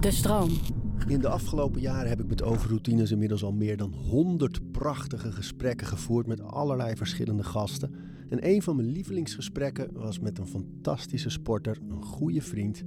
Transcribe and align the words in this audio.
De 0.00 0.10
stroom. 0.10 0.50
In 1.06 1.20
de 1.20 1.28
afgelopen 1.28 1.80
jaren 1.80 2.08
heb 2.08 2.20
ik 2.20 2.28
met 2.28 2.42
overroutines 2.42 3.10
inmiddels 3.10 3.44
al 3.44 3.52
meer 3.52 3.76
dan 3.76 3.92
100 3.92 4.72
prachtige 4.72 5.32
gesprekken 5.32 5.86
gevoerd 5.86 6.26
met 6.26 6.40
allerlei 6.40 6.96
verschillende 6.96 7.42
gasten. 7.42 7.94
En 8.28 8.48
een 8.48 8.62
van 8.62 8.76
mijn 8.76 8.88
lievelingsgesprekken 8.88 9.92
was 9.92 10.18
met 10.18 10.38
een 10.38 10.46
fantastische 10.46 11.30
sporter, 11.30 11.78
een 11.88 12.02
goede 12.02 12.42
vriend. 12.42 12.82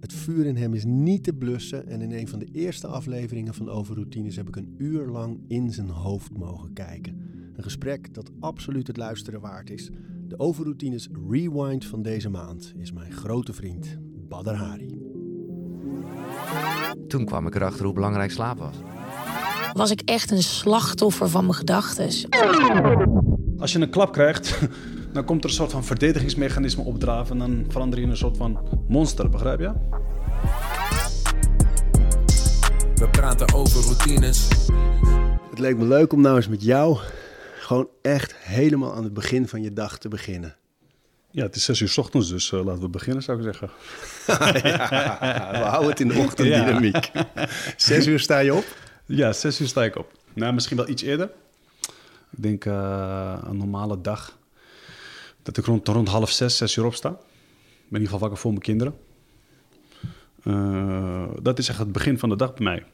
Het 0.00 0.12
vuur 0.12 0.46
in 0.46 0.56
hem 0.56 0.74
is 0.74 0.84
niet 0.84 1.24
te 1.24 1.32
blussen 1.32 1.86
en 1.86 2.00
in 2.00 2.12
een 2.12 2.28
van 2.28 2.38
de 2.38 2.48
eerste 2.52 2.86
afleveringen 2.86 3.54
van 3.54 3.68
Overroutines 3.68 4.36
heb 4.36 4.48
ik 4.48 4.56
een 4.56 4.74
uur 4.78 5.06
lang 5.06 5.40
in 5.48 5.72
zijn 5.72 5.88
hoofd 5.88 6.38
mogen 6.38 6.72
kijken. 6.72 7.20
Een 7.56 7.62
gesprek 7.62 8.14
dat 8.14 8.30
absoluut 8.40 8.86
het 8.86 8.96
luisteren 8.96 9.40
waard 9.40 9.70
is. 9.70 9.90
De 10.28 10.38
Overroutines 10.38 11.08
Rewind 11.28 11.84
van 11.84 12.02
deze 12.02 12.28
maand 12.28 12.74
is 12.76 12.92
mijn 12.92 13.12
grote 13.12 13.52
vriend 13.52 13.98
Badr 14.28 14.50
Hari. 14.50 14.99
Toen 17.10 17.24
kwam 17.24 17.46
ik 17.46 17.54
erachter 17.54 17.84
hoe 17.84 17.94
belangrijk 17.94 18.30
slaap 18.30 18.58
was. 18.58 18.74
Was 19.72 19.90
ik 19.90 20.02
echt 20.04 20.30
een 20.30 20.42
slachtoffer 20.42 21.28
van 21.28 21.44
mijn 21.44 21.54
gedachten? 21.54 22.04
Als 23.58 23.72
je 23.72 23.80
een 23.80 23.90
klap 23.90 24.12
krijgt, 24.12 24.58
dan 25.12 25.24
komt 25.24 25.44
er 25.44 25.50
een 25.50 25.56
soort 25.56 25.70
van 25.70 25.84
verdedigingsmechanisme 25.84 26.82
opdraven. 26.82 27.32
En 27.32 27.38
dan 27.38 27.64
verander 27.68 27.98
je 27.98 28.04
in 28.04 28.10
een 28.10 28.16
soort 28.16 28.36
van 28.36 28.58
monster, 28.88 29.28
begrijp 29.28 29.60
je? 29.60 29.72
We 32.94 33.08
praten 33.10 33.54
over 33.54 33.82
routines. 33.82 34.48
Het 35.50 35.58
leek 35.58 35.76
me 35.76 35.84
leuk 35.84 36.12
om 36.12 36.20
nou 36.20 36.36
eens 36.36 36.48
met 36.48 36.62
jou 36.62 36.98
gewoon 37.58 37.88
echt 38.02 38.34
helemaal 38.36 38.94
aan 38.94 39.04
het 39.04 39.14
begin 39.14 39.48
van 39.48 39.62
je 39.62 39.72
dag 39.72 39.98
te 39.98 40.08
beginnen. 40.08 40.56
Ja, 41.32 41.42
het 41.42 41.56
is 41.56 41.64
zes 41.64 41.80
uur 41.80 41.88
's 41.88 41.98
ochtends, 41.98 42.28
dus 42.28 42.52
eh, 42.52 42.64
laten 42.64 42.82
we 42.82 42.88
beginnen, 42.88 43.22
zou 43.22 43.38
ik 43.38 43.44
zeggen. 43.44 43.70
we 45.60 45.64
houden 45.64 45.90
het 45.90 46.00
in 46.00 46.08
de 46.08 46.18
ochtenddynamiek. 46.26 47.10
Zes 47.76 48.06
uur 48.06 48.20
sta 48.20 48.38
je 48.38 48.54
op? 48.54 48.64
Ja, 49.06 49.32
zes 49.32 49.60
uur 49.60 49.66
sta 49.66 49.84
ik 49.84 49.96
op. 49.96 50.12
Nou, 50.32 50.52
misschien 50.52 50.76
wel 50.76 50.88
iets 50.88 51.02
eerder. 51.02 51.30
Ik 52.30 52.42
denk 52.42 52.64
eh, 52.64 53.38
een 53.42 53.56
normale 53.56 54.00
dag 54.00 54.38
dat 55.42 55.56
ik 55.56 55.64
rond, 55.64 55.88
rond 55.88 56.08
half 56.08 56.30
zes, 56.30 56.56
zes 56.56 56.76
uur 56.76 56.84
opsta. 56.84 57.08
Ik 57.08 57.16
ben 57.16 58.00
in 58.00 58.00
ieder 58.00 58.04
geval 58.04 58.18
wakker 58.18 58.38
voor 58.38 58.50
mijn 58.50 58.62
kinderen. 58.62 58.94
Eh, 60.42 61.42
dat 61.42 61.58
is 61.58 61.68
echt 61.68 61.78
het 61.78 61.92
begin 61.92 62.18
van 62.18 62.28
de 62.28 62.36
dag 62.36 62.54
bij 62.54 62.64
mij. 62.64 62.84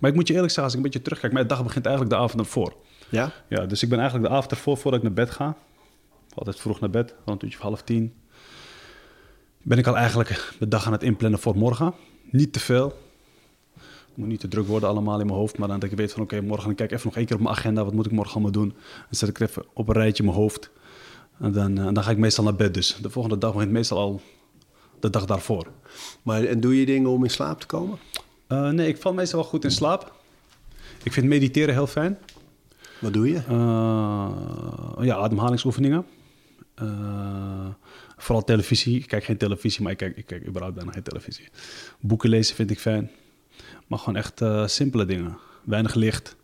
Maar 0.00 0.10
ik 0.10 0.16
moet 0.16 0.28
je 0.28 0.34
eerlijk 0.34 0.52
zeggen, 0.52 0.62
als 0.62 0.72
ik 0.72 0.78
een 0.78 0.84
beetje 0.84 1.02
terugkijk, 1.02 1.32
mijn 1.32 1.46
dag 1.46 1.62
begint 1.62 1.86
eigenlijk 1.86 2.16
de 2.16 2.22
avond 2.22 2.40
ervoor. 2.40 2.76
Ja? 3.08 3.32
Ja, 3.48 3.66
dus 3.66 3.82
ik 3.82 3.88
ben 3.88 3.98
eigenlijk 3.98 4.28
de 4.28 4.34
avond 4.34 4.50
ervoor, 4.50 4.76
voordat 4.76 5.00
ik 5.00 5.06
naar 5.06 5.26
bed 5.26 5.30
ga, 5.34 5.56
altijd 6.34 6.60
vroeg 6.60 6.80
naar 6.80 6.90
bed, 6.90 7.14
rond 7.24 7.42
een 7.42 7.48
uurtje 7.48 7.58
of 7.58 7.64
half 7.64 7.82
tien, 7.82 8.14
ben 9.62 9.78
ik 9.78 9.86
al 9.86 9.96
eigenlijk 9.96 10.54
de 10.58 10.68
dag 10.68 10.86
aan 10.86 10.92
het 10.92 11.02
inplannen 11.02 11.40
voor 11.40 11.56
morgen. 11.56 11.94
Niet 12.30 12.52
te 12.52 12.60
veel. 12.60 13.00
Het 13.78 14.16
moet 14.20 14.28
niet 14.28 14.40
te 14.40 14.48
druk 14.48 14.66
worden 14.66 14.88
allemaal 14.88 15.20
in 15.20 15.26
mijn 15.26 15.38
hoofd, 15.38 15.58
maar 15.58 15.68
dan 15.68 15.78
dat 15.78 15.90
ik 15.90 15.96
weet 15.96 16.12
van 16.12 16.22
oké, 16.22 16.40
morgen 16.40 16.74
kijk 16.74 16.90
ik 16.90 16.96
even 16.96 17.08
nog 17.08 17.16
één 17.16 17.26
keer 17.26 17.36
op 17.36 17.42
mijn 17.42 17.54
agenda, 17.54 17.84
wat 17.84 17.92
moet 17.92 18.06
ik 18.06 18.12
morgen 18.12 18.32
allemaal 18.32 18.52
doen. 18.52 18.68
Dan 18.68 19.06
zet 19.10 19.28
ik 19.28 19.40
even 19.40 19.64
op 19.72 19.88
een 19.88 19.94
rijtje 19.94 20.22
in 20.22 20.28
mijn 20.28 20.40
hoofd. 20.40 20.70
En 21.38 21.52
dan, 21.52 21.78
eh, 21.78 21.84
dan 21.92 22.02
ga 22.02 22.10
ik 22.10 22.18
meestal 22.18 22.44
naar 22.44 22.54
bed 22.54 22.74
dus. 22.74 22.98
De 23.02 23.10
volgende 23.10 23.38
dag 23.38 23.52
begint 23.52 23.72
meestal 23.72 23.98
al 23.98 24.20
de 25.00 25.10
dag 25.10 25.24
daarvoor. 25.24 25.66
Maar 26.22 26.44
en 26.44 26.60
doe 26.60 26.78
je 26.78 26.86
dingen 26.86 27.10
om 27.10 27.24
in 27.24 27.30
slaap 27.30 27.60
te 27.60 27.66
komen? 27.66 27.98
Uh, 28.48 28.70
nee, 28.70 28.88
ik 28.88 28.96
val 28.96 29.12
meestal 29.12 29.40
wel 29.40 29.48
goed 29.48 29.64
in 29.64 29.70
slaap. 29.70 30.12
Ik 31.02 31.12
vind 31.12 31.26
mediteren 31.26 31.74
heel 31.74 31.86
fijn. 31.86 32.18
Wat 33.00 33.12
doe 33.12 33.28
je? 33.28 33.40
Uh, 33.50 35.04
ja, 35.04 35.16
ademhalingsoefeningen. 35.16 36.06
Uh, 36.82 37.68
vooral 38.16 38.44
televisie. 38.44 38.98
Ik 38.98 39.06
kijk 39.06 39.24
geen 39.24 39.36
televisie, 39.36 39.82
maar 39.82 39.92
ik 39.92 39.98
kijk, 39.98 40.16
ik 40.16 40.26
kijk 40.26 40.46
überhaupt 40.46 40.76
bijna 40.76 40.92
geen 40.92 41.02
televisie. 41.02 41.48
Boeken 42.00 42.28
lezen 42.28 42.54
vind 42.54 42.70
ik 42.70 42.78
fijn. 42.78 43.10
Maar 43.86 43.98
gewoon 43.98 44.16
echt 44.16 44.40
uh, 44.40 44.66
simpele 44.66 45.04
dingen. 45.04 45.38
Weinig 45.64 45.94
licht. 45.94 46.36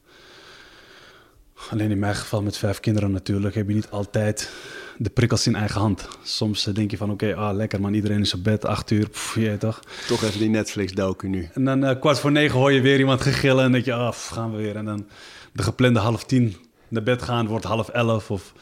Alleen 1.70 1.90
in 1.90 1.98
mijn 1.98 2.14
geval 2.14 2.42
met 2.42 2.56
vijf 2.56 2.80
kinderen 2.80 3.10
natuurlijk 3.10 3.54
heb 3.54 3.68
je 3.68 3.74
niet 3.74 3.90
altijd 3.90 4.50
de 4.96 5.10
prikkels 5.10 5.46
in 5.46 5.54
eigen 5.54 5.80
hand. 5.80 6.08
Soms 6.22 6.64
denk 6.64 6.90
je 6.90 6.96
van 6.96 7.10
oké, 7.10 7.24
okay, 7.24 7.44
ah, 7.44 7.56
lekker 7.56 7.80
man, 7.80 7.94
iedereen 7.94 8.20
is 8.20 8.34
op 8.34 8.44
bed, 8.44 8.64
acht 8.64 8.90
uur, 8.90 9.08
pff, 9.08 9.34
je 9.34 9.56
toch. 9.58 9.80
Toch 10.06 10.22
even 10.22 10.38
die 10.38 10.48
Netflix-docu 10.48 11.28
nu. 11.28 11.48
En 11.52 11.64
dan 11.64 11.84
uh, 11.84 12.00
kwart 12.00 12.18
voor 12.18 12.32
negen 12.32 12.58
hoor 12.58 12.72
je 12.72 12.80
weer 12.80 12.98
iemand 12.98 13.20
gegillen 13.20 13.64
en 13.64 13.72
denk 13.72 13.84
je, 13.84 13.92
ah, 13.92 14.10
pff, 14.10 14.28
gaan 14.28 14.50
we 14.50 14.56
weer. 14.56 14.76
En 14.76 14.84
dan 14.84 15.06
de 15.52 15.62
geplande 15.62 15.98
half 15.98 16.24
tien 16.24 16.56
naar 16.88 17.02
bed 17.02 17.22
gaan 17.22 17.46
wordt 17.46 17.64
half 17.64 17.88
elf. 17.88 18.30
Of... 18.30 18.52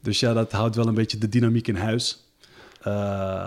Dus 0.00 0.20
ja, 0.20 0.32
dat 0.32 0.52
houdt 0.52 0.76
wel 0.76 0.86
een 0.86 0.94
beetje 0.94 1.18
de 1.18 1.28
dynamiek 1.28 1.68
in 1.68 1.76
huis. 1.76 2.24
Uh, 2.80 2.86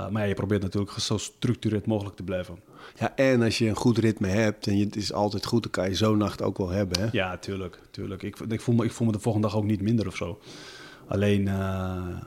maar 0.10 0.22
ja, 0.22 0.24
je 0.24 0.34
probeert 0.34 0.62
natuurlijk 0.62 0.92
zo 0.92 1.18
structureerd 1.18 1.86
mogelijk 1.86 2.16
te 2.16 2.24
blijven. 2.24 2.60
Ja, 3.00 3.16
en 3.16 3.42
als 3.42 3.58
je 3.58 3.68
een 3.68 3.76
goed 3.76 3.98
ritme 3.98 4.28
hebt 4.28 4.68
en 4.68 4.78
je, 4.78 4.86
het 4.86 4.96
is 4.96 5.14
altijd 5.14 5.46
goed, 5.46 5.64
dan 5.64 5.72
kan 5.72 5.90
je 5.90 5.96
zo'n 5.96 6.18
nacht 6.18 6.42
ook 6.42 6.58
wel 6.58 6.70
hebben. 6.70 7.00
Hè? 7.00 7.08
Ja, 7.12 7.38
tuurlijk. 7.38 7.80
tuurlijk. 7.92 8.24
Ik, 8.24 8.40
ik, 8.40 8.62
voel 8.62 8.76
me, 8.76 8.86
ik 8.86 8.92
voel 8.92 9.08
me 9.08 9.14
de 9.14 9.20
volgende 9.20 9.48
dag 9.48 9.56
ook 9.56 9.64
niet 9.64 9.82
minder 9.82 10.08
of 10.08 10.16
zo. 10.16 10.40
Alleen, 11.08 11.48
uh, 11.48 12.18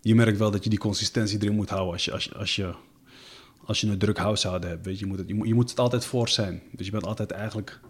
je 0.00 0.14
merkt 0.14 0.38
wel 0.38 0.50
dat 0.50 0.64
je 0.64 0.70
die 0.70 0.78
consistentie 0.78 1.38
erin 1.40 1.54
moet 1.54 1.70
houden 1.70 1.92
als 1.92 2.04
je, 2.04 2.12
als 2.12 2.24
je, 2.24 2.34
als 2.34 2.56
je, 2.56 2.74
als 3.64 3.80
je 3.80 3.86
een 3.86 3.98
druk 3.98 4.18
huishouden 4.18 4.68
hebt. 4.68 4.84
Weet 4.84 4.98
je, 4.98 5.04
je, 5.04 5.10
moet 5.10 5.18
het, 5.18 5.28
je, 5.28 5.34
moet, 5.34 5.48
je 5.48 5.54
moet 5.54 5.70
het 5.70 5.78
altijd 5.78 6.04
voor 6.04 6.28
zijn. 6.28 6.62
Dus 6.70 6.86
je 6.86 6.92
bent 6.92 7.06
altijd 7.06 7.30
eigenlijk 7.30 7.80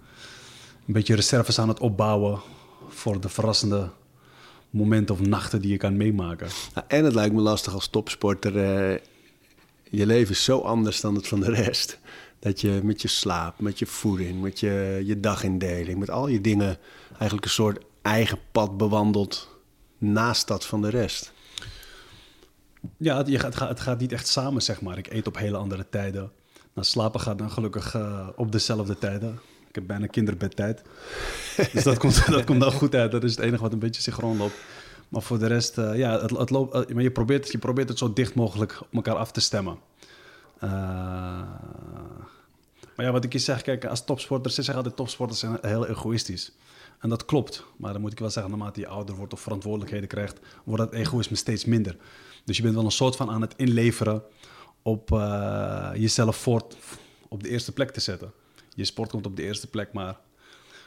een 0.87 0.95
beetje 0.95 1.15
reserves 1.15 1.59
aan 1.59 1.69
het 1.69 1.81
opbouwen 1.81 2.41
voor 2.89 3.21
de 3.21 3.29
verrassende 3.29 3.91
momenten 4.75 5.15
of 5.15 5.21
nachten 5.21 5.61
die 5.61 5.71
je 5.71 5.77
kan 5.77 5.97
meemaken. 5.97 6.49
En 6.87 7.05
het 7.05 7.15
lijkt 7.15 7.35
me 7.35 7.41
lastig 7.41 7.75
als 7.75 7.89
topsporter. 7.89 8.57
Uh, 8.57 8.99
je 9.91 10.07
leven 10.07 10.35
is 10.35 10.45
zo 10.45 10.59
anders 10.59 11.01
dan 11.01 11.15
het 11.15 11.29
van 11.29 11.41
de 11.41 11.51
rest. 11.51 11.99
Dat 12.39 12.61
je 12.61 12.81
met 12.83 13.03
je 13.03 13.09
slaap, 13.09 13.61
met 13.61 13.79
je 13.79 13.87
voeding, 13.87 14.41
met 14.41 14.61
je, 14.61 15.03
je 15.05 15.21
dagindeling, 15.21 15.99
met 15.99 16.11
al 16.11 16.29
je 16.29 16.41
dingen 16.41 16.79
eigenlijk 17.11 17.45
een 17.45 17.51
soort 17.51 17.85
eigen 18.03 18.39
pad 18.53 18.77
bewandelt 18.77 19.49
naast 19.99 20.49
dat 20.49 20.67
van 20.67 20.83
de 20.83 20.91
rest. 20.91 21.33
Ja, 22.97 23.17
het, 23.17 23.43
het, 23.43 23.57
gaat, 23.57 23.69
het 23.69 23.81
gaat 23.81 24.01
niet 24.01 24.13
echt 24.13 24.27
samen, 24.27 24.63
zeg 24.63 24.81
maar. 24.81 24.99
Ik 24.99 25.13
eet 25.13 25.27
op 25.27 25.39
hele 25.39 25.57
andere 25.57 25.87
tijden. 25.91 26.33
Nou, 26.75 26.87
slapen 26.87 27.21
gaat 27.21 27.39
dan 27.39 27.51
gelukkig 27.51 27.95
uh, 27.95 28.29
op 28.37 28.53
dezelfde 28.53 28.99
tijden. 28.99 29.39
Ik 29.75 29.81
heb 29.81 29.89
bijna 29.89 30.07
kinderbedtijd. 30.07 30.83
dus 31.73 31.83
dat 31.83 31.99
komt, 31.99 32.27
dat 32.31 32.45
komt 32.45 32.61
dan 32.61 32.73
goed 32.73 32.95
uit. 32.95 33.11
Dat 33.11 33.25
is 33.25 33.31
het 33.31 33.45
enige 33.45 33.63
wat 33.63 33.73
een 33.73 33.79
beetje 33.79 34.03
synchroon 34.03 34.37
loopt. 34.37 34.55
Maar 35.09 35.23
voor 35.23 35.39
de 35.39 35.47
rest, 35.47 35.79
uh, 35.79 35.97
ja, 35.97 36.21
het, 36.21 36.31
het 36.31 36.51
loopt, 36.51 36.75
uh, 36.75 36.95
maar 36.95 37.03
je, 37.03 37.11
probeert, 37.11 37.53
je 37.53 37.59
probeert 37.59 37.89
het 37.89 37.99
zo 37.99 38.13
dicht 38.13 38.35
mogelijk 38.35 38.81
op 38.81 38.95
elkaar 38.95 39.15
af 39.15 39.33
te 39.33 39.41
stemmen. 39.41 39.79
Uh, 40.57 40.71
maar 42.97 43.07
ja, 43.07 43.13
wat 43.13 43.25
ik 43.25 43.33
je 43.33 43.39
zeg, 43.39 43.63
kijk, 43.63 43.85
als 43.85 44.05
topsporters, 44.05 44.55
ze 44.55 44.63
zeggen 44.63 44.83
altijd 44.83 44.97
topsporters 44.97 45.41
zijn 45.41 45.59
heel 45.61 45.87
egoïstisch. 45.87 46.53
En 46.99 47.09
dat 47.09 47.25
klopt. 47.25 47.65
Maar 47.77 47.93
dan 47.93 48.01
moet 48.01 48.13
ik 48.13 48.19
wel 48.19 48.31
zeggen, 48.31 48.53
naarmate 48.53 48.81
je 48.81 48.89
ouder 48.89 49.15
wordt 49.15 49.33
of 49.33 49.41
verantwoordelijkheden 49.41 50.09
krijgt, 50.09 50.39
wordt 50.65 50.83
dat 50.83 50.93
egoïsme 50.93 51.37
steeds 51.37 51.65
minder. 51.65 51.97
Dus 52.45 52.57
je 52.57 52.63
bent 52.63 52.75
wel 52.75 52.85
een 52.85 52.91
soort 52.91 53.17
van 53.17 53.31
aan 53.31 53.41
het 53.41 53.55
inleveren 53.57 54.23
op 54.83 55.09
jezelf 55.95 56.37
voort 56.37 56.77
op 57.29 57.43
de 57.43 57.49
eerste 57.49 57.73
plek 57.73 57.91
te 57.91 58.01
zetten. 58.01 58.33
Je 58.75 58.85
sport 58.85 59.11
komt 59.11 59.27
op 59.27 59.37
de 59.37 59.43
eerste 59.43 59.67
plek, 59.67 59.93
maar 59.93 60.17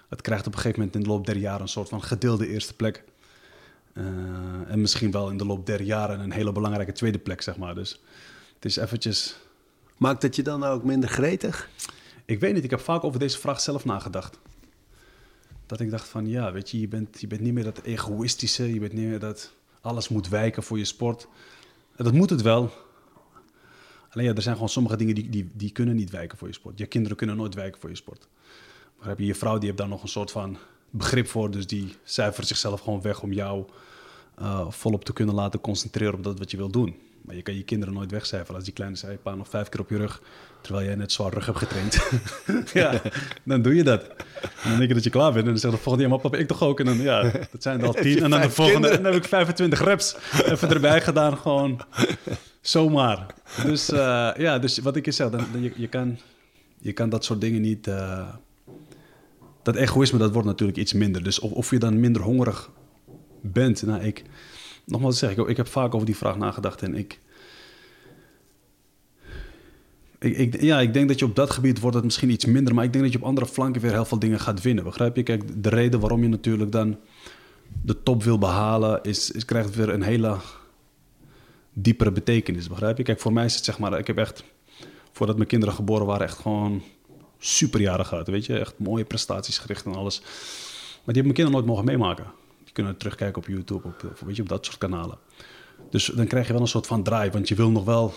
het 0.09 0.21
krijgt 0.21 0.47
op 0.47 0.53
een 0.53 0.59
gegeven 0.59 0.79
moment 0.79 0.95
in 0.95 1.03
de 1.03 1.09
loop 1.09 1.25
der 1.25 1.37
jaren 1.37 1.61
een 1.61 1.67
soort 1.67 1.89
van 1.89 2.03
gedeelde 2.03 2.47
eerste 2.47 2.75
plek. 2.75 3.03
Uh, 3.93 4.03
en 4.67 4.81
misschien 4.81 5.11
wel 5.11 5.29
in 5.29 5.37
de 5.37 5.45
loop 5.45 5.65
der 5.65 5.81
jaren 5.81 6.19
een 6.19 6.31
hele 6.31 6.51
belangrijke 6.51 6.91
tweede 6.91 7.19
plek, 7.19 7.41
zeg 7.41 7.57
maar. 7.57 7.75
Dus 7.75 8.01
het 8.55 8.65
is 8.65 8.75
eventjes... 8.77 9.37
Maakt 9.97 10.21
dat 10.21 10.35
je 10.35 10.43
dan 10.43 10.63
ook 10.63 10.83
minder 10.83 11.09
gretig? 11.09 11.69
Ik 12.25 12.39
weet 12.39 12.53
niet, 12.53 12.63
ik 12.63 12.69
heb 12.69 12.79
vaak 12.79 13.03
over 13.03 13.19
deze 13.19 13.37
vraag 13.39 13.61
zelf 13.61 13.85
nagedacht. 13.85 14.39
Dat 15.65 15.79
ik 15.79 15.89
dacht 15.89 16.07
van, 16.07 16.27
ja, 16.27 16.51
weet 16.51 16.69
je, 16.69 16.79
je 16.79 16.87
bent, 16.87 17.21
je 17.21 17.27
bent 17.27 17.41
niet 17.41 17.53
meer 17.53 17.63
dat 17.63 17.81
egoïstische, 17.81 18.73
je 18.73 18.79
bent 18.79 18.93
niet 18.93 19.07
meer 19.07 19.19
dat 19.19 19.53
alles 19.81 20.09
moet 20.09 20.27
wijken 20.29 20.63
voor 20.63 20.77
je 20.77 20.85
sport. 20.85 21.27
En 21.95 22.03
dat 22.03 22.13
moet 22.13 22.29
het 22.29 22.41
wel. 22.41 22.71
Alleen 24.17 24.29
ja, 24.29 24.35
er 24.35 24.41
zijn 24.41 24.55
gewoon 24.55 24.69
sommige 24.69 24.97
dingen 24.97 25.15
die, 25.15 25.29
die, 25.29 25.49
die 25.53 25.71
kunnen 25.71 25.95
niet 25.95 26.09
wijken 26.09 26.37
voor 26.37 26.47
je 26.47 26.53
sport. 26.53 26.77
Je 26.77 26.85
kinderen 26.85 27.17
kunnen 27.17 27.35
nooit 27.35 27.53
wijken 27.53 27.79
voor 27.79 27.89
je 27.89 27.95
sport. 27.95 28.27
Maar 28.99 29.07
heb 29.07 29.19
je 29.19 29.25
je 29.25 29.35
vrouw, 29.35 29.57
die 29.57 29.65
heeft 29.65 29.77
daar 29.77 29.87
nog 29.87 30.03
een 30.03 30.09
soort 30.09 30.31
van 30.31 30.57
begrip 30.89 31.27
voor. 31.27 31.51
Dus 31.51 31.67
die 31.67 31.95
cijfert 32.03 32.47
zichzelf 32.47 32.81
gewoon 32.81 33.01
weg 33.01 33.21
om 33.21 33.33
jou 33.33 33.65
uh, 34.41 34.69
volop 34.69 35.05
te 35.05 35.13
kunnen 35.13 35.35
laten 35.35 35.61
concentreren 35.61 36.13
op 36.13 36.23
dat 36.23 36.39
wat 36.39 36.51
je 36.51 36.57
wil 36.57 36.69
doen. 36.69 36.95
Maar 37.21 37.35
je 37.35 37.41
kan 37.41 37.55
je 37.55 37.63
kinderen 37.63 37.93
nooit 37.93 38.11
wegcijferen. 38.11 38.55
Als 38.55 38.63
die 38.63 38.73
kleine 38.73 38.95
zei, 38.95 39.17
pa, 39.17 39.35
nog 39.35 39.49
vijf 39.49 39.69
keer 39.69 39.79
op 39.79 39.89
je 39.89 39.97
rug. 39.97 40.21
Terwijl 40.61 40.85
jij 40.85 40.95
net 40.95 41.11
zwaar 41.11 41.33
rug 41.33 41.45
hebt 41.45 41.57
getraind. 41.57 42.09
ja, 42.73 43.01
dan 43.43 43.61
doe 43.61 43.75
je 43.75 43.83
dat. 43.83 44.03
En 44.63 44.69
dan 44.69 44.77
denk 44.77 44.87
je 44.87 44.93
dat 44.93 45.03
je 45.03 45.09
klaar 45.09 45.31
bent. 45.31 45.45
En 45.45 45.51
dan 45.51 45.59
zegt 45.59 45.73
de 45.73 45.79
volgende, 45.79 46.07
ja, 46.07 46.13
maar 46.13 46.21
papa, 46.21 46.37
ik 46.37 46.47
toch 46.47 46.63
ook. 46.63 46.79
En 46.79 46.85
dan, 46.85 47.01
ja, 47.01 47.21
dat 47.21 47.63
zijn 47.63 47.79
er 47.79 47.87
al 47.87 47.93
tien. 48.03 48.23
En 48.23 48.29
dan 48.29 48.41
de 48.41 48.49
volgende, 48.49 48.89
dan 48.89 49.03
heb 49.03 49.13
ik 49.13 49.25
25 49.25 49.83
reps 49.83 50.15
even 50.45 50.69
erbij 50.69 51.01
gedaan. 51.01 51.37
Gewoon 51.37 51.81
zomaar. 52.69 53.25
Dus 53.63 53.89
uh, 53.89 54.31
ja, 54.37 54.59
dus 54.59 54.77
wat 54.77 54.95
ik 54.95 55.05
je 55.05 55.11
zeg, 55.11 55.29
dan, 55.29 55.45
je, 55.61 55.71
je, 55.75 55.87
kan, 55.87 56.17
je 56.77 56.93
kan 56.93 57.09
dat 57.09 57.25
soort 57.25 57.41
dingen 57.41 57.61
niet... 57.61 57.87
Uh, 57.87 58.27
dat 59.63 59.75
egoïsme, 59.75 60.17
dat 60.17 60.31
wordt 60.31 60.47
natuurlijk 60.47 60.77
iets 60.77 60.93
minder. 60.93 61.23
Dus 61.23 61.39
of, 61.39 61.51
of 61.51 61.69
je 61.69 61.79
dan 61.79 61.99
minder 61.99 62.21
hongerig 62.21 62.69
bent. 63.41 63.85
Nou, 63.85 64.01
ik 64.03 64.23
nogmaals 64.85 65.19
zeg 65.19 65.31
ik, 65.31 65.47
ik 65.47 65.57
heb 65.57 65.67
vaak 65.67 65.93
over 65.93 66.05
die 66.05 66.17
vraag 66.17 66.37
nagedacht 66.37 66.81
en 66.81 66.95
ik, 66.95 67.19
Ik, 70.19 70.37
ik, 70.37 70.61
ja, 70.61 70.79
ik 70.79 70.93
denk 70.93 71.07
dat 71.07 71.19
je 71.19 71.25
op 71.25 71.35
dat 71.35 71.49
gebied 71.49 71.79
wordt 71.79 71.95
het 71.95 72.05
misschien 72.05 72.29
iets 72.29 72.45
minder, 72.45 72.73
maar 72.73 72.83
ik 72.83 72.91
denk 72.91 73.03
dat 73.03 73.13
je 73.13 73.19
op 73.19 73.25
andere 73.25 73.47
flanken 73.47 73.81
weer 73.81 73.91
heel 73.91 74.05
veel 74.05 74.19
dingen 74.19 74.39
gaat 74.39 74.61
winnen. 74.61 74.83
Begrijp 74.83 75.15
je? 75.15 75.23
Kijk, 75.23 75.63
de 75.63 75.69
reden 75.69 75.99
waarom 75.99 76.23
je 76.23 76.29
natuurlijk 76.29 76.71
dan 76.71 76.97
de 77.81 78.03
top 78.03 78.23
wil 78.23 78.37
behalen, 78.37 79.03
is, 79.03 79.31
is 79.31 79.45
krijgt 79.45 79.75
weer 79.75 79.89
een 79.89 80.01
hele 80.01 80.37
diepere 81.81 82.11
betekenis. 82.11 82.67
Begrijp 82.67 82.97
je? 82.97 83.03
Kijk, 83.03 83.19
voor 83.19 83.33
mij 83.33 83.45
is 83.45 83.55
het 83.55 83.65
zeg 83.65 83.79
maar, 83.79 83.99
ik 83.99 84.07
heb 84.07 84.17
echt, 84.17 84.43
voordat 85.11 85.35
mijn 85.35 85.47
kinderen 85.47 85.75
geboren 85.75 86.05
waren, 86.05 86.27
echt 86.27 86.37
gewoon 86.37 86.83
superjaren 87.39 88.05
gehad. 88.05 88.27
Weet 88.27 88.45
je, 88.45 88.59
echt 88.59 88.73
mooie 88.77 89.05
prestaties 89.05 89.57
gericht 89.57 89.85
en 89.85 89.95
alles. 89.95 90.19
Maar 90.19 91.15
die 91.15 91.23
hebben 91.23 91.23
mijn 91.23 91.33
kinderen 91.33 91.51
nooit 91.51 91.65
mogen 91.65 91.85
meemaken. 91.85 92.25
Die 92.63 92.73
kunnen 92.73 92.97
terugkijken 92.97 93.41
op 93.41 93.47
YouTube, 93.47 93.87
op, 93.87 94.03
op, 94.03 94.19
weet 94.25 94.35
je, 94.35 94.41
op 94.41 94.49
dat 94.49 94.65
soort 94.65 94.77
kanalen. 94.77 95.17
Dus 95.89 96.05
dan 96.05 96.27
krijg 96.27 96.47
je 96.47 96.53
wel 96.53 96.61
een 96.61 96.67
soort 96.67 96.87
van 96.87 97.03
draai, 97.03 97.31
want 97.31 97.47
je 97.47 97.55
wil 97.55 97.69
nog 97.69 97.83
wel 97.83 98.13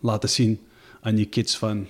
laten 0.00 0.28
zien 0.28 0.60
aan 1.00 1.16
je 1.16 1.24
kids 1.24 1.58
van... 1.58 1.86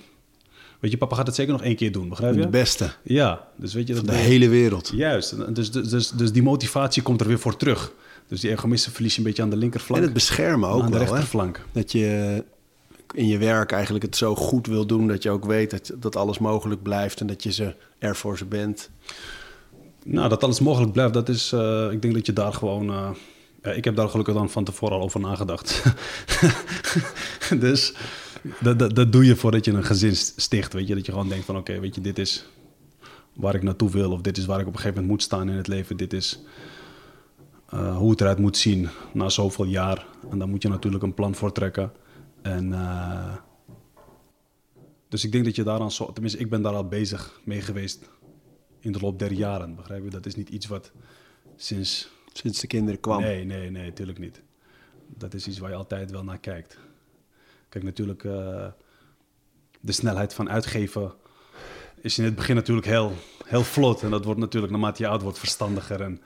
Weet 0.79 0.91
je, 0.91 0.97
papa 0.97 1.15
gaat 1.15 1.27
het 1.27 1.35
zeker 1.35 1.51
nog 1.51 1.61
één 1.61 1.75
keer 1.75 1.91
doen, 1.91 2.09
begrijp 2.09 2.35
je? 2.35 2.41
De 2.41 2.47
beste 2.47 2.93
Ja, 3.03 3.47
dus 3.55 3.73
weet 3.73 3.87
je... 3.87 3.95
van 3.95 4.05
Dat 4.05 4.15
de 4.15 4.21
hele 4.21 4.49
wereld. 4.49 4.91
Juist, 4.95 5.55
dus, 5.55 5.71
dus, 5.71 5.89
dus, 5.89 6.09
dus 6.09 6.31
die 6.31 6.43
motivatie 6.43 7.01
komt 7.01 7.21
er 7.21 7.27
weer 7.27 7.39
voor 7.39 7.57
terug. 7.57 7.91
Dus 8.31 8.39
die 8.39 8.51
egoïsme 8.51 8.93
verlies 8.93 9.13
je 9.13 9.17
een 9.19 9.25
beetje 9.25 9.41
aan 9.41 9.49
de 9.49 9.57
linkerflank. 9.57 10.01
En 10.01 10.05
het 10.05 10.13
beschermen 10.13 10.69
ook 10.69 10.83
aan 10.83 10.91
de 10.91 10.97
wel, 10.97 11.07
hè? 11.07 11.11
rechterflank. 11.11 11.65
Dat 11.71 11.91
je 11.91 12.43
in 13.13 13.27
je 13.27 13.37
werk 13.37 13.71
eigenlijk 13.71 14.03
het 14.03 14.15
zo 14.15 14.35
goed 14.35 14.67
wil 14.67 14.85
doen... 14.85 15.07
dat 15.07 15.23
je 15.23 15.29
ook 15.29 15.45
weet 15.45 15.71
dat, 15.71 15.91
dat 15.95 16.15
alles 16.15 16.39
mogelijk 16.39 16.81
blijft... 16.81 17.19
en 17.19 17.27
dat 17.27 17.43
je 17.43 17.51
ze 17.51 17.75
er 17.99 18.15
voor 18.15 18.37
ze 18.37 18.45
bent. 18.45 18.89
Nou, 20.03 20.29
dat 20.29 20.43
alles 20.43 20.59
mogelijk 20.59 20.91
blijft, 20.91 21.13
dat 21.13 21.29
is... 21.29 21.51
eh, 21.51 21.87
ik 21.91 22.01
denk 22.01 22.13
dat 22.13 22.25
je 22.25 22.33
daar 22.33 22.53
gewoon... 22.53 22.89
eh, 22.89 23.09
ja, 23.63 23.71
ik 23.71 23.83
heb 23.83 23.95
daar 23.95 24.09
gelukkig 24.09 24.33
dan 24.33 24.49
van 24.49 24.63
tevoren 24.63 24.97
al 24.97 25.03
over 25.03 25.19
nagedacht. 25.19 25.83
dus 27.59 27.93
dat, 28.59 28.79
dat, 28.79 28.95
dat 28.95 29.11
doe 29.11 29.25
je 29.25 29.35
voordat 29.35 29.65
je 29.65 29.71
een 29.71 29.85
gezin 29.85 30.15
sticht, 30.15 30.73
weet 30.73 30.87
je. 30.87 30.95
Dat 30.95 31.05
je 31.05 31.11
gewoon 31.11 31.29
denkt 31.29 31.45
van, 31.45 31.57
oké, 31.57 31.79
weet 31.79 31.95
je, 31.95 32.01
dit 32.01 32.19
is 32.19 32.45
waar 33.33 33.55
ik 33.55 33.63
naartoe 33.63 33.89
wil... 33.89 34.11
of 34.11 34.21
dit 34.21 34.37
is 34.37 34.45
waar 34.45 34.59
ik 34.59 34.67
op 34.67 34.73
een 34.73 34.79
gegeven 34.79 35.01
moment 35.01 35.11
moet 35.11 35.23
staan 35.23 35.49
in 35.49 35.57
het 35.57 35.67
leven. 35.67 35.97
Dit 35.97 36.13
is 36.13 36.39
eh, 37.71 37.97
hoe 37.97 38.09
het 38.11 38.21
eruit 38.21 38.39
moet 38.39 38.57
zien 38.57 38.89
na 39.13 39.29
zoveel 39.29 39.65
jaar. 39.65 40.05
En 40.29 40.37
daar 40.39 40.47
moet 40.47 40.61
je 40.61 40.69
natuurlijk 40.69 41.03
een 41.03 41.13
plan 41.13 41.35
voor 41.35 41.51
trekken. 41.51 41.91
En... 42.41 42.73
eh, 42.73 43.35
dus 45.07 45.23
ik 45.23 45.31
denk 45.31 45.45
dat 45.45 45.55
je 45.55 45.63
daaraan 45.63 45.91
zo... 45.91 46.11
Tenminste, 46.13 46.39
ik 46.39 46.49
ben 46.49 46.61
daar 46.61 46.73
al 46.73 46.87
bezig 46.87 47.39
mee 47.43 47.61
geweest 47.61 48.09
in 48.79 48.91
de 48.91 48.99
loop 48.99 49.19
der 49.19 49.31
jaren, 49.31 49.75
begrijp 49.75 50.03
je? 50.03 50.09
Dat 50.09 50.25
is 50.25 50.35
niet 50.35 50.49
iets 50.49 50.67
wat 50.67 50.91
sinds... 51.55 52.09
Sinds 52.33 52.59
de 52.59 52.67
kinderen 52.67 52.99
kwam. 52.99 53.21
Nee, 53.21 53.43
nee, 53.43 53.69
nee, 53.69 53.85
natuurlijk 53.85 54.19
niet. 54.19 54.41
Dat 55.07 55.33
is 55.33 55.47
iets 55.47 55.59
waar 55.59 55.69
je 55.69 55.75
altijd 55.75 56.11
wel 56.11 56.23
naar 56.23 56.37
kijkt. 56.37 56.77
Kijk, 57.69 57.83
natuurlijk, 57.83 58.23
eh, 58.23 58.67
de 59.79 59.91
snelheid 59.91 60.33
van 60.33 60.49
uitgeven 60.49 61.13
is 62.01 62.17
in 62.17 62.23
het 62.23 62.35
begin 62.35 62.55
natuurlijk 62.55 62.87
heel, 62.87 63.13
heel 63.45 63.63
vlot. 63.63 64.01
En 64.03 64.09
dat 64.09 64.25
wordt 64.25 64.39
natuurlijk, 64.39 64.71
naarmate 64.71 65.03
je 65.03 65.09
oud 65.09 65.21
wordt, 65.21 65.39
verstandiger. 65.39 66.01
En 66.01 66.21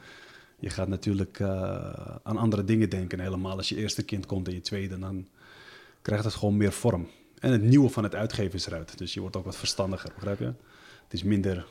je 0.59 0.69
gaat 0.69 0.87
natuurlijk 0.87 1.39
eh, 1.39 1.47
aan 2.23 2.37
andere 2.37 2.63
dingen 2.63 2.89
denken. 2.89 3.19
Helemaal 3.19 3.57
als 3.57 3.69
je 3.69 3.75
eerste 3.75 4.03
kind 4.03 4.25
komt 4.25 4.47
en 4.47 4.53
je 4.53 4.61
tweede, 4.61 4.99
dan 4.99 5.27
krijgt 6.01 6.23
het 6.23 6.33
gewoon 6.33 6.57
meer 6.57 6.71
vorm. 6.71 7.07
En 7.39 7.51
het 7.51 7.61
nieuwe 7.61 7.89
van 7.89 8.03
het 8.03 8.15
uitgeven 8.15 8.53
is 8.53 8.65
eruit. 8.65 8.97
Dus 8.97 9.13
je 9.13 9.19
wordt 9.19 9.35
ook 9.35 9.45
wat 9.45 9.55
verstandiger, 9.55 10.11
begrijp 10.13 10.39
je? 10.39 10.53
Het 11.03 11.13
is 11.13 11.23
minder 11.23 11.65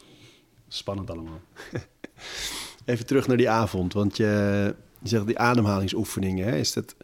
spannend 0.68 1.10
allemaal. 1.10 1.40
Even 2.84 3.06
terug 3.06 3.26
naar 3.26 3.36
die 3.36 3.50
avond, 3.50 3.92
want 3.92 4.16
je, 4.16 4.74
je 4.98 5.08
zegt 5.08 5.26
die 5.26 5.38
ademhalingsoefeningen, 5.38 6.46
hè? 6.46 6.56
Is 6.56 6.72
dat, 6.72 6.94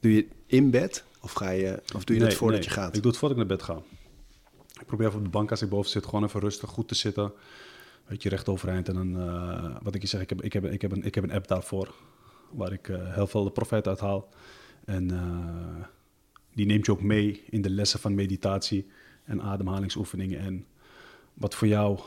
doe 0.00 0.14
je 0.14 0.26
in 0.46 0.70
bed 0.70 1.04
of, 1.20 1.32
ga 1.32 1.50
je, 1.50 1.82
of 1.94 2.04
doe 2.04 2.14
je 2.14 2.20
dat 2.20 2.30
Nee, 2.30 2.38
voordat 2.38 2.60
nee. 2.60 2.68
je 2.68 2.74
gaat? 2.74 2.96
Ik 2.96 3.02
doe 3.02 3.10
het 3.10 3.20
voordat 3.20 3.38
ik 3.38 3.46
naar 3.46 3.56
bed 3.56 3.66
ga. 3.66 3.82
Ik 4.80 4.86
probeer 4.86 5.06
even 5.06 5.18
op 5.18 5.24
de 5.24 5.30
bank 5.30 5.50
als 5.50 5.62
ik 5.62 5.68
boven 5.68 5.90
zit 5.90 6.04
gewoon 6.04 6.24
even 6.24 6.40
rustig 6.40 6.70
goed 6.70 6.88
te 6.88 6.94
zitten. 6.94 7.32
Weet 8.12 8.22
je, 8.22 8.28
recht 8.28 8.48
overeind. 8.48 8.88
En 8.88 8.94
dan, 8.94 9.20
eh, 9.20 9.76
wat 9.82 9.94
ik 9.94 10.00
je 10.00 10.06
zeg, 10.06 10.20
ik 10.20 10.28
heb, 10.28 10.42
ik, 10.42 10.52
heb, 10.52 10.64
ik, 10.64 10.82
heb 10.82 10.92
een, 10.92 11.02
ik 11.04 11.14
heb 11.14 11.24
een 11.24 11.32
app 11.32 11.48
daarvoor. 11.48 11.94
Waar 12.50 12.72
ik 12.72 12.88
eh, 12.88 13.14
heel 13.14 13.26
veel 13.26 13.44
de 13.44 13.50
profijt 13.50 13.88
uit 13.88 14.00
haal. 14.00 14.28
En 14.84 15.10
eh, 15.10 15.84
die 16.54 16.66
neemt 16.66 16.86
je 16.86 16.92
ook 16.92 17.02
mee 17.02 17.42
in 17.50 17.62
de 17.62 17.70
lessen 17.70 18.00
van 18.00 18.14
meditatie 18.14 18.86
en 19.24 19.42
ademhalingsoefeningen. 19.42 20.38
En 20.38 20.66
wat 21.34 21.54
voor 21.54 21.68
jou, 21.68 21.98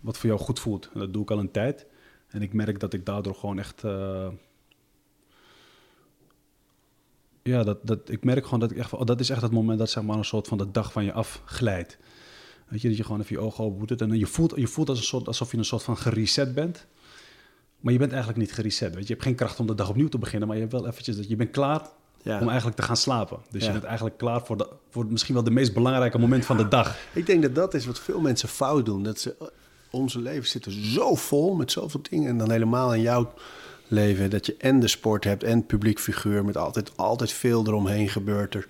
wat 0.00 0.18
voor 0.18 0.28
jou 0.28 0.40
goed 0.40 0.60
voelt. 0.60 0.90
Dat 0.94 1.12
doe 1.12 1.22
ik 1.22 1.30
al 1.30 1.38
een 1.38 1.50
tijd. 1.50 1.86
En 2.28 2.42
ik 2.42 2.52
merk 2.52 2.80
dat 2.80 2.92
ik 2.92 3.06
daardoor 3.06 3.34
gewoon 3.34 3.58
echt... 3.58 3.80
ja, 7.42 7.62
dat, 7.62 7.86
dat, 7.86 8.10
ik 8.10 8.24
merk 8.24 8.44
gewoon 8.44 8.60
dat 8.60 8.70
ik 8.70 8.76
echt, 8.76 8.92
oh, 8.92 9.04
dat 9.04 9.20
is 9.20 9.30
echt 9.30 9.42
het 9.42 9.52
moment 9.52 9.78
dat 9.78 9.90
zeg 9.90 10.02
maar 10.02 10.18
een 10.18 10.24
soort 10.24 10.48
van 10.48 10.58
de 10.58 10.70
dag 10.70 10.92
van 10.92 11.04
je 11.04 11.12
afglijdt. 11.12 11.98
Weet 12.68 12.80
je, 12.80 12.88
dat 12.88 12.96
je 12.96 13.04
gewoon 13.04 13.20
even 13.20 13.36
je 13.36 13.42
ogen 13.42 13.64
open 13.64 13.86
doet 13.86 14.00
en 14.00 14.08
dan 14.08 14.18
je 14.18 14.26
voelt, 14.26 14.52
je 14.56 14.66
voelt 14.66 14.88
als 14.88 14.98
een 14.98 15.04
soort, 15.04 15.26
alsof 15.26 15.50
je 15.50 15.58
een 15.58 15.64
soort 15.64 15.82
van 15.82 15.96
gereset 15.96 16.54
bent. 16.54 16.86
Maar 17.80 17.92
je 17.92 17.98
bent 17.98 18.10
eigenlijk 18.12 18.40
niet 18.40 18.52
gereset, 18.52 18.88
weet 18.94 19.02
je. 19.02 19.06
Je 19.08 19.12
hebt 19.12 19.22
geen 19.22 19.34
kracht 19.34 19.60
om 19.60 19.66
de 19.66 19.74
dag 19.74 19.88
opnieuw 19.88 20.08
te 20.08 20.18
beginnen, 20.18 20.48
maar 20.48 20.56
je 20.56 20.62
hebt 20.62 20.74
wel 20.74 20.86
eventjes 20.86 21.16
dat 21.16 21.28
je 21.28 21.36
bent 21.36 21.50
klaar 21.50 21.88
Ja. 22.22 22.40
om 22.40 22.46
eigenlijk 22.48 22.76
te 22.76 22.82
gaan 22.82 22.96
slapen. 22.96 23.38
Dus 23.50 23.60
Ja. 23.60 23.66
je 23.66 23.72
bent 23.72 23.84
eigenlijk 23.84 24.16
klaar 24.18 24.40
voor, 24.46 24.56
de, 24.56 24.68
voor 24.90 25.06
misschien 25.06 25.34
wel 25.34 25.44
de 25.44 25.50
meest 25.50 25.74
belangrijke 25.74 26.18
moment 26.18 26.44
van 26.44 26.56
de 26.56 26.68
dag. 26.78 26.96
Ik 27.12 27.26
denk 27.26 27.42
dat 27.42 27.54
dat 27.54 27.74
is 27.74 27.86
wat 27.86 27.98
veel 27.98 28.20
mensen 28.20 28.48
fout 28.48 28.84
doen. 28.86 29.02
Dat 29.02 29.18
ze, 29.20 29.50
onze 29.90 30.20
leven 30.20 30.48
zitten 30.48 30.72
zo 30.84 31.14
vol 31.14 31.54
met 31.54 31.72
zoveel 31.72 32.00
dingen. 32.10 32.28
En 32.28 32.38
dan 32.38 32.50
helemaal 32.50 32.94
in 32.94 33.00
jouw 33.00 33.32
leven. 33.88 34.30
Dat 34.30 34.46
je 34.46 34.56
en 34.58 34.80
de 34.80 34.88
sport 34.88 35.24
hebt 35.24 35.42
en 35.42 35.66
publiek 35.66 35.98
figuur. 36.00 36.44
Met 36.44 36.56
altijd, 36.56 36.96
altijd 36.96 37.32
veel 37.32 37.66
eromheen 37.66 38.08
gebeurt 38.08 38.54
er. 38.54 38.66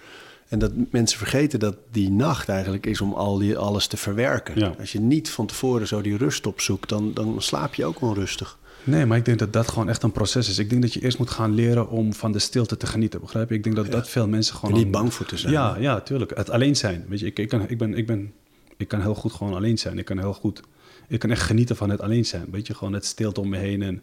En 0.48 0.58
dat 0.58 0.72
mensen 0.90 1.19
vergeten 1.19 1.58
dat 1.58 1.76
die 1.90 2.10
nacht 2.10 2.48
eigenlijk 2.48 2.87
is 2.87 3.00
om 3.00 3.12
al 3.12 3.38
die, 3.38 3.56
alles 3.56 3.87
te 3.87 3.96
verwerken. 3.96 4.58
Ja. 4.58 4.75
Als 4.78 4.93
je 4.93 5.00
niet 5.00 5.31
van 5.31 5.46
tevoren 5.46 5.87
zo 5.87 6.00
die 6.00 6.16
rust 6.16 6.46
opzoekt, 6.46 6.88
dan, 6.88 7.14
dan 7.14 7.43
slaap 7.43 7.75
je 7.75 7.84
ook 7.84 8.00
onrustig. 8.00 8.58
Nee, 8.84 9.06
maar 9.06 9.19
ik 9.19 9.25
denk 9.25 9.38
dat 9.38 9.52
dat 9.52 9.69
gewoon 9.69 9.88
echt 9.88 10.02
een 10.02 10.12
proces 10.12 10.48
is. 10.48 10.58
Ik 10.58 10.70
denk 10.70 10.82
dat 10.82 10.93
je 10.93 11.00
eerst 11.00 11.19
moet 11.19 11.31
gaan 11.31 11.54
leren 11.54 11.88
om 11.88 12.14
van 12.14 12.32
de 12.32 12.38
stilte 12.38 12.76
te 12.76 12.87
genieten, 12.87 13.20
begrijp 13.20 13.48
je? 13.48 13.54
Ik 13.54 13.64
denk 13.64 13.76
dat 13.76 13.90
dat 13.90 14.08
veel 14.08 14.28
mensen 14.28 14.54
gewoon... 14.54 14.75
En 14.75 14.81
niet 14.81 14.90
bang 14.90 15.14
voor 15.14 15.26
te 15.26 15.37
zijn. 15.37 15.52
Ja, 15.52 15.76
ja, 15.78 16.00
tuurlijk. 16.00 16.37
Het 16.37 16.50
alleen 16.50 16.76
zijn. 16.76 17.04
Weet 17.08 17.20
je, 17.20 17.26
ik, 17.26 17.38
ik, 17.38 17.48
kan, 17.48 17.69
ik, 17.69 17.78
ben, 17.78 17.94
ik, 17.94 18.06
ben, 18.06 18.32
ik 18.76 18.88
kan 18.88 19.00
heel 19.00 19.14
goed 19.14 19.32
gewoon 19.32 19.54
alleen 19.54 19.78
zijn. 19.78 19.98
Ik 19.98 20.04
kan 20.04 20.19
heel 20.19 20.34
goed... 20.34 20.60
Ik 21.08 21.19
kan 21.19 21.31
echt 21.31 21.43
genieten 21.43 21.76
van 21.76 21.90
het 21.90 22.00
alleen 22.00 22.26
zijn. 22.26 22.46
Weet 22.50 22.66
je, 22.66 22.75
gewoon 22.75 22.93
het 22.93 23.04
stilte 23.04 23.40
om 23.40 23.48
me 23.48 23.56
heen 23.56 23.82
en, 23.82 24.02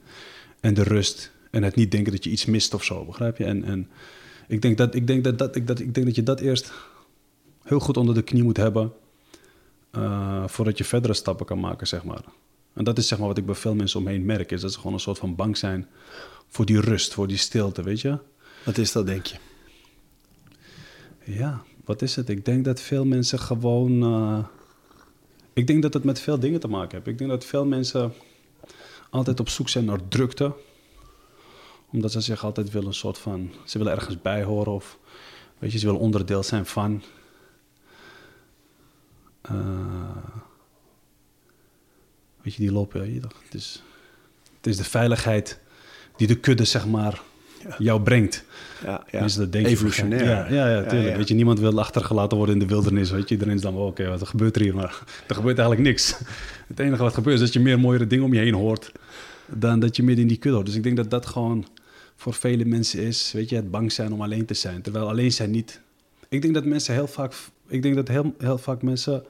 en 0.60 0.74
de 0.74 0.84
rust. 0.84 1.32
En 1.52 1.64
het 1.64 1.76
niet 1.76 1.92
denken 1.92 2.12
dat 2.12 2.24
je 2.24 2.30
iets 2.30 2.46
mist 2.46 2.74
of 2.74 2.84
zo, 2.84 3.06
begrijp 3.06 3.38
je? 3.38 3.46
En, 3.46 3.64
en 3.64 3.88
ik, 4.48 4.62
denk 4.62 4.78
dat, 4.78 4.96
ik, 4.96 5.08
denk 5.08 5.24
dat, 5.24 5.38
dat, 5.38 5.56
ik, 5.56 5.68
dat, 5.68 5.80
ik 5.80 5.94
denk 5.94 6.06
dat 6.06 6.16
je 6.16 6.24
dat 6.24 6.40
eerst 6.40 6.72
heel 7.64 7.80
goed 7.80 7.98
onder 7.98 8.16
de 8.16 8.22
knie 8.22 8.44
moet 8.44 8.58
hebben... 8.58 8.94
eh, 9.92 10.44
voordat 10.48 10.78
je 10.78 10.84
verdere 10.84 11.14
stappen 11.14 11.46
kan 11.46 11.60
maken, 11.60 11.88
zeg 11.88 12.04
maar. 12.04 12.24
En 12.74 12.84
dat 12.84 12.98
is 12.98 13.08
zeg 13.08 13.18
maar 13.20 13.28
wat 13.28 13.38
ik 13.38 13.46
bij 13.46 13.56
veel 13.56 13.76
mensen 13.76 14.00
omheen 14.00 14.26
merk... 14.26 14.52
is 14.52 14.62
dat 14.62 14.72
ze 14.72 14.78
gewoon 14.78 14.94
een 14.94 15.00
soort 15.00 15.18
van 15.18 15.36
bang 15.36 15.58
zijn 15.58 15.88
voor 16.50 16.66
die 16.66 16.80
rust, 16.80 17.14
voor 17.14 17.28
die 17.28 17.38
stilte, 17.38 17.84
weet 17.84 18.02
je? 18.02 18.18
Wat 18.66 18.78
is 18.78 18.92
dat, 18.92 19.06
denk 19.06 19.26
je? 19.26 19.36
Ja, 21.24 21.62
wat 21.86 22.02
is 22.02 22.16
het? 22.16 22.30
Ik 22.30 22.46
denk 22.46 22.66
dat 22.66 22.82
veel 22.82 23.06
mensen 23.06 23.40
gewoon. 23.40 24.04
eh, 24.04 24.46
ik 25.54 25.68
denk 25.68 25.82
dat 25.82 25.94
het 25.94 26.04
met 26.04 26.20
veel 26.20 26.40
dingen 26.40 26.60
te 26.60 26.68
maken 26.68 26.92
heeft. 26.96 27.08
Ik 27.08 27.18
denk 27.18 27.30
dat 27.30 27.46
veel 27.46 27.66
mensen 27.66 28.14
altijd 29.10 29.40
op 29.40 29.50
zoek 29.50 29.70
zijn 29.70 29.86
naar 29.86 30.08
drukte. 30.08 30.54
Omdat 31.94 32.12
ze 32.12 32.22
zich 32.22 32.44
altijd 32.44 32.72
willen 32.72 32.88
een 32.88 32.94
soort 32.94 33.18
van. 33.18 33.52
Ze 33.66 33.78
willen 33.78 33.94
ergens 33.94 34.22
bij 34.22 34.44
horen 34.44 34.74
of. 34.74 34.98
Weet 35.60 35.72
je, 35.72 35.78
ze 35.78 35.86
willen 35.86 36.02
onderdeel 36.02 36.44
zijn 36.44 36.66
van. 36.66 37.02
Eh, 39.42 40.18
weet 42.42 42.54
je, 42.54 42.62
die 42.62 42.72
lopen. 42.72 43.04
Hier, 43.04 43.22
het, 43.22 43.54
is, 43.54 43.84
het 44.58 44.68
is 44.68 44.78
de 44.78 44.84
veiligheid 44.84 45.60
die 46.16 46.28
de 46.28 46.36
kudde, 46.36 46.66
zeg 46.66 46.86
maar, 46.86 47.22
jou 47.78 48.02
brengt. 48.02 48.44
Ja, 48.84 49.04
ja. 49.12 49.20
Is 49.20 49.36
dat 49.36 49.52
denk 49.52 49.68
Evolutionair. 49.68 50.24
Ja, 50.24 50.48
ja, 50.50 50.70
ja, 50.70 50.84
tuurlijk. 50.84 51.12
ja. 51.12 51.18
Weet 51.18 51.28
je, 51.28 51.34
niemand 51.34 51.60
wil 51.60 51.80
achtergelaten 51.80 52.38
worden 52.38 52.56
in 52.56 52.62
de 52.62 52.74
wildernis. 52.74 53.12
Weet 53.12 53.28
je, 53.30 53.34
iedereen 53.34 53.56
is 53.56 53.62
dan 53.62 53.76
oké, 53.76 54.10
wat 54.10 54.28
gebeurt 54.28 54.56
er 54.56 54.62
hier? 54.62 54.76
Maar 54.76 55.04
er 55.28 55.36
gebeurt 55.36 55.58
eigenlijk 55.58 55.88
niks. 55.88 56.16
Het 56.68 56.80
enige 56.80 57.04
wat 57.04 57.14
gebeurt 57.14 57.36
is 57.36 57.42
dat 57.42 57.54
je 57.54 57.60
meer 57.60 57.80
mooiere 57.80 58.08
dingen 58.08 58.26
om 58.26 58.34
je 58.34 58.40
heen 58.40 58.54
hoort 58.54 58.92
dan 59.48 59.80
dat 59.80 59.96
je 59.96 60.04
midden 60.04 60.22
in 60.22 60.28
die 60.28 60.38
kudde 60.38 60.56
hoort. 60.56 60.66
Dus 60.66 60.76
ik 60.76 60.84
denk 60.84 60.98
dat 60.98 61.10
dat 61.10 61.26
gewoon 61.26 61.66
voor 62.24 62.34
vele 62.34 62.66
mensen 62.66 63.00
is, 63.00 63.32
weet 63.32 63.50
je, 63.50 63.56
het 63.56 63.72
bang 63.72 63.92
zijn 63.92 64.14
om 64.14 64.22
alleen 64.22 64.46
te 64.46 64.54
zijn. 64.54 64.82
Terwijl 64.82 65.08
alleen 65.08 65.32
zijn 65.32 65.52
niet... 65.52 65.82
Ik 66.30 66.42
denk 66.42 66.54
dat 66.54 66.66
mensen 66.66 66.94
heel 66.94 67.08
vaak... 67.08 67.34
Ik 67.68 67.82
denk 67.82 67.96
dat 67.96 68.08
heel, 68.08 68.36
heel 68.38 68.58
vaak 68.58 68.82
mensen 68.82 69.26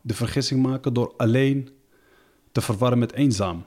de 0.00 0.14
vergissing 0.14 0.62
maken 0.62 0.92
door 0.92 1.14
alleen 1.16 1.68
te 2.52 2.60
verwarren 2.60 2.98
met 2.98 3.12
eenzaam. 3.12 3.64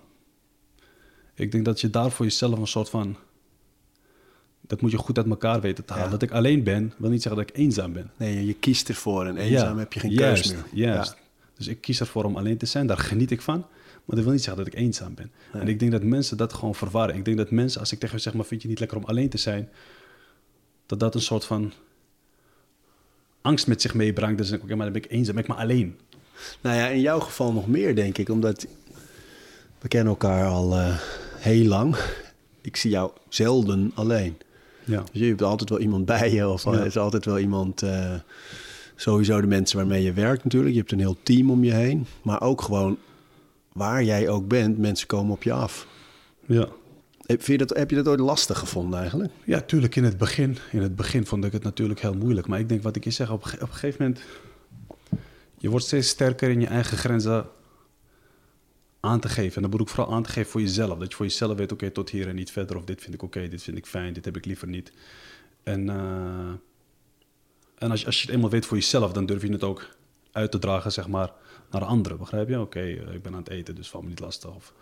Ik 1.34 1.52
denk 1.52 1.66
dat 1.66 1.82
je 1.82 1.90
daar 1.90 2.12
voor 2.12 2.26
jezelf 2.26 2.60
een 2.60 2.68
soort 2.68 2.90
van... 2.90 3.16
Dat 4.62 4.82
moet 4.82 4.92
je 4.92 4.98
goed 4.98 5.18
uit 5.18 5.28
elkaar 5.28 5.62
weten 5.62 5.86
te 5.86 5.94
halen. 5.94 6.06
Ja. 6.06 6.12
Dat 6.12 6.22
ik 6.22 6.32
alleen 6.32 6.64
ben, 6.64 6.94
wil 6.98 7.10
niet 7.10 7.22
zeggen 7.22 7.42
dat 7.42 7.50
ik 7.50 7.58
eenzaam 7.58 7.94
ben. 7.94 8.12
Nee, 8.18 8.46
je- 8.46 8.54
kiest 8.54 8.90
ervoor 8.90 9.26
en 9.26 9.38
eenzaam 9.38 9.74
Ja, 9.74 9.80
heb 9.80 9.94
je 9.94 10.00
geen 10.00 10.12
juist, 10.12 10.52
keus 10.52 10.54
meer. 10.54 10.86
Juist. 10.86 11.16
Dus 11.58 11.68
ik 11.68 11.82
kies 11.82 12.00
ervoor 12.00 12.24
om 12.24 12.38
alleen 12.38 12.58
te 12.58 12.66
zijn, 12.66 12.88
daar 12.88 12.98
geniet 12.98 13.32
ik 13.32 13.42
van. 13.42 13.66
Maar 14.06 14.16
dat 14.16 14.24
wil 14.26 14.34
niet 14.34 14.44
zeggen 14.44 14.64
dat 14.64 14.74
ik 14.74 14.80
eenzaam 14.80 15.14
ben. 15.14 15.32
En 15.54 15.68
ik 15.68 15.80
denk 15.80 15.92
dat 15.92 16.04
mensen 16.04 16.38
dat 16.38 16.54
gewoon 16.54 16.76
verwarren. 16.76 17.16
Ik 17.16 17.26
denk 17.26 17.38
dat 17.38 17.52
mensen, 17.52 17.80
als 17.80 17.92
ik 17.92 18.00
tegen 18.00 18.14
hen 18.16 18.24
zeg, 18.24 18.34
maar 18.34 18.46
vind 18.46 18.62
je 18.62 18.68
niet 18.68 18.80
lekker 18.80 18.98
om 18.98 19.04
alleen 19.04 19.30
te 19.30 19.38
zijn, 19.38 19.70
dat 20.86 21.00
dat 21.00 21.16
een 21.16 21.22
soort 21.22 21.46
van 21.46 21.74
angst 23.42 23.68
met 23.68 23.82
zich 23.82 23.94
meebrengt. 23.94 24.38
Dus 24.38 24.52
ik, 24.52 24.64
oké, 24.64 24.76
maar 24.76 24.84
dan 24.86 24.94
ben 24.94 25.04
ik 25.04 25.12
eenzaam, 25.12 25.36
ben 25.36 25.44
ik 25.44 25.50
maar 25.50 25.60
alleen. 25.60 25.98
Nou 26.62 26.76
ja, 26.76 26.88
in 26.88 27.02
jouw 27.02 27.20
geval 27.20 27.54
nog 27.54 27.68
meer, 27.68 27.96
denk 27.96 28.18
ik. 28.18 28.30
Omdat 28.30 28.68
we 29.80 29.88
kennen 29.88 30.10
elkaar 30.10 30.48
al 30.48 30.74
eh, 30.76 30.98
heel 31.38 31.66
lang. 31.66 31.96
Ik 32.62 32.76
zie 32.76 32.92
jou 32.92 33.12
zelden 33.30 33.92
alleen. 33.96 34.38
Ja. 34.84 35.04
Dus 35.12 35.22
je 35.22 35.26
hebt 35.26 35.42
altijd 35.42 35.70
wel 35.70 35.80
iemand 35.80 36.06
bij 36.06 36.32
je. 36.34 36.48
Of 36.48 36.64
Ja. 36.64 36.72
er 36.72 36.86
is 36.86 36.98
altijd 36.98 37.26
wel 37.26 37.40
iemand... 37.40 37.82
eh, 37.82 38.14
sowieso 38.96 39.42
de 39.42 39.48
mensen 39.48 39.78
waarmee 39.78 40.04
je 40.04 40.14
werkt 40.14 40.44
natuurlijk. 40.44 40.72
Je 40.74 40.80
hebt 40.80 40.92
een 40.92 41.00
heel 41.00 41.18
team 41.24 41.52
om 41.52 41.64
je 41.64 41.74
heen. 41.74 42.06
Maar 42.22 42.42
ook 42.42 42.62
gewoon 42.62 42.98
waar 43.74 44.04
jij 44.04 44.30
ook 44.30 44.48
bent, 44.48 44.78
mensen 44.78 45.08
komen 45.08 45.34
op 45.34 45.44
je 45.44 45.54
af. 45.54 45.88
Ja. 46.46 46.68
Heb 47.22 47.42
je 47.42 47.58
dat, 47.58 47.70
heb 47.70 47.90
je 47.90 47.96
dat 47.96 48.08
ooit 48.08 48.20
lastig 48.20 48.60
gevonden 48.60 49.00
eigenlijk? 49.00 49.32
Ja, 49.44 49.62
tuurlijk 49.62 49.96
in 49.96 50.04
het 50.04 50.18
begin. 50.18 50.58
In 50.72 50.82
het 50.82 50.96
begin 50.96 51.26
vond 51.26 51.46
ik 51.46 51.52
het 51.52 51.64
natuurlijk 51.64 52.00
heel 52.00 52.14
moeilijk. 52.14 52.48
Maar 52.48 52.60
ik 52.60 52.70
denk 52.70 52.84
wat 52.84 52.96
ik 52.96 53.04
je 53.04 53.12
zeg, 53.12 53.32
op, 53.32 53.46
op 53.46 53.62
een 53.62 53.68
gegeven 53.68 54.06
moment... 54.06 54.22
Je 55.58 55.70
wordt 55.70 55.86
steeds 55.86 56.08
sterker 56.08 56.50
in 56.50 56.60
je 56.60 56.68
eigen 56.68 56.98
grenzen 56.98 57.46
aan 59.00 59.20
te 59.20 59.30
geven. 59.30 59.56
En 59.56 59.62
dan 59.62 59.72
bedoel 59.72 59.86
ik 59.86 59.94
vooral 59.94 60.14
aan 60.14 60.24
te 60.24 60.30
geven 60.30 60.52
voor 60.52 60.62
jezelf. 60.62 60.98
Dat 60.98 61.10
je 61.10 61.16
voor 61.16 61.26
jezelf 61.26 61.58
weet, 61.58 61.72
oké, 61.72 61.90
tot 61.90 62.10
hier 62.10 62.28
en 62.28 62.36
niet 62.36 62.52
verder. 62.52 62.78
Of 62.78 62.84
dit 62.84 63.02
vind 63.02 63.14
ik 63.14 63.24
oké, 63.24 63.48
dit 63.48 63.64
vind 63.64 63.78
ik 63.78 63.86
fijn, 63.86 64.14
dit 64.14 64.26
heb 64.26 64.38
ik 64.38 64.46
liever 64.46 64.68
niet. 64.68 64.92
En, 65.64 65.90
eh, 65.90 66.52
en 67.78 67.92
als, 67.92 68.00
je, 68.00 68.06
als 68.06 68.22
je 68.22 68.26
het 68.26 68.36
eenmaal 68.36 68.50
weet 68.50 68.66
voor 68.66 68.78
jezelf, 68.78 69.12
dan 69.12 69.26
durf 69.26 69.42
je 69.42 69.52
het 69.52 69.64
ook 69.64 69.88
uit 70.32 70.52
te 70.52 70.60
dragen, 70.60 70.92
zeg 70.92 71.08
maar, 71.08 71.32
naar 71.72 71.86
anderen. 71.86 72.18
Begrijp 72.18 72.50
je? 72.50 72.60
Oké, 72.60 72.80
eh, 72.80 73.14
ik 73.14 73.22
ben 73.22 73.34
aan 73.34 73.40
het 73.40 73.50
eten, 73.50 73.76
dus 73.76 73.90
valt 73.90 74.04
me 74.04 74.10
niet 74.10 74.20
lastig. 74.20 74.56
Of 74.56 74.74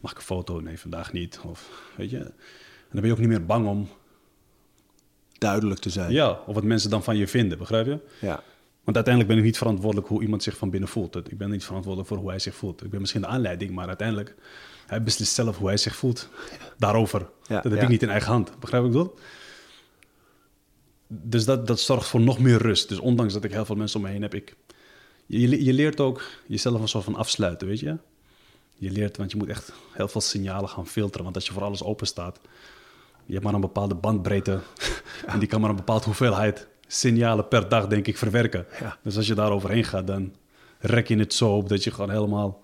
mag 0.00 0.10
ik 0.10 0.16
een 0.16 0.22
foto? 0.22 0.60
Nee, 0.60 0.78
vandaag 0.78 1.12
niet. 1.12 1.40
Of, 1.44 1.82
weet 1.96 2.10
je? 2.10 2.18
En 2.18 2.90
dan 2.90 3.00
ben 3.00 3.04
je 3.04 3.12
ook 3.12 3.18
niet 3.18 3.28
meer 3.28 3.46
bang 3.46 3.66
om 3.66 3.88
Duidelijk 5.38 5.80
te 5.80 5.90
zijn. 5.90 6.12
ja, 6.12 6.30
of 6.46 6.54
wat 6.54 6.64
mensen 6.64 6.90
dan 6.90 7.02
van 7.02 7.16
je 7.16 7.28
vinden, 7.28 7.58
begrijp 7.58 7.86
je? 7.86 7.98
ja. 8.20 8.42
Want 8.84 8.96
uiteindelijk 8.96 9.34
ben 9.34 9.42
ik 9.44 9.50
niet 9.50 9.58
verantwoordelijk 9.58 10.08
hoe 10.08 10.22
iemand 10.22 10.42
zich 10.42 10.56
van 10.56 10.70
binnen 10.70 10.88
voelt. 10.88 11.16
Ik 11.16 11.38
ben 11.38 11.50
niet 11.50 11.64
verantwoordelijk 11.64 12.10
voor 12.10 12.18
hoe 12.18 12.28
hij 12.28 12.38
zich 12.38 12.54
voelt. 12.54 12.84
Ik 12.84 12.90
ben 12.90 13.00
misschien 13.00 13.20
de 13.20 13.26
aanleiding, 13.26 13.70
maar 13.70 13.86
uiteindelijk... 13.88 14.34
Hij 14.86 15.02
beslist 15.02 15.34
zelf 15.34 15.58
hoe 15.58 15.66
hij 15.66 15.76
zich 15.76 15.96
voelt 15.96 16.28
daarover. 16.78 17.20
Ja, 17.20 17.54
dat 17.54 17.64
heb 17.64 17.74
ja. 17.74 17.82
ik 17.82 17.88
niet 17.88 18.02
in 18.02 18.10
eigen 18.10 18.32
hand. 18.32 18.60
Begrijp 18.60 18.84
ik 18.84 18.92
dat? 18.92 19.20
Dus 21.06 21.44
dat, 21.44 21.66
dat 21.66 21.80
zorgt 21.80 22.06
voor 22.06 22.20
nog 22.20 22.38
meer 22.38 22.58
rust. 22.58 22.88
Dus 22.88 22.98
ondanks 22.98 23.32
dat 23.32 23.44
ik 23.44 23.52
heel 23.52 23.64
veel 23.64 23.76
mensen 23.76 24.00
om 24.00 24.06
me 24.06 24.12
heen 24.12 24.22
heb, 24.22 24.34
ik... 24.34 24.56
Je, 25.26 25.64
je- 25.64 25.72
leert 25.72 26.00
ook 26.00 26.22
jezelf 26.46 26.80
een 26.80 26.88
soort 26.88 27.04
van 27.04 27.14
afsluiten, 27.14 27.66
weet 27.66 27.80
je? 27.80 27.96
Je 28.74 28.90
leert, 28.90 29.16
want 29.16 29.30
je 29.30 29.36
moet 29.36 29.48
echt 29.48 29.72
heel 29.92 30.08
veel 30.08 30.20
signalen 30.20 30.68
gaan 30.68 30.86
filteren. 30.86 31.24
Want 31.24 31.36
als 31.36 31.46
je 31.46 31.52
voor 31.52 31.62
alles 31.62 31.82
open 31.82 32.06
staat, 32.06 32.40
je 33.26 33.32
hebt 33.32 33.44
maar 33.44 33.54
een 33.54 33.60
bepaalde 33.60 33.94
bandbreedte. 33.94 34.60
En 35.26 35.38
die 35.38 35.48
kan 35.48 35.60
maar 35.60 35.70
een 35.70 35.76
bepaalde 35.76 36.04
hoeveelheid 36.04 36.68
signalen 36.86 37.48
per 37.48 37.68
dag, 37.68 37.86
denk 37.86 38.06
ik, 38.06 38.18
verwerken. 38.18 38.66
Ja. 38.80 38.98
Dus 39.02 39.16
als 39.16 39.26
je 39.26 39.34
daar 39.34 39.50
overheen 39.50 39.84
gaat, 39.84 40.06
dan 40.06 40.32
rek 40.78 41.08
je 41.08 41.16
het 41.18 41.34
zo 41.34 41.56
op 41.56 41.68
dat 41.68 41.84
je 41.84 41.90
gewoon 41.90 42.10
helemaal 42.10 42.62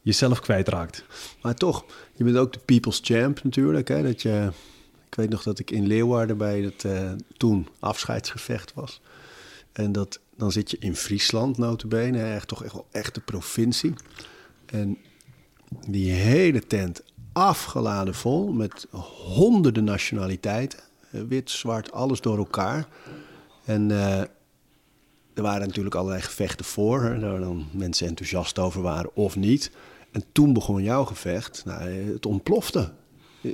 jezelf 0.00 0.40
kwijtraakt. 0.40 1.04
Maar 1.42 1.54
toch, 1.54 1.84
je 2.14 2.24
bent 2.24 2.36
ook 2.36 2.52
de 2.52 2.58
people's 2.58 3.00
champ 3.02 3.42
natuurlijk. 3.42 3.88
Hè? 3.88 4.02
Dat 4.02 4.22
je, 4.22 4.50
ik 5.06 5.14
weet 5.14 5.30
nog 5.30 5.42
dat 5.42 5.58
ik 5.58 5.70
in 5.70 5.86
Leeuwarden 5.86 6.36
bij 6.36 6.60
het 6.60 6.84
eh, 6.84 7.12
toen 7.36 7.68
afscheidsgevecht 7.78 8.74
was. 8.74 9.00
En 9.72 9.92
dat, 9.92 10.20
dan 10.36 10.52
zit 10.52 10.70
je 10.70 10.76
in 10.80 10.96
Friesland 10.96 11.58
notabene, 11.58 12.22
echt, 12.22 12.48
toch 12.48 12.64
echt 12.64 12.72
wel 12.72 12.86
echt 12.90 13.14
de 13.14 13.20
provincie. 13.20 13.94
En 14.66 14.98
die 15.88 16.10
hele 16.10 16.66
tent 16.66 17.02
afgeladen 17.32 18.14
vol 18.14 18.52
met 18.52 18.86
honderden 19.34 19.84
nationaliteiten. 19.84 20.78
Eh, 21.10 21.20
Wit, 21.28 21.50
zwart, 21.50 21.92
alles 21.92 22.20
door 22.20 22.38
elkaar. 22.38 22.88
En 23.64 23.90
eh, 23.90 24.20
er 25.34 25.42
waren 25.42 25.66
natuurlijk 25.66 25.94
allerlei 25.94 26.22
gevechten 26.22 26.64
voor, 26.64 27.02
hè, 27.02 27.20
waar 27.20 27.40
dan 27.40 27.66
mensen 27.72 28.06
enthousiast 28.06 28.58
over 28.58 28.82
waren 28.82 29.10
of 29.16 29.36
niet. 29.36 29.70
En 30.10 30.24
toen 30.32 30.52
begon 30.52 30.82
jouw 30.82 31.04
gevecht. 31.04 31.62
Nou, 31.64 31.80
eh, 31.80 32.12
het 32.12 32.26
ontplofte. 32.26 32.92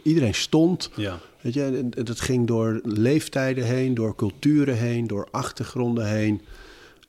Iedereen 0.03 0.35
stond. 0.35 0.91
Ja. 0.97 1.19
Weet 1.41 1.55
je, 1.55 1.89
het 1.91 2.21
ging 2.21 2.47
door 2.47 2.81
leeftijden 2.85 3.65
heen, 3.65 3.95
door 3.95 4.15
culturen 4.15 4.77
heen, 4.77 5.07
door 5.07 5.29
achtergronden 5.31 6.09
heen. 6.09 6.41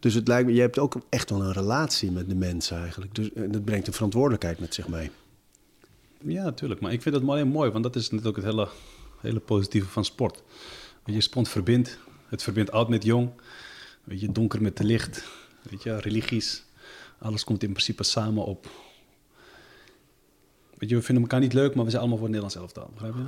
Dus 0.02 0.14
het 0.14 0.28
lijkt 0.28 0.48
me, 0.48 0.54
je 0.54 0.62
hebt 0.62 0.80
ook 0.80 1.02
echt 1.10 1.30
wel 1.30 1.42
een 1.42 1.52
relatie 1.52 2.12
met 2.12 2.30
de 2.30 2.36
mensen 2.36 2.78
eigenlijk. 2.78 3.16
Dus 3.16 3.34
en 3.34 3.52
dat 3.52 3.66
brengt 3.66 3.88
een 3.88 3.94
verantwoordelijkheid 3.94 4.60
met 4.60 4.74
zich 4.74 4.88
mee. 4.88 5.12
Ja, 6.18 6.44
natuurlijk. 6.44 6.82
Maar 6.82 6.94
ik 6.94 7.02
vind 7.02 7.22
maar 7.22 7.38
heel 7.38 7.46
mooi, 7.46 7.72
want 7.72 7.84
dat 7.84 7.96
is 7.96 8.10
natuurlijk 8.10 8.38
het 8.38 8.46
hele, 8.46 8.68
hele 9.20 9.40
positieve 9.40 9.90
van 9.90 10.06
sport. 10.06 10.44
Weet 11.04 11.16
je, 11.16 11.22
sport 11.22 11.50
verbindt. 11.50 12.00
Het 12.26 12.44
verbindt 12.44 12.72
oud 12.72 12.90
met 12.90 13.04
jong. 13.04 13.30
Weet 14.04 14.20
je, 14.20 14.32
donker 14.32 14.62
met 14.62 14.78
de 14.78 14.84
licht. 14.84 15.24
Weet 15.70 15.84
je, 15.84 16.00
religies. 16.00 16.64
Alles 17.18 17.44
komt 17.44 17.64
in 17.64 17.72
principe 17.72 18.04
samen 18.04 18.46
op. 18.46 18.70
Weet 20.78 20.90
je, 20.90 20.96
we 20.96 21.02
vinden 21.02 21.24
elkaar 21.24 21.40
niet 21.40 21.54
leuk, 21.54 21.76
maar 21.76 21.84
we 21.84 21.90
zijn 21.90 22.02
allemaal 22.02 22.20
voor 22.20 22.28
het 22.28 22.36
Nederlands 22.36 22.76
elftal. 22.76 22.92
Begrijp 22.94 23.16
je? 23.16 23.26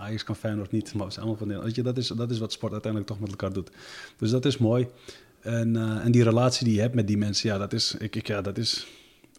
Ajax 0.00 0.24
kan 0.24 0.36
Feyenoord 0.36 0.72
niet, 0.72 0.94
maar 0.94 1.06
we 1.06 1.12
zijn 1.12 1.24
allemaal 1.24 1.36
voor 1.36 1.46
Nederland. 1.46 1.76
Weet 1.76 1.84
je, 1.84 1.92
dat 1.92 2.02
is, 2.02 2.08
dat 2.08 2.30
is 2.30 2.38
wat 2.38 2.52
sport 2.52 2.72
uiteindelijk 2.72 3.12
toch 3.12 3.20
met 3.20 3.30
elkaar 3.30 3.52
doet. 3.52 3.70
Dus 4.16 4.30
dat 4.30 4.44
is 4.44 4.58
mooi. 4.58 4.88
En, 5.46 5.76
eh, 5.76 6.04
en 6.04 6.12
die 6.12 6.22
relatie 6.22 6.64
die 6.64 6.74
je 6.74 6.80
hebt 6.80 6.94
met 6.94 7.06
die 7.06 7.18
mensen, 7.18 7.48
ja, 7.50 7.58
dat 7.58 7.72
is... 7.72 7.94
Ik, 7.98 8.16
ik, 8.16 8.26
ja, 8.26 8.40
dat 8.42 8.58
is 8.58 8.86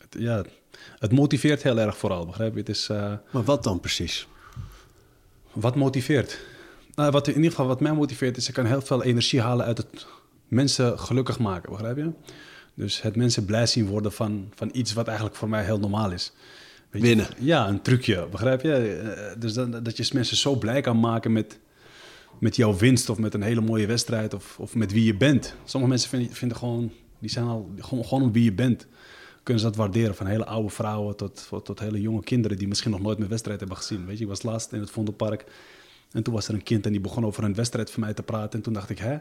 het, 0.02 0.16
ja, 0.20 0.44
het 1.00 1.12
motiveert 1.12 1.64
heel 1.64 1.80
erg 1.80 1.98
vooral, 1.98 2.26
begrijp 2.26 2.54
je? 2.54 2.60
Het 2.60 2.70
is... 2.70 2.90
eh, 2.90 3.14
Maar 3.32 3.44
wat 3.44 3.64
dan 3.64 3.80
precies? 3.80 4.28
wat 5.54 5.76
motiveert? 5.76 6.40
Nou, 6.96 7.12
wat 7.12 7.28
in 7.28 7.36
ieder 7.36 7.50
geval 7.50 7.68
wat 7.68 7.80
mij 7.80 7.94
motiveert 7.94 8.38
is, 8.38 8.48
ik 8.48 8.54
kan 8.54 8.66
heel 8.66 8.82
veel 8.82 9.04
energie 9.04 9.42
halen 9.42 9.66
uit 9.66 9.78
het 9.78 10.06
mensen 10.48 11.00
gelukkig 11.00 11.40
maken, 11.40 11.72
begrijp 11.72 11.98
je? 11.98 12.12
Dus 12.74 13.02
het 13.02 13.16
mensen 13.16 13.46
blij 13.46 13.66
zien 13.66 13.88
worden 13.88 14.12
van, 14.12 14.52
van 14.56 14.70
iets 14.74 14.94
wat 14.94 15.08
eigenlijk 15.08 15.38
voor 15.38 15.50
mij 15.50 15.64
heel 15.64 15.80
normaal 15.80 16.12
is. 16.12 16.32
Weet 16.90 17.02
je? 17.02 17.08
Winnen. 17.08 17.28
Ja, 17.40 17.68
een 17.68 17.82
trucje, 17.82 18.28
begrijp 18.32 18.62
je? 18.62 18.74
Eh, 18.76 19.40
Dus 19.42 19.54
dan, 19.54 19.72
dat 19.84 19.98
je 19.98 20.10
mensen 20.14 20.38
zo 20.38 20.56
blij 20.56 20.82
kan 20.82 21.00
maken 21.00 21.32
met, 21.32 21.60
met 22.40 22.56
jouw 22.56 22.78
winst 22.78 23.10
of 23.10 23.18
met 23.18 23.34
een 23.34 23.42
hele 23.42 23.62
mooie 23.62 23.86
wedstrijd 23.86 24.34
of, 24.34 24.60
of 24.60 24.76
met 24.76 24.92
wie 24.92 25.04
je 25.04 25.16
bent. 25.16 25.56
Sommige 25.66 25.92
mensen 25.92 26.10
vinden, 26.10 26.34
vinden 26.34 26.58
gewoon, 26.58 26.92
die 27.20 27.30
zijn 27.30 27.46
al 27.46 27.72
gewoon, 27.80 28.22
om 28.22 28.32
wie 28.32 28.44
je 28.44 28.54
bent. 28.54 28.88
Kunnen 29.44 29.64
ze 29.64 29.70
dat 29.70 29.78
waarderen, 29.78 30.16
van 30.16 30.26
hele 30.26 30.46
oude 30.46 30.70
vrouwen 30.70 31.16
tot, 31.16 31.50
tot, 31.64 31.80
hele 31.80 32.02
jonge 32.02 32.24
kinderen 32.24 32.58
die 32.58 32.68
misschien 32.68 32.92
nog 32.92 33.02
nooit 33.02 33.18
mijn 33.18 33.30
wedstrijd 33.30 33.60
hebben 33.60 33.78
gezien. 33.78 34.06
Weet 34.06 34.18
je, 34.18 34.24
ik 34.24 34.30
was 34.30 34.44
laatst 34.44 34.72
in 34.72 34.80
het 34.80 34.92
Vondelpark 34.92 35.46
en 36.12 36.24
toen 36.24 36.34
was 36.34 36.48
er 36.48 36.54
een 36.54 36.64
kind 36.64 36.86
en 36.86 36.92
die 36.92 37.02
begon 37.02 37.26
over 37.26 37.44
een 37.44 37.56
wedstrijd 37.56 37.92
van 37.92 38.00
mij 38.00 38.14
te 38.14 38.24
praten. 38.24 38.52
En 38.52 38.62
toen 38.62 38.74
dacht 38.74 38.90
ik, 38.90 39.00
hè? 39.00 39.18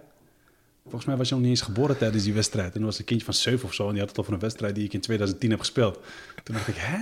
Volgens 0.82 1.04
mij 1.04 1.16
was 1.16 1.28
je 1.28 1.34
nog 1.34 1.42
niet 1.42 1.52
eens 1.52 1.60
geboren 1.60 1.98
tijdens 1.98 2.24
die 2.24 2.32
wedstrijd. 2.32 2.74
En 2.74 2.80
er 2.80 2.86
was 2.86 2.98
een 2.98 3.04
kindje 3.04 3.24
van 3.24 3.34
zeven 3.34 3.64
of 3.68 3.74
zo 3.74 3.84
en 3.84 3.90
die 3.90 4.00
had 4.00 4.08
het 4.08 4.18
over 4.18 4.32
een 4.32 4.38
wedstrijd 4.38 4.74
die 4.74 4.84
ik 4.84 4.92
in 4.92 5.00
2010 5.00 5.50
heb 5.50 5.58
gespeeld. 5.58 5.98
Toen 6.42 6.54
dacht 6.54 6.68
ik, 6.68 6.74
hè? 6.76 6.96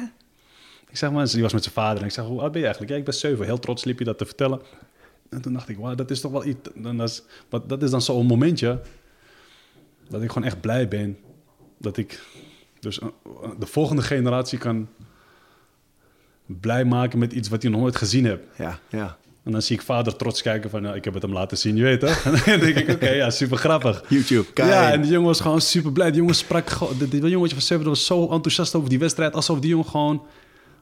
Ik 0.88 0.96
zeg 0.96 1.10
maar, 1.10 1.26
die 1.26 1.42
was 1.42 1.52
met 1.52 1.62
zijn 1.62 1.74
vader 1.74 1.98
en 2.00 2.06
ik 2.06 2.12
zeg, 2.12 2.24
hoe 2.24 2.40
oud 2.40 2.50
ben 2.50 2.60
je 2.60 2.66
eigenlijk? 2.66 2.92
Ja, 2.94 2.98
ik 2.98 3.04
ben 3.04 3.14
zeven. 3.14 3.44
Heel 3.44 3.58
trots 3.58 3.84
liep 3.84 3.98
je 3.98 4.04
dat 4.04 4.18
te 4.18 4.26
vertellen. 4.26 4.60
En 5.30 5.42
toen 5.42 5.52
dacht 5.52 5.68
ik, 5.68 5.78
wauw, 5.78 5.94
dat 5.94 6.10
is 6.10 6.20
toch 6.20 6.32
wel 6.32 6.44
iets. 6.44 6.58
En 6.84 6.96
dat, 6.96 7.08
is, 7.08 7.22
wat, 7.48 7.68
dat 7.68 7.82
is 7.82 7.90
dan 7.90 8.02
zo'n 8.02 8.26
momentje 8.26 8.80
dat 10.08 10.22
ik 10.22 10.28
gewoon 10.28 10.48
echt 10.48 10.60
blij 10.60 10.88
ben 10.88 11.18
dat 11.78 11.96
ik 11.96 12.22
dus 12.80 12.98
eh, 12.98 13.08
de 13.58 13.66
volgende 13.66 14.02
generatie 14.02 14.58
kan 14.58 14.88
blij 16.46 16.84
maken 16.84 17.18
met 17.18 17.32
iets 17.32 17.48
wat 17.48 17.62
hij 17.62 17.70
nog 17.70 17.80
nooit 17.80 17.96
gezien 17.96 18.24
heeft. 18.24 18.42
Ja, 18.58 18.78
ja. 18.88 19.16
En 19.44 19.52
dan 19.52 19.62
zie 19.62 19.76
ik 19.76 19.82
vader 19.82 20.16
trots 20.16 20.42
kijken 20.42 20.70
van, 20.70 20.82
nou, 20.82 20.96
ik 20.96 21.04
heb 21.04 21.14
het 21.14 21.22
hem 21.22 21.32
laten 21.32 21.58
zien, 21.58 21.76
je 21.76 21.82
weet 21.82 22.00
toch? 22.00 22.24
En 22.24 22.32
dan 22.44 22.58
denk 22.60 22.76
ik, 22.76 22.88
oké, 22.88 23.10
ja, 23.10 23.30
super 23.30 23.56
grappig. 23.56 24.04
YouTube, 24.08 24.52
kijk. 24.52 24.68
Ja, 24.68 24.92
en 24.92 25.02
die 25.02 25.10
jongen 25.10 25.26
was 25.26 25.40
gewoon 25.40 25.60
super 25.60 25.92
blij. 25.92 26.10
Die 26.10 26.20
jongen 26.20 26.34
sprak 26.34 26.78
dit 26.98 27.12
jongetje 27.12 27.54
van 27.54 27.64
Seven 27.64 27.86
was 27.86 28.06
zo 28.06 28.28
enthousiast 28.30 28.74
over 28.74 28.88
die 28.88 28.98
wedstrijd, 28.98 29.34
alsof 29.34 29.60
die 29.60 29.70
jongen 29.70 29.86
gewoon, 29.86 30.22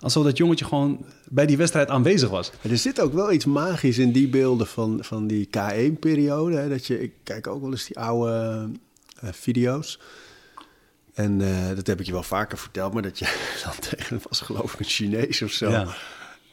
alsof 0.02 0.24
dat 0.24 0.36
jongetje 0.36 0.64
gewoon 0.64 1.04
bij 1.28 1.46
die 1.46 1.56
wedstrijd 1.56 1.88
aanwezig 1.88 2.28
was. 2.30 2.50
Maar 2.62 2.72
Er 2.72 2.78
zit 2.78 3.00
ook 3.00 3.12
wel 3.12 3.32
iets 3.32 3.44
magisch 3.44 3.98
in 3.98 4.12
die 4.12 4.28
beelden 4.28 4.66
van, 4.66 4.98
van 5.04 5.26
die 5.26 5.46
K1-periode. 5.46 6.56
hè, 6.56 6.68
Dat 6.68 6.86
je, 6.86 7.02
ik 7.02 7.12
kijk 7.22 7.46
ook 7.46 7.60
wel 7.62 7.70
eens 7.70 7.86
die 7.86 7.98
oude 7.98 8.68
eh, 9.20 9.28
video's. 9.32 9.98
En 11.14 11.40
eh, 11.40 11.76
dat 11.76 11.86
heb 11.86 12.00
ik 12.00 12.06
je 12.06 12.12
wel 12.12 12.22
vaker 12.22 12.58
verteld, 12.58 12.92
maar 12.92 13.02
dat 13.02 13.18
je 13.18 13.24
dan 13.64 13.72
tegen 13.90 14.20
was 14.28 14.40
geloof 14.40 14.72
ik 14.72 14.78
een 14.78 14.84
Chinees 14.84 15.42
of 15.42 15.50
zo. 15.50 15.70
Ja. 15.70 15.86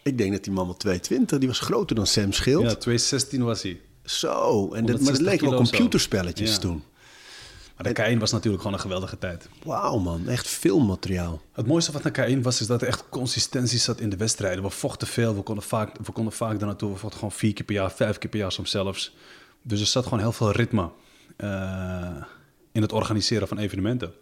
Ik 0.03 0.17
denk 0.17 0.31
dat 0.31 0.43
die 0.43 0.53
man 0.53 0.65
wel 0.65 0.77
220, 0.77 1.37
die 1.39 1.47
was 1.47 1.59
groter 1.59 1.95
dan 1.95 2.07
Sam 2.07 2.31
Schild. 2.33 2.61
Ja, 2.61 2.67
2016 2.75 3.43
was 3.43 3.61
hij. 3.63 3.79
Zo, 4.03 4.61
en 4.73 4.85
dat, 4.85 4.99
maar 4.99 5.13
160 5.13 5.25
leek 5.25 5.41
wel 5.41 5.53
computerspelletjes 5.55 6.51
Ja. 6.51 6.57
toen. 6.57 6.83
K1 7.87 8.17
was 8.17 8.31
natuurlijk 8.31 8.61
gewoon 8.61 8.77
een 8.77 8.83
geweldige 8.83 9.17
tijd. 9.17 9.49
Wauw 9.63 9.97
man, 9.97 10.27
echt 10.27 10.47
filmmateriaal. 10.47 11.41
Het 11.51 11.67
mooiste 11.67 11.91
van 11.91 12.01
de 12.01 12.37
K1 12.37 12.41
was 12.41 12.61
is 12.61 12.67
dat 12.67 12.81
er 12.81 12.87
echt 12.87 13.03
consistentie 13.09 13.79
zat 13.79 13.99
in 13.99 14.09
de 14.09 14.17
wedstrijden. 14.17 14.63
We 14.63 14.69
vochten 14.69 15.07
veel, 15.07 15.35
we 15.35 15.41
konden 15.41 15.63
vaak, 15.63 15.97
we 16.05 16.11
konden 16.11 16.33
vaak 16.33 16.59
daar 16.59 16.67
naartoe. 16.67 16.91
We 16.91 16.97
vochten 16.97 17.19
gewoon 17.19 17.35
vier 17.35 17.53
keer 17.53 17.65
per 17.65 17.75
jaar, 17.75 17.91
vijf 17.91 18.17
keer 18.17 18.29
per 18.29 18.39
jaar 18.39 18.51
soms 18.51 18.71
zelfs. 18.71 19.15
Dus 19.61 19.79
er 19.79 19.85
zat 19.85 20.03
gewoon 20.03 20.19
heel 20.19 20.31
veel 20.31 20.51
ritme 20.51 20.89
eh, 21.35 22.15
in 22.71 22.81
het 22.81 22.91
organiseren 22.91 23.47
van 23.47 23.57
evenementen. 23.57 24.13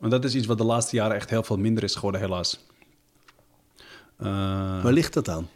En 0.00 0.10
dat 0.10 0.24
is 0.24 0.34
iets 0.34 0.46
wat 0.46 0.58
de 0.58 0.64
laatste 0.64 0.96
jaren 0.96 1.16
echt 1.16 1.30
heel 1.30 1.42
veel 1.42 1.56
minder 1.56 1.84
is 1.84 1.94
geworden, 1.94 2.20
helaas. 2.20 2.66
Eh, 4.16 4.82
Waar 4.82 4.92
ligt 4.92 5.14
dat 5.14 5.28
aan? 5.28 5.48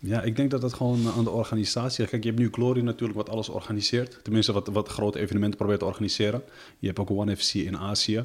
Ja, 0.00 0.22
ik 0.22 0.36
denk 0.36 0.50
dat 0.50 0.62
het 0.62 0.72
gewoon 0.72 1.08
aan 1.16 1.24
de 1.24 1.30
organisatie. 1.30 2.06
Kijk, 2.06 2.22
je 2.22 2.28
hebt 2.28 2.40
nu 2.40 2.48
Glory 2.50 2.80
natuurlijk 2.80 3.18
wat 3.18 3.28
alles 3.28 3.48
organiseert. 3.48 4.20
Tenminste, 4.22 4.52
wat, 4.52 4.68
wat 4.68 4.88
grote 4.88 5.18
evenementen 5.18 5.58
probeert 5.58 5.78
te 5.78 5.86
organiseren. 5.86 6.42
Je 6.78 6.86
hebt 6.86 6.98
ook 6.98 7.10
One 7.10 7.36
FC 7.36 7.54
in 7.54 7.78
Azië. 7.78 8.24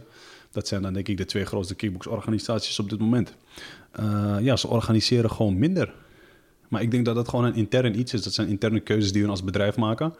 Dat 0.51 0.67
zijn 0.67 0.81
dan 0.81 0.93
denk 0.93 1.07
ik 1.07 1.17
de 1.17 1.25
twee 1.25 1.45
grootste 1.45 1.75
kickbox-organisaties 1.75 2.79
op 2.79 2.89
dit 2.89 2.99
moment. 2.99 3.35
Eh, 3.91 4.37
ja, 4.41 4.55
ze 4.55 4.67
organiseren 4.67 5.31
gewoon 5.31 5.57
minder. 5.57 5.93
Maar 6.67 6.81
ik 6.81 6.91
denk 6.91 7.05
dat 7.05 7.15
dat 7.15 7.29
gewoon 7.29 7.45
een 7.45 7.55
intern 7.55 7.99
iets 7.99 8.13
is. 8.13 8.23
Dat 8.23 8.33
zijn 8.33 8.47
interne 8.47 8.79
keuzes 8.79 9.11
die 9.11 9.21
hun 9.21 9.31
als 9.31 9.43
bedrijf 9.43 9.75
maken. 9.75 10.15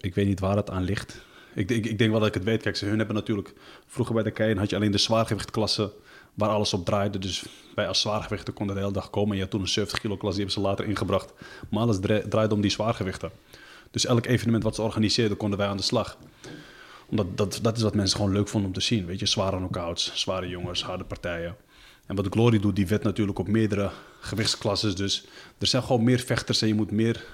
Ik 0.00 0.14
weet 0.14 0.26
niet 0.26 0.40
waar 0.40 0.56
het 0.56 0.70
aan 0.70 0.82
ligt. 0.82 1.24
Ik, 1.54 1.70
ik, 1.70 1.86
ik 1.86 1.98
denk 1.98 2.10
wel 2.10 2.18
dat 2.18 2.28
ik 2.28 2.34
het 2.34 2.44
weet. 2.44 2.62
Kijk, 2.62 2.76
ze 2.76 2.86
hun 2.86 2.98
hebben 2.98 3.16
natuurlijk... 3.16 3.52
Vroeger 3.86 4.14
bij 4.14 4.22
de 4.22 4.30
Keien 4.30 4.58
had 4.58 4.70
je 4.70 4.76
alleen 4.76 4.90
de 4.90 4.98
zwaargewichtklasse 4.98 5.92
waar 6.34 6.48
alles 6.48 6.72
op 6.72 6.84
draaide. 6.84 7.18
Dus 7.18 7.44
wij 7.74 7.88
als 7.88 8.00
zwaargewichten 8.00 8.54
konden 8.54 8.74
de 8.74 8.80
hele 8.80 8.94
dag 8.94 9.10
komen. 9.10 9.30
En 9.30 9.36
je 9.36 9.42
had 9.42 9.50
toen 9.50 9.60
een 9.60 9.68
70 9.68 10.00
kilo 10.00 10.16
klasse, 10.16 10.38
die 10.40 10.46
hebben 10.46 10.64
ze 10.64 10.68
later 10.68 10.86
ingebracht. 10.86 11.32
Maar 11.68 11.82
alles 11.82 12.00
dra- 12.00 12.28
draaide 12.28 12.54
om 12.54 12.60
die 12.60 12.70
zwaargewichten. 12.70 13.30
Dus 13.90 14.06
elk 14.06 14.26
evenement 14.26 14.62
wat 14.62 14.74
ze 14.74 14.82
organiseerden, 14.82 15.36
konden 15.36 15.58
wij 15.58 15.68
aan 15.68 15.76
de 15.76 15.82
slag. 15.82 16.18
Omdat 17.06 17.36
dat, 17.36 17.58
dat 17.62 17.76
is 17.76 17.82
wat 17.82 17.94
mensen 17.94 18.16
gewoon 18.16 18.32
leuk 18.32 18.48
vonden 18.48 18.68
om 18.68 18.74
te 18.74 18.80
zien. 18.80 19.06
Weet 19.06 19.18
je, 19.18 19.26
zware 19.26 19.56
knockouts, 19.56 20.12
zware 20.14 20.48
jongens, 20.48 20.84
harde 20.84 21.04
partijen. 21.04 21.56
En 22.06 22.16
wat 22.16 22.26
Glory 22.30 22.58
doet, 22.58 22.76
die 22.76 22.86
wet 22.86 23.02
natuurlijk 23.02 23.38
op 23.38 23.48
meerdere 23.48 23.90
gewichtsklasses. 24.20 24.94
Dus 24.94 25.24
er 25.58 25.66
zijn 25.66 25.82
gewoon 25.82 26.04
meer 26.04 26.18
vechters 26.18 26.62
en 26.62 26.68
je 26.68 26.74
moet 26.74 26.90
meer... 26.90 27.24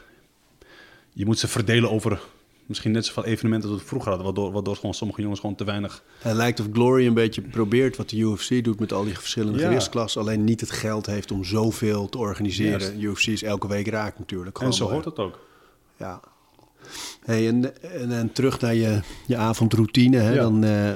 Je 1.13 1.25
moet 1.25 1.39
ze 1.39 1.49
verdelen 1.49 1.91
over 1.91 2.21
misschien 2.67 2.91
net 2.93 3.07
zoveel 3.07 3.25
evenementen 3.25 3.71
als 3.71 3.81
we 3.81 3.87
vroeger 3.87 4.09
hadden. 4.09 4.27
Waardoor, 4.27 4.53
waardoor 4.53 4.77
gewoon 4.77 4.95
sommige 4.95 5.21
jongens 5.21 5.41
gewoon 5.41 5.57
te 5.57 5.65
weinig... 5.65 6.03
Het 6.19 6.37
lijkt 6.37 6.61
of 6.61 6.67
Glory 6.73 7.07
een 7.07 7.15
beetje 7.15 7.41
probeert 7.43 7.97
wat 7.97 8.09
de 8.11 8.17
UFC 8.17 8.65
doet 8.65 8.81
met 8.81 8.93
al 8.93 9.05
die 9.05 9.19
verschillende 9.19 9.59
Ja. 9.59 9.65
gewichtsklassen. 9.67 10.21
Alleen 10.21 10.45
niet 10.45 10.61
het 10.61 10.71
geld 10.71 11.07
heeft 11.07 11.31
om 11.31 11.45
zoveel 11.45 12.09
te 12.09 12.19
organiseren. 12.19 13.01
UFC 13.03 13.27
is 13.27 13.43
elke 13.43 13.69
week 13.69 13.89
raak 13.89 14.19
natuurlijk. 14.19 14.59
En 14.59 14.73
zo 14.73 14.91
hoort 14.91 15.05
het 15.05 15.19
ook. 15.19 15.39
Ja. 15.97 16.21
Hey, 17.25 17.49
en, 17.49 17.83
en, 17.83 18.13
en 18.13 18.33
terug 18.33 18.61
naar 18.61 18.75
je, 18.75 19.01
je 19.27 19.37
avondroutine. 19.37 20.17
Hè? 20.17 20.33
Ja. 20.33 20.43
Dan, 20.43 20.65
eh, 20.65 20.91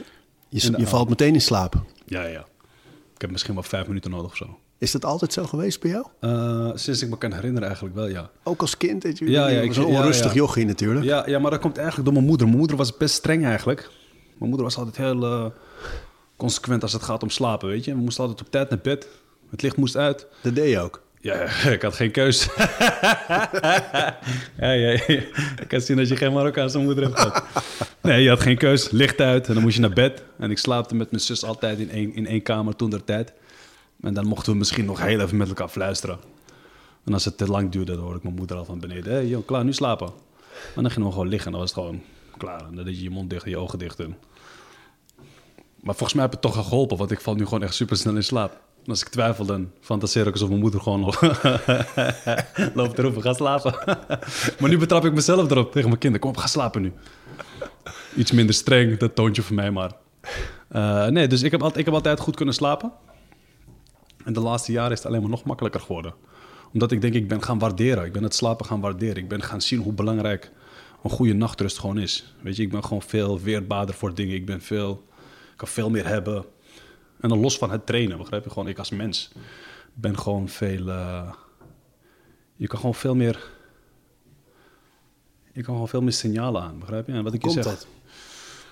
je, 0.49 0.73
je 0.77 0.87
valt 0.87 1.09
meteen 1.09 1.35
in 1.35 1.41
slaap. 1.41 1.83
Ja, 2.07 2.23
ja. 2.25 2.45
Ik 3.15 3.21
heb 3.21 3.31
misschien 3.31 3.55
wel 3.55 3.63
vijf 3.63 3.87
minuten 3.87 4.11
nodig 4.11 4.31
of 4.31 4.37
zo. 4.37 4.59
Is 4.81 4.91
dat 4.91 5.05
altijd 5.05 5.33
zo 5.33 5.45
geweest 5.45 5.81
bij 5.81 5.91
jou? 5.91 6.07
Eh, 6.21 6.71
sinds 6.75 7.03
ik 7.03 7.09
me 7.09 7.19
kan 7.19 7.33
herinneren 7.33 7.67
eigenlijk 7.67 7.97
wel, 7.97 8.09
ja. 8.09 8.31
Ook 8.43 8.61
als 8.61 8.77
kind? 8.77 9.03
je, 9.03 9.31
Ja, 9.31 9.49
ja, 9.49 9.61
ik- 9.61 9.67
was 9.69 9.77
een 9.77 9.85
onrustig 9.85 10.31
ja. 10.31 10.37
jochie 10.37 10.67
natuurlijk. 10.67 11.05
Ja, 11.05 11.23
ja, 11.27 11.39
maar 11.39 11.51
dat 11.51 11.61
komt 11.61 11.77
eigenlijk 11.77 12.05
door 12.05 12.15
mijn 12.15 12.27
moeder. 12.27 12.47
Mijn 12.47 12.59
moeder 12.59 12.77
was 12.77 12.97
best 12.97 13.15
streng 13.15 13.45
eigenlijk. 13.45 13.81
Mijn 14.39 14.51
moeder 14.51 14.63
was 14.63 14.77
altijd 14.77 14.97
heel 14.97 15.23
eh, 15.25 15.47
consequent 16.37 16.83
als 16.83 16.93
het 16.93 17.03
gaat 17.03 17.23
om 17.23 17.31
slapen, 17.31 17.69
weet 17.69 17.85
je. 17.85 17.95
We 17.95 18.01
moesten 18.01 18.25
altijd 18.25 18.47
op 18.47 18.51
tijd 18.53 18.71
naar 18.71 18.79
bed. 18.83 19.09
Het 19.51 19.63
licht 19.63 19.77
moest 19.77 19.97
uit. 19.97 20.27
Dat 20.43 20.55
deed 20.55 20.71
je 20.71 20.79
ook. 20.81 21.03
Ja, 21.21 21.35
ik 21.77 21.83
had 21.83 21.95
geen 21.95 22.11
keus. 22.11 22.49
ja, 23.29 24.19
ja, 24.59 24.73
ja. 24.73 25.01
Ik 25.61 25.65
kan 25.69 25.81
zien 25.81 25.97
dat 25.97 26.09
je 26.09 26.17
geen 26.17 26.33
Marokkaanse 26.33 26.79
moeder 26.79 27.05
hebt 27.05 27.19
gehad. 27.21 27.43
Nee, 28.03 28.23
je 28.23 28.29
had 28.29 28.41
geen 28.41 28.59
keus. 28.59 28.91
Licht 28.91 29.21
uit 29.21 29.49
en 29.49 29.55
dan 29.55 29.63
moest 29.63 29.75
je 29.75 29.81
naar 29.81 29.93
bed. 29.93 30.23
En 30.39 30.51
ik 30.51 30.59
slaapte 30.59 30.95
met 30.95 31.11
mijn 31.11 31.23
zus 31.23 31.45
altijd 31.45 31.79
in 31.79 31.91
één, 31.91 32.15
in 32.15 32.27
één 32.27 32.43
kamer 32.43 32.77
toen 32.77 32.91
der 32.91 33.05
tijd. 33.05 33.33
En 34.03 34.15
dan 34.15 34.27
mochten 34.27 34.53
we 34.53 34.59
misschien 34.59 34.85
nog 34.85 35.03
heel 35.03 35.21
even 35.21 35.37
met 35.37 35.49
elkaar 35.49 35.69
fluisteren. 35.69 36.19
En 37.05 37.13
als 37.13 37.25
het 37.25 37.37
te 37.37 37.47
lang 37.47 37.71
duurde, 37.71 37.93
dan 37.93 38.01
hoorde 38.01 38.17
ik 38.17 38.23
mijn 38.23 38.35
moeder 38.35 38.57
al 38.57 38.65
van 38.65 38.81
beneden. 38.81 39.13
Hé, 39.13 39.19
hey, 39.19 39.27
joh, 39.27 39.47
klaar, 39.47 39.65
nu 39.65 39.73
slapen. 39.73 40.07
En 40.77 40.83
dan 40.83 40.91
gingen 40.91 41.07
we 41.07 41.13
gewoon 41.13 41.29
liggen 41.29 41.47
en 41.47 41.53
dan 41.53 41.61
was 41.61 41.71
het 41.71 41.79
gewoon 41.79 42.03
klaar. 42.37 42.63
Dan 42.73 42.85
deed 42.85 42.97
je 42.97 43.03
je 43.03 43.11
mond 43.11 43.31
dicht 43.31 43.45
en 43.45 43.51
je 43.51 43.57
ogen 43.57 43.79
dicht. 43.79 44.01
En... 44.01 44.17
Maar 45.81 45.95
volgens 45.95 46.13
mij 46.13 46.23
heb 46.23 46.33
het 46.33 46.41
toch 46.41 46.55
geholpen, 46.55 46.97
want 46.97 47.11
ik 47.11 47.21
val 47.21 47.35
nu 47.35 47.45
gewoon 47.45 47.63
echt 47.63 47.75
super 47.75 47.97
snel 47.97 48.15
in 48.15 48.25
slaap. 48.25 48.61
Als 48.87 49.01
ik 49.01 49.09
twijfel, 49.09 49.45
dan 49.45 49.71
fantaseer 49.81 50.27
ik 50.27 50.33
alsof 50.33 50.49
mijn 50.49 50.61
moeder 50.61 50.81
gewoon 50.81 51.01
nog 51.01 51.21
loopt 52.75 52.99
erop 52.99 53.15
en 53.15 53.23
ga 53.23 53.33
slapen. 53.33 53.75
maar 54.61 54.71
nu 54.71 54.79
betrap 54.79 55.05
ik 55.05 55.13
mezelf 55.13 55.51
erop 55.51 55.73
tegen 55.73 55.89
mijn 55.89 56.01
kinderen. 56.01 56.21
Kom 56.21 56.31
op, 56.31 56.37
ga 56.37 56.47
slapen 56.47 56.83
nu. 56.83 56.93
Iets 58.17 58.33
minder 58.33 58.55
streng, 58.55 58.99
dat 58.99 59.15
toontje 59.15 59.43
voor 59.43 59.55
mij, 59.55 59.71
maar... 59.71 59.91
Eh, 60.69 61.07
nee, 61.07 61.27
dus 61.27 61.43
ik 61.43 61.51
heb, 61.51 61.61
altijd, 61.61 61.79
ik 61.79 61.85
heb 61.85 61.95
altijd 61.95 62.21
goed 62.21 62.37
kunnen 62.37 62.55
slapen. 62.55 62.93
En 64.31 64.37
de 64.37 64.43
laatste 64.43 64.73
jaren 64.73 64.93
is 64.93 64.99
het 64.99 65.07
alleen 65.07 65.21
maar 65.21 65.31
nog 65.31 65.45
makkelijker 65.45 65.81
geworden. 65.81 66.15
Omdat 66.73 66.93
ik 66.93 67.01
denk, 67.01 67.15
ik 67.15 67.29
ben 67.29 67.43
gaan 67.43 67.59
waarderen. 67.59 68.05
Ik 68.05 68.13
ben 68.13 68.23
het 68.23 68.35
slapen 68.35 68.67
gaan 68.67 68.81
waarderen. 68.81 69.17
Ik 69.17 69.29
ben 69.29 69.43
gaan 69.43 69.61
zien 69.61 69.81
hoe 69.81 69.93
belangrijk 69.93 70.53
een 71.03 71.11
goede 71.11 71.33
nachtrust 71.33 71.79
gewoon 71.79 71.99
is. 71.99 72.35
Weet 72.43 72.57
je, 72.57 72.63
ik 72.63 72.71
ben 72.71 72.85
gewoon 72.85 73.03
veel 73.03 73.41
weerbaarder 73.41 73.95
voor 73.95 74.15
dingen. 74.15 74.35
Ik 74.35 74.47
ben 74.47 74.61
veel... 74.61 75.05
Ik 75.51 75.57
kan 75.57 75.69
veel 75.69 75.91
meer 75.91 76.07
hebben. 76.07 76.45
En 77.21 77.29
dan 77.29 77.41
los 77.41 77.59
van 77.59 77.71
het 77.71 77.87
trainen, 77.87 78.19
begrijp 78.19 78.45
je? 78.45 78.51
Gewoon, 78.51 78.69
ik 78.69 78.79
als 78.79 78.91
mens 78.91 79.31
ben 79.95 80.19
gewoon 80.19 80.49
veel... 80.49 80.89
eh, 80.89 81.33
je 82.57 82.67
kan 82.67 82.79
gewoon 82.79 82.95
veel 82.95 83.15
meer... 83.15 83.51
Je 85.53 85.63
kan 85.63 85.75
gewoon 85.75 85.89
veel 85.89 86.03
meer 86.03 86.13
signalen 86.13 86.63
aan, 86.63 86.79
begrijp 86.79 87.07
je? 87.07 87.13
En 87.13 87.25
wat 87.25 87.35
ik 87.35 87.45
je 87.45 87.51
zeg... 87.51 87.65
dat? 87.65 87.87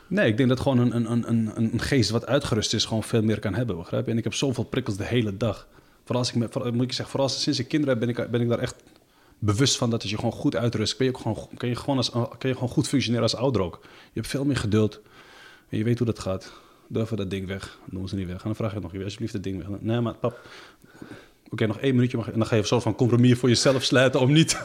Nee, 0.08 0.28
ik 0.28 0.36
denk 0.36 0.48
dat 0.48 0.60
gewoon 0.60 0.78
een, 0.78 1.10
een, 1.12 1.28
een, 1.28 1.50
een, 1.56 1.80
geest 1.80 2.10
wat 2.10 2.26
uitgerust 2.26 2.74
is, 2.74 2.84
gewoon 2.84 3.02
veel 3.02 3.22
meer 3.22 3.38
kan 3.38 3.54
hebben, 3.54 3.76
begrijp 3.76 4.04
je? 4.04 4.10
En 4.10 4.18
ik 4.18 4.24
heb 4.24 4.34
zoveel 4.34 4.64
prikkels 4.64 4.96
de 4.96 5.04
hele 5.04 5.36
dag. 5.36 5.66
Vooral 6.04 6.24
als 6.24 6.32
ik, 6.32 6.72
moet 6.72 6.82
ik 6.82 6.92
zeggen, 6.92 7.08
vooral 7.08 7.28
sinds 7.28 7.58
ik 7.58 7.68
kinderen 7.68 7.98
heb, 7.98 8.06
ben 8.06 8.24
ik, 8.24 8.30
ben 8.30 8.40
ik 8.40 8.48
daar 8.48 8.58
echt 8.58 8.74
bewust 9.38 9.76
van 9.76 9.90
dat 9.90 10.02
als 10.02 10.10
je 10.10 10.16
gewoon 10.16 10.32
goed 10.32 10.56
uitrust, 10.56 10.96
kun 10.96 11.04
je, 11.04 11.12
ook 11.12 11.18
gewoon, 11.18 11.48
kun 11.56 11.68
je, 11.68 11.76
gewoon 11.76 11.96
als, 11.96 12.10
kun 12.10 12.48
je 12.48 12.54
gewoon 12.54 12.68
goed 12.68 12.88
functioneren 12.88 13.24
als 13.24 13.36
ouder 13.36 13.62
ook. 13.62 13.78
Je 13.82 14.20
hebt 14.20 14.26
veel 14.26 14.44
meer 14.44 14.56
geduld 14.56 15.00
en 15.68 15.78
je 15.78 15.84
weet 15.84 15.98
hoe 15.98 16.06
dat 16.06 16.18
gaat. 16.18 16.52
Doe 16.86 17.02
even 17.02 17.16
dat 17.16 17.30
ding 17.30 17.46
weg. 17.46 17.78
Doen 17.84 18.08
ze 18.08 18.14
niet 18.14 18.26
weg. 18.26 18.36
En 18.36 18.42
dan 18.44 18.54
vraag 18.54 18.74
je 18.74 18.80
nog, 18.80 19.02
alsjeblieft 19.02 19.32
dat 19.32 19.42
ding 19.42 19.58
weg. 19.58 19.80
Nee, 19.80 20.00
maar 20.00 20.14
pap, 20.14 20.40
Oké, 21.50 21.66
nog 21.66 21.78
één 21.78 21.94
minuutje. 21.94 22.16
Mag, 22.16 22.26
en 22.30 22.38
dan 22.38 22.46
ga 22.46 22.54
je 22.54 22.60
een 22.60 22.66
soort 22.66 22.82
van 22.82 22.94
compromis 22.94 23.38
voor 23.38 23.48
jezelf 23.48 23.82
sluiten 23.84 24.20
om 24.20 24.32
niet, 24.32 24.60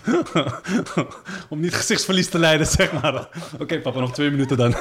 om 1.50 1.60
niet 1.60 1.74
gezichtsverlies 1.74 2.30
te 2.30 2.40
leiden, 2.40 2.68
zeg 2.68 3.02
maar. 3.02 3.30
Oké, 3.60 3.80
papa, 3.82 4.00
nog 4.00 4.14
twee 4.14 4.30
minuten 4.32 4.58
dan. 4.58 4.76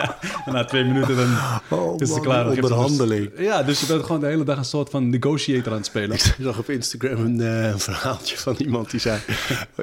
na 0.46 0.64
twee 0.64 0.84
minuten 0.84 1.16
dan 1.16 1.36
Oh, 1.70 2.00
is 2.00 2.10
het 2.10 2.20
klaar. 2.20 2.44
Ze 2.54 2.62
onderhandeling. 2.62 3.30
dus- 3.34 3.44
ja, 3.44 3.62
dus 3.62 3.80
je 3.80 3.86
bent 3.86 4.02
gewoon 4.04 4.20
de 4.20 4.26
hele 4.26 4.44
dag 4.44 4.56
een 4.58 4.64
soort 4.64 4.90
van 4.90 5.08
negotiator 5.10 5.70
aan 5.72 5.78
het 5.78 5.86
spelen. 5.86 6.10
Ik 6.16 6.36
zag 6.40 6.58
op 6.58 6.70
Instagram 6.70 7.24
een, 7.24 7.40
eh, 7.40 7.68
een 7.68 7.78
verhaaltje 7.78 8.36
van 8.36 8.54
iemand 8.58 8.90
die 8.90 9.00
zei... 9.00 9.20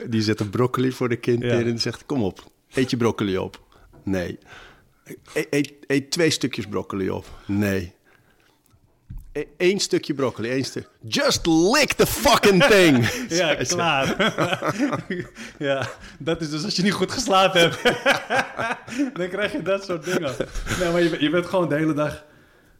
die 0.10 0.22
zet 0.22 0.40
een 0.40 0.50
broccoli 0.50 0.92
voor 0.92 1.10
de 1.10 1.16
kind 1.16 1.44
Ja. 1.44 1.54
in 1.54 1.68
en 1.68 1.80
zegt... 1.80 2.06
kom 2.06 2.24
op, 2.24 2.52
eet 2.74 2.90
je 2.90 2.98
broccoli 2.98 3.38
op. 3.38 3.60
Nee. 4.04 4.38
Eet, 5.50 5.74
eet 5.88 6.12
twee 6.12 6.30
stukjes 6.30 6.66
broccoli 6.68 7.10
op. 7.10 7.26
Nee. 7.46 7.94
Eén 9.58 9.80
stukje 9.80 10.14
broccoli, 10.14 10.50
één 10.50 10.64
stuk. 10.64 10.90
Just 11.08 11.46
lick 11.46 11.94
the 11.94 12.06
fucking 12.06 12.64
thing. 12.64 13.08
Ja, 13.40 13.56
klaar. 13.56 14.34
ja, 15.58 15.90
dat 16.20 16.42
is 16.42 16.50
dus 16.50 16.64
als 16.64 16.76
je 16.76 16.84
niet 16.84 16.94
goed 16.94 17.12
geslapen 17.12 17.62
hebt. 17.62 17.82
dan 19.18 19.30
krijg 19.30 19.52
je 19.52 19.62
dat 19.62 19.84
soort 19.86 20.04
dingen. 20.06 20.36
Nee, 20.80 20.92
maar 20.92 21.02
je, 21.02 21.10
bent- 21.10 21.22
je 21.22 21.30
bent 21.30 21.46
gewoon 21.46 21.70
de 21.70 21.76
hele 21.76 21.94
dag... 21.94 22.24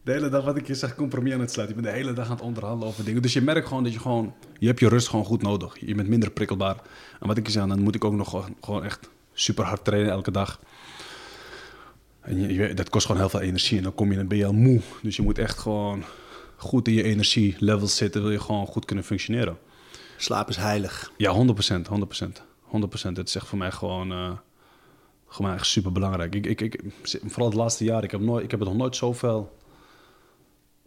De 0.04 0.12
hele 0.12 0.28
dag, 0.28 0.44
wat 0.44 0.56
ik 0.56 0.66
je 0.66 0.74
zeg, 0.74 0.94
compromis 0.94 1.32
aan 1.32 1.40
het 1.40 1.50
sluiten. 1.52 1.76
Je 1.76 1.82
bent 1.82 1.94
de 1.94 2.00
hele 2.02 2.12
dag 2.14 2.24
aan 2.26 2.32
het 2.36 2.40
onderhandelen 2.44 2.88
over 2.88 3.04
dingen. 3.04 3.22
Dus 3.22 3.32
je 3.32 3.40
merkt 3.42 3.68
gewoon 3.68 3.82
dat 3.84 3.92
je 3.92 3.98
gewoon... 3.98 4.34
Je 4.58 4.66
hebt 4.66 4.80
je 4.80 4.88
rust 4.88 5.08
gewoon 5.08 5.24
goed 5.24 5.42
nodig. 5.42 5.76
Je 5.80 5.94
bent 5.94 6.08
minder 6.08 6.30
prikkelbaar. 6.30 6.76
En 7.20 7.26
wat 7.26 7.36
ik 7.36 7.46
je 7.46 7.52
zeg, 7.52 7.66
dan 7.66 7.80
moet 7.82 7.94
ik 7.94 8.04
ook 8.04 8.12
nog 8.12 8.28
gewoon- 8.30 8.56
gewoon 8.60 8.84
echt 8.84 9.08
super 9.32 9.64
hard 9.64 9.84
trainen 9.84 10.10
elke 10.10 10.30
dag. 10.30 10.60
En 12.20 12.40
je, 12.40 12.54
je- 12.54 12.74
dat 12.74 12.88
kost 12.90 13.06
gewoon 13.06 13.20
heel 13.20 13.30
veel 13.30 13.40
energie. 13.40 13.76
En 13.76 13.82
dan 13.82 13.94
kom 13.94 14.10
je, 14.10 14.16
dan 14.16 14.28
ben 14.28 14.38
je 14.38 14.46
al 14.46 14.52
moe. 14.52 14.80
Dus 15.02 15.16
je 15.16 15.22
moet 15.22 15.38
echt 15.38 15.58
gewoon 15.58 16.04
goed 16.62 16.88
in 16.88 16.94
je 16.94 17.02
energielevels 17.02 17.96
zitten. 17.96 18.22
Wil 18.22 18.30
je 18.30 18.40
gewoon 18.40 18.66
goed 18.66 18.84
kunnen 18.84 19.04
functioneren. 19.04 19.58
Slaap 20.16 20.48
is 20.48 20.56
heilig. 20.56 21.12
Ja, 21.16 21.30
100 21.30 21.54
procent, 21.54 21.86
100 21.86 22.08
procent. 22.08 22.42
100 22.60 22.90
procent. 22.90 23.16
Het 23.16 23.28
is 23.28 23.34
echt 23.34 23.46
voor 23.46 23.58
mij 23.58 23.70
gewoon, 23.70 24.38
gewoon 25.28 25.52
echt 25.52 25.66
super 25.66 25.92
belangrijk. 25.92 26.34
Ik, 26.34 26.46
ik, 26.46 26.60
ik, 26.60 26.80
vooral 27.26 27.48
het 27.48 27.56
laatste 27.56 27.84
jaar, 27.84 28.04
ik 28.04 28.10
heb, 28.10 28.20
nooit, 28.20 28.44
ik 28.44 28.50
heb 28.50 28.60
het 28.60 28.68
nog 28.68 28.78
nooit 28.78 28.96
zoveel... 28.96 29.60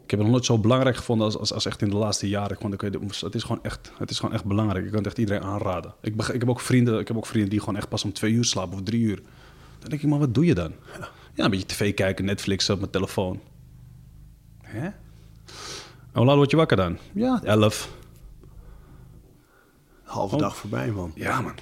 Ik 0.03 0.11
heb 0.11 0.19
het 0.19 0.29
nog 0.29 0.37
nooit 0.37 0.45
zo 0.45 0.59
belangrijk 0.59 0.95
gevonden 0.95 1.25
als, 1.25 1.37
als, 1.37 1.53
als 1.53 1.65
echt 1.65 1.81
in 1.81 1.89
de 1.89 1.95
laatste 1.95 2.29
jaren. 2.29 2.57
Want 2.59 2.81
het, 3.21 3.35
is 3.35 3.43
gewoon 3.43 3.63
echt, 3.63 3.91
het 3.97 4.09
is 4.09 4.19
gewoon 4.19 4.33
echt 4.33 4.45
belangrijk. 4.45 4.85
Ik 4.85 4.89
kan 4.91 4.97
het 4.97 5.07
echt 5.07 5.17
iedereen 5.17 5.41
aanraden. 5.41 5.93
Ik, 6.01 6.15
ik, 6.15 6.39
heb 6.39 6.49
ook 6.49 6.59
vrienden, 6.59 6.99
ik 6.99 7.07
heb 7.07 7.17
ook 7.17 7.25
vrienden 7.25 7.49
die 7.49 7.59
gewoon 7.59 7.75
echt 7.75 7.89
pas 7.89 8.03
om 8.03 8.13
twee 8.13 8.31
uur 8.31 8.45
slapen 8.45 8.73
of 8.73 8.83
drie 8.83 9.01
uur. 9.01 9.21
Dan 9.79 9.89
denk 9.89 10.01
ik, 10.01 10.09
maar 10.09 10.19
wat 10.19 10.33
doe 10.33 10.45
je 10.45 10.53
dan? 10.53 10.73
Ja, 11.33 11.43
een 11.43 11.49
beetje 11.49 11.65
tv 11.65 11.93
kijken, 11.93 12.25
Netflix 12.25 12.69
op 12.69 12.79
mijn 12.79 12.91
telefoon. 12.91 13.39
Hè? 14.61 14.89
Hoe 16.15 16.25
laat 16.25 16.35
word 16.35 16.51
je 16.51 16.57
wakker 16.57 16.77
dan? 16.77 16.97
Ja, 17.13 17.41
elf. 17.43 17.89
Halve 20.03 20.35
Oh. 20.35 20.41
dag 20.41 20.55
voorbij, 20.57 20.91
man. 20.91 21.11
Ja, 21.15 21.41
man. 21.41 21.53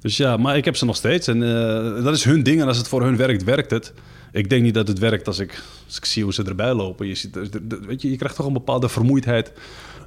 Dus 0.00 0.16
ja, 0.16 0.36
maar 0.36 0.56
ik 0.56 0.64
heb 0.64 0.76
ze 0.76 0.84
nog 0.84 0.96
steeds. 0.96 1.26
En 1.26 1.42
eh, 1.42 2.04
dat 2.04 2.14
is 2.14 2.24
hun 2.24 2.42
ding. 2.42 2.60
En 2.60 2.66
als 2.66 2.76
het 2.76 2.88
voor 2.88 3.02
hun 3.02 3.16
werkt, 3.16 3.44
werkt 3.44 3.70
het. 3.70 3.92
Ik 4.32 4.50
denk 4.50 4.62
niet 4.62 4.74
dat 4.74 4.88
het 4.88 4.98
werkt 4.98 5.26
als 5.26 5.38
ik, 5.38 5.62
als 5.86 5.96
ik 5.96 6.04
zie 6.04 6.22
hoe 6.22 6.32
ze 6.34 6.44
erbij 6.44 6.74
lopen. 6.74 7.06
Je, 7.06 7.14
ziet, 7.14 7.38
weet 7.86 8.02
je, 8.02 8.10
je 8.10 8.16
krijgt 8.16 8.36
toch 8.36 8.46
een 8.46 8.52
bepaalde 8.52 8.88
vermoeidheid 8.88 9.52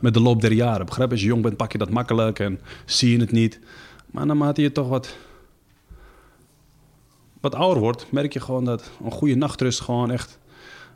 met 0.01 0.13
de 0.13 0.19
loop 0.19 0.41
der 0.41 0.51
jaren. 0.51 0.85
Begrijp 0.85 1.07
je? 1.07 1.13
Als 1.13 1.23
je 1.23 1.29
jong 1.29 1.41
bent, 1.41 1.57
pak 1.57 1.71
je 1.71 1.77
dat 1.77 1.89
makkelijk 1.89 2.39
en 2.39 2.59
zie 2.85 3.11
je 3.11 3.19
het 3.19 3.31
niet. 3.31 3.59
Maar 4.05 4.25
naarmate 4.25 4.61
je 4.61 4.71
toch 4.71 4.87
wat, 4.87 5.15
wat 7.41 7.55
ouder 7.55 7.81
wordt, 7.83 8.11
merk 8.11 8.33
je 8.33 8.39
gewoon 8.39 8.65
dat 8.65 8.91
een 9.03 9.11
goede 9.11 9.35
nachtrust 9.35 9.81
gewoon 9.81 10.11
echt 10.11 10.39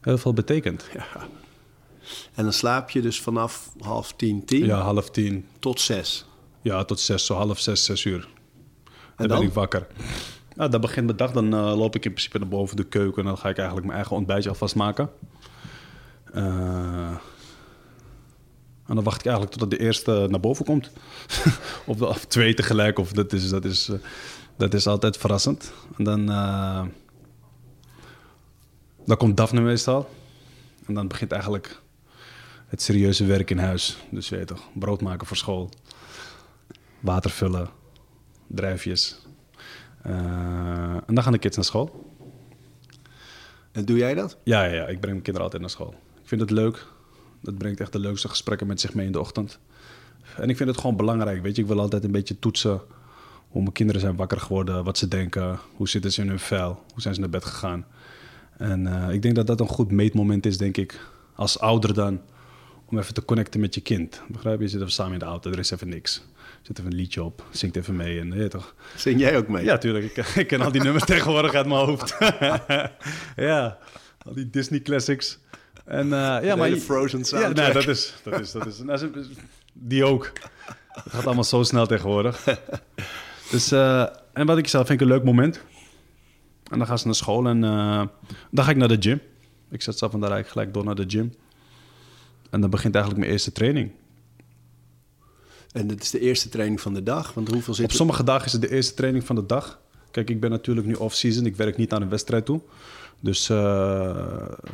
heel 0.01 0.17
veel 0.17 0.33
betekent. 0.33 0.85
En 2.33 2.43
dan 2.43 2.53
slaap 2.53 2.89
je 2.89 3.01
dus 3.01 3.21
vanaf 3.21 3.69
half 3.79 4.13
tien, 4.13 4.45
tien 4.45 4.65
Ja, 4.65 4.79
half 4.81 5.09
tien. 5.09 5.47
tot 5.59 5.81
zes. 5.81 6.25
Ja, 6.61 6.83
tot 6.83 6.99
zes, 6.99 7.25
zo 7.25 7.35
half 7.35 7.59
zes, 7.59 7.83
zes 7.83 8.05
uur. 8.05 8.27
Dan, 9.15 9.27
dan? 9.27 9.37
ben 9.37 9.47
ik 9.47 9.53
wakker. 9.53 9.87
Nou, 10.55 10.69
dan 10.69 10.81
begint 10.81 11.05
mijn 11.05 11.17
dag. 11.17 11.31
Dan 11.31 11.53
eh, 11.53 11.77
loop 11.77 11.95
ik 11.95 12.05
in 12.05 12.11
principe 12.11 12.39
naar 12.39 12.47
boven 12.47 12.75
de 12.77 12.83
keuken. 12.83 13.21
En 13.21 13.27
dan 13.27 13.37
ga 13.37 13.49
ik 13.49 13.57
eigenlijk 13.57 13.85
mijn 13.85 13.97
eigen 13.97 14.15
ontbijtje 14.15 14.49
alvast 14.49 14.75
maken. 14.75 15.09
Eh, 16.33 17.17
en 18.85 18.95
dan 18.95 19.03
wacht 19.03 19.19
ik 19.19 19.25
eigenlijk 19.25 19.57
totdat 19.57 19.79
de 19.79 19.85
eerste 19.85 20.27
naar 20.29 20.39
boven 20.39 20.65
komt. 20.65 20.91
of, 21.85 21.97
de, 21.97 22.07
of 22.07 22.25
twee 22.25 22.53
tegelijk. 22.53 22.99
Of 22.99 23.11
dat, 23.11 23.33
is, 23.33 23.49
dat, 23.49 23.65
is, 23.65 23.89
eh, 23.89 23.97
dat 24.57 24.73
is 24.73 24.87
altijd 24.87 25.17
verrassend. 25.17 25.71
En 25.97 26.03
dan, 26.03 26.25
dan 29.05 29.17
komt 29.17 29.37
Daphne 29.37 29.61
meestal. 29.61 30.09
En 30.85 30.93
dan 30.93 31.07
begint 31.07 31.31
eigenlijk 31.31 31.81
het 32.65 32.81
serieuze 32.81 33.25
werk 33.25 33.49
in 33.49 33.57
huis. 33.57 33.97
Dus 34.11 34.29
je 34.29 34.35
weet 34.35 34.47
toch, 34.47 34.69
brood 34.73 35.01
maken 35.01 35.27
voor 35.27 35.37
school. 35.37 35.69
Water 36.99 37.31
vullen. 37.31 37.69
Drijfjes. 38.47 39.25
Eh, 40.01 40.13
en 41.05 41.13
dan 41.15 41.23
gaan 41.23 41.31
de 41.31 41.37
kids 41.37 41.55
naar 41.55 41.65
school. 41.65 42.13
En 43.71 43.85
doe 43.85 43.97
jij 43.97 44.13
dat? 44.13 44.37
Ja, 44.43 44.63
ja, 44.63 44.73
ja, 44.73 44.81
ik 44.81 44.99
breng 44.99 45.01
mijn 45.01 45.21
kinderen 45.21 45.41
altijd 45.41 45.61
naar 45.61 45.71
school. 45.71 45.93
Ik 46.21 46.27
vind 46.27 46.41
het 46.41 46.51
leuk. 46.51 46.85
Dat 47.41 47.57
brengt 47.57 47.79
echt 47.79 47.91
de 47.91 47.99
leukste 47.99 48.27
gesprekken 48.27 48.67
met 48.67 48.81
zich 48.81 48.93
mee 48.93 49.05
in 49.05 49.11
de 49.11 49.19
ochtend. 49.19 49.59
En 50.37 50.49
ik 50.49 50.57
vind 50.57 50.69
het 50.69 50.79
gewoon 50.79 50.95
belangrijk. 50.95 51.41
Weet 51.41 51.55
je, 51.55 51.61
ik 51.61 51.67
wil 51.67 51.79
altijd 51.79 52.03
een 52.03 52.11
beetje 52.11 52.39
toetsen 52.39 52.81
hoe 53.55 53.61
mijn 53.61 53.73
kinderen 53.73 54.01
zijn 54.01 54.15
wakker 54.15 54.39
geworden, 54.39 54.83
wat 54.83 54.97
ze 54.97 55.07
denken, 55.07 55.59
hoe 55.75 55.89
zitten 55.89 56.11
ze 56.11 56.21
in 56.21 56.27
hun 56.27 56.39
vel, 56.39 56.83
hoe 56.91 57.01
zijn 57.01 57.13
ze 57.13 57.19
naar 57.19 57.29
bed 57.29 57.45
gegaan. 57.45 57.85
En 58.57 58.87
eh, 58.87 59.13
ik 59.13 59.21
denk 59.21 59.35
dat 59.35 59.47
dat 59.47 59.59
een 59.59 59.67
goed 59.67 59.91
meetmoment 59.91 60.45
is, 60.45 60.57
denk 60.57 60.77
ik, 60.77 60.99
als 61.35 61.59
ouder 61.59 61.93
dan, 61.93 62.21
om 62.95 63.01
even 63.01 63.13
te 63.13 63.25
connecten 63.25 63.59
met 63.59 63.75
je 63.75 63.81
kind. 63.81 64.21
Begrijp 64.27 64.57
je? 64.57 64.63
Je 64.63 64.69
zit 64.69 64.79
even 64.79 64.91
samen 64.91 65.13
in 65.13 65.19
de 65.19 65.25
auto, 65.25 65.51
er 65.51 65.59
is 65.59 65.71
even 65.71 65.89
niks. 65.89 66.23
Zet 66.61 66.79
even 66.79 66.91
een 66.91 66.97
liedje 66.97 67.23
op, 67.23 67.43
zingt 67.51 67.75
even 67.75 67.95
mee 67.95 68.19
en 68.19 68.27
je 68.27 68.35
weet 68.35 68.51
toch. 68.51 68.75
Zing 68.95 69.19
jij 69.19 69.37
ook 69.37 69.47
mee? 69.47 69.63
Ja, 69.63 69.77
tuurlijk. 69.77 70.05
Ik, 70.05 70.27
ik 70.35 70.47
ken 70.47 70.61
al 70.61 70.71
die 70.71 70.81
nummers 70.81 71.05
tegenwoordig 71.05 71.53
uit 71.53 71.65
mijn 71.67 71.79
hoofd. 71.85 72.17
ja, 73.49 73.77
al 74.25 74.33
die 74.33 74.49
Disney 74.49 74.81
classics. 74.81 75.39
En, 75.85 76.05
uh, 76.05 76.11
ja, 76.11 76.39
De 76.39 76.55
maar 76.55 76.75
Frozen 76.75 77.19
Ja, 77.19 77.25
soundtrack. 77.25 77.55
nee, 77.55 77.73
dat 77.73 77.87
is, 77.87 78.13
dat 78.23 78.39
is, 78.39 78.51
dat 78.51 78.65
is, 78.65 78.79
nou, 78.79 79.25
die 79.73 80.03
ook. 80.03 80.31
Het 81.03 81.13
gaat 81.13 81.25
allemaal 81.25 81.43
zo 81.43 81.63
snel 81.63 81.85
tegenwoordig. 81.87 82.43
Dus, 83.51 83.71
eh, 83.71 84.05
en 84.33 84.45
wat 84.45 84.57
ik 84.57 84.67
zelf 84.67 84.87
vind 84.87 85.01
ik 85.01 85.07
een 85.07 85.13
leuk 85.13 85.23
moment. 85.23 85.61
En 86.71 86.77
dan 86.77 86.87
gaan 86.87 86.99
ze 86.99 87.05
naar 87.05 87.15
school 87.15 87.47
en 87.47 87.63
eh, 87.63 88.03
dan 88.51 88.65
ga 88.65 88.71
ik 88.71 88.77
naar 88.77 88.87
de 88.87 88.97
gym. 88.99 89.21
Ik 89.71 89.81
zet 89.81 89.97
zelf 89.97 90.11
vandaar 90.11 90.31
eigenlijk 90.31 90.59
gelijk 90.59 90.73
door 90.73 90.95
naar 90.95 91.07
de 91.07 91.17
gym. 91.17 91.33
En 92.49 92.61
dan 92.61 92.69
begint 92.69 92.93
eigenlijk 92.95 93.23
mijn 93.23 93.35
eerste 93.35 93.51
training. 93.51 93.91
En 95.71 95.87
dit 95.87 96.01
is 96.03 96.09
de 96.11 96.19
eerste 96.19 96.49
training 96.49 96.81
van 96.81 96.93
de 96.93 97.03
dag. 97.03 97.33
Want 97.33 97.49
hoeveel 97.51 97.73
zit 97.73 97.83
Op 97.85 97.89
er- 97.91 97.95
sommige 97.97 98.23
dagen 98.23 98.45
is 98.45 98.51
het 98.51 98.61
de 98.61 98.71
eerste 98.71 98.93
training 98.93 99.23
van 99.25 99.35
de 99.35 99.45
dag. 99.45 99.79
Kijk, 100.11 100.29
ik 100.29 100.39
ben 100.39 100.49
natuurlijk 100.49 100.87
nu 100.87 100.93
off-season. 100.93 101.45
Ik 101.45 101.55
werk 101.55 101.77
niet 101.77 101.91
aan 101.93 102.01
een 102.01 102.09
wedstrijd 102.09 102.45
toe. 102.45 102.61
Dus 103.19 103.49
eh, 103.49 103.57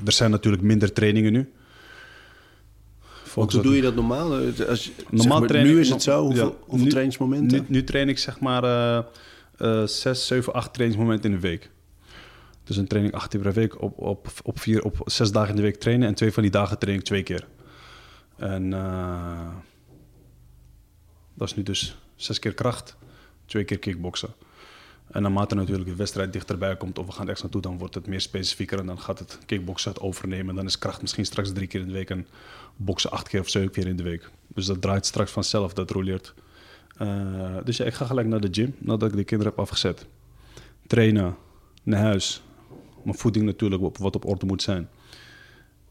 er 0.06 0.12
zijn 0.12 0.32
natuurlijk 0.32 0.64
minder 0.64 0.94
trainingen 0.94 1.32
nu. 1.34 1.52
Want 3.34 3.54
hoe 3.54 3.62
doe 3.62 3.76
je 3.76 3.82
dat 3.82 3.96
normaal? 3.96 4.40
Eh, 4.40 4.68
Als, 4.70 4.86
je- 4.86 4.92
Normaal 5.10 5.22
zeg 5.22 5.40
maar, 5.40 5.48
training- 5.48 5.76
nu 5.76 5.82
is 5.82 5.90
het 5.90 6.02
zo. 6.04 6.22
Hoeveel, 6.26 6.46
Ja, 6.48 6.54
hoeveel 6.66 6.84
nu- 6.84 6.90
trainingsmomenten? 6.90 7.60
Nu, 7.60 7.66
nu 7.68 7.84
train 7.84 8.10
ik 8.10 8.18
zeg 8.18 8.40
maar 8.40 8.64
eh, 8.64 8.98
eh, 9.58 9.88
zes, 9.88 10.28
zeven, 10.28 10.54
acht 10.54 10.74
trainingsmomenten 10.74 11.30
in 11.30 11.36
de 11.36 11.48
week. 11.48 11.70
Dus 12.64 12.78
een 12.78 12.88
training 12.88 13.16
acht 13.16 13.28
keer 13.30 13.40
per 13.40 13.54
week. 13.54 13.82
Op, 13.82 13.98
op, 14.00 14.28
op, 14.44 14.60
vier, 14.60 14.84
op 14.84 15.02
zes 15.06 15.32
dagen 15.32 15.50
in 15.50 15.56
de 15.56 15.62
week 15.62 15.80
trainen. 15.80 16.08
En 16.08 16.14
twee 16.16 16.32
van 16.34 16.42
die 16.44 16.52
dagen 16.52 16.78
train 16.80 16.98
ik 16.98 17.04
twee 17.04 17.24
keer. 17.24 17.48
En 18.42 18.74
eh, 18.74 19.56
dat 21.34 21.48
is 21.48 21.56
nu 21.56 21.64
dus 21.64 21.98
zes 22.16 22.40
keer 22.40 22.54
kracht, 22.54 22.98
twee 23.46 23.64
keer 23.64 23.80
kickboksen. 23.80 24.30
En 25.12 25.22
naarmate 25.22 25.56
natuurlijk 25.56 25.90
de 25.90 25.96
wedstrijd 25.96 26.34
dichterbij 26.34 26.78
komt 26.78 27.00
of 27.00 27.06
we 27.06 27.12
gaan 27.12 27.22
ergens 27.22 27.42
naartoe, 27.42 27.62
dan 27.62 27.78
wordt 27.78 27.96
het 27.96 28.08
meer 28.08 28.22
specifieker 28.22 28.80
en 28.80 28.86
dan 28.86 29.00
gaat 29.00 29.20
het 29.20 29.40
kickboksen 29.46 29.92
het 29.92 30.02
overnemen. 30.02 30.50
En 30.50 30.56
dan 30.56 30.66
is 30.66 30.78
kracht 30.78 31.02
misschien 31.02 31.26
straks 31.26 31.52
drie 31.52 31.68
keer 31.68 31.82
in 31.82 31.88
de 31.88 31.94
week 31.94 32.10
en 32.10 32.28
boksen 32.76 33.12
acht 33.12 33.28
keer 33.28 33.40
of 33.40 33.50
zeven 33.50 33.72
keer 33.72 33.88
in 33.88 33.96
de 33.96 34.04
week. 34.04 34.30
Dus 34.48 34.66
dat 34.66 34.82
draait 34.82 35.06
straks 35.06 35.32
vanzelf, 35.32 35.74
dat 35.74 35.92
roleert. 35.92 36.34
Eh, 36.98 37.58
dus 37.64 37.78
ja, 37.78 37.86
ik 37.86 37.94
ga 37.94 38.06
gelijk 38.06 38.28
naar 38.28 38.42
de 38.42 38.50
gym 38.52 38.76
nadat 38.78 39.10
ik 39.10 39.16
de 39.16 39.24
kinderen 39.24 39.54
heb 39.54 39.62
afgezet. 39.62 40.06
Trainen, 40.88 41.36
naar 41.84 42.02
huis. 42.02 42.42
Mijn 43.04 43.18
voeding 43.18 43.46
natuurlijk, 43.46 43.98
wat 43.98 44.16
op 44.16 44.26
orde 44.26 44.46
moet 44.46 44.62
zijn. 44.62 44.90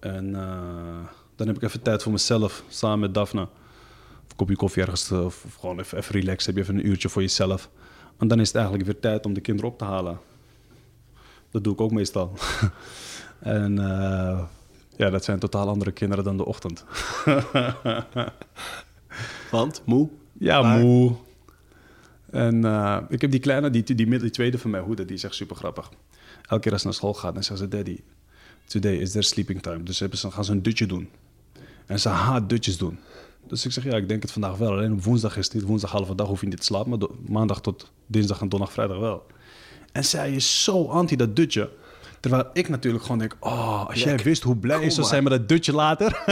En 0.01 0.35
eh, 0.35 1.20
dan 1.41 1.49
heb 1.49 1.57
ik 1.57 1.63
even 1.69 1.83
tijd 1.83 2.03
voor 2.03 2.13
mezelf, 2.13 2.63
samen 2.69 2.99
met 2.99 3.15
Daphne. 3.15 3.43
Of 3.43 3.49
een 4.29 4.37
kopje 4.37 4.57
koffie 4.57 4.83
ergens, 4.83 5.11
eh, 5.11 5.25
of, 5.25 5.45
of 5.45 5.55
gewoon 5.55 5.79
even, 5.79 5.99
even 5.99 6.15
relaxen. 6.15 6.55
Heb 6.55 6.65
je 6.65 6.71
even 6.71 6.85
een 6.85 6.91
uurtje 6.91 7.09
voor 7.09 7.23
jezelf. 7.23 7.71
En 8.19 8.29
dan 8.29 8.41
is 8.41 8.47
het 8.47 8.57
eigenlijk 8.57 8.87
weer 8.87 9.01
tijd 9.01 9.27
om 9.27 9.33
de 9.33 9.41
kinderen 9.41 9.71
op 9.71 9.79
te 9.79 9.85
halen. 9.85 10.19
Dat 11.51 11.65
doe 11.65 11.73
ik 11.73 11.81
ook 11.81 11.91
meestal. 11.91 12.33
en 13.39 13.79
eh, 13.79 14.43
ja, 14.97 15.11
dat 15.11 15.25
zijn 15.25 15.39
totaal 15.39 15.69
andere 15.69 15.93
kinderen 15.93 16.25
dan 16.25 16.37
de 16.37 16.45
ochtend. 16.45 16.85
Want, 19.51 19.83
moe? 19.85 20.09
Ja, 20.33 20.63
Maar- 20.63 20.79
moe. 20.79 21.15
En 22.31 22.65
eh, 22.65 22.99
ik 23.09 23.21
heb 23.21 23.31
die 23.31 23.41
kleine, 23.41 23.71
die, 23.71 23.95
die, 23.95 24.31
tweede 24.31 24.59
van 24.59 24.71
mij, 24.71 24.81
Hoede, 24.81 25.05
die 25.05 25.17
is 25.17 25.25
echt 25.25 25.35
super 25.35 25.57
grappig. 25.57 25.91
Elke 26.43 26.63
keer 26.63 26.73
als 26.73 26.81
ze 26.81 26.87
naar 26.87 26.97
school 26.97 27.15
gaat, 27.15 27.35
dan 27.35 27.45
zegt 27.45 27.61
ze: 27.61 27.69
Daddy, 27.69 28.01
today 28.65 28.95
is 28.95 29.11
their 29.11 29.25
sleeping 29.25 29.63
time. 29.63 29.83
Dus 29.83 30.01
hebben 30.01 30.19
ze, 30.19 30.31
gaan 30.31 30.45
ze 30.45 30.53
een 30.53 30.63
dutje 30.63 30.87
doen. 30.87 31.09
En 31.91 32.01
ze 32.01 32.09
haat 32.09 32.49
dutjes 32.49 32.79
doen. 32.79 32.99
Dus 33.47 33.65
ik 33.65 33.73
zeg: 33.73 33.85
Ja, 33.85 33.97
ik 33.97 34.09
denk 34.09 34.23
het 34.23 34.33
vandaag 34.33 34.57
wel. 34.57 34.71
Alleen 34.71 34.93
op 34.93 35.05
woensdag 35.05 35.37
is 35.37 35.45
het 35.45 35.55
niet. 35.55 35.63
Woensdag 35.63 35.91
halve 35.91 36.15
dag 36.15 36.27
hoef 36.27 36.41
je 36.41 36.47
niet 36.47 36.57
te 36.57 36.65
slapen. 36.65 36.99
Maar 36.99 37.09
maandag 37.29 37.61
tot 37.61 37.91
dinsdag 38.07 38.41
en 38.41 38.49
donderdag, 38.49 38.73
vrijdag 38.75 38.99
wel. 38.99 39.27
En 39.93 40.05
zij 40.05 40.33
is 40.33 40.65
zo 40.65 40.87
anti 40.87 41.17
dat 41.17 41.37
dutje. 41.37 41.71
Terwijl 42.21 42.45
ik 42.53 42.69
natuurlijk 42.69 43.03
gewoon 43.03 43.19
denk: 43.19 43.37
Oh, 43.41 43.87
als 43.89 44.03
jij 44.03 44.17
wist 44.17 44.43
hoe 44.43 44.57
blij 44.57 44.83
ik 44.83 44.91
zou 44.91 45.07
zijn 45.07 45.23
met 45.23 45.33
dat 45.33 45.49
dutje 45.49 45.73
later. 45.73 46.23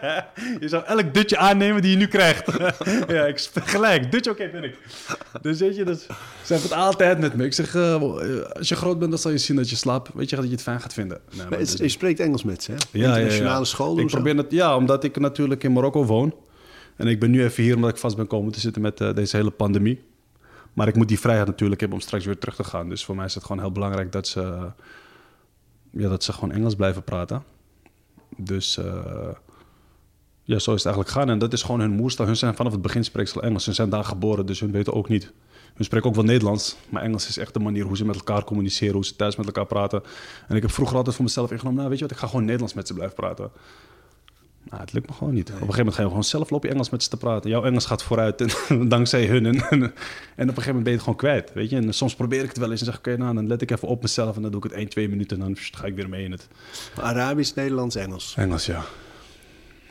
je 0.60 0.68
zou 0.68 0.84
elk 0.84 1.14
dutje 1.14 1.36
aannemen 1.38 1.82
die 1.82 1.90
je 1.90 1.96
nu 1.96 2.06
krijgt. 2.06 2.52
ja, 3.08 3.24
ik 3.24 3.48
gelijk. 3.54 4.12
Dutje, 4.12 4.30
oké, 4.30 4.48
ben 4.52 4.64
ik. 4.64 4.78
Dus 5.42 5.58
weet 5.60 5.76
je, 5.76 5.84
zij 5.94 6.56
heeft 6.56 6.62
het 6.62 6.72
altijd 6.72 7.18
met 7.18 7.34
me. 7.34 7.44
Ik 7.44 7.52
zeg: 7.52 7.74
eh, 7.74 8.02
Als 8.52 8.68
je 8.68 8.76
groot 8.76 8.98
bent, 8.98 9.10
dan 9.10 9.20
zal 9.20 9.30
je 9.30 9.38
zien 9.38 9.56
dat 9.56 9.70
je 9.70 9.76
slaapt. 9.76 10.10
Weet 10.14 10.30
je 10.30 10.36
dat 10.36 10.44
je 10.44 10.50
het 10.50 10.62
fijn 10.62 10.80
gaat 10.80 10.92
vinden. 10.92 11.20
Nee, 11.28 11.36
maar 11.38 11.48
Maar 11.50 11.58
het- 11.58 11.70
dus- 11.70 11.80
je 11.80 11.88
spreekt 11.88 12.20
Engels 12.20 12.44
met 12.44 12.62
ze, 12.62 12.70
hè? 12.72 12.76
ja, 12.76 12.84
ja, 12.92 13.08
ja. 13.08 13.16
Internationale 13.16 13.64
school 13.64 13.98
Ik 13.98 14.06
probeer 14.06 14.36
het, 14.36 14.50
ja, 14.50 14.76
omdat 14.76 15.04
ik 15.04 15.18
natuurlijk 15.18 15.64
in 15.64 15.72
Marokko 15.72 16.04
woon. 16.04 16.34
En 16.96 17.06
ik 17.06 17.20
ben 17.20 17.30
nu 17.30 17.44
even 17.44 17.62
hier 17.62 17.74
omdat 17.74 17.90
ik 17.90 17.96
vast 17.96 18.16
ben 18.16 18.26
komen 18.26 18.52
te 18.52 18.60
zitten 18.60 18.82
met 18.82 19.00
eh, 19.00 19.14
deze 19.14 19.36
hele 19.36 19.50
pandemie. 19.50 20.02
Maar 20.72 20.88
ik 20.88 20.96
moet 20.96 21.08
die 21.08 21.20
vrijheid 21.20 21.46
natuurlijk 21.46 21.80
hebben 21.80 21.98
om 21.98 22.04
straks 22.04 22.24
weer 22.24 22.38
terug 22.38 22.54
te 22.56 22.64
gaan. 22.64 22.88
Dus 22.88 23.04
voor 23.04 23.16
mij 23.16 23.24
is 23.24 23.34
het 23.34 23.44
gewoon 23.44 23.60
heel 23.62 23.72
belangrijk 23.72 24.12
dat 24.12 24.28
ze, 24.28 24.40
eh, 24.40 24.62
ja, 25.96 26.08
dat 26.08 26.24
ze 26.24 26.32
gewoon 26.32 26.52
Engels 26.52 26.74
blijven 26.74 27.02
praten. 27.02 27.44
Dus 28.36 28.76
eh, 28.76 29.30
ja, 30.42 30.58
zo 30.58 30.74
is 30.74 30.84
het 30.84 30.94
eigenlijk 30.94 31.08
gaan. 31.08 31.30
En 31.30 31.38
dat 31.38 31.52
is 31.52 31.62
gewoon 31.62 31.80
hun 31.80 31.90
moerstaal. 31.90 32.26
Hun 32.26 32.36
zijn 32.36 32.54
vanaf 32.54 32.72
het 32.72 32.82
begin 32.82 33.04
spreeksel 33.04 33.42
Engels. 33.42 33.66
Hun 33.66 33.74
zijn 33.74 33.88
daar 33.88 34.04
geboren, 34.04 34.46
dus 34.46 34.60
hun 34.60 34.72
weten 34.72 34.92
ook 34.92 35.08
niet. 35.08 35.32
Hun 35.74 35.84
spreken 35.84 36.08
ook 36.08 36.14
wel 36.14 36.24
Nederlands, 36.24 36.76
maar 36.88 37.02
Engels 37.02 37.28
is 37.28 37.36
echt 37.36 37.54
de 37.54 37.60
manier 37.60 37.84
hoe 37.84 37.96
ze 37.96 38.04
met 38.04 38.16
elkaar 38.16 38.44
communiceren, 38.44 38.94
hoe 38.94 39.04
ze 39.04 39.16
thuis 39.16 39.36
met 39.36 39.46
elkaar 39.46 39.66
praten. 39.66 40.02
En 40.48 40.56
ik 40.56 40.62
heb 40.62 40.70
vroeger 40.70 40.96
altijd 40.96 41.14
voor 41.14 41.24
mezelf 41.24 41.50
ingenomen, 41.50 41.78
nou 41.78 41.88
weet 41.88 41.98
je 41.98 42.04
wat, 42.04 42.14
ik 42.14 42.20
ga 42.20 42.26
gewoon 42.26 42.44
Nederlands 42.44 42.74
met 42.74 42.86
ze 42.86 42.94
blijven 42.94 43.16
praten. 43.16 43.50
Nou, 44.68 44.80
het 44.80 44.92
lukt 44.92 45.08
me 45.08 45.12
gewoon 45.12 45.34
niet. 45.34 45.48
Op 45.48 45.54
een 45.54 45.58
gegeven 45.58 45.76
moment 45.78 45.96
ga 45.96 46.02
je 46.02 46.08
gewoon 46.08 46.24
zelf 46.24 46.50
lopen 46.50 46.70
Engels 46.70 46.90
met 46.90 47.02
ze 47.02 47.08
te 47.08 47.16
praten. 47.16 47.50
Jouw 47.50 47.64
Engels 47.64 47.86
gaat 47.86 48.02
vooruit 48.02 48.40
en, 48.40 48.88
dankzij 48.88 49.26
hun. 49.26 49.46
En, 49.46 49.60
en, 49.70 49.82
op 49.82 49.86
een 49.86 49.92
gegeven 50.36 50.66
moment 50.66 50.82
ben 50.82 50.82
je 50.84 50.90
het 50.90 51.00
gewoon 51.00 51.16
kwijt, 51.16 51.52
weet 51.52 51.70
je. 51.70 51.76
En 51.76 51.94
soms 51.94 52.14
probeer 52.14 52.42
ik 52.42 52.48
het 52.48 52.58
wel 52.58 52.70
eens 52.70 52.80
en 52.80 52.86
zeg 52.86 52.94
ik, 52.94 53.06
oké, 53.06 53.16
nou, 53.16 53.34
dan 53.34 53.46
let 53.46 53.62
ik 53.62 53.70
even 53.70 53.88
op 53.88 54.02
mezelf 54.02 54.36
en 54.36 54.42
dan 54.42 54.50
doe 54.50 54.64
ik 54.64 54.70
het 54.70 54.78
1, 54.78 54.88
2 54.88 55.08
minuten 55.08 55.40
en 55.40 55.44
dan 55.44 55.56
ga 55.56 55.84
ik 55.84 55.94
weer 55.94 56.08
mee 56.08 56.24
in 56.24 56.30
het 56.30 56.48
Arabisch, 57.00 57.54
Nederlands, 57.54 57.96
Engels. 57.96 58.34
Engels, 58.36 58.66
ja. 58.66 58.84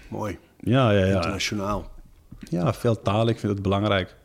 Mooi. 0.07 0.38
Ja, 0.59 0.91
ja, 0.91 1.05
ja. 1.05 1.15
Internationaal. 1.15 1.91
Ja, 2.39 2.73
veel 2.73 3.01
talen. 3.01 3.33
Ik 3.33 3.39
vind 3.39 3.53
het 3.53 3.62
belangrijk. 3.62 4.15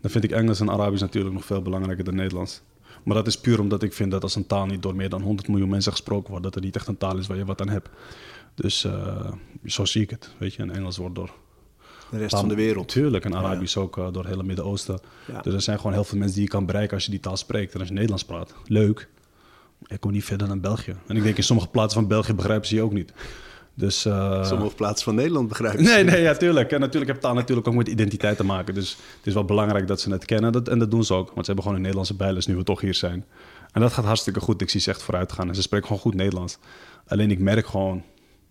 Dan 0.00 0.10
vind 0.10 0.24
ik 0.24 0.30
Engels 0.30 0.60
en 0.60 0.70
Arabisch 0.70 1.02
natuurlijk 1.02 1.34
nog 1.34 1.44
veel 1.44 1.62
belangrijker 1.62 2.04
dan 2.04 2.14
Nederlands. 2.14 2.62
Maar 3.02 3.16
dat 3.16 3.26
is 3.26 3.40
puur 3.40 3.60
omdat 3.60 3.82
ik 3.82 3.92
vind 3.92 4.10
dat 4.10 4.22
als 4.22 4.34
een 4.34 4.46
taal 4.46 4.66
niet 4.66 4.82
door 4.82 4.94
meer 4.94 5.08
dan 5.08 5.22
100 5.22 5.48
miljoen 5.48 5.68
mensen 5.68 5.92
gesproken 5.92 6.30
wordt, 6.30 6.44
dat 6.44 6.54
er 6.54 6.60
niet 6.60 6.76
echt 6.76 6.86
een 6.86 6.98
taal 6.98 7.18
is 7.18 7.26
waar 7.26 7.36
je 7.36 7.44
wat 7.44 7.60
aan 7.60 7.68
hebt. 7.68 7.88
Dus 8.60 8.84
eh, 8.84 9.32
zo 9.64 9.84
zie 9.84 10.02
ik 10.02 10.10
het. 10.10 10.30
Weet 10.38 10.54
je, 10.54 10.62
en 10.62 10.74
Engels 10.74 10.96
wordt 10.96 11.14
door. 11.14 11.30
De 12.10 12.18
rest 12.18 12.36
van 12.38 12.48
de 12.48 12.54
wereld. 12.54 12.88
Tuurlijk, 12.88 13.24
en 13.24 13.34
Arabisch 13.34 13.76
ook 13.76 13.98
eh, 13.98 14.04
door 14.12 14.22
het 14.22 14.30
hele 14.30 14.42
Midden-Oosten. 14.42 15.00
Ja. 15.26 15.40
Dus 15.40 15.54
er 15.54 15.60
zijn 15.62 15.76
gewoon 15.76 15.92
heel 15.92 16.04
veel 16.04 16.18
mensen 16.18 16.36
die 16.36 16.44
je 16.44 16.50
kan 16.50 16.66
bereiken 16.66 16.94
als 16.94 17.04
je 17.04 17.10
die 17.10 17.20
taal 17.20 17.36
spreekt. 17.36 17.72
En 17.72 17.78
als 17.78 17.88
je 17.88 17.94
Nederlands 17.94 18.24
praat, 18.24 18.54
leuk. 18.66 19.08
Ik 19.86 20.00
kom 20.00 20.12
niet 20.12 20.24
verder 20.24 20.48
dan 20.48 20.60
België. 20.60 20.94
En 21.06 21.16
ik 21.16 21.22
denk 21.22 21.36
in 21.36 21.42
sommige 21.42 21.68
plaatsen 21.68 22.00
van 22.00 22.08
België 22.08 22.34
begrijpen 22.34 22.68
ze 22.68 22.74
je 22.74 22.82
ook 22.82 22.92
niet. 22.92 23.12
Dus, 23.74 24.04
eh, 24.04 24.44
Sommige 24.44 24.74
plaatsen 24.74 25.04
van 25.04 25.14
Nederland 25.14 25.48
begrijpen 25.48 25.84
Nee, 25.84 25.98
ze. 25.98 26.04
nee, 26.04 26.22
ja, 26.22 26.34
tuurlijk. 26.34 26.72
En 26.72 26.80
natuurlijk 26.80 27.10
heeft 27.10 27.22
taal 27.22 27.34
natuurlijk 27.34 27.68
ook 27.68 27.74
met 27.74 27.88
identiteit 27.88 28.36
te 28.36 28.44
maken. 28.44 28.74
Dus 28.74 28.90
het 29.16 29.26
is 29.26 29.34
wel 29.34 29.44
belangrijk 29.44 29.86
dat 29.86 30.00
ze 30.00 30.10
het 30.10 30.24
kennen. 30.24 30.52
Dat, 30.52 30.68
en 30.68 30.78
dat 30.78 30.90
doen 30.90 31.04
ze 31.04 31.14
ook. 31.14 31.26
Want 31.26 31.38
ze 31.38 31.44
hebben 31.46 31.62
gewoon 31.62 31.74
een 31.74 31.80
Nederlandse 31.82 32.14
bijles 32.14 32.46
nu 32.46 32.56
we 32.56 32.62
toch 32.62 32.80
hier 32.80 32.94
zijn. 32.94 33.24
En 33.72 33.80
dat 33.80 33.92
gaat 33.92 34.04
hartstikke 34.04 34.40
goed. 34.40 34.60
Ik 34.60 34.70
zie 34.70 34.80
ze 34.80 34.90
echt 34.90 35.02
vooruit 35.02 35.32
gaan. 35.32 35.48
En 35.48 35.54
ze 35.54 35.62
spreken 35.62 35.86
gewoon 35.86 36.02
goed 36.02 36.14
Nederlands. 36.14 36.58
Alleen 37.06 37.30
ik 37.30 37.38
merk 37.38 37.66
gewoon 37.66 38.04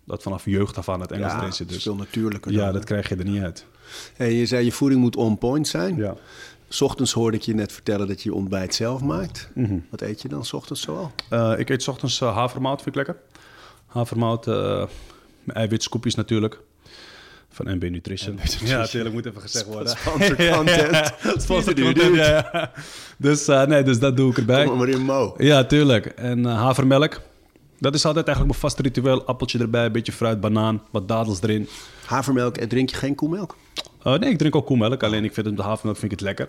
dat 0.08 0.22
vanaf 0.22 0.44
jeugd 0.44 0.76
af 0.78 0.88
aan 0.88 1.00
het 1.00 1.12
Engels 1.12 1.32
Ja, 1.32 1.38
erin 1.38 1.52
zit. 1.52 1.58
het 1.58 1.68
is 1.68 1.74
Dus 1.74 1.82
veel 1.84 1.94
natuurlijker 1.96 2.52
ja, 2.52 2.64
dan. 2.64 2.72
dat 2.72 2.84
krijg 2.84 3.08
je 3.08 3.16
er 3.16 3.24
niet 3.24 3.42
uit. 3.42 3.64
Hey, 4.16 4.32
je 4.32 4.46
zei 4.46 4.64
je 4.64 4.72
voeding 4.72 5.00
moet 5.00 5.16
on 5.16 5.38
point 5.38 5.68
zijn. 5.68 5.96
Ja. 5.96 6.14
S 6.68 6.80
ochtends 6.80 7.12
hoorde 7.12 7.36
ik 7.36 7.42
je 7.42 7.54
net 7.54 7.72
vertellen 7.72 8.06
dat 8.08 8.22
je 8.22 8.28
je 8.28 8.34
ontbijt 8.34 8.74
zelf 8.74 9.00
maakt. 9.02 9.48
Mhm. 9.54 9.78
Wat 9.90 10.00
eet 10.00 10.22
je 10.22 10.28
dan 10.28 10.44
s 10.44 10.52
ochtends 10.52 10.82
zoal? 10.82 11.12
Eh, 11.30 11.52
ik 11.56 11.68
eet 11.68 11.82
's 11.82 11.88
ochtends 11.88 12.20
eh, 12.20 12.34
havermout, 12.34 12.82
vind 12.82 12.96
ik 12.96 13.06
lekker. 13.06 13.16
Havermout, 13.86 14.46
mijn 14.46 14.88
eiwitscoopjes 15.56 16.14
natuurlijk. 16.14 16.60
Van 17.50 17.66
NB 17.76 17.82
Nutrition. 17.90 18.38
Ja, 18.64 18.78
natuurlijk, 18.78 19.14
moet 19.14 19.26
even 19.26 19.40
gezegd 19.40 19.66
worden. 19.74 19.96
Sponsored 19.96 20.50
content. 20.56 21.14
Sponsor 21.42 21.74
content, 21.74 22.14
ja, 22.14 22.48
ja. 22.52 22.72
Dus, 23.16 23.46
nee, 23.46 23.82
dus 23.82 23.98
dat 23.98 24.16
doe 24.16 24.30
ik 24.30 24.36
erbij. 24.38 24.64
Kom 24.64 24.78
maar 24.78 24.88
in 24.88 25.02
Mo. 25.04 25.34
Ja, 25.38 25.64
tuurlijk. 25.64 26.06
En 26.06 26.44
havermelk. 26.44 27.20
Dat 27.80 27.94
is 27.94 28.04
altijd 28.04 28.26
eigenlijk 28.26 28.58
mijn 28.58 28.70
vaste 28.70 28.82
ritueel. 28.82 29.24
Appeltje 29.24 29.58
erbij, 29.58 29.84
een 29.84 29.92
beetje 29.92 30.12
fruit, 30.12 30.40
banaan, 30.40 30.82
wat 30.90 31.08
dadels 31.08 31.42
erin. 31.42 31.68
Havermelk 32.06 32.56
en 32.56 32.68
drink 32.68 32.90
je 32.90 32.96
geen 32.96 33.14
koemelk? 33.14 33.56
Eh, 34.02 34.14
nee, 34.14 34.30
ik 34.30 34.38
drink 34.38 34.56
ook 34.56 34.66
koemelk. 34.66 35.02
Alleen 35.02 35.24
ik 35.24 35.34
vind 35.34 35.46
het 35.46 35.56
met 35.56 35.64
havermelk 35.64 35.96
vind 35.96 36.12
ik 36.12 36.18
het 36.18 36.28
lekker. 36.28 36.48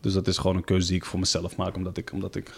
Dus 0.00 0.12
dat 0.12 0.26
is 0.26 0.38
gewoon 0.38 0.56
een 0.56 0.64
keuze 0.64 0.86
die 0.86 0.96
ik 0.96 1.04
voor 1.04 1.18
mezelf 1.18 1.56
maak. 1.56 1.76
Omdat 1.76 1.96
ik, 1.96 2.12
omdat 2.12 2.34
ik, 2.34 2.52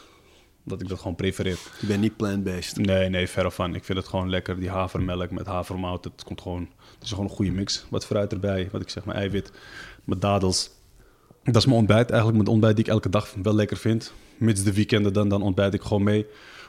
omdat 0.65 0.81
ik 0.81 0.89
dat 0.89 0.99
gewoon 0.99 1.15
prefereer. 1.15 1.59
Je 1.81 1.87
bent 1.87 2.01
niet 2.01 2.17
plant-based. 2.17 2.77
Nee, 2.77 3.09
nee, 3.09 3.29
verre 3.29 3.51
van. 3.51 3.75
Ik 3.75 3.85
vind 3.85 3.99
het 3.99 4.09
gewoon 4.09 4.31
lekker. 4.31 4.61
Die 4.61 4.71
havermelk 4.71 5.31
met 5.31 5.47
havermout. 5.47 6.05
Het 6.05 6.25
komt 6.25 6.41
gewoon... 6.41 6.69
Het 6.95 7.03
is 7.03 7.11
gewoon 7.11 7.25
een 7.25 7.31
goede 7.31 7.51
mix. 7.51 7.87
Wat 7.91 8.07
fruit 8.07 8.33
erbij. 8.33 8.69
Wat 8.73 8.81
ik 8.81 8.89
zeg, 8.89 9.05
mijn 9.05 9.19
eiwit. 9.19 9.53
Met 10.05 10.21
dadels. 10.21 10.71
Dat 11.43 11.57
is 11.57 11.67
mijn 11.67 11.79
ontbijt. 11.79 12.11
Eigenlijk 12.11 12.39
mijn 12.43 12.55
ontbijt 12.55 12.77
die 12.77 12.85
ik 12.85 12.91
elke 12.91 13.09
dag 13.09 13.35
wel 13.43 13.55
lekker 13.55 13.77
vind. 13.77 14.13
Mits 14.37 14.63
de 14.63 14.73
weekenden, 14.73 15.13
dan, 15.13 15.29
dan 15.29 15.43
ontbijt 15.43 15.75
ik 15.75 15.83
gewoon 15.83 16.03
mee. 16.03 16.27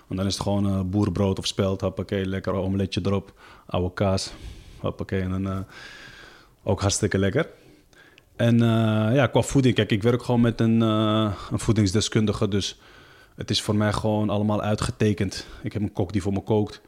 En 0.08 0.15
dan 0.15 0.26
is 0.26 0.34
het 0.34 0.43
gewoon 0.43 0.67
eh 0.67 0.82
boerenbrood 0.82 1.39
of 1.39 1.48
spelt. 1.48 1.82
Hoppakee, 1.82 2.26
lekker 2.26 2.54
omeletje 2.54 3.02
erop. 3.04 3.39
Oude 3.65 3.93
kaas. 3.93 4.34
Hoppakee. 4.80 5.22
En 5.22 5.30
dan 5.30 5.48
eh, 5.48 5.60
ook 6.63 6.82
hartstikke 6.82 7.17
lekker. 7.17 7.50
En 8.36 8.62
eh, 8.62 9.15
ja, 9.15 9.28
qua 9.28 9.41
voeding. 9.41 9.76
Kijk, 9.76 9.91
ik 9.91 10.04
werk 10.04 10.24
gewoon 10.24 10.41
met 10.41 10.60
een, 10.60 10.82
een 10.82 11.60
voedingsdeskundige. 11.60 12.48
Dus 12.48 12.80
het 13.36 13.50
is 13.50 13.62
voor 13.62 13.76
mij 13.76 13.93
gewoon 13.93 14.30
allemaal 14.30 14.62
uitgetekend. 14.62 15.48
Ik 15.63 15.74
heb 15.74 15.82
een 15.82 15.93
kok 15.93 16.12
die 16.12 16.22
voor 16.22 16.34
me 16.34 16.41
kookt. 16.41 16.82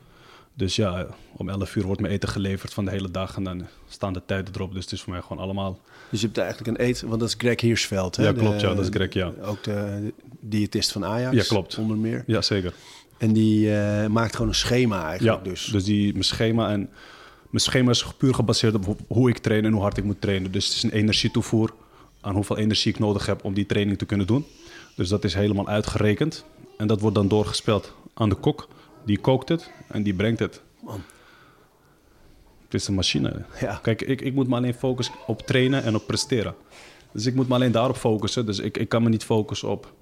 Dus 0.60 0.76
ja, 0.76 1.08
om 1.38 1.50
11 1.50 1.76
uur 1.76 1.84
wordt 1.84 2.02
mijn 2.02 2.14
eten 2.14 2.30
geleverd 2.30 2.74
van 2.74 2.86
de 2.86 2.92
hele 2.92 3.12
dag. 3.12 3.36
En 3.36 3.44
dan 3.44 3.68
staan 3.88 4.14
de 4.14 4.22
tijden 4.26 4.54
erop. 4.54 4.74
Dus 4.74 4.84
het 4.84 4.94
is 4.94 5.02
voor 5.02 5.14
mij 5.14 5.22
gewoon 5.22 5.44
allemaal... 5.44 5.80
Dus 6.10 6.20
je 6.20 6.26
hebt 6.26 6.38
eigenlijk 6.38 6.78
een 6.78 6.86
eten, 6.86 7.08
want 7.08 7.20
dat 7.20 7.30
is 7.30 7.36
Greg 7.38 7.62
Hirschveld. 7.62 8.16
Hè? 8.16 8.24
Ja, 8.24 8.34
klopt, 8.34 8.62
ja, 8.62 8.74
dat 8.74 8.84
is 8.84 8.90
Greg, 8.92 9.14
ja. 9.14 9.32
Ook 9.42 9.64
de 9.64 10.14
diëtist 10.40 10.92
van 10.92 11.06
Ajax. 11.06 11.36
Ja, 11.36 11.44
klopt. 11.44 11.78
Onder 11.78 11.98
meer. 11.98 12.24
Ja, 12.26 12.42
zeker. 12.42 12.74
En 13.20 13.34
die 13.34 13.76
eh, 13.78 14.08
maakt 14.08 14.34
gewoon 14.36 14.48
een 14.48 14.56
schema 14.56 15.08
eigenlijk 15.08 15.46
Ja, 15.46 15.50
dus. 15.52 15.66
dus 15.66 15.84
die, 15.84 16.12
mijn 16.12 16.24
schema 16.24 16.70
en 16.72 16.80
mijn 17.50 17.64
schema 17.64 17.90
is 17.90 18.06
puur 18.18 18.34
gebaseerd 18.34 18.76
op 18.76 18.86
ho- 18.86 18.98
hoe 19.08 19.30
ik 19.30 19.38
train 19.38 19.66
en 19.66 19.72
hoe 19.72 19.82
hard 19.82 19.98
ik 19.98 20.04
moet 20.04 20.22
trainen. 20.22 20.52
Dus 20.52 20.66
het 20.66 20.74
is 20.76 20.84
een 20.84 20.92
energietoevoer 20.92 21.74
aan 22.22 22.34
hoeveel 22.36 22.58
energie 22.58 22.92
ik 22.94 23.00
nodig 23.00 23.26
heb 23.26 23.44
om 23.44 23.54
die 23.54 23.66
training 23.66 23.98
te 23.98 24.06
kunnen 24.06 24.28
doen. 24.28 24.46
Dus 24.96 25.10
dat 25.10 25.24
is 25.24 25.34
helemaal 25.34 25.68
uitgerekend. 25.68 26.46
En 26.78 26.88
dat 26.88 27.00
wordt 27.02 27.16
dan 27.16 27.28
doorgespeeld 27.28 27.94
aan 28.14 28.30
de 28.30 28.36
kok. 28.36 28.68
Die 29.06 29.18
kookt 29.20 29.50
het 29.50 29.72
en 29.88 30.04
die 30.04 30.14
brengt 30.14 30.40
het. 30.40 30.62
Man. 30.84 31.02
Het 32.66 32.74
is 32.82 32.88
een 32.88 32.94
machine. 32.94 33.46
Ja. 33.60 33.80
Kijk, 33.82 34.02
ik, 34.02 34.22
ik 34.22 34.34
moet 34.34 34.48
me 34.48 34.56
alleen 34.56 34.74
focussen 34.74 35.14
op 35.28 35.42
trainen 35.42 35.84
en 35.84 35.96
op 35.96 36.08
presteren. 36.08 36.56
Dus 37.14 37.26
ik 37.26 37.36
moet 37.36 37.48
me 37.48 37.54
alleen 37.54 37.72
daarop 37.72 37.96
focussen. 37.98 38.46
Dus 38.46 38.60
ik, 38.60 38.78
ik 38.78 38.90
kan 38.90 39.04
me 39.04 39.10
niet 39.10 39.24
focussen 39.24 39.70
op, 39.70 39.94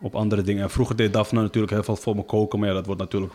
op 0.00 0.14
andere 0.14 0.42
dingen. 0.42 0.62
En 0.62 0.70
vroeger 0.70 0.96
deed 0.96 1.12
Daphne 1.12 1.40
natuurlijk 1.40 1.72
heel 1.72 1.82
veel 1.82 1.96
voor 1.96 2.16
me 2.16 2.24
koken. 2.24 2.58
Maar 2.58 2.68
ja, 2.68 2.74
dat 2.74 2.86
wordt 2.86 3.00
natuurlijk 3.00 3.32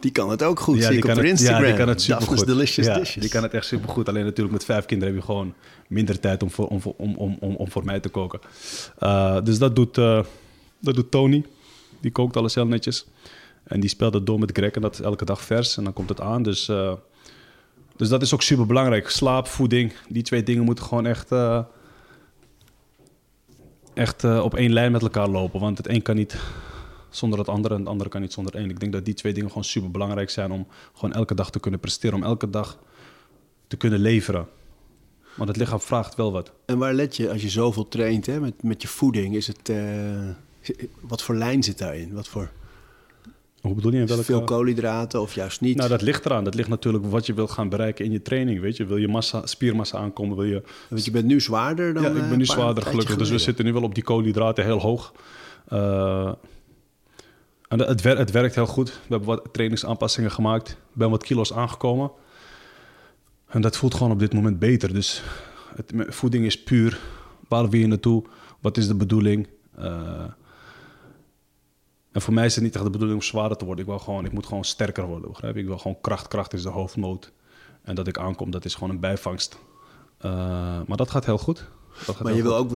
Die 0.00 0.10
kan 0.10 0.30
het 0.30 0.42
ook 0.42 0.60
goed, 0.60 0.78
ja, 0.78 0.86
zie 0.86 0.96
ik 0.96 1.04
op 1.04 1.16
het, 1.16 1.24
Instagram. 1.24 1.62
Ja, 1.62 1.68
die 1.68 1.76
kan 1.76 1.88
het 1.88 2.06
Daphne's 2.06 2.20
supergoed. 2.20 2.46
Delicious 2.46 2.86
ja, 2.86 2.98
Dishes. 2.98 3.22
Die 3.22 3.30
kan 3.30 3.42
het 3.42 3.54
echt 3.54 3.66
supergoed. 3.66 4.08
Alleen 4.08 4.24
natuurlijk 4.24 4.52
met 4.52 4.64
vijf 4.64 4.86
kinderen 4.86 5.14
heb 5.14 5.22
je 5.22 5.28
gewoon 5.28 5.54
minder 5.88 6.20
tijd 6.20 6.42
om 6.42 6.50
voor, 6.50 6.66
om, 6.66 6.80
om, 6.96 7.14
om, 7.16 7.36
om, 7.40 7.54
om 7.56 7.70
voor 7.70 7.84
mij 7.84 8.00
te 8.00 8.08
koken. 8.08 8.40
Eh, 8.98 9.42
dus 9.44 9.58
dat 9.58 9.76
doet, 9.76 9.98
eh, 9.98 10.24
dat 10.80 10.94
doet 10.94 11.10
Tony. 11.10 11.44
Die 12.00 12.10
kookt 12.10 12.36
alles 12.36 12.54
heel 12.54 12.66
netjes. 12.66 13.06
En 13.64 13.80
die 13.80 13.90
speelt 13.90 14.14
het 14.14 14.26
door 14.26 14.38
met 14.38 14.50
Greg 14.52 14.70
en 14.70 14.80
dat 14.80 14.92
is 14.92 15.00
elke 15.00 15.24
dag 15.24 15.42
vers. 15.42 15.76
En 15.76 15.84
dan 15.84 15.92
komt 15.92 16.08
het 16.08 16.20
aan. 16.20 16.42
Dus, 16.42 16.68
eh, 16.68 16.92
dus 17.96 18.08
dat 18.08 18.22
is 18.22 18.34
ook 18.34 18.42
super 18.42 18.66
belangrijk. 18.66 19.08
Slaap, 19.08 19.46
voeding, 19.46 19.92
die 20.08 20.22
twee 20.22 20.42
dingen 20.42 20.64
moeten 20.64 20.84
gewoon 20.84 21.06
echt, 21.06 21.30
echt 24.00 24.24
eh, 24.24 24.40
op 24.44 24.54
één 24.54 24.72
lijn 24.72 24.92
met 24.92 25.02
elkaar 25.02 25.28
lopen. 25.28 25.60
Want 25.60 25.76
het 25.76 25.88
een 25.88 26.02
kan 26.02 26.16
niet 26.16 26.36
zonder 27.10 27.38
het 27.38 27.48
andere 27.48 27.74
en 27.74 27.80
het 27.80 27.88
andere 27.88 28.10
kan 28.10 28.20
niet 28.20 28.32
zonder 28.32 28.54
één. 28.54 28.70
Ik 28.70 28.80
denk 28.80 28.92
dat 28.92 29.04
die 29.04 29.14
twee 29.14 29.32
dingen 29.32 29.48
gewoon 29.48 29.64
super 29.64 29.90
belangrijk 29.90 30.30
zijn 30.30 30.50
om 30.50 30.66
gewoon 30.92 31.14
elke 31.14 31.34
dag 31.34 31.50
te 31.50 31.60
kunnen 31.60 31.80
presteren, 31.80 32.16
om 32.16 32.22
elke 32.22 32.50
dag 32.50 32.78
te 33.66 33.76
kunnen 33.76 33.98
leveren. 33.98 34.46
Want 35.36 35.48
het 35.48 35.58
lichaam 35.58 35.80
vraagt 35.80 36.14
wel 36.14 36.32
wat. 36.32 36.52
En 36.66 36.78
waar 36.78 36.94
let 36.94 37.16
je 37.16 37.30
als 37.30 37.42
je 37.42 37.48
zoveel 37.48 37.88
traint 37.88 38.26
hè, 38.26 38.40
met, 38.40 38.62
met 38.62 38.82
je 38.82 38.88
voeding? 38.88 39.34
Is 39.34 39.46
het, 39.46 39.68
eh, 39.68 40.76
wat 41.00 41.22
voor 41.22 41.34
lijn 41.34 41.62
zit 41.62 41.78
daarin? 41.78 42.12
Wat 42.12 42.28
voor 42.28 42.50
Hoe 43.60 43.74
bedoel 43.74 43.92
je? 43.92 44.04
Welke... 44.04 44.24
veel 44.24 44.44
koolhydraten 44.44 45.20
of 45.20 45.34
juist 45.34 45.60
niet? 45.60 45.76
Nou, 45.76 45.88
dat 45.88 46.02
ligt 46.02 46.24
eraan. 46.24 46.44
Dat 46.44 46.54
ligt 46.54 46.68
natuurlijk 46.68 47.06
wat 47.06 47.26
je 47.26 47.34
wilt 47.34 47.50
gaan 47.50 47.68
bereiken 47.68 48.04
in 48.04 48.12
je 48.12 48.22
training. 48.22 48.60
Weet 48.60 48.76
je, 48.76 48.86
wil 48.86 48.96
je 48.96 49.08
massa, 49.08 49.46
spiermassa 49.46 49.98
aankomen? 49.98 50.36
Wil 50.36 50.46
je... 50.46 50.62
Want 50.88 51.04
je 51.04 51.10
bent 51.10 51.24
nu 51.24 51.40
zwaarder 51.40 51.94
dan 51.94 52.02
ja, 52.02 52.08
ik 52.08 52.16
eh, 52.16 52.28
ben 52.28 52.38
nu 52.38 52.46
zwaarder 52.46 52.82
gelukkig. 52.82 53.16
Dus 53.16 53.30
we 53.30 53.38
zitten 53.38 53.64
nu 53.64 53.72
wel 53.72 53.82
op 53.82 53.94
die 53.94 54.04
koolhydraten 54.04 54.64
heel 54.64 54.80
hoog. 54.80 55.12
Eh, 55.68 56.32
en 57.68 57.78
het, 57.78 58.00
wer- 58.00 58.18
het 58.18 58.30
werkt 58.30 58.54
heel 58.54 58.66
goed. 58.66 58.88
We 58.88 58.96
hebben 59.08 59.28
wat 59.28 59.48
trainingsaanpassingen 59.52 60.30
gemaakt. 60.30 60.68
Ik 60.70 60.76
ben 60.92 61.10
wat 61.10 61.22
kilo's 61.22 61.52
aangekomen. 61.52 62.10
En 63.46 63.60
dat 63.60 63.76
voelt 63.76 63.94
gewoon 63.94 64.12
op 64.12 64.18
dit 64.18 64.32
moment 64.32 64.58
beter. 64.58 64.92
Dus 64.92 65.22
het, 65.76 65.92
voeding 65.96 66.44
is 66.44 66.62
puur. 66.62 66.98
Waar 67.48 67.68
wil 67.68 67.80
je 67.80 67.86
naartoe? 67.86 68.24
Wat 68.60 68.76
is 68.76 68.86
de 68.86 68.94
bedoeling? 68.94 69.48
Eh, 69.76 70.24
en 72.12 72.20
voor 72.20 72.34
mij 72.34 72.46
is 72.46 72.54
het 72.54 72.64
niet 72.64 72.74
echt 72.74 72.84
de 72.84 72.90
bedoeling 72.90 73.20
om 73.20 73.26
zwaarder 73.26 73.56
te 73.56 73.64
worden. 73.64 73.84
Ik, 73.84 73.90
wil 73.90 73.98
gewoon, 73.98 74.24
ik 74.24 74.32
moet 74.32 74.46
gewoon 74.46 74.64
sterker 74.64 75.06
worden, 75.06 75.28
begrijp 75.30 75.54
je? 75.54 75.60
Ik 75.60 75.66
wil 75.66 75.78
gewoon 75.78 76.00
kracht. 76.00 76.28
Kracht 76.28 76.52
is 76.52 76.62
de 76.62 76.68
hoofdmoot. 76.68 77.32
En 77.82 77.94
dat 77.94 78.06
ik 78.06 78.18
aankom, 78.18 78.50
dat 78.50 78.64
is 78.64 78.74
gewoon 78.74 78.90
een 78.90 79.00
bijvangst. 79.00 79.58
Eh, 80.18 80.30
maar 80.86 80.96
dat 80.96 81.10
gaat 81.10 81.24
heel 81.24 81.38
goed. 81.38 81.68
Dat 82.06 82.14
gaat 82.16 82.24
Maar 82.24 82.34
je 82.34 82.42
wil 82.42 82.56
ook... 82.56 82.70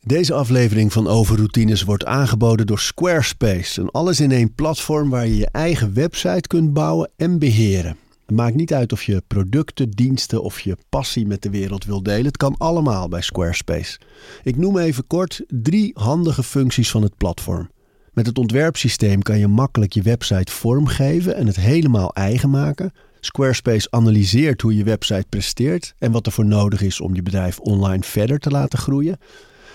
Deze 0.00 0.34
aflevering 0.34 0.92
van 0.92 1.06
Overroutines 1.06 1.82
wordt 1.82 2.04
aangeboden 2.04 2.66
door 2.66 2.78
Squarespace. 2.78 3.80
Een 3.80 3.90
alles-in-één 3.90 4.54
platform 4.54 5.10
waar 5.10 5.26
je 5.26 5.36
je 5.36 5.48
eigen 5.52 5.94
website 5.94 6.48
kunt 6.48 6.72
bouwen 6.72 7.10
en 7.16 7.38
beheren. 7.38 7.96
Het 8.26 8.36
maakt 8.36 8.54
niet 8.54 8.72
uit 8.72 8.92
of 8.92 9.02
je 9.02 9.22
producten, 9.26 9.90
diensten 9.90 10.42
of 10.42 10.60
je 10.60 10.76
passie 10.88 11.26
met 11.26 11.42
de 11.42 11.50
wereld 11.50 11.84
wil 11.84 12.02
delen. 12.02 12.26
Het 12.26 12.36
kan 12.36 12.54
allemaal 12.58 13.08
bij 13.08 13.22
Squarespace. 13.22 14.00
Ik 14.42 14.56
noem 14.56 14.78
even 14.78 15.06
kort 15.06 15.42
drie 15.46 15.90
handige 15.94 16.42
functies 16.42 16.90
van 16.90 17.02
het 17.02 17.16
platform. 17.16 17.68
Met 18.12 18.26
het 18.26 18.38
ontwerpsysteem 18.38 19.22
kan 19.22 19.38
je 19.38 19.48
makkelijk 19.48 19.92
je 19.92 20.02
website 20.02 20.52
vormgeven 20.52 21.36
en 21.36 21.46
het 21.46 21.56
helemaal 21.56 22.14
eigen 22.14 22.50
maken. 22.50 22.92
Squarespace 23.20 23.90
analyseert 23.90 24.60
hoe 24.60 24.76
je 24.76 24.84
website 24.84 25.26
presteert 25.28 25.94
en 25.98 26.12
wat 26.12 26.26
er 26.26 26.32
voor 26.32 26.46
nodig 26.46 26.82
is 26.82 27.00
om 27.00 27.14
je 27.14 27.22
bedrijf 27.22 27.58
online 27.58 28.02
verder 28.02 28.38
te 28.38 28.50
laten 28.50 28.78
groeien. 28.78 29.18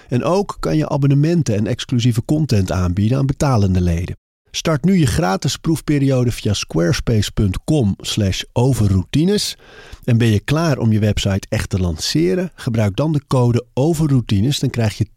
En 0.10 0.24
ook 0.24 0.58
kan 0.60 0.78
je 0.78 0.90
abonnementen 0.90 1.56
en 1.56 1.68
exclusieve 1.68 2.26
content 2.26 2.72
aanbieden 2.72 3.18
aan 3.18 3.26
betalende 3.26 3.82
leden. 3.82 4.23
Start 4.56 4.84
nu 4.86 4.98
je 4.98 5.06
gratis 5.06 5.58
proefperiode 5.58 6.32
via 6.32 6.54
squarespace.com 6.54 7.96
slash 7.98 8.44
overroutines. 8.52 9.58
En 10.04 10.18
ben 10.18 10.28
je 10.28 10.40
klaar 10.40 10.78
om 10.78 10.92
je 10.92 11.00
website 11.00 11.48
echt 11.50 11.70
te 11.70 11.80
lanceren? 11.80 12.52
Gebruik 12.56 12.96
dan 12.96 13.12
de 13.12 13.22
code 13.28 13.66
overroutines. 13.74 14.60
Dan 14.60 14.70
krijg 14.70 14.98
je 14.98 15.08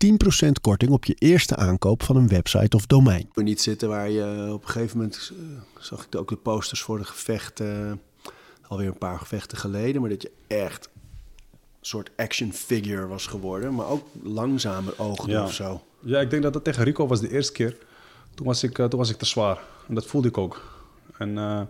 10% 0.46 0.48
korting 0.60 0.90
op 0.90 1.04
je 1.04 1.14
eerste 1.14 1.56
aankoop 1.56 2.02
van 2.02 2.16
een 2.16 2.28
website 2.28 2.76
of 2.76 2.86
domein. 2.86 3.28
We 3.34 3.42
niet 3.42 3.60
zitten 3.60 3.88
waar 3.88 4.10
je 4.10 4.50
op 4.52 4.62
een 4.62 4.68
gegeven 4.68 4.96
moment... 4.98 5.32
eh, 5.32 5.82
zag 5.82 6.04
ik 6.04 6.16
ook 6.16 6.28
de 6.28 6.36
posters 6.36 6.80
voor 6.82 6.98
de 6.98 7.04
gevechten... 7.04 8.00
alweer 8.68 8.86
een 8.86 8.98
paar 8.98 9.18
gevechten 9.18 9.58
geleden... 9.58 10.00
maar 10.00 10.10
dat 10.10 10.22
je 10.22 10.30
echt 10.46 10.88
een 10.92 11.60
soort 11.80 12.10
action 12.16 12.52
figure 12.52 13.06
was 13.06 13.26
geworden... 13.26 13.74
maar 13.74 13.88
ook 13.88 14.06
langzamer 14.22 14.94
oogde 14.98 15.30
Ja. 15.30 15.44
of 15.44 15.52
zo. 15.52 15.82
Ja, 16.00 16.20
ik 16.20 16.30
denk 16.30 16.42
dat 16.42 16.52
dat 16.52 16.64
tegen 16.64 16.84
Rico 16.84 17.06
was 17.06 17.20
de 17.20 17.30
eerste 17.32 17.52
keer. 17.52 17.76
Toen 18.36 18.46
was 18.46 18.62
ik, 18.62 18.78
eh, 18.78 18.86
toen 18.86 18.98
was 18.98 19.10
ik 19.10 19.16
te 19.16 19.26
zwaar. 19.26 19.58
En 19.88 19.94
dat 19.94 20.06
voelde 20.06 20.28
ik 20.28 20.38
ook. 20.38 20.62
En 21.18 21.38
eh, 21.38 21.60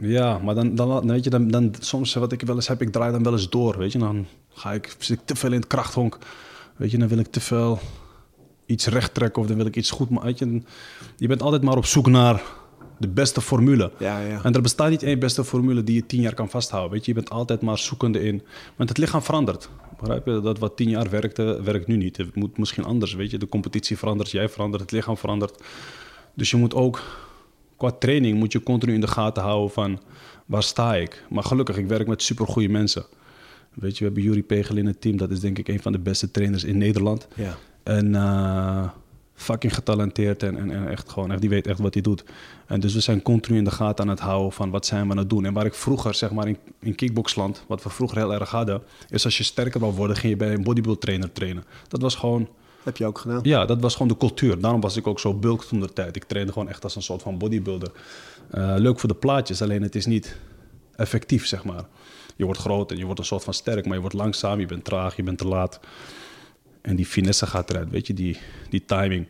ja, 0.00 0.38
maar 0.38 0.54
dan, 0.54 0.74
dan, 0.74 1.06
weet 1.06 1.24
je, 1.24 1.30
dan, 1.30 1.48
dan 1.48 1.74
soms 1.80 2.14
wat 2.14 2.32
ik 2.32 2.42
wel 2.42 2.54
eens 2.54 2.68
heb, 2.68 2.82
ik 2.82 2.92
draai 2.92 3.12
dan 3.12 3.22
wel 3.22 3.32
eens 3.32 3.48
door. 3.48 3.78
Weet 3.78 3.92
je, 3.92 3.98
dan 3.98 4.26
ga 4.52 4.72
ik, 4.72 4.96
zit 4.98 5.18
ik 5.18 5.26
te 5.26 5.36
veel 5.36 5.52
in 5.52 5.58
het 5.58 5.66
krachthonk. 5.66 6.18
Weet 6.76 6.90
je, 6.90 6.98
dan 6.98 7.08
wil 7.08 7.18
ik 7.18 7.26
te 7.26 7.40
veel 7.40 7.78
iets 8.66 8.86
recht 8.86 9.14
trekken 9.14 9.42
of 9.42 9.48
dan 9.48 9.56
wil 9.56 9.66
ik 9.66 9.76
iets 9.76 9.90
goed 9.90 10.10
maken. 10.10 10.52
Je, 10.52 10.62
je 11.16 11.28
bent 11.28 11.42
altijd 11.42 11.62
maar 11.62 11.76
op 11.76 11.86
zoek 11.86 12.06
naar 12.06 12.42
de 12.98 13.08
beste 13.08 13.40
formule. 13.40 13.92
Ja, 13.98 14.20
ja. 14.20 14.42
En 14.42 14.54
er 14.54 14.62
bestaat 14.62 14.90
niet 14.90 15.02
één 15.02 15.18
beste 15.18 15.44
formule 15.44 15.84
die 15.84 15.94
je 15.94 16.06
tien 16.06 16.20
jaar 16.20 16.34
kan 16.34 16.48
vasthouden. 16.48 16.92
Weet 16.92 17.04
je, 17.04 17.12
je 17.12 17.16
bent 17.18 17.30
altijd 17.30 17.60
maar 17.60 17.78
zoekende 17.78 18.22
in. 18.22 18.42
Want 18.76 18.88
het 18.88 18.98
lichaam 18.98 19.22
verandert. 19.22 19.68
Begrijp 20.00 20.26
je? 20.26 20.40
Dat 20.40 20.58
wat 20.58 20.76
tien 20.76 20.88
jaar 20.88 21.10
werkte, 21.10 21.60
werkt 21.62 21.86
nu 21.86 21.96
niet. 21.96 22.16
Het 22.16 22.34
moet 22.34 22.58
misschien 22.58 22.84
anders. 22.84 23.14
Weet 23.14 23.30
je, 23.30 23.38
de 23.38 23.48
competitie 23.48 23.98
verandert, 23.98 24.30
jij 24.30 24.48
verandert, 24.48 24.82
het 24.82 24.92
lichaam 24.92 25.16
verandert. 25.16 25.62
Dus 26.34 26.50
je 26.50 26.56
moet 26.56 26.74
ook 26.74 27.02
qua 27.76 27.90
training 27.90 28.38
moet 28.38 28.52
je 28.52 28.62
continu 28.62 28.94
in 28.94 29.00
de 29.00 29.06
gaten 29.06 29.42
houden 29.42 29.70
van 29.70 30.00
waar 30.46 30.62
sta 30.62 30.94
ik. 30.94 31.24
Maar 31.30 31.44
gelukkig, 31.44 31.76
ik 31.76 31.86
werk 31.86 32.06
met 32.06 32.22
supergoeie 32.22 32.68
mensen. 32.68 33.06
Weet 33.74 33.92
je, 33.92 33.98
we 33.98 34.04
hebben 34.04 34.22
Juri 34.22 34.44
Pegel 34.44 34.76
in 34.76 34.86
het 34.86 35.00
team. 35.00 35.16
Dat 35.16 35.30
is 35.30 35.40
denk 35.40 35.58
ik 35.58 35.68
een 35.68 35.82
van 35.82 35.92
de 35.92 35.98
beste 35.98 36.30
trainers 36.30 36.64
in 36.64 36.78
Nederland. 36.78 37.28
Ja. 37.34 37.56
En 37.82 38.14
eh, 38.14 38.88
fucking 39.36 39.74
getalenteerd 39.74 40.42
en, 40.42 40.56
en, 40.56 40.70
en 40.70 40.88
echt 40.88 41.10
gewoon, 41.10 41.30
echt, 41.30 41.40
die 41.40 41.50
weet 41.50 41.66
echt 41.66 41.78
wat 41.78 41.94
hij 41.94 42.02
doet. 42.02 42.24
En 42.66 42.80
dus 42.80 42.94
we 42.94 43.00
zijn 43.00 43.22
continu 43.22 43.58
in 43.58 43.64
de 43.64 43.70
gaten 43.70 44.04
aan 44.04 44.10
het 44.10 44.20
houden 44.20 44.52
van 44.52 44.70
wat 44.70 44.86
zijn 44.86 45.04
we 45.04 45.10
aan 45.10 45.16
het 45.16 45.30
doen. 45.30 45.44
En 45.44 45.52
waar 45.52 45.66
ik 45.66 45.74
vroeger, 45.74 46.14
zeg 46.14 46.30
maar 46.30 46.48
in, 46.48 46.58
in 46.80 46.94
kickboxland, 46.94 47.64
wat 47.68 47.82
we 47.82 47.88
vroeger 47.88 48.18
heel 48.18 48.34
erg 48.34 48.50
hadden, 48.50 48.82
is 49.08 49.24
als 49.24 49.36
je 49.36 49.44
sterker 49.44 49.80
wil 49.80 49.94
worden, 49.94 50.16
ging 50.16 50.32
je 50.32 50.38
bij 50.38 50.52
een 50.54 50.62
bodybuild 50.62 51.00
trainer 51.00 51.32
trainen. 51.32 51.64
Dat 51.88 52.02
was 52.02 52.14
gewoon, 52.14 52.48
Heb 52.82 52.96
je 52.96 53.06
ook 53.06 53.18
gedaan? 53.18 53.40
ja, 53.42 53.64
dat 53.64 53.80
was 53.80 53.92
gewoon 53.92 54.08
de 54.08 54.16
cultuur. 54.16 54.60
Daarom 54.60 54.80
was 54.80 54.96
ik 54.96 55.06
ook 55.06 55.20
zo 55.20 55.34
bulk 55.34 55.64
toen 55.64 55.80
de 55.80 55.92
tijd. 55.92 56.16
Ik 56.16 56.24
trainde 56.24 56.52
gewoon 56.52 56.68
echt 56.68 56.84
als 56.84 56.96
een 56.96 57.02
soort 57.02 57.22
van 57.22 57.38
bodybuilder. 57.38 57.90
Eh, 58.50 58.74
leuk 58.76 59.00
voor 59.00 59.08
de 59.08 59.14
plaatjes, 59.14 59.62
alleen 59.62 59.82
het 59.82 59.94
is 59.94 60.06
niet 60.06 60.36
effectief, 60.96 61.46
zeg 61.46 61.64
maar. 61.64 61.84
Je 62.36 62.44
wordt 62.44 62.60
groot 62.60 62.90
en 62.90 62.96
je 62.96 63.04
wordt 63.04 63.20
een 63.20 63.26
soort 63.26 63.44
van 63.44 63.54
sterk, 63.54 63.84
maar 63.84 63.94
je 63.94 64.00
wordt 64.00 64.14
langzaam, 64.16 64.60
je 64.60 64.66
bent 64.66 64.84
traag, 64.84 65.16
je 65.16 65.22
bent 65.22 65.38
te 65.38 65.46
laat. 65.46 65.80
En 66.86 66.96
die 66.96 67.06
finesse 67.06 67.46
gaat 67.46 67.70
eruit, 67.70 67.90
weet 67.90 68.06
je, 68.06 68.14
die, 68.14 68.36
die 68.70 68.84
timing. 68.84 69.26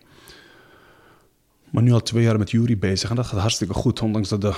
Maar 1.71 1.83
nu 1.83 1.93
al 1.93 2.03
twee 2.03 2.23
jaar 2.23 2.39
met 2.39 2.51
Jury 2.51 2.79
bezig 2.79 3.11
en 3.11 3.17
dat 3.17 3.27
gaat 3.27 3.41
hartstikke 3.41 3.75
goed. 3.75 4.03
Ondanks 4.03 4.29
dat 4.29 4.41
de, 4.41 4.55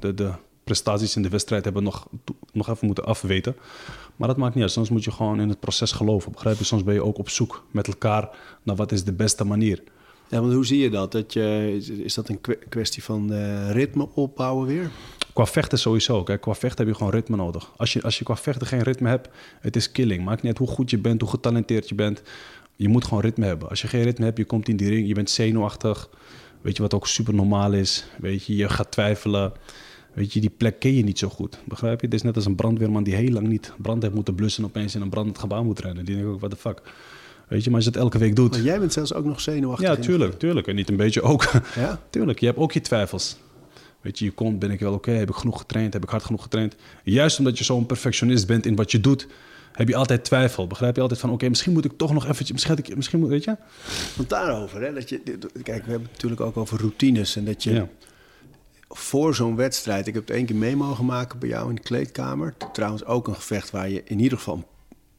de, 0.00 0.14
de 0.14 0.32
prestaties 0.64 1.16
in 1.16 1.22
de 1.22 1.28
wedstrijd 1.28 1.64
hebben 1.64 1.82
nog, 1.82 2.08
nog 2.52 2.68
even 2.68 2.86
moeten 2.86 3.04
afweten. 3.04 3.56
Maar 4.16 4.28
dat 4.28 4.36
maakt 4.36 4.54
niet 4.54 4.62
uit. 4.62 4.72
Soms 4.72 4.90
moet 4.90 5.04
je 5.04 5.10
gewoon 5.10 5.40
in 5.40 5.48
het 5.48 5.60
proces 5.60 5.92
geloven. 5.92 6.32
Begrijp 6.32 6.58
je? 6.58 6.64
Soms 6.64 6.84
ben 6.84 6.94
je 6.94 7.04
ook 7.04 7.18
op 7.18 7.28
zoek 7.28 7.64
met 7.70 7.86
elkaar 7.86 8.28
naar 8.62 8.76
wat 8.76 8.92
is 8.92 9.04
de 9.04 9.12
beste 9.12 9.44
manier. 9.44 9.82
Ja, 10.28 10.40
want 10.40 10.52
hoe 10.52 10.66
zie 10.66 10.78
je 10.78 10.90
dat? 10.90 11.12
dat 11.12 11.32
je, 11.32 11.76
is, 12.04 12.14
dat 12.14 12.28
een 12.28 12.40
kwe- 12.40 12.58
kwestie 12.68 13.02
van 13.02 13.32
eh, 13.32 13.70
ritme 13.70 14.08
opbouwen 14.14 14.66
weer? 14.66 14.90
Qua 15.32 15.46
vechten 15.46 15.78
sowieso. 15.78 16.22
Kijk, 16.22 16.40
qua 16.40 16.54
vechten 16.54 16.78
heb 16.84 16.94
je 16.94 16.98
gewoon 16.98 17.12
ritme 17.12 17.36
nodig. 17.36 17.70
Als 17.76 17.92
je, 17.92 18.02
als 18.02 18.18
je 18.18 18.24
qua 18.24 18.36
vechten 18.36 18.66
geen 18.66 18.82
ritme 18.82 19.08
hebt, 19.08 19.28
het 19.60 19.76
is 19.76 19.92
killing. 19.92 20.24
Maakt 20.24 20.42
niet 20.42 20.58
uit 20.58 20.68
hoe 20.68 20.76
goed 20.76 20.90
je 20.90 20.98
bent, 20.98 21.20
hoe 21.20 21.30
getalenteerd 21.30 21.88
je 21.88 21.94
bent. 21.94 22.22
Je 22.76 22.88
moet 22.88 23.04
gewoon 23.04 23.22
ritme 23.22 23.46
hebben. 23.46 23.68
Als 23.68 23.82
je 23.82 23.88
geen 23.88 24.02
ritme 24.02 24.24
hebt, 24.24 24.38
je 24.38 24.44
komt 24.44 24.68
in 24.68 24.76
die 24.76 24.88
ring, 24.88 25.08
je 25.08 25.14
bent 25.14 25.30
zenuwachtig. 25.30 26.08
Weet 26.60 26.76
je 26.76 26.82
wat 26.82 26.94
ook 26.94 27.06
super 27.06 27.34
normaal 27.34 27.72
is? 27.72 28.04
Weet 28.18 28.44
je, 28.44 28.56
je 28.56 28.68
gaat 28.68 28.90
twijfelen. 28.90 29.52
Weet 30.12 30.32
je, 30.32 30.40
die 30.40 30.50
plek 30.50 30.78
ken 30.78 30.94
je 30.94 31.02
niet 31.02 31.18
zo 31.18 31.28
goed. 31.28 31.58
Begrijp 31.64 32.00
je? 32.00 32.06
Het 32.06 32.14
is 32.14 32.22
net 32.22 32.36
als 32.36 32.46
een 32.46 32.54
brandweerman 32.54 33.02
die 33.02 33.14
heel 33.14 33.30
lang 33.30 33.48
niet 33.48 33.72
brand 33.78 34.02
heeft 34.02 34.14
moeten 34.14 34.34
blussen... 34.34 34.62
en 34.62 34.68
opeens 34.68 34.94
in 34.94 35.00
een 35.00 35.08
brandend 35.08 35.38
gebouw 35.38 35.64
moet 35.64 35.80
rennen. 35.80 36.04
Die 36.04 36.14
denkt 36.14 36.30
ook, 36.30 36.40
what 36.40 36.50
the 36.50 36.56
fuck? 36.56 36.82
Weet 37.48 37.64
je, 37.64 37.70
maar 37.70 37.78
als 37.78 37.84
je 37.84 37.90
het 37.90 38.00
elke 38.00 38.18
week 38.18 38.36
doet... 38.36 38.50
Maar 38.50 38.60
jij 38.60 38.78
bent 38.78 38.92
zelfs 38.92 39.14
ook 39.14 39.24
nog 39.24 39.40
zenuwachtig. 39.40 39.88
Ja, 39.88 39.96
tuurlijk, 39.96 40.38
tuurlijk. 40.38 40.66
En 40.66 40.74
niet 40.74 40.88
een 40.88 40.96
beetje 40.96 41.22
ook. 41.22 41.50
Ja? 41.74 42.00
Tuurlijk, 42.10 42.40
je 42.40 42.46
hebt 42.46 42.58
ook 42.58 42.72
je 42.72 42.80
twijfels. 42.80 43.36
Weet 44.00 44.18
je, 44.18 44.24
je 44.24 44.30
komt, 44.30 44.58
ben 44.58 44.70
ik 44.70 44.80
wel 44.80 44.92
oké? 44.92 45.10
Heb 45.10 45.28
ik 45.28 45.34
genoeg 45.34 45.58
getraind? 45.58 45.92
Heb 45.92 46.02
ik 46.02 46.08
hard 46.08 46.24
genoeg 46.24 46.42
getraind? 46.42 46.74
Juist 47.04 47.38
omdat 47.38 47.58
je 47.58 47.64
zo'n 47.64 47.86
perfectionist 47.86 48.46
bent 48.46 48.66
in 48.66 48.76
wat 48.76 48.90
je 48.90 49.00
doet, 49.00 49.26
heb 49.72 49.88
je 49.88 49.96
altijd 49.96 50.24
twijfel. 50.24 50.66
Begrijp 50.66 50.94
je 50.96 51.00
altijd 51.02 51.20
van, 51.20 51.30
oké, 51.30 51.48
misschien 51.48 51.72
moet 51.72 51.84
ik 51.84 51.92
toch 51.96 52.12
nog 52.12 52.22
eventjes, 52.24 52.52
misschien, 52.52 52.76
ik, 52.78 52.96
misschien 52.96 53.20
moet, 53.20 53.28
weet 53.28 53.44
je? 53.44 53.56
Want 54.16 54.28
daarover, 54.28 54.82
hè, 54.82 54.92
dat 54.92 55.08
je, 55.08 55.20
kijk, 55.62 55.84
we 55.84 55.90
hebben 55.90 56.02
het 56.02 56.12
natuurlijk 56.12 56.40
ook 56.40 56.56
over 56.56 56.78
routines. 56.80 57.36
En 57.36 57.44
dat 57.44 57.62
je 57.62 57.72
Ja. 57.72 57.88
voor 58.88 59.34
zo'n 59.34 59.56
wedstrijd, 59.56 60.06
ik 60.06 60.14
heb 60.14 60.26
het 60.26 60.36
één 60.36 60.46
keer 60.46 60.56
mee 60.56 60.76
mogen 60.76 61.04
maken 61.04 61.38
bij 61.38 61.48
jou 61.48 61.68
in 61.68 61.74
de 61.74 61.82
kleedkamer. 61.82 62.54
Trouwens 62.72 63.04
ook 63.04 63.28
een 63.28 63.34
gevecht 63.34 63.70
waar 63.70 63.88
je 63.88 64.02
in 64.04 64.20
ieder 64.20 64.38
geval 64.38 64.54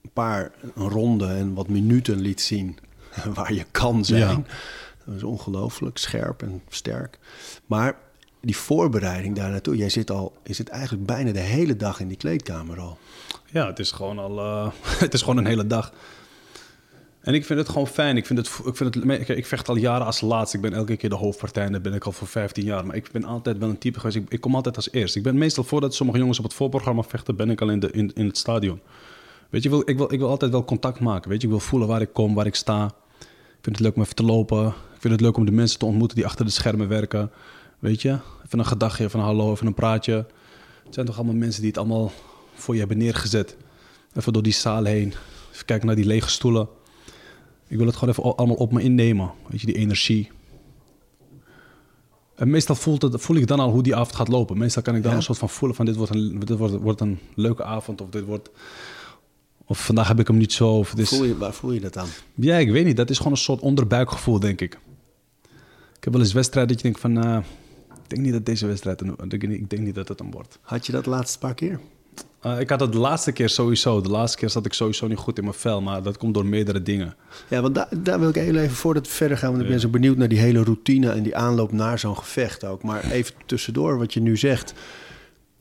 een 0.04 0.10
paar 0.14 0.52
ronden 0.76 1.36
en 1.36 1.54
wat 1.54 1.68
minuten 1.68 2.20
liet 2.20 2.42
zien 2.42 2.78
waar 3.34 3.54
je 3.54 3.66
kan 3.72 4.06
zijn. 4.06 4.20
Ja. 4.20 4.44
Dat 5.06 5.16
is 5.16 5.24
ongelooflijk 5.24 5.98
scherp 5.98 6.42
en 6.42 6.62
sterk. 6.70 7.18
Maar 7.66 7.96
die 8.42 8.58
voorbereiding 8.58 9.36
daar 9.36 9.50
naartoe, 9.50 9.76
jij 9.76 9.90
zit 9.90 10.12
al, 10.12 10.34
je 10.44 10.54
zit 10.54 10.70
eigenlijk 10.70 11.06
bijna 11.06 11.32
de 11.32 11.40
hele 11.40 11.76
dag 11.76 12.00
in 12.00 12.08
die 12.08 12.18
kleedkamer 12.18 12.80
al. 12.80 12.98
Ja, 13.52 13.68
het 13.68 13.80
is 13.80 13.92
gewoon 13.92 14.20
al, 14.20 14.40
eh, 14.40 14.72
het 15.06 15.14
is 15.14 15.20
gewoon 15.20 15.38
een 15.38 15.46
hele 15.46 15.68
dag. 15.68 15.94
En 17.22 17.34
ik 17.34 17.46
vind 17.46 17.60
het 17.60 17.70
gewoon 17.70 17.88
fijn. 17.88 18.18
Ik, 18.18 18.26
vind 18.26 18.40
het, 18.40 18.48
ik, 18.66 18.76
vind 18.76 18.96
het, 18.96 19.30
ik 19.30 19.46
vecht 19.46 19.70
al 19.70 19.76
jaren 19.76 20.06
als 20.06 20.22
laatste. 20.22 20.56
Ik 20.58 20.64
ben 20.64 20.74
elke 20.74 20.96
keer 20.96 21.10
de 21.10 21.16
hoofdpartij 21.16 21.66
en 21.66 21.72
dat 21.72 21.82
ben 21.82 21.94
ik 21.94 22.06
al 22.06 22.12
voor 22.12 22.28
15 22.28 22.64
jaar. 22.64 22.86
Maar 22.86 22.96
ik 22.96 23.10
ben 23.12 23.24
altijd 23.24 23.58
wel 23.58 23.70
een 23.70 23.78
type 23.78 24.00
geweest. 24.00 24.18
Ik, 24.18 24.26
ik 24.30 24.42
kom 24.42 24.56
altijd 24.56 24.76
als 24.76 24.92
eerst. 24.92 25.16
Ik 25.16 25.24
ben 25.24 25.38
meestal 25.38 25.64
voordat 25.64 25.96
sommige 25.96 26.20
jongens 26.20 26.38
op 26.38 26.44
het 26.44 26.54
voorprogramma 26.54 27.04
vechten, 27.04 27.36
ben 27.36 27.50
ik 27.50 27.62
al 27.62 27.70
in, 27.70 27.80
de, 27.80 27.92
in, 27.92 28.12
in 28.14 28.26
het 28.26 28.38
stadion. 28.38 28.80
Weet 29.50 29.64
je, 29.64 29.70
ik 29.70 29.76
wil, 29.76 29.90
ik, 29.90 29.98
wil, 29.98 30.14
ik 30.14 30.20
wil 30.20 30.30
altijd 30.30 30.52
wel 30.52 30.66
contact 30.66 31.00
maken. 31.00 31.30
Weet 31.30 31.42
je, 31.42 31.48
ik 31.48 31.54
wil 31.54 31.62
voelen 31.62 31.88
waar 31.88 32.02
ik 32.02 32.14
kom, 32.14 32.34
waar 32.34 32.46
ik 32.46 32.56
sta. 32.56 32.86
Ik 33.20 33.68
vind 33.68 33.76
het 33.76 33.80
leuk 33.80 33.96
om 33.96 34.02
even 34.02 34.16
te 34.16 34.24
lopen. 34.24 34.68
Ik 34.68 35.00
vind 35.00 35.14
het 35.14 35.22
leuk 35.22 35.38
om 35.38 35.46
de 35.46 35.52
mensen 35.52 35.80
te 35.80 35.86
ontmoeten 35.86 36.18
die 36.18 36.26
achter 36.26 36.46
de 36.46 36.52
schermen 36.52 36.88
werken. 36.88 37.32
Weet 37.82 38.02
je, 38.02 38.18
even 38.46 38.60
een 38.60 38.66
gedachtje, 38.66 39.04
even 39.04 39.20
een 39.20 39.26
hallo, 39.26 39.52
even 39.52 39.68
een 39.68 39.74
praatje. 39.74 40.14
Het 40.86 40.94
zijn 40.94 41.06
toch 41.06 41.16
allemaal 41.18 41.36
mensen 41.36 41.62
die 41.62 41.70
het 41.70 41.80
allemaal 41.80 42.12
voor 42.54 42.74
je 42.74 42.80
hebben 42.80 42.98
neergezet. 42.98 43.58
Even 44.14 44.34
door 44.34 44.44
die 44.44 44.54
zaal 44.54 44.84
heen. 44.84 45.14
Even 45.54 45.66
kijken 45.66 45.88
naar 45.88 45.96
die 45.96 46.06
lege 46.06 46.30
stoelen. 46.30 46.68
Ik 47.68 47.78
wil 47.78 47.86
het 47.86 47.96
gewoon 47.96 48.10
even 48.14 48.36
allemaal 48.38 48.56
op 48.56 48.72
me 48.72 48.82
innemen. 48.82 49.32
Weet 49.48 49.60
je, 49.62 49.66
die 49.66 49.76
energie. 49.76 50.32
En 52.36 52.50
meestal 52.50 52.76
voelt 52.76 53.02
het, 53.02 53.22
voel 53.22 53.38
ik 53.38 53.48
dan 53.48 53.60
al 53.60 53.72
hoe 53.72 53.84
die 53.84 53.96
avond 53.96 54.16
gaat 54.16 54.28
lopen. 54.28 54.58
Meestal 54.58 54.82
kan 54.82 54.96
ik 54.96 55.02
dan 55.02 55.12
Ja? 55.12 55.18
een 55.18 55.24
soort 55.24 55.38
van 55.38 55.50
voelen 55.50 55.76
van 55.78 55.86
dit 55.86 55.96
wordt 55.96 56.16
een, 56.16 56.40
dit 56.40 56.58
wordt, 56.58 56.74
wordt 56.78 57.02
een 57.02 57.20
leuke 57.36 57.64
avond. 57.64 58.02
Of 58.02 58.10
dit 58.10 58.24
wordt... 58.26 58.50
Of 59.66 59.86
vandaag 59.86 60.08
heb 60.08 60.20
ik 60.20 60.28
hem 60.28 60.38
niet 60.38 60.54
zo. 60.54 60.70
Of 60.78 60.90
het 60.90 61.00
is, 61.00 61.10
Voel 61.10 61.24
je, 61.24 61.38
waar 61.38 61.54
voel 61.54 61.72
je 61.72 61.80
dat 61.80 61.98
aan? 61.98 62.08
ja, 62.36 62.56
ik 62.58 62.72
weet 62.72 62.86
niet. 62.86 62.98
Dat 62.98 63.10
is 63.10 63.18
gewoon 63.18 63.32
een 63.32 63.38
soort 63.38 63.60
onderbuikgevoel, 63.62 64.40
denk 64.40 64.62
ik. 64.62 64.80
Ik 65.98 66.04
heb 66.04 66.14
wel 66.14 66.22
eens 66.22 66.34
wedstrijden 66.34 66.74
dat 66.74 66.82
je 66.82 66.92
denkt 66.92 67.00
van... 67.02 67.24
eh, 67.24 67.38
denk 68.12 68.22
niet 68.22 68.34
dat 68.34 68.46
deze 68.46 68.68
wedstrijd... 68.68 69.02
Een, 69.02 69.10
ik 69.24 69.30
denk 69.30 69.48
niet- 69.48 69.60
ik 69.62 69.70
denk 69.70 69.82
niet 69.82 69.96
dat 69.96 70.08
het 70.08 70.20
een 70.20 70.32
wordt. 70.32 70.60
Had 70.62 70.86
je 70.86 70.92
dat 70.92 71.04
de 71.04 71.10
laatste 71.10 71.38
paar 71.38 71.54
keer? 71.54 71.80
Eh, 72.42 72.60
ik 72.60 72.70
had 72.70 72.80
het 72.80 72.92
de 72.92 72.98
laatste 72.98 73.32
keer 73.32 73.50
sowieso. 73.50 74.02
De 74.02 74.10
laatste 74.10 74.38
keer 74.38 74.50
zat 74.50 74.66
ik 74.66 74.74
sowieso 74.74 75.08
niet 75.08 75.18
goed 75.18 75.38
in 75.38 75.44
mijn 75.44 75.56
vel. 75.56 75.82
Maar 75.82 76.04
dat 76.04 76.18
komt 76.18 76.34
door 76.34 76.46
meerdere 76.46 76.82
dingen. 76.82 77.16
Ja, 77.48 77.62
want 77.62 77.76
daar, 77.76 77.88
daar 77.98 78.20
wil 78.20 78.30
ik 78.30 78.36
heel 78.36 78.56
even 78.56 78.76
voordat 78.76 79.08
we 79.08 79.14
verder 79.14 79.38
gaan. 79.38 79.50
Want 79.50 79.62
ik 79.62 79.68
ben 79.68 79.76
Ja. 79.76 79.82
zo 79.82 79.90
benieuwd 79.90 80.18
naar 80.18 80.28
die 80.28 80.40
hele 80.40 80.64
routine 80.64 81.12
en 81.12 81.24
die 81.24 81.36
aanloop 81.36 81.72
naar 81.72 82.00
zo'n 82.00 82.18
gevecht 82.18 82.64
ook. 82.64 82.84
Maar 82.84 83.12
even 83.12 83.34
tussendoor 83.46 83.98
wat 83.98 84.14
je 84.14 84.22
nu 84.22 84.38
zegt. 84.38 84.74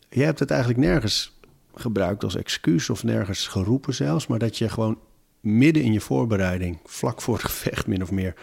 Jij 0.08 0.24
hebt 0.24 0.38
het 0.38 0.50
eigenlijk 0.50 0.80
nergens 0.80 1.38
gebruikt 1.74 2.24
als 2.24 2.36
excuus 2.36 2.90
of 2.90 3.04
nergens 3.04 3.46
geroepen 3.46 3.94
zelfs. 3.94 4.26
Maar 4.26 4.38
dat 4.38 4.58
je 4.58 4.68
gewoon 4.68 4.98
midden 5.40 5.82
in 5.82 5.92
je 5.92 6.00
voorbereiding, 6.00 6.78
vlak 6.84 7.22
voor 7.22 7.34
het 7.34 7.44
gevecht 7.44 7.86
min 7.86 8.02
of 8.02 8.10
meer, 8.10 8.34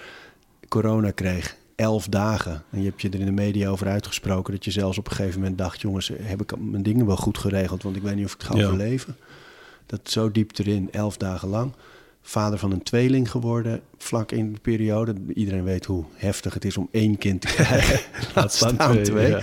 corona 0.67 1.11
kreeg. 1.11 1.55
Elf 1.77 2.07
dagen. 2.07 2.63
En 2.69 2.79
je 2.81 2.85
hebt 2.85 3.01
je 3.01 3.09
er 3.09 3.19
in 3.19 3.25
de 3.25 3.31
media 3.31 3.69
over 3.69 3.87
uitgesproken 3.87 4.53
dat 4.53 4.65
je 4.65 4.71
zelfs 4.71 4.97
op 4.97 5.07
een 5.09 5.15
gegeven 5.15 5.39
moment 5.39 5.57
dacht... 5.57 5.81
jongens, 5.81 6.11
heb 6.21 6.41
ik 6.41 6.59
mijn 6.59 6.83
dingen 6.83 7.05
wel 7.05 7.15
goed 7.17 7.37
geregeld? 7.37 7.83
Want 7.83 7.95
ik 7.95 8.01
weet 8.01 8.15
niet 8.15 8.25
of 8.25 8.33
ik 8.33 8.41
het 8.41 8.47
ga 8.49 8.57
Ja. 8.57 8.65
overleven. 8.65 9.15
Dat 9.85 9.99
zo 10.03 10.31
diep 10.31 10.57
erin, 10.57 10.91
elf 10.91 11.17
dagen 11.17 11.47
lang. 11.49 11.71
Vader 12.21 12.59
van 12.59 12.71
een 12.71 12.83
tweeling 12.83 13.31
geworden, 13.31 13.81
vlak 13.97 14.31
in 14.31 14.53
de 14.53 14.59
periode. 14.59 15.15
Iedereen 15.33 15.63
weet 15.63 15.85
hoe 15.85 16.03
heftig 16.13 16.53
het 16.53 16.65
is 16.65 16.77
om 16.77 16.87
één 16.91 17.17
kind 17.17 17.41
te 17.41 17.47
krijgen. 17.47 17.99
Laat 18.35 18.53
staan 18.53 19.03
twee. 19.03 19.29
ja. 19.29 19.41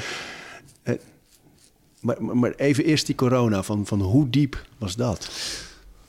Maar, 2.00 2.22
maar, 2.22 2.36
maar 2.36 2.52
even 2.56 2.84
eerst 2.84 3.06
die 3.06 3.14
corona, 3.14 3.62
van, 3.62 3.86
van 3.86 4.00
hoe 4.00 4.30
diep 4.30 4.64
was 4.78 4.96
dat? 4.96 5.30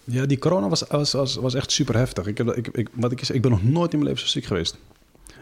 Ja, 0.03 0.25
die 0.25 0.37
corona 0.37 0.67
was, 0.69 0.83
was, 0.87 1.11
was, 1.11 1.35
was 1.35 1.53
echt 1.53 1.71
super 1.71 1.97
heftig. 1.97 2.27
Ik, 2.27 2.37
heb, 2.37 2.47
ik, 2.55 2.67
ik, 2.67 2.87
wat 2.93 3.11
ik, 3.11 3.21
ik 3.29 3.41
ben 3.41 3.51
nog 3.51 3.63
nooit 3.63 3.91
in 3.93 3.97
mijn 3.99 4.09
leven 4.09 4.27
zo 4.27 4.31
ziek 4.33 4.45
geweest. 4.45 4.77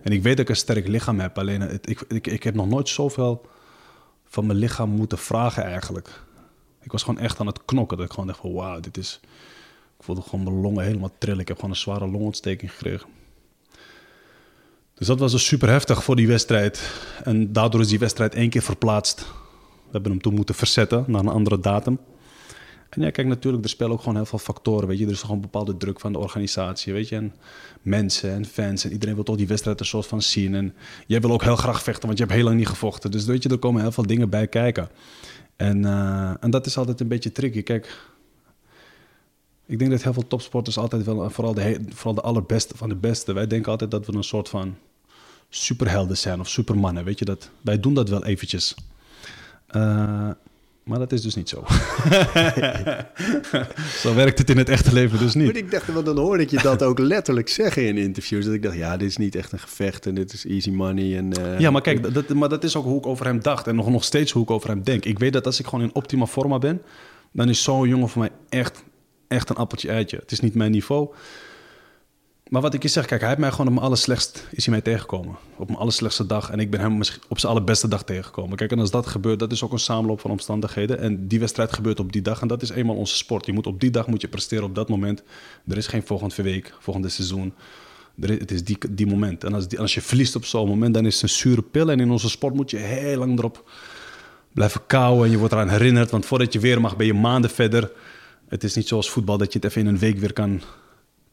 En 0.03 0.11
ik 0.11 0.23
weet 0.23 0.37
dat 0.37 0.45
ik 0.45 0.49
een 0.49 0.55
sterk 0.55 0.87
lichaam 0.87 1.19
heb. 1.19 1.37
Alleen 1.37 1.79
ik, 1.81 2.01
ik, 2.07 2.27
ik 2.27 2.43
heb 2.43 2.55
nog 2.55 2.67
nooit 2.67 2.89
zoveel 2.89 3.45
van 4.25 4.45
mijn 4.45 4.57
lichaam 4.57 4.89
moeten 4.89 5.17
vragen 5.17 5.63
eigenlijk. 5.63 6.23
Ik 6.81 6.91
was 6.91 7.03
gewoon 7.03 7.19
echt 7.19 7.39
aan 7.39 7.47
het 7.47 7.65
knokken. 7.65 7.97
Dat 7.97 8.05
ik 8.05 8.11
gewoon 8.11 8.27
dacht 8.27 8.39
van 8.39 8.53
wauw, 8.53 8.79
dit 8.79 8.97
is... 8.97 9.19
Ik 9.97 10.03
voelde 10.03 10.21
gewoon 10.21 10.43
mijn 10.43 10.61
longen 10.61 10.83
helemaal 10.83 11.11
trillen. 11.17 11.39
Ik 11.39 11.47
heb 11.47 11.55
gewoon 11.55 11.71
een 11.71 11.77
zware 11.77 12.07
longontsteking 12.07 12.71
gekregen. 12.71 13.09
Dus 14.93 15.07
dat 15.07 15.19
was 15.19 15.31
dus 15.31 15.45
super 15.45 15.69
heftig 15.69 16.03
voor 16.03 16.15
die 16.15 16.27
wedstrijd. 16.27 16.91
En 17.23 17.53
daardoor 17.53 17.81
is 17.81 17.87
die 17.87 17.99
wedstrijd 17.99 18.35
één 18.35 18.49
keer 18.49 18.61
verplaatst. 18.61 19.19
We 19.19 19.91
hebben 19.91 20.11
hem 20.11 20.21
toen 20.21 20.33
moeten 20.33 20.55
verzetten 20.55 21.03
naar 21.07 21.21
een 21.21 21.27
andere 21.27 21.59
datum. 21.59 21.99
En 22.95 23.01
ja, 23.01 23.09
kijk, 23.09 23.27
natuurlijk, 23.27 23.63
er 23.63 23.69
spelen 23.69 23.91
ook 23.91 23.99
gewoon 23.99 24.15
heel 24.15 24.25
veel 24.25 24.39
factoren, 24.39 24.87
weet 24.87 24.97
je. 24.97 25.05
Er 25.05 25.11
is 25.11 25.21
gewoon 25.21 25.41
bepaalde 25.41 25.77
druk 25.77 25.99
van 25.99 26.11
de 26.11 26.19
organisatie, 26.19 26.93
weet 26.93 27.09
je. 27.09 27.15
En 27.15 27.33
mensen 27.81 28.31
en 28.31 28.45
fans 28.45 28.83
en 28.83 28.91
iedereen 28.91 29.15
wil 29.15 29.23
toch 29.23 29.35
die 29.35 29.47
wedstrijd 29.47 29.79
een 29.79 29.85
soort 29.85 30.05
van 30.05 30.21
zien. 30.21 30.55
En 30.55 30.73
jij 31.07 31.21
wil 31.21 31.31
ook 31.31 31.43
heel 31.43 31.55
graag 31.55 31.83
vechten, 31.83 32.05
want 32.05 32.17
je 32.17 32.23
hebt 32.23 32.35
heel 32.35 32.45
lang 32.45 32.57
niet 32.57 32.67
gevochten. 32.67 33.11
Dus 33.11 33.25
weet 33.25 33.43
je, 33.43 33.49
er 33.49 33.57
komen 33.57 33.81
heel 33.81 33.91
veel 33.91 34.05
dingen 34.05 34.29
bij 34.29 34.47
kijken. 34.47 34.89
En, 35.55 35.85
eh, 35.85 36.33
en 36.39 36.49
dat 36.51 36.65
is 36.65 36.77
altijd 36.77 36.99
een 36.99 37.07
beetje 37.07 37.31
tricky. 37.31 37.63
Kijk, 37.63 38.11
ik 39.65 39.79
denk 39.79 39.91
dat 39.91 40.03
heel 40.03 40.13
veel 40.13 40.27
topsporters 40.27 40.77
altijd 40.77 41.03
wel, 41.03 41.29
vooral 41.29 41.53
de, 41.53 41.79
vooral 41.89 42.13
de 42.13 42.21
allerbeste 42.21 42.77
van 42.77 42.89
de 42.89 42.95
beste, 42.95 43.33
wij 43.33 43.47
denken 43.47 43.71
altijd 43.71 43.91
dat 43.91 44.05
we 44.05 44.13
een 44.13 44.23
soort 44.23 44.49
van 44.49 44.75
superhelden 45.49 46.17
zijn 46.17 46.39
of 46.39 46.49
supermannen, 46.49 47.03
weet 47.03 47.19
je. 47.19 47.25
Dat, 47.25 47.49
wij 47.61 47.79
doen 47.79 47.93
dat 47.93 48.09
wel 48.09 48.25
eventjes. 48.25 48.75
Eh, 49.67 50.29
Maar 50.83 50.99
dat 50.99 51.11
is 51.11 51.21
dus 51.21 51.35
niet 51.35 51.49
zo. 51.49 51.63
zo 54.03 54.13
werkt 54.15 54.37
het 54.37 54.49
in 54.49 54.57
het 54.57 54.69
echte 54.69 54.93
leven 54.93 55.19
dus 55.19 55.35
Maar 55.35 55.43
niet. 55.45 55.55
ik 55.55 55.71
dacht, 55.71 55.87
want 55.87 56.05
dan 56.05 56.17
hoorde 56.17 56.43
ik 56.43 56.49
je 56.49 56.59
dat 56.61 56.83
ook 56.83 56.99
letterlijk 57.13 57.49
zeggen 57.49 57.85
in 57.87 57.97
interviews. 57.97 58.45
Dat 58.45 58.53
ik 58.53 58.63
dacht, 58.63 58.75
ja, 58.75 58.97
dit 58.97 59.07
is 59.09 59.17
niet 59.17 59.35
echt 59.35 59.51
een 59.51 59.59
gevecht 59.59 60.05
en 60.05 60.15
dit 60.15 60.33
is 60.33 60.45
easy 60.45 60.69
money. 60.69 61.17
En, 61.17 61.33
eh, 61.33 61.59
Ja, 61.59 61.71
maar 61.71 61.81
kijk, 61.81 62.03
dat, 62.03 62.13
dat- 62.13 62.29
maar 62.29 62.49
dat 62.49 62.63
is 62.63 62.75
ook 62.75 62.83
hoe 62.85 62.97
ik 62.97 63.05
over 63.05 63.25
hem 63.25 63.41
dacht. 63.41 63.67
En 63.67 63.75
nog, 63.75 63.89
nog 63.89 64.03
steeds 64.03 64.31
hoe 64.31 64.43
ik 64.43 64.51
over 64.51 64.69
hem 64.69 64.83
denk. 64.83 65.05
Ik 65.05 65.19
weet 65.19 65.33
dat 65.33 65.45
als 65.45 65.59
ik 65.59 65.65
gewoon 65.65 65.83
in 65.85 65.95
optima 65.95 66.25
forma 66.25 66.57
ben... 66.57 66.81
dan 67.31 67.49
is 67.49 67.63
zo'n 67.63 67.87
jongen 67.87 68.09
voor 68.09 68.21
mij 68.21 68.31
echt, 68.49 68.83
echt 69.27 69.49
een 69.49 69.55
appeltje 69.55 69.89
eitje. 69.89 70.17
Het 70.17 70.31
is 70.31 70.39
niet 70.39 70.55
mijn 70.55 70.71
niveau. 70.71 71.09
Maar 72.49 72.61
wat 72.61 72.73
ik 72.73 72.81
je 72.81 72.87
zeg, 72.87 73.05
kijk, 73.05 73.19
hij 73.19 73.29
heeft 73.29 73.41
mij 73.41 73.51
gewoon 73.51 73.67
op 73.67 73.73
mijn 73.73 73.85
allerslechtst 73.85 74.47
is 74.51 74.65
hij 74.65 74.73
mij 74.73 74.83
tegengekomen. 74.83 75.35
Op 75.55 75.67
mijn 75.67 75.79
allerslechtste 75.79 76.25
dag. 76.25 76.49
En 76.49 76.59
ik 76.59 76.71
ben 76.71 76.79
hem 76.79 77.01
op 77.29 77.39
zijn 77.39 77.51
allerbeste 77.51 77.87
dag 77.87 78.03
tegengekomen. 78.03 78.57
Kijk, 78.57 78.71
en 78.71 78.79
als 78.79 78.91
dat 78.91 79.07
gebeurt, 79.07 79.39
dat 79.39 79.51
is 79.51 79.63
ook 79.63 79.71
een 79.71 79.79
samenloop 79.79 80.19
van 80.19 80.31
omstandigheden. 80.31 80.99
En 80.99 81.27
die 81.27 81.39
wedstrijd 81.39 81.73
gebeurt 81.73 81.99
op 81.99 82.11
die 82.11 82.21
dag. 82.21 82.41
En 82.41 82.47
dat 82.47 82.61
is 82.61 82.69
eenmaal 82.69 82.95
onze 82.95 83.15
sport. 83.15 83.45
Je 83.45 83.53
moet 83.53 83.67
op 83.67 83.79
die 83.79 83.89
dag 83.89 84.07
moet 84.07 84.21
je 84.21 84.27
presteren 84.27 84.63
op 84.63 84.75
dat 84.75 84.89
moment. 84.89 85.23
Er 85.67 85.77
is 85.77 85.87
geen 85.87 86.05
volgende 86.05 86.43
week, 86.43 86.75
volgende 86.79 87.09
seizoen. 87.09 87.53
Het 88.21 88.51
is 88.51 88.63
die, 88.63 88.77
die 88.89 89.07
moment. 89.07 89.43
En 89.43 89.53
als, 89.53 89.77
als 89.77 89.93
je 89.93 90.01
verliest 90.01 90.35
op 90.35 90.45
zo'n 90.45 90.67
moment, 90.67 90.93
dan 90.93 91.05
is 91.05 91.13
het 91.13 91.23
een 91.23 91.29
zure 91.29 91.61
pil. 91.61 91.91
En 91.91 91.99
in 91.99 92.11
onze 92.11 92.29
sport 92.29 92.53
moet 92.53 92.71
je 92.71 92.77
heel 92.77 93.17
lang 93.17 93.37
erop 93.37 93.69
blijven 94.53 94.81
kauwen. 94.87 95.25
En 95.25 95.31
je 95.31 95.37
wordt 95.37 95.53
eraan 95.53 95.69
herinnerd. 95.69 96.11
Want 96.11 96.25
voordat 96.25 96.53
je 96.53 96.59
weer 96.59 96.81
mag, 96.81 96.97
ben 96.97 97.05
je 97.05 97.13
maanden 97.13 97.49
verder. 97.49 97.91
Het 98.47 98.63
is 98.63 98.75
niet 98.75 98.87
zoals 98.87 99.09
voetbal 99.09 99.37
dat 99.37 99.53
je 99.53 99.59
het 99.59 99.67
even 99.67 99.81
in 99.81 99.87
een 99.87 99.99
week 99.99 100.17
weer 100.17 100.33
kan, 100.33 100.61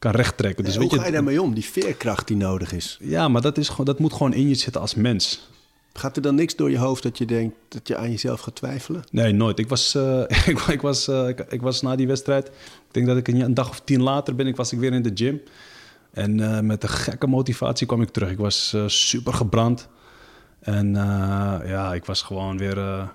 kan 0.01 0.11
rechttrekken. 0.11 0.63
Dus 0.63 0.73
hoe 0.73 0.83
weet 0.83 0.91
je, 0.91 0.99
ga 0.99 1.05
je 1.05 1.11
daarmee 1.11 1.41
om? 1.41 1.53
Die 1.53 1.65
veerkracht 1.65 2.27
die 2.27 2.37
nodig 2.37 2.71
is. 2.73 2.97
ja, 3.01 3.27
maar 3.27 3.41
dat, 3.41 3.57
is 3.57 3.69
gewoon, 3.69 3.85
dat 3.85 3.99
moet 3.99 4.13
gewoon 4.13 4.33
in 4.33 4.47
je 4.47 4.55
zitten 4.55 4.81
als 4.81 4.95
mens. 4.95 5.49
Gaat 5.93 6.15
er 6.15 6.21
dan 6.21 6.35
niks 6.35 6.55
door 6.55 6.71
je 6.71 6.77
hoofd 6.77 7.03
dat 7.03 7.17
je 7.17 7.25
denkt 7.25 7.55
dat 7.67 7.87
je 7.87 7.95
aan 7.97 8.09
jezelf 8.09 8.39
gaat 8.39 8.55
twijfelen? 8.55 9.03
Nee, 9.11 9.31
nooit. 9.33 9.59
Ik 9.59 9.69
was, 9.69 9.95
eh, 9.95 10.21
ik, 10.51 10.59
ik 10.59 10.81
was, 10.81 11.07
eh, 11.07 11.27
ik, 11.27 11.39
ik 11.39 11.61
was 11.61 11.81
na 11.81 11.95
die 11.95 12.07
wedstrijd... 12.07 12.47
Ik 12.47 12.91
denk 12.91 13.07
dat 13.07 13.17
ik 13.17 13.27
een, 13.27 13.41
een 13.41 13.53
dag 13.53 13.69
of 13.69 13.81
tien 13.83 14.01
later 14.01 14.35
ben 14.35 14.47
ik, 14.47 14.55
was 14.55 14.71
ik 14.71 14.79
weer 14.79 14.93
in 14.93 15.01
de 15.01 15.11
gym. 15.13 15.41
En 16.11 16.39
eh, 16.55 16.59
met 16.59 16.83
een 16.83 16.89
gekke 16.89 17.27
motivatie 17.27 17.87
kwam 17.87 18.01
ik 18.01 18.09
terug. 18.09 18.29
Ik 18.29 18.37
was 18.37 18.73
eh, 18.73 18.83
super 18.87 19.33
gebrand. 19.33 19.87
En 20.59 20.95
eh, 20.95 21.69
ja, 21.69 21.93
ik 21.93 22.05
was 22.05 22.21
gewoon 22.21 22.57
weer... 22.57 22.77
eh, 22.77 23.07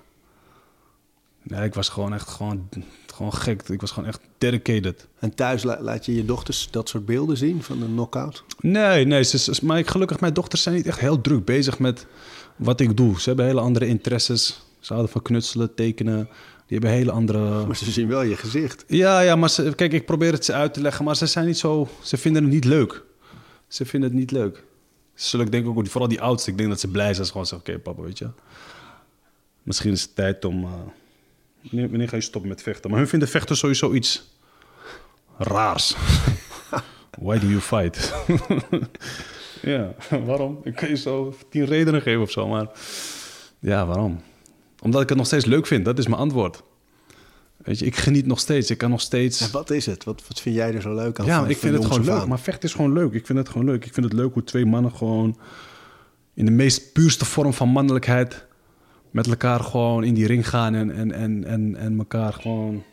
nee, 1.43 1.63
ik 1.65 1.73
was 1.73 1.89
gewoon 1.89 2.13
echt 2.13 2.29
gewoon, 2.29 2.69
gewoon 3.17 3.33
gek. 3.33 3.61
Ik 3.69 3.81
was 3.81 3.91
gewoon 3.91 4.09
echt 4.09 4.19
dedicated. 4.37 5.07
En 5.19 5.35
thuis 5.35 5.63
la- 5.63 5.81
laat 5.81 6.05
je 6.05 6.15
je 6.15 6.25
dochters 6.25 6.67
dat 6.71 6.89
soort 6.89 7.05
beelden 7.05 7.37
zien 7.37 7.63
van 7.63 7.81
een 7.81 7.91
knockout? 7.91 8.43
Nee, 8.59 9.05
nee. 9.05 9.23
Ze, 9.23 9.37
ze- 9.37 9.65
maar 9.65 9.77
ik, 9.77 9.87
gelukkig, 9.87 10.19
mijn 10.19 10.33
dochters 10.33 10.61
zijn 10.61 10.75
niet 10.75 10.85
echt 10.87 10.99
heel 10.99 11.21
druk 11.21 11.45
bezig 11.45 11.79
met 11.79 12.05
wat 12.55 12.79
ik 12.79 12.97
doe. 12.97 13.19
Ze 13.19 13.27
hebben 13.27 13.45
hele 13.45 13.59
andere 13.59 13.87
interesses. 13.87 14.61
Ze 14.79 14.93
houden 14.93 15.11
van 15.11 15.21
knutselen, 15.21 15.73
tekenen. 15.75 16.29
Die 16.67 16.77
hebben 16.79 16.89
hele 16.97 17.11
andere... 17.11 17.65
Maar 17.65 17.75
ze 17.75 17.91
zien 17.91 18.07
wel 18.07 18.21
je 18.21 18.35
gezicht. 18.35 18.83
Ja, 18.87 19.19
ja, 19.19 19.35
maar 19.35 19.49
ze, 19.49 19.73
kijk, 19.75 19.93
ik 19.93 20.05
probeer 20.05 20.31
het 20.31 20.45
ze 20.45 20.53
uit 20.53 20.73
te 20.73 20.81
leggen, 20.81 21.05
maar 21.05 21.15
ze 21.15 21.25
zijn 21.25 21.45
niet 21.45 21.57
zo... 21.57 21.87
Ze 22.01 22.17
vinden 22.17 22.43
het 22.43 22.51
niet 22.51 22.65
leuk. 22.65 23.03
Ze 23.67 23.85
vinden 23.85 24.09
het 24.09 24.19
niet 24.19 24.31
leuk. 24.31 24.63
Ze 25.13 25.27
zullen, 25.27 25.45
ik 25.45 25.51
denk 25.51 25.67
ook, 25.67 25.87
vooral 25.87 26.09
die 26.09 26.21
oudste, 26.21 26.51
ik 26.51 26.57
denk 26.57 26.69
dat 26.69 26.79
ze 26.79 26.87
blij 26.87 27.13
zijn. 27.13 27.25
Ze 27.25 27.31
gewoon 27.31 27.47
zeggen, 27.47 27.67
oké 27.73 27.79
papa, 27.79 28.01
weet 28.01 28.17
je. 28.17 28.27
Misschien 29.63 29.91
is 29.91 30.01
het 30.01 30.15
tijd 30.15 30.45
om... 30.45 30.63
eh, 30.63 30.69
wanneer, 31.71 31.89
wanneer 31.89 32.09
ga 32.09 32.15
je 32.15 32.21
stoppen 32.21 32.49
met 32.49 32.61
vechten? 32.61 32.89
Maar 32.89 32.99
hun 32.99 33.07
vinden 33.07 33.27
vechten 33.27 33.57
sowieso 33.57 33.93
iets 33.93 34.35
raars. 35.37 35.95
Why 37.19 37.39
do 37.39 37.47
you 37.47 37.59
fight? 37.59 38.13
ja, 39.61 39.95
waarom? 40.25 40.59
Ik 40.63 40.75
kan 40.75 40.89
je 40.89 40.97
zo 40.97 41.35
tien 41.49 41.65
redenen 41.65 42.01
geven 42.01 42.21
of 42.21 42.31
zo, 42.31 42.47
maar... 42.47 42.67
Ja, 43.59 43.85
waarom? 43.85 44.21
Omdat 44.81 45.01
ik 45.01 45.09
het 45.09 45.17
nog 45.17 45.27
steeds 45.27 45.45
leuk 45.45 45.67
vind, 45.67 45.85
dat 45.85 45.99
is 45.99 46.07
mijn 46.07 46.21
antwoord. 46.21 46.63
Weet 47.57 47.79
je, 47.79 47.85
ik 47.85 47.95
geniet 47.95 48.25
nog 48.25 48.39
steeds. 48.39 48.69
Ik 48.69 48.77
kan 48.77 48.89
nog 48.89 49.01
steeds... 49.01 49.41
En 49.41 49.51
wat 49.51 49.69
is 49.69 49.85
het? 49.85 50.03
Wat, 50.03 50.23
wat 50.27 50.41
vind 50.41 50.55
jij 50.55 50.73
er 50.73 50.81
zo 50.81 50.95
leuk 50.95 51.19
aan? 51.19 51.25
Ja, 51.25 51.39
van- 51.39 51.49
ik 51.49 51.57
vind 51.57 51.73
het 51.73 51.85
gewoon 51.85 52.05
leuk. 52.05 52.21
aan? 52.21 52.27
Maar 52.27 52.39
vechten 52.39 52.69
is 52.69 52.75
gewoon 52.75 52.93
leuk. 52.93 53.13
Ik 53.13 53.25
vind 53.25 53.37
het 53.37 53.49
gewoon 53.49 53.67
leuk. 53.67 53.85
Ik 53.85 53.93
vind 53.93 54.05
het 54.05 54.15
leuk 54.15 54.33
hoe 54.33 54.43
twee 54.43 54.65
mannen 54.65 54.91
gewoon 54.95 55.37
in 56.33 56.45
de 56.45 56.51
meest 56.51 56.93
puurste 56.93 57.25
vorm 57.25 57.53
van 57.53 57.69
mannelijkheid 57.69 58.45
met 59.11 59.27
elkaar 59.27 59.59
gewoon 59.59 60.03
in 60.03 60.13
die 60.13 60.27
ring 60.27 60.49
gaan 60.49 60.75
en, 60.75 60.91
en, 60.91 61.11
en, 61.11 61.43
en, 61.43 61.75
en 61.75 61.97
elkaar 61.97 62.33
gewoon 62.33 62.83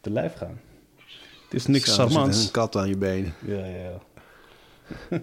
te 0.00 0.10
lijf 0.10 0.34
gaan. 0.34 0.60
Het 1.44 1.54
is 1.54 1.66
niks 1.66 1.94
charmants. 1.94 2.44
een 2.44 2.50
kat 2.50 2.76
aan 2.76 2.88
je 2.88 2.96
benen. 2.96 3.34
Ja, 3.46 3.64
ja. 3.66 4.00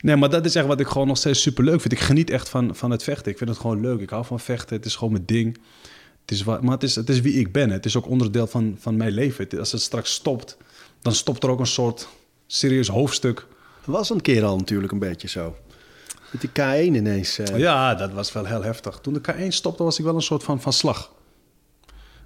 Nee, 0.00 0.16
maar 0.16 0.30
dat 0.30 0.44
is 0.44 0.54
echt 0.54 0.66
wat 0.66 0.80
ik 0.80 0.86
gewoon 0.86 1.06
nog 1.06 1.16
steeds 1.16 1.42
super 1.42 1.64
leuk 1.64 1.80
vind. 1.80 1.92
Ik 1.92 2.00
geniet 2.00 2.30
echt 2.30 2.48
van, 2.48 2.74
van 2.76 2.90
het 2.90 3.02
vechten. 3.02 3.32
Ik 3.32 3.38
vind 3.38 3.50
het 3.50 3.58
gewoon 3.58 3.80
leuk. 3.80 4.00
Ik 4.00 4.10
hou 4.10 4.24
van 4.24 4.40
vechten. 4.40 4.76
Het 4.76 4.84
is 4.84 4.96
gewoon 4.96 5.12
mijn 5.12 5.26
ding. 5.26 5.58
Het 6.20 6.30
is 6.30 6.42
wa- 6.42 6.58
maar 6.62 6.72
het 6.72 6.82
is, 6.82 6.94
het 6.94 7.08
is 7.08 7.20
wie 7.20 7.32
ik 7.34 7.52
ben. 7.52 7.70
Het 7.70 7.84
is 7.86 7.96
ook 7.96 8.08
onderdeel 8.08 8.46
van, 8.46 8.76
van 8.78 8.96
mijn 8.96 9.12
leven. 9.12 9.44
Het- 9.44 9.58
als 9.58 9.72
het 9.72 9.80
straks 9.80 10.12
stopt, 10.12 10.56
dan 11.02 11.12
stopt 11.14 11.42
er 11.42 11.50
ook 11.50 11.60
een 11.60 11.66
soort 11.66 12.08
serieus 12.46 12.88
hoofdstuk. 12.88 13.46
Het 13.78 13.86
was 13.96 14.10
een 14.10 14.20
keer 14.20 14.44
al 14.44 14.56
natuurlijk 14.56 14.92
een 14.92 14.98
beetje 14.98 15.28
zo. 15.28 15.56
Met 16.30 16.40
die 16.40 16.50
K1 16.50 16.94
ineens. 16.96 17.38
eh, 17.38 17.58
Ja, 17.58 17.94
dat 17.94 18.12
was 18.12 18.32
wel 18.32 18.44
heel 18.44 18.62
heftig. 18.62 18.98
Toen 19.02 19.12
de 19.12 19.20
K1 19.32 19.48
stopte, 19.48 19.82
was 19.82 19.98
ik 19.98 20.04
wel 20.04 20.14
een 20.14 20.22
soort 20.22 20.42
van, 20.42 20.60
van 20.60 20.72
slag. 20.72 21.12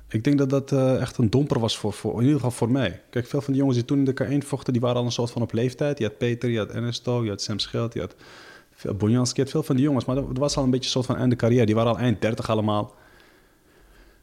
Ik 0.08 0.24
denk 0.24 0.38
dat 0.38 0.50
dat 0.50 0.72
eh, 0.72 1.00
echt 1.00 1.18
een 1.18 1.30
domper 1.30 1.60
was 1.60 1.78
voor, 1.78 1.92
voor, 1.92 2.12
in 2.14 2.20
ieder 2.20 2.34
geval 2.34 2.50
voor 2.50 2.70
mij. 2.70 3.02
Kijk, 3.10 3.26
veel 3.26 3.40
van 3.40 3.52
die 3.52 3.60
jongens 3.60 3.78
die 3.78 3.86
toen 3.86 3.98
in 3.98 4.04
de 4.04 4.24
K1 4.42 4.46
vochten, 4.46 4.72
die 4.72 4.82
waren 4.82 4.96
al 4.96 5.04
een 5.04 5.12
soort 5.12 5.30
van 5.30 5.42
op 5.42 5.52
leeftijd. 5.52 5.98
Je 5.98 6.04
had 6.04 6.18
Peter, 6.18 6.50
je 6.50 6.58
had 6.58 6.70
Ernesto, 6.70 7.24
je 7.24 7.30
had 7.30 7.42
Sam 7.42 7.58
Schild, 7.58 7.94
je 7.94 8.00
had 8.00 8.14
Bonjanski, 8.96 9.36
je 9.36 9.42
had 9.42 9.50
veel 9.50 9.62
van 9.62 9.76
die 9.76 9.84
jongens. 9.84 10.04
Maar 10.04 10.14
dat 10.14 10.38
was 10.38 10.56
al 10.56 10.64
een 10.64 10.70
beetje 10.70 10.84
een 10.84 10.90
soort 10.90 11.06
van 11.06 11.16
einde 11.16 11.36
carrière. 11.36 11.66
Die 11.66 11.74
waren 11.74 11.90
al 11.90 11.98
eind 11.98 12.20
30 12.20 12.50
allemaal. 12.50 12.94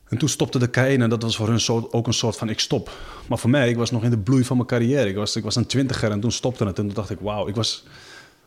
En 0.07 0.17
toen 0.17 0.30
stopte 0.30 0.59
de 0.59 0.67
K1 0.67 1.01
en 1.01 1.09
dat 1.09 1.21
was 1.23 1.36
voor 1.36 1.47
hun 1.47 1.88
ook 1.91 2.07
een 2.07 2.13
soort 2.13 2.36
van 2.36 2.49
ik 2.49 2.59
stop. 2.59 2.91
Maar 3.27 3.38
voor 3.38 3.49
mij, 3.49 3.69
ik 3.69 3.77
was 3.77 3.91
nog 3.91 4.03
in 4.03 4.09
de 4.09 4.17
bloei 4.17 4.43
van 4.43 4.55
mijn 4.55 4.67
carrière. 4.67 5.09
Ik 5.09 5.15
was, 5.15 5.36
ik 5.36 5.43
was 5.43 5.55
een 5.55 5.65
twintiger 5.65 6.11
en 6.11 6.19
toen 6.19 6.32
stopte 6.32 6.65
het. 6.65 6.77
En 6.77 6.86
toen 6.86 6.93
dacht 6.93 7.09
ik, 7.09 7.19
wauw, 7.19 7.47
ik 7.47 7.55
was... 7.55 7.84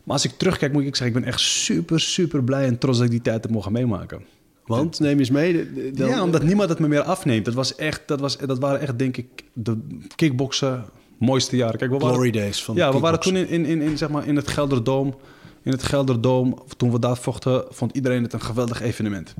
Maar 0.03 0.15
als 0.15 0.25
ik 0.25 0.31
terugkijk, 0.37 0.73
moet 0.73 0.83
ik 0.85 0.95
zeggen, 0.95 1.15
ik 1.17 1.21
ben 1.23 1.31
echt 1.31 1.39
super, 1.39 1.99
super 1.99 2.43
blij 2.43 2.65
en 2.65 2.77
trots 2.77 2.97
dat 2.97 3.05
ik 3.05 3.11
die 3.11 3.21
tijd 3.21 3.43
heb 3.43 3.51
mogen 3.51 3.71
meemaken. 3.71 4.21
Want, 4.65 4.99
neem 4.99 5.19
eens 5.19 5.29
mee. 5.29 5.91
dan- 5.93 6.07
ja, 6.09 6.23
omdat 6.23 6.43
niemand 6.43 6.69
het 6.69 6.79
me 6.79 6.87
meer 6.87 7.01
afneemt. 7.01 7.45
Dat, 7.45 7.53
was 7.53 7.75
echt, 7.75 8.01
dat, 8.05 8.19
was, 8.19 8.37
dat 8.37 8.59
waren 8.59 8.79
echt, 8.79 8.99
denk 8.99 9.17
ik, 9.17 9.27
de 9.53 9.77
kickboksen 10.15 10.85
mooiste 11.17 11.55
jaren. 11.55 11.77
Kijk, 11.77 11.91
we 11.91 11.97
waren, 11.97 12.13
Glory 12.13 12.31
days 12.31 12.63
van 12.63 12.75
Ja, 12.75 12.91
we 12.93 12.99
waren 12.99 13.19
toen 13.19 13.35
in, 13.35 13.47
in, 13.47 13.65
in, 13.65 13.81
in, 13.81 13.97
zeg 13.97 14.09
maar, 14.09 14.27
in 14.27 14.35
het 14.35 14.47
Gelderdoom. 14.47 15.15
In 15.63 15.71
het 15.71 15.83
Gelderdoom, 15.83 16.63
toen 16.77 16.91
we 16.91 16.99
daar 16.99 17.17
vochten, 17.17 17.63
vond 17.69 17.95
iedereen 17.95 18.23
het 18.23 18.33
een 18.33 18.41
geweldig 18.41 18.81
evenement. 18.81 19.33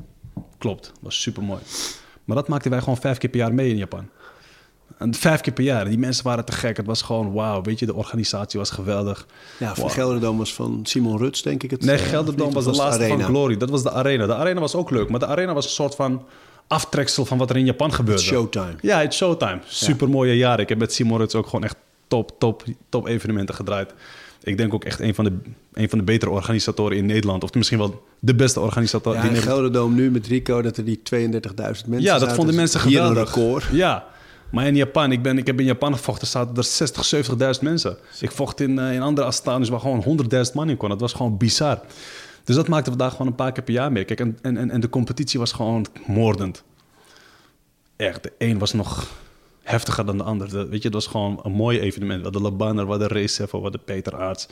Klopt, 0.57 0.91
was 0.99 1.21
super 1.21 1.43
mooi. 1.43 1.59
Maar 2.23 2.35
dat 2.35 2.47
maakten 2.47 2.71
wij 2.71 2.79
gewoon 2.79 2.97
vijf 2.97 3.17
keer 3.17 3.29
per 3.29 3.39
jaar 3.39 3.53
mee 3.53 3.69
in 3.69 3.77
Japan. 3.77 4.09
En 4.97 5.13
vijf 5.13 5.41
keer 5.41 5.53
per 5.53 5.63
jaar. 5.63 5.85
Die 5.85 5.97
mensen 5.97 6.23
waren 6.23 6.45
te 6.45 6.51
gek. 6.51 6.77
Het 6.77 6.85
was 6.85 7.01
gewoon 7.01 7.33
wauw. 7.33 7.61
Weet 7.61 7.79
je, 7.79 7.85
de 7.85 7.93
organisatie 7.93 8.59
was 8.59 8.69
geweldig. 8.69 9.25
Ja, 9.59 9.73
Wow. 9.75 9.89
Gelderdoom 9.91 10.37
was 10.37 10.53
van 10.53 10.79
Simon 10.83 11.17
Ruts, 11.17 11.41
denk 11.41 11.63
ik. 11.63 11.71
Het, 11.71 11.85
Nee, 11.85 11.95
eh, 11.95 12.01
Gelderdoom 12.03 12.47
of 12.47 12.53
was 12.53 12.65
de 12.65 12.71
laatste 12.71 13.07
van 13.07 13.23
Glory. 13.23 13.57
Dat 13.57 13.69
was 13.69 13.83
de 13.83 13.91
arena. 13.91 14.25
De 14.25 14.35
arena 14.35 14.59
was 14.59 14.75
ook 14.75 14.89
leuk, 14.89 15.09
maar 15.09 15.19
de 15.19 15.25
arena 15.25 15.53
was 15.53 15.65
een 15.65 15.71
soort 15.71 15.95
van 15.95 16.25
aftreksel 16.67 17.25
van 17.25 17.37
wat 17.37 17.49
er 17.49 17.57
in 17.57 17.65
Japan 17.65 17.93
gebeurde. 17.93 18.21
Showtime. 18.21 18.75
Ja, 18.81 18.99
het 18.99 19.13
Showtime. 19.13 19.59
Super 19.65 20.09
mooie 20.09 20.37
jaren. 20.37 20.59
Ik 20.59 20.69
heb 20.69 20.77
met 20.77 20.93
Simon 20.93 21.17
Ruts 21.17 21.35
ook 21.35 21.45
gewoon 21.45 21.63
echt 21.63 21.75
top, 22.07 22.31
top, 22.39 22.63
top 22.89 23.07
evenementen 23.07 23.55
gedraaid. 23.55 23.93
Ik 24.43 24.57
denk 24.57 24.73
ook 24.73 24.83
echt 24.85 24.99
een 24.99 25.15
van, 25.15 25.23
de, 25.23 25.33
een 25.73 25.89
van 25.89 25.97
de 25.97 26.03
betere 26.03 26.31
organisatoren 26.31 26.97
in 26.97 27.05
Nederland. 27.05 27.43
Of 27.43 27.53
misschien 27.53 27.77
wel 27.77 28.03
de 28.19 28.35
beste 28.35 28.59
organisator. 28.59 29.13
Ja, 29.13 29.23
in 29.23 29.35
Gelderdoom 29.35 29.95
nu 29.95 30.11
met 30.11 30.27
Rico, 30.27 30.61
dat 30.61 30.77
er 30.77 30.85
die 30.85 30.97
32.000 30.97 31.09
mensen 31.15 31.85
ja, 31.87 32.11
dat 32.11 32.19
zaten. 32.21 32.35
vonden 32.35 32.55
mensen 32.55 32.81
hier 32.81 32.97
geweldig. 33.01 33.35
een 33.35 33.41
record. 33.41 33.65
Ja, 33.71 34.05
maar 34.53 34.67
in 34.67 34.75
Japan, 34.75 35.11
ik, 35.11 35.21
ben, 35.21 35.37
ik 35.37 35.47
heb 35.47 35.59
in 35.59 35.65
Japan 35.65 35.93
gevochten, 35.93 36.27
zaten 36.27 36.55
er 36.55 36.63
60, 36.63 37.05
70.000 37.55 37.61
mensen. 37.61 37.97
Ik 38.19 38.31
vocht 38.31 38.59
in, 38.59 38.79
eh, 38.79 38.93
in 38.93 39.01
andere 39.01 39.27
Astanas 39.27 39.69
waar 39.69 39.79
gewoon 39.79 40.03
100.000 40.03 40.53
man 40.53 40.69
in 40.69 40.77
kon. 40.77 40.89
Dat 40.89 40.99
was 41.01 41.13
gewoon 41.13 41.37
bizar. 41.37 41.79
Dus 42.43 42.55
dat 42.55 42.67
maakten 42.67 42.91
we 42.91 42.97
daar 42.97 43.11
gewoon 43.11 43.27
een 43.27 43.35
paar 43.35 43.51
keer 43.51 43.63
per 43.63 43.73
jaar 43.73 43.91
mee. 43.91 44.03
Kijk, 44.05 44.19
en, 44.19 44.37
en, 44.41 44.69
en- 44.69 44.79
de 44.81 44.89
competitie 44.89 45.39
was 45.39 45.51
gewoon 45.51 45.85
moordend. 46.07 46.63
Echt, 47.95 48.23
de 48.23 48.31
een 48.37 48.57
was 48.59 48.73
nog 48.73 49.07
heftiger 49.63 50.05
dan 50.05 50.17
de 50.17 50.23
ander. 50.23 50.49
De- 50.49 50.67
weet 50.67 50.77
je, 50.81 50.85
het 50.87 50.93
was 50.93 51.07
gewoon 51.07 51.39
een 51.43 51.51
mooi 51.51 51.79
evenement. 51.79 52.17
We 52.17 52.23
hadden 52.23 52.41
Labanner, 52.41 52.83
we 52.85 52.89
hadden 52.89 53.07
Racefo, 53.07 53.57
we 53.57 53.63
hadden 53.63 53.83
Peter 53.83 54.15
Aarts. 54.15 54.47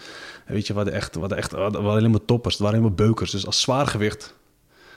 Weet 0.46 0.68
je, 0.68 0.74
we 0.74 0.80
hadden 0.80 0.98
echt, 0.98 1.14
we 1.14 1.20
hadden 1.20 1.38
echt 1.38 1.52
we 1.52 1.58
hadden, 1.58 1.84
we 1.84 1.90
alleen 1.90 2.12
maar 2.12 2.26
toppers. 2.26 2.54
Het 2.54 2.64
waren 2.64 2.78
helemaal 2.78 2.98
beukers. 3.06 3.32
Dus 3.32 3.46
als 3.46 3.62
zwaargewicht 3.62 4.34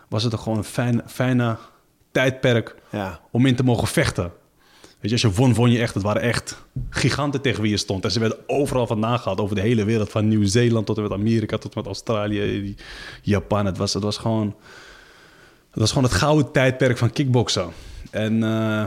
was 0.09 0.23
het 0.23 0.33
er 0.33 0.39
gewoon 0.39 0.59
een 0.59 0.65
fijn, 0.65 1.03
fijne 1.07 1.57
tijdperk 2.13 2.75
Ja. 2.91 3.21
om 3.31 3.47
in 3.47 3.57
te 3.57 3.65
mogen 3.65 3.89
vechten. 3.89 4.33
Je, 5.05 5.13
als 5.13 5.21
je 5.21 5.33
won, 5.33 5.55
won 5.55 5.71
je 5.71 5.79
echt. 5.79 5.95
Het 5.95 6.03
waren 6.03 6.23
echt 6.23 6.65
giganten 6.91 7.41
tegen 7.41 7.63
wie 7.63 7.71
je 7.71 7.77
stond. 7.77 8.05
En 8.05 8.11
ze 8.11 8.21
werden 8.21 8.39
overal 8.47 8.87
vandaan 8.87 9.19
gehaald, 9.19 9.41
over 9.41 9.55
de 9.55 9.61
hele 9.61 9.85
wereld. 9.85 10.11
Van 10.11 10.29
Nieuw-Zeeland 10.29 10.87
tot 10.87 10.97
en 10.97 11.03
met 11.03 11.13
Amerika, 11.13 11.59
tot 11.59 11.75
en 11.75 11.79
met 11.79 11.87
Australië, 11.87 12.75
Japan. 13.23 13.67
Het 13.67 13.77
was, 13.77 13.95
het 13.95 14.03
was 14.03 14.17
gewoon... 14.17 14.55
Het 15.71 15.83
was 15.83 15.93
gewoon 15.93 16.05
het 16.05 16.19
gouden 16.19 16.53
tijdperk 16.53 16.99
van 16.99 17.11
kickboksen. 17.11 17.69
En 18.11 18.43
eh, 18.43 18.85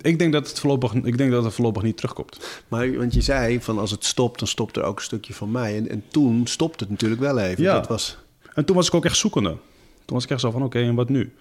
ik, 0.00 0.18
denk 0.18 0.32
dat 0.32 0.48
het 0.48 0.60
voorlopig, 0.60 0.92
ik 0.94 1.18
denk 1.18 1.30
dat 1.30 1.44
het 1.44 1.54
voorlopig 1.54 1.82
niet 1.82 1.96
terugkomt. 1.96 2.62
Maar 2.68 2.96
want 2.96 3.14
je 3.14 3.20
zei 3.20 3.60
van 3.60 3.78
als 3.78 3.90
het 3.90 4.04
stopt, 4.04 4.38
dan 4.38 4.48
stopt 4.48 4.76
er 4.76 4.82
ook 4.82 4.98
een 4.98 5.04
stukje 5.04 5.34
van 5.34 5.50
mij. 5.50 5.76
En, 5.76 5.88
en 5.88 6.02
toen 6.08 6.46
stopte 6.46 6.84
het 6.84 6.92
natuurlijk 6.92 7.20
wel 7.20 7.38
even. 7.38 7.62
Ja. 7.62 7.74
Dat 7.74 7.88
was, 7.88 8.18
En 8.54 8.64
toen 8.64 8.76
was 8.76 8.86
ik 8.86 8.94
ook 8.94 9.04
echt 9.04 9.16
zoekende. 9.16 9.56
Toen 10.04 10.16
was 10.16 10.24
ik 10.24 10.30
echt 10.30 10.40
zo 10.40 10.50
van, 10.50 10.62
oké, 10.62 10.78
en 10.78 10.94
wat 10.94 11.08
nu? 11.08 11.32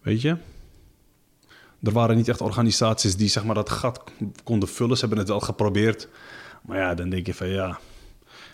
Weet 0.00 0.20
je? 0.20 0.36
Er 1.86 1.92
waren 1.92 2.16
niet 2.16 2.28
echt 2.28 2.40
organisaties 2.40 3.16
die 3.16 3.28
zeg 3.28 3.44
maar, 3.44 3.54
dat 3.54 3.70
gat 3.70 4.02
konden 4.44 4.68
vullen. 4.68 4.94
Ze 4.96 5.00
hebben 5.00 5.18
het 5.18 5.28
wel 5.28 5.40
geprobeerd. 5.40 6.08
Maar 6.62 6.78
ja, 6.78 6.94
dan 6.94 7.08
denk 7.08 7.26
je 7.26 7.34
van 7.34 7.48
ja, 7.48 7.78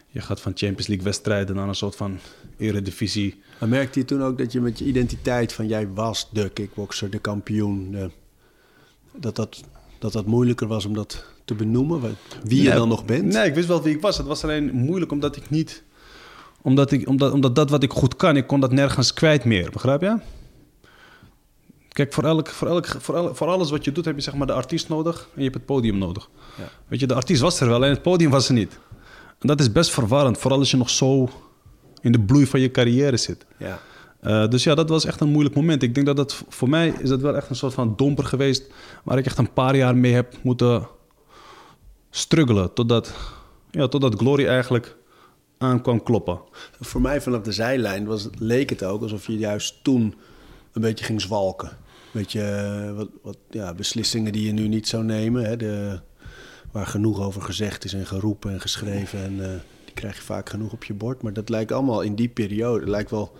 je 0.08 0.20
gaat 0.20 0.40
van 0.40 0.52
Champions 0.54 0.86
League 0.86 1.04
wedstrijden 1.04 1.56
naar 1.56 1.68
een 1.68 1.74
soort 1.74 1.96
van 1.96 2.18
eredivisie. 2.56 3.40
Maar 3.60 3.68
merkte 3.68 3.98
je 3.98 4.04
toen 4.04 4.22
ook 4.22 4.38
dat 4.38 4.52
je 4.52 4.60
met 4.60 4.78
je 4.78 4.84
identiteit 4.84 5.52
van 5.52 5.66
jij 5.68 5.88
was 5.88 6.28
de 6.32 6.48
kickboxer, 6.48 7.10
de 7.10 7.18
kampioen, 7.18 7.90
de- 7.90 8.10
dat, 9.16 9.36
dat, 9.36 9.60
dat 9.98 10.12
dat 10.12 10.26
moeilijker 10.26 10.66
was 10.66 10.84
om 10.84 10.94
dat 10.94 11.24
te 11.44 11.54
benoemen, 11.54 12.00
wie 12.44 12.62
je 12.62 12.70
dan 12.70 12.88
nog 12.88 13.04
bent? 13.04 13.24
Nee, 13.24 13.46
ik 13.48 13.54
wist 13.54 13.68
wel 13.68 13.82
wie 13.82 13.94
ik 13.94 14.00
was. 14.00 14.16
Het 14.18 14.26
was 14.26 14.42
alleen 14.42 14.72
moeilijk 14.74 15.12
omdat 15.12 15.36
ik 15.36 15.50
niet... 15.50 15.82
Omdat, 16.62 16.92
ik, 16.92 17.08
omdat, 17.08 17.32
omdat 17.32 17.54
dat 17.54 17.70
wat 17.70 17.82
ik 17.82 17.92
goed 17.92 18.16
kan, 18.16 18.36
ik 18.36 18.46
kon 18.46 18.60
dat 18.60 18.72
nergens 18.72 19.12
kwijt 19.14 19.44
meer. 19.44 19.70
Begrijp 19.70 20.00
je? 20.00 20.16
Kijk, 21.92 22.12
voor, 22.12 22.24
elk, 22.24 22.48
voor, 22.48 22.68
elk, 22.68 22.86
voor, 22.86 23.14
elk, 23.14 23.36
voor 23.36 23.46
alles 23.46 23.70
wat 23.70 23.84
je 23.84 23.92
doet 23.92 24.04
heb 24.04 24.14
je 24.14 24.22
zeg 24.22 24.34
maar 24.34 24.46
de 24.46 24.52
artiest 24.52 24.88
nodig 24.88 25.20
en 25.20 25.28
je 25.34 25.42
hebt 25.42 25.54
het 25.54 25.64
podium 25.64 25.98
nodig. 25.98 26.28
Ja. 26.58 26.68
Weet 26.88 27.00
je, 27.00 27.06
de 27.06 27.14
artiest 27.14 27.40
was 27.40 27.60
er 27.60 27.68
wel 27.68 27.84
en 27.84 27.90
het 27.90 28.02
podium 28.02 28.30
was 28.30 28.48
er 28.48 28.54
niet. 28.54 28.78
En 29.38 29.48
dat 29.48 29.60
is 29.60 29.72
best 29.72 29.90
verwarrend, 29.90 30.38
vooral 30.38 30.58
als 30.58 30.70
je 30.70 30.76
nog 30.76 30.90
zo 30.90 31.28
in 32.00 32.12
de 32.12 32.20
bloei 32.20 32.46
van 32.46 32.60
je 32.60 32.70
carrière 32.70 33.16
zit. 33.16 33.46
Ja. 33.58 33.78
Eh, 34.20 34.48
dus 34.48 34.64
ja, 34.64 34.74
dat 34.74 34.88
was 34.88 35.04
echt 35.04 35.20
een 35.20 35.28
moeilijk 35.28 35.54
moment. 35.54 35.82
Ik 35.82 35.94
denk 35.94 36.06
dat 36.06 36.16
dat 36.16 36.44
voor 36.48 36.68
mij 36.68 36.94
is 36.98 37.08
dat 37.08 37.20
wel 37.20 37.36
echt 37.36 37.50
een 37.50 37.56
soort 37.56 37.74
van 37.74 37.94
domper 37.96 38.24
geweest, 38.24 38.70
waar 39.04 39.18
ik 39.18 39.26
echt 39.26 39.38
een 39.38 39.52
paar 39.52 39.76
jaar 39.76 39.96
mee 39.96 40.12
heb 40.12 40.34
moeten 40.42 40.88
struggelen 42.10 42.72
totdat, 42.72 43.12
ja, 43.70 43.88
totdat 43.88 44.14
Glory 44.14 44.46
eigenlijk 44.46 44.96
aan 45.58 45.82
kwam 45.82 46.02
kloppen. 46.02 46.40
Voor 46.80 47.00
mij 47.00 47.20
vanaf 47.20 47.42
de 47.42 47.52
zijlijn 47.52 48.06
was, 48.06 48.28
leek 48.38 48.70
het 48.70 48.84
ook 48.84 49.02
alsof 49.02 49.26
je 49.26 49.38
juist 49.38 49.84
toen 49.84 50.14
een 50.72 50.82
beetje 50.82 51.04
ging 51.04 51.20
zwalken. 51.20 51.70
Beetje 52.12 52.42
eh, 52.42 52.96
wat, 52.96 53.08
wat 53.22 53.38
ja, 53.50 53.74
beslissingen 53.74 54.32
die 54.32 54.46
je 54.46 54.52
nu 54.52 54.68
niet 54.68 54.88
zou 54.88 55.04
nemen, 55.04 55.44
hè, 55.44 55.56
de, 55.56 56.00
waar 56.72 56.86
genoeg 56.86 57.20
over 57.20 57.42
gezegd 57.42 57.84
is 57.84 57.92
en 57.92 58.06
geroepen 58.06 58.52
en 58.52 58.60
geschreven. 58.60 59.22
En 59.22 59.44
eh, 59.44 59.60
die 59.84 59.94
krijg 59.94 60.16
je 60.16 60.22
vaak 60.22 60.48
genoeg 60.48 60.72
op 60.72 60.84
je 60.84 60.94
bord. 60.94 61.22
Maar 61.22 61.32
dat 61.32 61.48
lijkt 61.48 61.72
allemaal 61.72 62.00
in 62.00 62.14
die 62.14 62.28
periode. 62.28 62.80
Het 62.80 62.88
lijkt 62.88 63.10
wel 63.10 63.32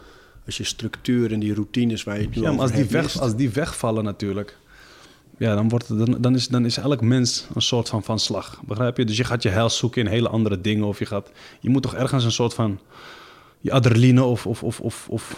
als 0.47 0.57
je 0.57 0.65
structuur 0.65 1.33
en 1.33 1.41
die 1.41 1.55
routines 1.55 2.05
waar 2.05 2.17
je 2.17 2.25
het 2.25 2.35
nu 2.35 2.43
Ja, 2.43 2.53
maar 2.53 2.61
als 2.61 2.73
die, 2.73 2.85
weg, 2.85 3.03
mist. 3.03 3.21
als 3.21 3.37
die 3.37 3.51
wegvallen 3.51 4.05
natuurlijk, 4.05 4.57
ja, 5.39 5.55
dan, 5.55 5.69
wordt 5.69 5.89
dan, 5.89 6.17
dan, 6.21 6.35
is, 6.35 6.49
dan 6.49 6.65
is 6.65 6.77
elk 6.77 7.01
mens 7.01 7.47
een 7.55 7.63
soort 7.63 7.89
van 7.89 8.03
van 8.03 8.19
slag. 8.19 8.61
Begrijp 8.67 8.97
je? 8.97 9.05
Dus 9.05 9.17
je 9.17 9.25
gaat 9.25 9.43
je 9.43 9.49
heil 9.49 9.71
zoeken 9.71 10.03
in 10.05 10.11
hele 10.11 10.29
andere 10.29 10.61
dingen. 10.61 10.85
Of 10.85 10.99
je, 10.99 11.07
gaat, 11.07 11.31
je 11.61 11.69
moet 11.69 11.83
toch 11.83 11.95
ergens 11.95 12.25
een 12.25 12.33
soort 12.33 12.55
van 12.55 12.81
je 13.61 13.73
adrenaline 13.73 14.23
of, 14.23 14.47
of, 14.47 14.63
of, 14.63 14.81
of, 14.81 15.09
of, 15.09 15.37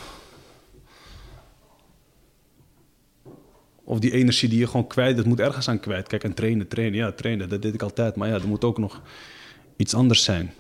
of 3.85 3.99
die 3.99 4.13
energie 4.13 4.49
die 4.49 4.59
je 4.59 4.67
gewoon 4.67 4.87
kwijt, 4.87 5.17
dat 5.17 5.27
moet 5.27 5.41
ergens 5.41 5.69
aan 5.69 5.81
kwijt. 5.81 6.07
Kijk, 6.07 6.25
en 6.25 6.35
trainen, 6.35 6.69
trainen, 6.69 6.99
ja, 6.99 7.13
trainen, 7.13 7.49
dat 7.49 7.63
deed 7.63 7.75
ik 7.75 7.83
altijd. 7.83 8.17
Maar 8.17 8.29
ja, 8.29 8.35
er 8.35 8.49
moet 8.49 8.65
ook 8.65 8.79
nog 8.79 9.03
iets 9.77 9.95
anders 9.95 10.25
zijn. 10.25 10.53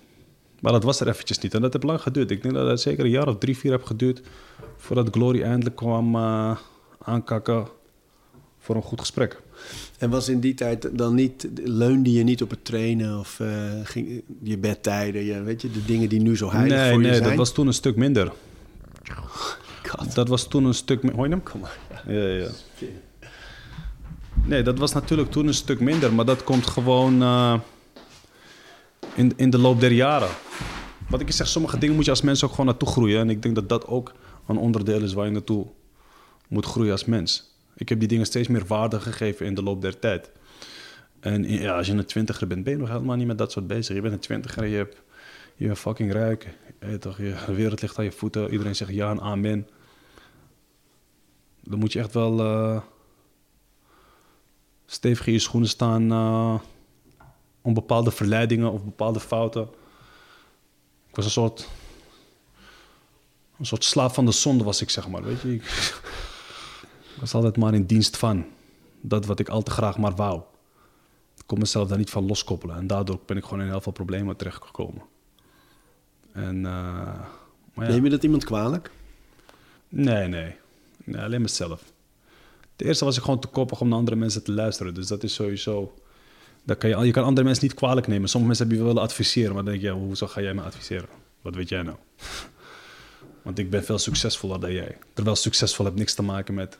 Maar 0.60 0.72
dat 0.72 0.82
was 0.82 1.00
er 1.00 1.08
eventjes 1.08 1.38
niet. 1.38 1.54
En 1.54 1.60
dat 1.60 1.72
heeft 1.72 1.84
lang 1.84 2.00
geduurd. 2.00 2.30
Ik 2.30 2.42
denk 2.42 2.54
dat 2.54 2.68
het 2.68 2.80
zeker 2.80 3.04
een 3.04 3.10
jaar 3.10 3.28
of 3.28 3.38
drie, 3.38 3.56
vier 3.56 3.72
heb 3.72 3.84
geduurd... 3.84 4.22
voordat 4.76 5.08
Glory 5.10 5.42
eindelijk 5.42 5.76
kwam 5.76 6.14
eh, 6.14 6.56
aankakken 6.98 7.68
voor 8.58 8.76
een 8.76 8.82
goed 8.82 9.00
gesprek. 9.00 9.40
En 9.98 10.10
was 10.10 10.28
in 10.28 10.40
die 10.40 10.54
tijd 10.54 10.98
dan 10.98 11.14
niet, 11.14 11.48
leunde 11.64 12.12
je 12.12 12.22
niet 12.22 12.42
op 12.42 12.50
het 12.50 12.64
trainen 12.64 13.18
of 13.18 13.40
eh, 13.40 13.48
ging 13.82 14.22
je 14.42 14.58
bedtijden, 14.58 15.24
je, 15.24 15.42
weet 15.42 15.62
je, 15.62 15.70
de 15.70 15.84
dingen 15.84 16.08
die 16.08 16.20
nu 16.20 16.36
zo 16.36 16.50
heilig 16.50 16.78
nee, 16.78 16.90
voor 16.90 17.00
je 17.00 17.06
nee, 17.06 17.16
zijn? 17.16 17.28
dat 17.28 17.38
was 17.38 17.52
toen 17.52 17.66
een 17.66 17.74
stuk 17.74 17.96
minder. 17.96 18.32
God. 19.82 20.14
Dat 20.14 20.28
was 20.28 20.48
toen 20.48 20.64
een 20.64 20.74
stuk 20.74 21.02
minder. 21.02 21.16
Hoor 21.16 21.28
je 21.28 21.32
hem? 21.32 21.42
Kom 21.42 21.60
maar. 21.60 21.78
Ja, 22.06 22.26
ja. 22.26 22.48
Nee, 24.46 24.62
dat 24.62 24.78
was 24.78 24.92
natuurlijk 24.92 25.30
toen 25.30 25.46
een 25.46 25.54
stuk 25.54 25.80
minder, 25.80 26.14
maar 26.14 26.24
dat 26.24 26.44
komt 26.44 26.66
gewoon 26.66 27.22
eh, 27.22 27.60
in, 29.14 29.32
in 29.36 29.50
de 29.50 29.58
loop 29.58 29.80
der 29.80 29.92
jaren. 29.92 30.28
Wat 31.08 31.20
ik 31.20 31.30
zeg, 31.30 31.48
sommige 31.48 31.78
dingen 31.78 31.94
moet 31.94 32.04
je 32.04 32.10
als 32.10 32.22
mens 32.22 32.44
ook 32.44 32.50
gewoon 32.50 32.66
naartoe 32.66 32.88
groeien. 32.88 33.20
En 33.20 33.30
ik 33.30 33.42
denk 33.42 33.54
dat 33.54 33.68
dat 33.68 33.86
ook 33.86 34.12
een 34.46 34.56
onderdeel 34.56 35.02
is 35.02 35.12
waar 35.12 35.24
je 35.24 35.32
naartoe 35.32 35.66
moet 36.48 36.66
groeien 36.66 36.92
als 36.92 37.04
mens. 37.04 37.56
Ik 37.76 37.88
heb 37.88 37.98
die 37.98 38.08
dingen 38.08 38.26
steeds 38.26 38.48
meer 38.48 38.66
waarde 38.66 39.00
gegeven 39.00 39.46
in 39.46 39.54
de 39.54 39.62
loop 39.62 39.82
der 39.82 39.98
tijd. 39.98 40.30
En 41.20 41.50
ja, 41.50 41.76
als 41.76 41.86
je 41.86 41.92
een 41.92 42.04
twintiger 42.04 42.46
bent, 42.46 42.64
ben 42.64 42.72
je 42.72 42.78
nog 42.78 42.88
helemaal 42.88 43.16
niet 43.16 43.26
met 43.26 43.38
dat 43.38 43.52
soort 43.52 43.66
bezig. 43.66 43.94
Je 43.94 44.02
bent 44.02 44.14
een 44.14 44.20
twintiger 44.20 44.62
en 44.62 44.68
je, 44.68 44.76
hebt, 44.76 45.02
je 45.56 45.66
bent 45.66 45.78
fucking 45.78 46.12
rijk. 46.12 46.48
Je 46.80 46.98
toch, 46.98 47.18
je, 47.18 47.34
de 47.46 47.54
wereld 47.54 47.82
ligt 47.82 47.98
aan 47.98 48.04
je 48.04 48.12
voeten. 48.12 48.50
Iedereen 48.50 48.76
zegt 48.76 48.90
ja 48.90 49.10
en 49.10 49.20
amen. 49.20 49.68
Dan 51.60 51.78
moet 51.78 51.92
je 51.92 51.98
echt 51.98 52.14
wel 52.14 52.40
eh, 52.40 52.82
stevig 54.86 55.26
in 55.26 55.32
je 55.32 55.38
schoenen 55.38 55.68
staan 55.68 56.12
eh, 56.12 56.54
om 57.62 57.74
bepaalde 57.74 58.10
verleidingen 58.10 58.72
of 58.72 58.84
bepaalde 58.84 59.20
fouten. 59.20 59.62
Ik 61.08 61.16
was 61.16 61.24
een 61.24 61.30
soort, 61.30 61.68
een 63.58 63.66
soort 63.66 63.84
slaaf 63.84 64.14
van 64.14 64.24
de 64.24 64.32
zonde 64.32 64.64
was 64.64 64.80
ik, 64.80 64.90
zeg 64.90 65.08
maar. 65.08 65.22
Weet 65.22 65.40
je? 65.40 65.54
Ik, 65.54 65.62
ik 67.14 67.20
was 67.20 67.34
altijd 67.34 67.56
maar 67.56 67.74
in 67.74 67.86
dienst 67.86 68.16
van 68.16 68.44
dat 69.00 69.26
wat 69.26 69.38
ik 69.38 69.48
al 69.48 69.62
te 69.62 69.70
graag 69.70 69.98
maar 69.98 70.14
wou. 70.14 70.40
Ik 71.36 71.44
kon 71.46 71.58
mezelf 71.58 71.88
daar 71.88 71.98
niet 71.98 72.10
van 72.10 72.26
loskoppelen. 72.26 72.76
En 72.76 72.86
daardoor 72.86 73.18
ben 73.26 73.36
ik 73.36 73.44
gewoon 73.44 73.60
in 73.60 73.68
heel 73.68 73.80
veel 73.80 73.92
problemen 73.92 74.36
terechtgekomen. 74.36 75.02
En, 76.32 76.66
eh, 76.66 77.20
maar 77.74 77.86
ja. 77.86 77.92
Neem 77.92 78.04
je 78.04 78.10
dat 78.10 78.22
iemand 78.22 78.44
kwalijk? 78.44 78.90
Nee, 79.88 80.28
nee. 80.28 80.56
nee 81.04 81.22
alleen 81.22 81.42
mezelf. 81.42 81.92
Het 82.76 82.86
eerste 82.86 83.04
was 83.04 83.16
ik 83.16 83.22
gewoon 83.22 83.40
te 83.40 83.46
koppig 83.46 83.80
om 83.80 83.88
naar 83.88 83.98
andere 83.98 84.16
mensen 84.16 84.42
te 84.42 84.52
luisteren. 84.52 84.94
Dus 84.94 85.06
dat 85.06 85.22
is 85.22 85.34
sowieso... 85.34 85.94
Dat 86.64 86.78
kan 86.78 86.90
je, 86.90 86.98
je 86.98 87.12
kan 87.12 87.24
andere 87.24 87.46
mensen 87.46 87.64
niet 87.64 87.74
kwalijk 87.74 88.06
nemen. 88.06 88.28
Sommige 88.28 88.46
mensen 88.46 88.66
hebben 88.66 88.86
je 88.86 88.92
willen 88.92 89.08
adviseren. 89.08 89.54
Maar 89.54 89.64
dan 89.64 89.72
denk 89.72 89.84
je, 89.84 89.90
hoezo 89.90 90.26
ga 90.26 90.40
jij 90.40 90.54
me 90.54 90.62
adviseren? 90.62 91.08
Wat 91.42 91.54
weet 91.54 91.68
jij 91.68 91.82
nou? 91.82 91.96
Want 93.42 93.58
ik 93.58 93.70
ben 93.70 93.84
veel 93.84 93.98
succesvoller 93.98 94.60
dan 94.60 94.72
jij. 94.72 94.98
Terwijl 95.12 95.36
succesvol 95.36 95.84
heeft 95.84 95.96
niks 95.96 96.14
te 96.14 96.22
maken 96.22 96.54
met... 96.54 96.78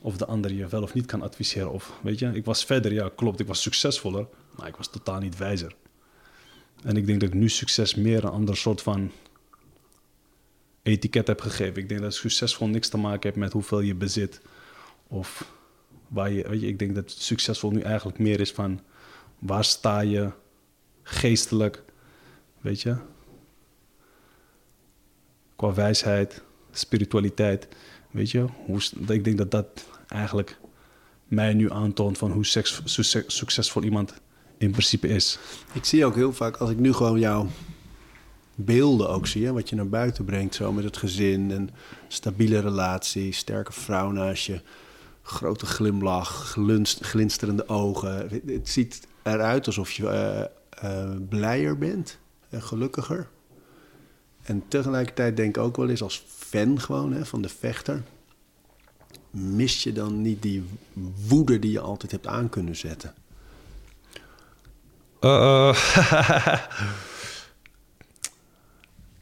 of 0.00 0.16
de 0.16 0.26
ander 0.26 0.52
je 0.52 0.66
wel 0.66 0.82
of 0.82 0.94
niet 0.94 1.06
kan 1.06 1.22
adviseren. 1.22 1.70
Of, 1.70 1.92
weet 2.02 2.18
je, 2.18 2.30
ik 2.34 2.44
was 2.44 2.64
verder, 2.64 2.92
ja, 2.92 3.10
klopt. 3.16 3.40
Ik 3.40 3.46
was 3.46 3.62
succesvoller. 3.62 4.26
Maar 4.56 4.68
ik 4.68 4.76
was 4.76 4.90
totaal 4.90 5.18
niet 5.18 5.36
wijzer. 5.36 5.74
En 6.82 6.96
ik 6.96 7.06
denk 7.06 7.20
dat 7.20 7.28
ik 7.28 7.34
nu 7.34 7.48
succes 7.48 7.94
meer 7.94 8.24
een 8.24 8.30
ander 8.30 8.56
soort 8.56 8.82
van 8.82 9.10
etiket 10.82 11.26
heb 11.26 11.40
gegeven. 11.40 11.82
Ik 11.82 11.88
denk 11.88 12.00
dat 12.00 12.14
succesvol 12.14 12.68
niks 12.68 12.88
te 12.88 12.96
maken 12.96 13.22
heeft 13.22 13.36
met 13.36 13.52
hoeveel 13.52 13.80
je 13.80 13.94
bezit. 13.94 14.40
Of 15.14 15.52
waar 16.08 16.30
je, 16.30 16.48
weet 16.48 16.60
je, 16.60 16.66
ik 16.66 16.78
denk 16.78 16.94
dat 16.94 17.10
succesvol 17.10 17.70
nu 17.70 17.80
eigenlijk 17.80 18.18
meer 18.18 18.40
is 18.40 18.52
van 18.52 18.80
waar 19.38 19.64
sta 19.64 20.00
je 20.00 20.30
geestelijk, 21.02 21.82
weet 22.60 22.80
je? 22.80 22.96
Qua 25.56 25.74
wijsheid, 25.74 26.42
spiritualiteit, 26.70 27.68
weet 28.10 28.30
je? 28.30 28.46
Hoe, 28.66 28.80
ik 29.08 29.24
denk 29.24 29.38
dat 29.38 29.50
dat 29.50 29.66
eigenlijk 30.08 30.58
mij 31.24 31.54
nu 31.54 31.70
aantoont 31.72 32.18
van 32.18 32.30
hoe 32.30 32.44
succesvol 33.26 33.82
iemand 33.82 34.14
in 34.58 34.70
principe 34.70 35.08
is. 35.08 35.38
Ik 35.72 35.84
zie 35.84 36.04
ook 36.04 36.14
heel 36.14 36.32
vaak, 36.32 36.56
als 36.56 36.70
ik 36.70 36.78
nu 36.78 36.92
gewoon 36.92 37.18
jouw 37.18 37.48
beelden 38.54 39.08
ook 39.08 39.26
zie, 39.26 39.44
hè, 39.44 39.52
wat 39.52 39.68
je 39.68 39.76
naar 39.76 39.88
buiten 39.88 40.24
brengt, 40.24 40.54
zo 40.54 40.72
met 40.72 40.84
het 40.84 40.96
gezin, 40.96 41.50
een 41.50 41.70
stabiele 42.08 42.58
relatie, 42.58 43.32
sterke 43.32 43.72
vrouw 43.72 44.10
naast 44.10 44.46
je, 44.46 44.60
grote 45.26 45.66
glimlach, 45.66 46.50
glunst, 46.50 47.04
glinsterende 47.04 47.68
ogen. 47.68 48.28
Het- 48.46 48.68
ziet 48.68 49.06
eruit 49.22 49.66
alsof 49.66 49.90
je 49.90 50.08
eh, 50.08 50.40
eh, 51.02 51.10
blijer 51.28 51.78
bent 51.78 52.18
en 52.50 52.62
gelukkiger. 52.62 53.28
En 54.42 54.64
tegelijkertijd 54.68 55.36
denk 55.36 55.56
ik 55.56 55.62
ook 55.62 55.76
wel 55.76 55.88
eens 55.88 56.02
als 56.02 56.24
fan 56.28 56.80
gewoon 56.80 57.12
hè, 57.12 57.24
van 57.26 57.42
de 57.42 57.48
vechter, 57.48 58.02
mis 59.30 59.82
je 59.82 59.92
dan 59.92 60.22
niet 60.22 60.42
die 60.42 60.64
woede 61.28 61.58
die 61.58 61.70
je 61.70 61.80
altijd 61.80 62.12
hebt 62.12 62.26
aan 62.26 62.48
kunnen 62.48 62.76
zetten? 62.76 63.14
Eh, 65.20 65.76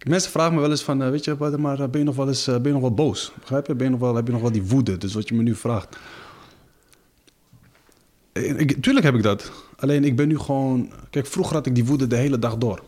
Mensen 0.09 0.31
vragen 0.31 0.55
me 0.55 0.61
wel 0.61 0.71
eens 0.71 0.83
van, 0.83 1.03
eh, 1.03 1.11
weet 1.11 1.25
je, 1.25 1.37
maar 1.59 1.81
eh, 1.81 1.89
ben 1.89 2.01
je 2.01 2.07
nog 2.07 2.17
wel 2.17 2.29
eens, 2.29 2.47
eh, 2.47 2.55
ben 2.55 2.67
je 2.67 2.73
nog 2.73 2.81
wel 2.81 2.95
boos? 2.95 3.33
Begrijp 3.41 3.67
je? 3.67 3.75
Ben 3.75 3.85
je 3.85 3.93
nog 3.93 4.01
wel, 4.01 4.15
heb 4.15 4.27
je 4.27 4.33
nog 4.33 4.41
wel 4.41 4.53
die 4.53 4.63
woede? 4.63 4.99
Dus 4.99 5.15
wat 5.15 5.29
je 5.29 5.35
me 5.35 5.43
nu 5.43 5.55
vraagt. 5.55 5.97
Tuurlijk 8.81 9.05
heb 9.05 9.15
ik 9.15 9.23
dat. 9.23 9.53
Alleen 9.77 10.05
ik 10.05 10.17
ben 10.17 10.29
nu 10.29 10.39
gewoon... 10.39 10.93
Kijk, 11.11 11.27
vroeger 11.27 11.55
had 11.55 11.67
ik 11.67 11.75
die 11.75 11.85
woede 11.85 12.07
de 12.07 12.17
hele 12.17 12.39
dag 12.39 12.57
door. 12.57 12.83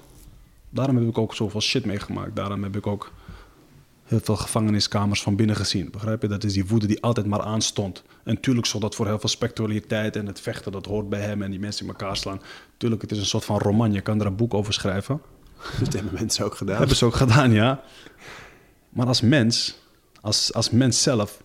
Daarom 0.71 0.97
heb 0.97 1.09
ik 1.09 1.19
ook 1.19 1.35
zoveel 1.35 1.61
shit 1.61 1.85
meegemaakt. 1.85 2.37
Daarom 2.37 2.63
heb 2.63 2.77
ik 2.77 2.87
ook 2.87 3.13
heel 4.05 4.21
veel 4.23 4.37
gevangeniskamers 4.37 5.23
van 5.23 5.37
binnen 5.37 5.57
gezien. 5.57 5.91
Begrijp 5.91 6.23
je? 6.23 6.29
Dat 6.29 6.45
is 6.45 6.53
die 6.53 6.67
woede 6.67 6.87
die 6.87 7.03
altijd 7.03 7.27
maar 7.27 7.43
aanstond. 7.43 8.03
En 8.25 8.41
tuurlijk 8.41 8.67
zorgt 8.67 8.87
dat 8.87 8.95
voor 8.95 9.07
heel 9.07 9.19
veel 9.19 9.29
spectaculariteit 9.29 10.17
en 10.17 10.27
het 10.27 10.41
vechten, 10.41 10.73
dat 10.73 10.87
hoort 10.87 11.09
bij 11.09 11.21
hem 11.21 11.43
en 11.43 11.51
die 11.51 11.61
mensen 11.61 11.87
in 11.87 11.91
elkaar 11.91 12.17
slaan. 12.17 12.41
Tuurlijk, 12.77 13.03
het 13.03 13.11
is 13.11 13.19
een 13.19 13.27
soort 13.27 13.45
van 13.45 13.59
roman. 13.59 13.93
Je 13.93 14.01
kan 14.01 14.21
er 14.21 14.27
een 14.27 14.37
boek 14.37 14.55
over 14.55 14.73
schrijven. 14.73 15.21
Dat 15.85 15.93
hebben 15.93 16.13
mensen 16.15 16.45
ook 16.45 16.55
gedaan. 16.55 16.79
Hebben 16.79 16.97
ze 16.97 17.05
ook 17.05 17.15
gedaan, 17.15 17.53
ja. 17.53 17.83
Maar 18.89 19.07
als 19.07 19.21
mens, 19.21 19.79
als, 20.21 20.53
als 20.53 20.71
mens 20.71 21.03
zelf, 21.03 21.43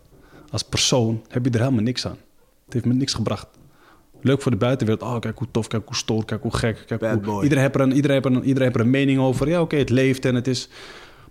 als 0.49 0.64
persoon 0.64 1.24
heb 1.28 1.45
je 1.45 1.51
er 1.51 1.60
helemaal 1.60 1.84
niks 1.84 2.05
aan. 2.05 2.18
Het 2.66 2.74
heeft 2.74 2.86
me 2.86 2.93
niks 2.93 3.14
gebracht. 3.14 3.47
Leuk 4.22 4.41
voor 4.41 4.51
de 4.51 4.57
buitenwereld. 4.57 5.03
Oh, 5.03 5.20
kijk 5.20 5.38
hoe 5.38 5.47
tof, 5.51 5.68
kijk 5.68 5.84
hoe 5.86 5.95
stoer, 5.95 6.26
kijk 6.26 6.41
hoe 6.41 6.55
gek. 6.55 6.84
Kijk 6.88 6.99
Bad 6.99 7.14
hoe... 7.14 7.22
boy. 7.22 7.43
Iedereen, 7.43 7.64
heeft 7.64 7.76
er 7.76 7.82
een, 7.82 7.91
iedereen, 7.91 8.16
heeft 8.16 8.26
er 8.26 8.32
een, 8.32 8.43
iedereen 8.47 8.64
heeft 8.64 8.76
er 8.76 8.82
een 8.82 8.89
mening 8.89 9.20
over. 9.20 9.47
Ja, 9.47 9.62
oké, 9.62 9.76
het 9.76 9.89
leeft 9.89 10.26
en 10.26 10.36
het 10.36 10.47
is... 10.47 10.70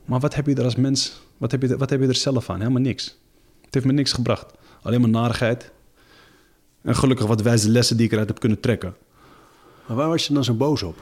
Maar 0.04 0.20
wat 0.20 0.34
heb 0.34 0.46
je 0.46 0.54
er 0.54 0.64
als 0.64 0.76
mens... 0.76 1.20
Wat 1.36 1.50
heb 1.50 1.62
je 1.62 1.68
er, 1.68 1.78
wat 1.78 1.90
heb 1.90 2.00
je 2.00 2.06
er 2.06 2.14
zelf 2.14 2.50
aan? 2.50 2.58
Helemaal 2.58 2.82
niks. 2.82 3.18
Het 3.64 3.74
heeft 3.74 3.86
me 3.86 3.92
niks 3.92 4.12
gebracht. 4.12 4.52
Alleen 4.82 5.00
maar 5.00 5.10
narigheid. 5.10 5.72
En 6.82 6.96
gelukkig 6.96 7.26
wat 7.26 7.42
wijze 7.42 7.68
lessen 7.70 7.96
die 7.96 8.06
ik 8.06 8.12
eruit 8.12 8.28
heb 8.28 8.40
kunnen 8.40 8.60
trekken. 8.60 8.94
Maar 9.86 9.96
waar 9.96 10.08
was 10.08 10.26
je 10.26 10.34
dan 10.34 10.44
zo 10.44 10.54
boos 10.54 10.82
op? 10.82 10.96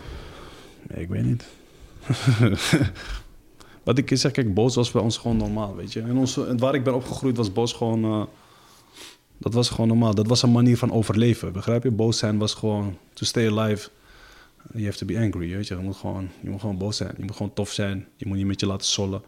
Nee, 0.89 1.03
ik 1.03 1.09
weet 1.09 1.25
niet. 1.25 1.45
Wat 3.85 3.99
ik 3.99 4.11
zeg, 4.13 4.33
kijk, 4.33 4.55
boos 4.55 4.75
was 4.75 4.91
bij 4.91 5.03
ons 5.03 5.17
gewoon 5.19 5.37
normaal, 5.37 5.77
weet 5.77 5.93
je. 5.93 6.01
En, 6.01 6.59
waar 6.59 6.75
ik 6.75 6.85
ben 6.85 6.95
opgegroeid 6.95 7.37
was 7.37 7.53
boos 7.53 7.73
gewoon... 7.73 8.05
eh, 8.05 8.25
dat 9.39 9.55
was 9.55 9.69
gewoon 9.69 9.89
normaal. 9.89 10.15
Dat 10.15 10.27
was 10.27 10.43
een 10.43 10.53
manier 10.53 10.79
van 10.79 10.93
overleven, 10.93 11.53
begrijp 11.53 11.83
je? 11.83 11.91
Boos 11.91 12.19
zijn 12.19 12.39
was 12.39 12.55
gewoon 12.55 12.99
to 13.13 13.25
stay 13.25 13.51
alive. 13.51 13.89
You 14.73 14.85
have 14.85 14.99
to 14.99 15.07
be 15.07 15.19
angry, 15.19 15.51
weet 15.57 15.67
je. 15.67 15.75
Je 15.75 15.83
moet, 15.83 15.97
gewoon, 15.97 16.29
je 16.41 16.51
moet 16.51 16.61
gewoon 16.61 16.79
boos 16.79 16.97
zijn. 16.97 17.15
Je 17.17 17.25
moet 17.25 17.37
gewoon 17.37 17.53
tof 17.55 17.71
zijn. 17.71 18.07
Je 18.17 18.27
moet 18.27 18.37
niet 18.37 18.47
met 18.47 18.61
je 18.61 18.67
laten 18.67 18.87
sollen. 18.87 19.23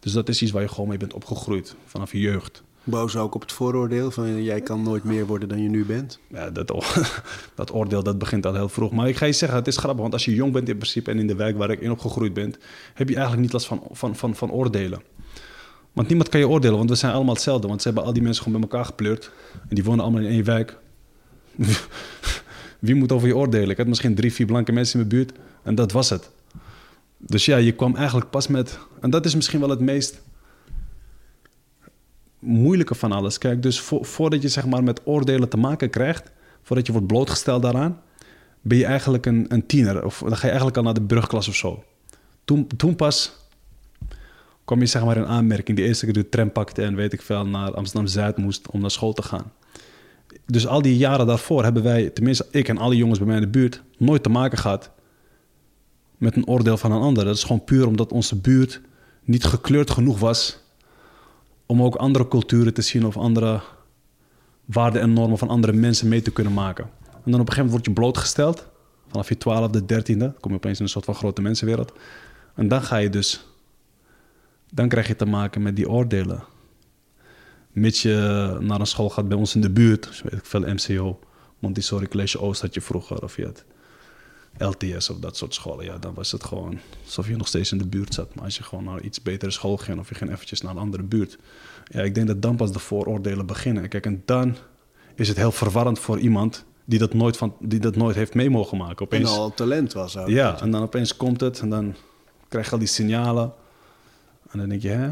Dus 0.00 0.12
dat 0.12 0.28
is 0.28 0.42
iets 0.42 0.50
waar 0.50 0.62
je 0.62 0.68
gewoon 0.68 0.88
mee 0.88 0.98
bent 0.98 1.12
opgegroeid. 1.12 1.74
Vanaf 1.84 2.12
je 2.12 2.20
jeugd. 2.20 2.62
Boos 2.88 3.16
ook 3.16 3.34
op 3.34 3.40
het 3.40 3.52
vooroordeel 3.52 4.10
van 4.10 4.42
jij 4.42 4.60
kan 4.60 4.82
nooit 4.82 5.04
meer 5.04 5.26
worden 5.26 5.48
dan 5.48 5.62
je 5.62 5.68
nu 5.68 5.84
bent. 5.84 6.18
Ja, 6.28 6.50
dat, 6.50 6.72
dat 7.54 7.74
oordeel 7.74 8.02
dat 8.02 8.18
begint 8.18 8.46
al 8.46 8.54
heel 8.54 8.68
vroeg. 8.68 8.92
Maar 8.92 9.08
ik 9.08 9.16
ga 9.16 9.26
je 9.26 9.32
zeggen, 9.32 9.58
het 9.58 9.66
is 9.66 9.76
grappig, 9.76 10.00
want 10.00 10.12
als 10.12 10.24
je 10.24 10.34
jong 10.34 10.52
bent 10.52 10.68
in 10.68 10.76
principe 10.76 11.10
en 11.10 11.18
in 11.18 11.26
de 11.26 11.34
wijk 11.34 11.56
waar 11.56 11.70
ik 11.70 11.80
in 11.80 11.90
opgegroeid 11.90 12.34
ben, 12.34 12.54
heb 12.94 13.08
je 13.08 13.14
eigenlijk 13.14 13.42
niet 13.42 13.52
last 13.52 13.66
van, 13.66 13.82
van, 13.90 14.16
van, 14.16 14.34
van 14.34 14.50
oordelen. 14.50 15.00
Want 15.92 16.08
niemand 16.08 16.28
kan 16.28 16.40
je 16.40 16.48
oordelen, 16.48 16.76
want 16.76 16.90
we 16.90 16.96
zijn 16.96 17.12
allemaal 17.12 17.34
hetzelfde. 17.34 17.68
Want 17.68 17.82
ze 17.82 17.86
hebben 17.86 18.06
al 18.06 18.12
die 18.12 18.22
mensen 18.22 18.42
gewoon 18.42 18.60
bij 18.60 18.70
elkaar 18.70 18.86
gepleurd. 18.86 19.30
En 19.68 19.74
die 19.74 19.84
wonen 19.84 20.04
allemaal 20.04 20.22
in 20.22 20.30
één 20.30 20.44
wijk. 20.44 20.78
Wie 22.78 22.94
moet 22.94 23.12
over 23.12 23.28
je 23.28 23.36
oordelen? 23.36 23.70
Ik 23.70 23.76
had 23.76 23.86
misschien 23.86 24.14
drie, 24.14 24.32
vier 24.32 24.46
blanke 24.46 24.72
mensen 24.72 25.00
in 25.00 25.06
mijn 25.06 25.18
buurt 25.18 25.38
en 25.62 25.74
dat 25.74 25.92
was 25.92 26.10
het. 26.10 26.30
Dus 27.18 27.44
ja, 27.44 27.56
je 27.56 27.72
kwam 27.72 27.96
eigenlijk 27.96 28.30
pas 28.30 28.46
met... 28.46 28.78
En 29.00 29.10
dat 29.10 29.24
is 29.24 29.34
misschien 29.34 29.60
wel 29.60 29.68
het 29.68 29.80
meest 29.80 30.22
moeilijke 32.46 32.94
van 32.94 33.12
alles. 33.12 33.38
Kijk, 33.38 33.62
dus 33.62 33.80
vo- 33.80 34.02
voordat 34.02 34.42
je 34.42 34.48
zeg 34.48 34.66
maar 34.66 34.82
met 34.82 35.00
oordelen 35.04 35.48
te 35.48 35.56
maken 35.56 35.90
krijgt, 35.90 36.30
voordat 36.62 36.86
je 36.86 36.92
wordt 36.92 37.06
blootgesteld 37.06 37.62
daaraan, 37.62 38.00
ben 38.60 38.78
je 38.78 38.84
eigenlijk 38.84 39.26
een, 39.26 39.44
een 39.48 39.66
tiener. 39.66 40.04
Of 40.04 40.18
dan 40.18 40.30
ga 40.36 40.40
je 40.40 40.46
eigenlijk 40.46 40.76
al 40.76 40.82
naar 40.82 40.94
de 40.94 41.02
brugklas 41.02 41.48
of 41.48 41.54
zo. 41.54 41.84
Toen, 42.44 42.66
toen 42.76 42.96
pas 42.96 43.36
kwam 44.64 44.80
je 44.80 44.86
zeg 44.86 45.04
maar 45.04 45.16
in 45.16 45.26
aanmerking. 45.26 45.76
Die 45.76 45.86
eerste 45.86 46.04
keer 46.04 46.14
de 46.14 46.28
tram 46.28 46.52
pakte 46.52 46.82
en 46.82 46.94
weet 46.94 47.12
ik 47.12 47.22
veel 47.22 47.46
naar 47.46 47.74
Amsterdam-Zuid 47.74 48.36
moest 48.36 48.70
om 48.70 48.80
naar 48.80 48.90
school 48.90 49.12
te 49.12 49.22
gaan. 49.22 49.52
Dus 50.46 50.66
al 50.66 50.82
die 50.82 50.96
jaren 50.96 51.26
daarvoor 51.26 51.64
hebben 51.64 51.82
wij, 51.82 52.10
tenminste 52.10 52.46
ik 52.50 52.68
en 52.68 52.78
alle 52.78 52.96
jongens 52.96 53.18
bij 53.18 53.26
mij 53.26 53.36
in 53.36 53.42
de 53.42 53.48
buurt, 53.48 53.82
nooit 53.98 54.22
te 54.22 54.28
maken 54.28 54.58
gehad 54.58 54.90
met 56.16 56.36
een 56.36 56.46
oordeel 56.46 56.76
van 56.76 56.92
een 56.92 57.00
ander. 57.00 57.24
Dat 57.24 57.36
is 57.36 57.42
gewoon 57.42 57.64
puur 57.64 57.86
omdat 57.86 58.12
onze 58.12 58.36
buurt 58.36 58.80
niet 59.24 59.44
gekleurd 59.44 59.90
genoeg 59.90 60.18
was 60.18 60.64
om 61.66 61.82
ook 61.82 61.94
andere 61.94 62.28
culturen 62.28 62.74
te 62.74 62.82
zien 62.82 63.06
of 63.06 63.16
andere 63.16 63.60
waarden 64.64 65.00
en 65.00 65.12
normen 65.12 65.38
van 65.38 65.48
andere 65.48 65.72
mensen 65.72 66.08
mee 66.08 66.22
te 66.22 66.32
kunnen 66.32 66.52
maken. 66.52 66.84
En 66.84 67.32
dan 67.32 67.40
op 67.40 67.46
een 67.46 67.52
gegeven 67.52 67.64
moment 67.64 67.70
word 67.70 67.86
je 67.86 67.92
blootgesteld. 67.92 68.66
Vanaf 69.08 69.28
je 69.28 69.38
twaalfde, 69.38 69.84
dertiende 69.84 70.34
kom 70.40 70.50
je 70.50 70.56
opeens 70.56 70.78
in 70.78 70.84
een 70.84 70.90
soort 70.90 71.04
van 71.04 71.14
grote 71.14 71.42
mensenwereld. 71.42 71.92
En 72.54 72.68
dan 72.68 72.82
ga 72.82 72.96
je 72.96 73.10
dus... 73.10 73.46
Dan 74.70 74.88
krijg 74.88 75.08
je 75.08 75.16
te 75.16 75.26
maken 75.26 75.62
met 75.62 75.76
die 75.76 75.90
oordelen. 75.90 76.44
Mits 77.72 78.02
je 78.02 78.56
naar 78.60 78.80
een 78.80 78.86
school 78.86 79.10
gaat 79.10 79.28
bij 79.28 79.36
ons 79.36 79.54
in 79.54 79.60
de 79.60 79.70
buurt. 79.70 80.06
Dus 80.06 80.22
weet 80.22 80.32
ik 80.32 80.46
veel, 80.46 80.60
MCO, 80.60 81.18
Montessori 81.58 82.08
College 82.08 82.40
Oost 82.40 82.60
had 82.60 82.74
je 82.74 82.80
vroeger. 82.80 83.22
Of 83.22 83.36
je 83.36 83.44
had 83.44 83.64
LTS 84.58 85.10
of 85.10 85.18
dat 85.18 85.36
soort 85.36 85.54
scholen. 85.54 85.84
Ja, 85.84 85.98
dan 85.98 86.14
was 86.14 86.32
het 86.32 86.44
gewoon 86.44 86.78
alsof 87.04 87.28
je 87.28 87.36
nog 87.36 87.48
steeds 87.48 87.72
in 87.72 87.78
de 87.78 87.86
buurt 87.86 88.14
zat. 88.14 88.34
Maar 88.34 88.44
als 88.44 88.56
je 88.56 88.62
gewoon 88.62 88.84
naar 88.84 89.00
iets 89.00 89.22
betere 89.22 89.50
school 89.50 89.76
ging 89.76 89.98
of 89.98 90.08
je 90.08 90.14
ging 90.14 90.30
eventjes 90.30 90.60
naar 90.60 90.72
een 90.72 90.78
andere 90.78 91.02
buurt. 91.02 91.38
Ja, 91.84 92.02
ik 92.02 92.14
denk 92.14 92.26
dat 92.26 92.42
dan 92.42 92.56
pas 92.56 92.72
de 92.72 92.78
vooroordelen 92.78 93.46
beginnen. 93.46 93.88
Kijk, 93.88 94.06
en 94.06 94.22
dan 94.24 94.56
is 95.14 95.28
het 95.28 95.36
heel 95.36 95.52
verwarrend 95.52 95.98
voor 95.98 96.18
iemand 96.18 96.64
die 96.84 96.98
dat 96.98 97.14
nooit, 97.14 97.36
van, 97.36 97.56
die 97.60 97.80
dat 97.80 97.96
nooit 97.96 98.16
heeft 98.16 98.34
mee 98.34 98.50
mogen 98.50 98.78
maken. 98.78 98.96
En 98.96 99.04
Opeens, 99.04 99.30
al 99.30 99.54
talent 99.54 99.92
was 99.92 100.16
ook. 100.16 100.28
ja, 100.28 100.60
en 100.60 100.70
dan 100.70 100.82
opeens 100.82 101.16
komt 101.16 101.40
het 101.40 101.60
en 101.60 101.70
dan 101.70 101.94
krijg 102.48 102.66
je 102.66 102.72
al 102.72 102.78
die 102.78 102.88
signalen. 102.88 103.52
En 104.50 104.58
dan 104.58 104.68
denk 104.68 104.82
je, 104.82 104.88
hè? 104.88 105.10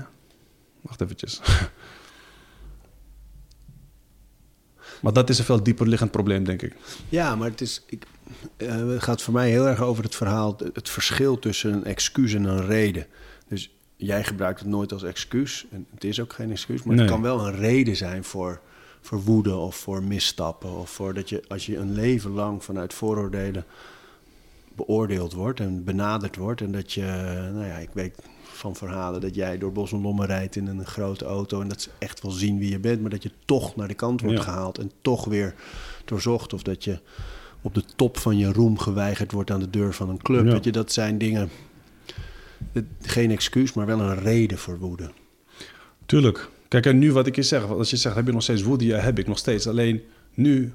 Wacht 0.80 1.00
eventjes. 1.00 1.40
maar 5.04 5.12
dat 5.12 5.28
is 5.30 5.38
een 5.38 5.44
veel 5.44 5.62
dieper 5.62 5.88
liggend 5.88 6.10
probleem, 6.10 6.44
denk 6.44 6.62
ik. 6.62 6.74
Ja, 7.08 7.36
maar 7.36 7.50
het, 7.50 7.60
is, 7.60 7.82
ik, 7.86 8.06
eh, 8.56 8.88
het 8.88 9.02
gaat 9.02 9.22
voor 9.22 9.32
mij 9.32 9.50
heel 9.50 9.66
erg 9.66 9.80
over 9.80 10.04
het 10.04 10.14
verhaal, 10.14 10.56
het 10.72 10.88
verschil 10.88 11.38
tussen 11.38 11.72
een 11.72 11.84
excuus 11.84 12.34
en 12.34 12.44
een 12.44 12.66
reden. 12.66 13.06
Dus 13.48 13.70
jij 13.96 14.24
gebruikt 14.24 14.60
het 14.60 14.68
nooit 14.68 14.92
als 14.92 15.02
excuus. 15.02 15.66
En 15.70 15.86
het 15.94 16.04
is 16.04 16.20
ook 16.20 16.32
geen 16.32 16.50
excuus, 16.50 16.82
maar 16.82 16.94
Nee. 16.94 17.04
het 17.04 17.12
kan 17.14 17.22
wel 17.22 17.46
een 17.46 17.56
reden 17.56 17.96
zijn 17.96 18.24
voor, 18.24 18.60
voor 19.00 19.22
woede 19.22 19.54
of 19.56 19.76
voor 19.76 20.02
misstappen. 20.02 20.70
Of 20.70 20.90
voor 20.90 21.14
dat 21.14 21.28
je, 21.28 21.42
als 21.48 21.66
je 21.66 21.76
een 21.76 21.92
leven 21.92 22.30
lang 22.30 22.64
vanuit 22.64 22.94
vooroordelen 22.94 23.64
beoordeeld 24.76 25.32
wordt 25.32 25.60
en 25.60 25.84
benaderd 25.84 26.36
wordt. 26.36 26.60
En 26.60 26.72
dat 26.72 26.92
je, 26.92 27.02
nou 27.54 27.66
ja, 27.66 27.76
ik 27.76 27.90
weet 27.92 28.18
van 28.56 28.76
verhalen 28.76 29.20
dat 29.20 29.34
jij 29.34 29.58
door 29.58 29.72
bos 29.72 29.92
en 29.92 30.00
lommen 30.00 30.26
rijdt 30.26 30.56
in 30.56 30.66
een 30.66 30.86
grote 30.86 31.24
auto. 31.24 31.60
En 31.60 31.68
dat 31.68 31.82
ze 31.82 31.90
echt 31.98 32.22
wel 32.22 32.30
zien 32.30 32.58
wie 32.58 32.70
je 32.70 32.78
bent, 32.78 33.00
maar 33.00 33.10
dat 33.10 33.22
je 33.22 33.30
toch 33.44 33.76
naar 33.76 33.88
de 33.88 33.94
kant 33.94 34.20
wordt 34.20 34.36
Ja. 34.36 34.42
gehaald 34.42 34.78
en 34.78 34.90
toch 35.02 35.24
weer 35.24 35.54
doorzocht. 36.04 36.52
Of 36.52 36.62
dat 36.62 36.84
je 36.84 36.98
op 37.62 37.74
de 37.74 37.82
top 37.96 38.18
van 38.18 38.38
je 38.38 38.52
roem 38.52 38.78
geweigerd 38.78 39.32
wordt 39.32 39.50
aan 39.50 39.60
de 39.60 39.70
deur 39.70 39.94
van 39.94 40.08
een 40.08 40.22
club. 40.22 40.44
Ja. 40.44 40.52
Weet 40.52 40.64
je, 40.64 40.72
dat 40.72 40.92
zijn 40.92 41.18
dingen. 41.18 41.50
Geen 43.00 43.30
excuus, 43.30 43.72
maar 43.72 43.86
wel 43.86 44.00
een 44.00 44.18
reden 44.18 44.58
voor 44.58 44.78
woede. 44.78 45.10
Tuurlijk. 46.06 46.48
Kijk, 46.68 46.86
en 46.86 46.98
nu 46.98 47.12
wat 47.12 47.26
ik 47.26 47.36
je 47.36 47.42
zeg, 47.42 47.68
als 47.68 47.90
je 47.90 47.96
zegt, 47.96 48.14
heb 48.14 48.26
je 48.26 48.32
nog 48.32 48.42
steeds 48.42 48.62
woede? 48.62 48.84
Ja, 48.86 48.98
heb 48.98 49.18
ik 49.18 49.26
nog 49.26 49.38
steeds. 49.38 49.66
Alleen 49.68 50.02
nu, 50.34 50.72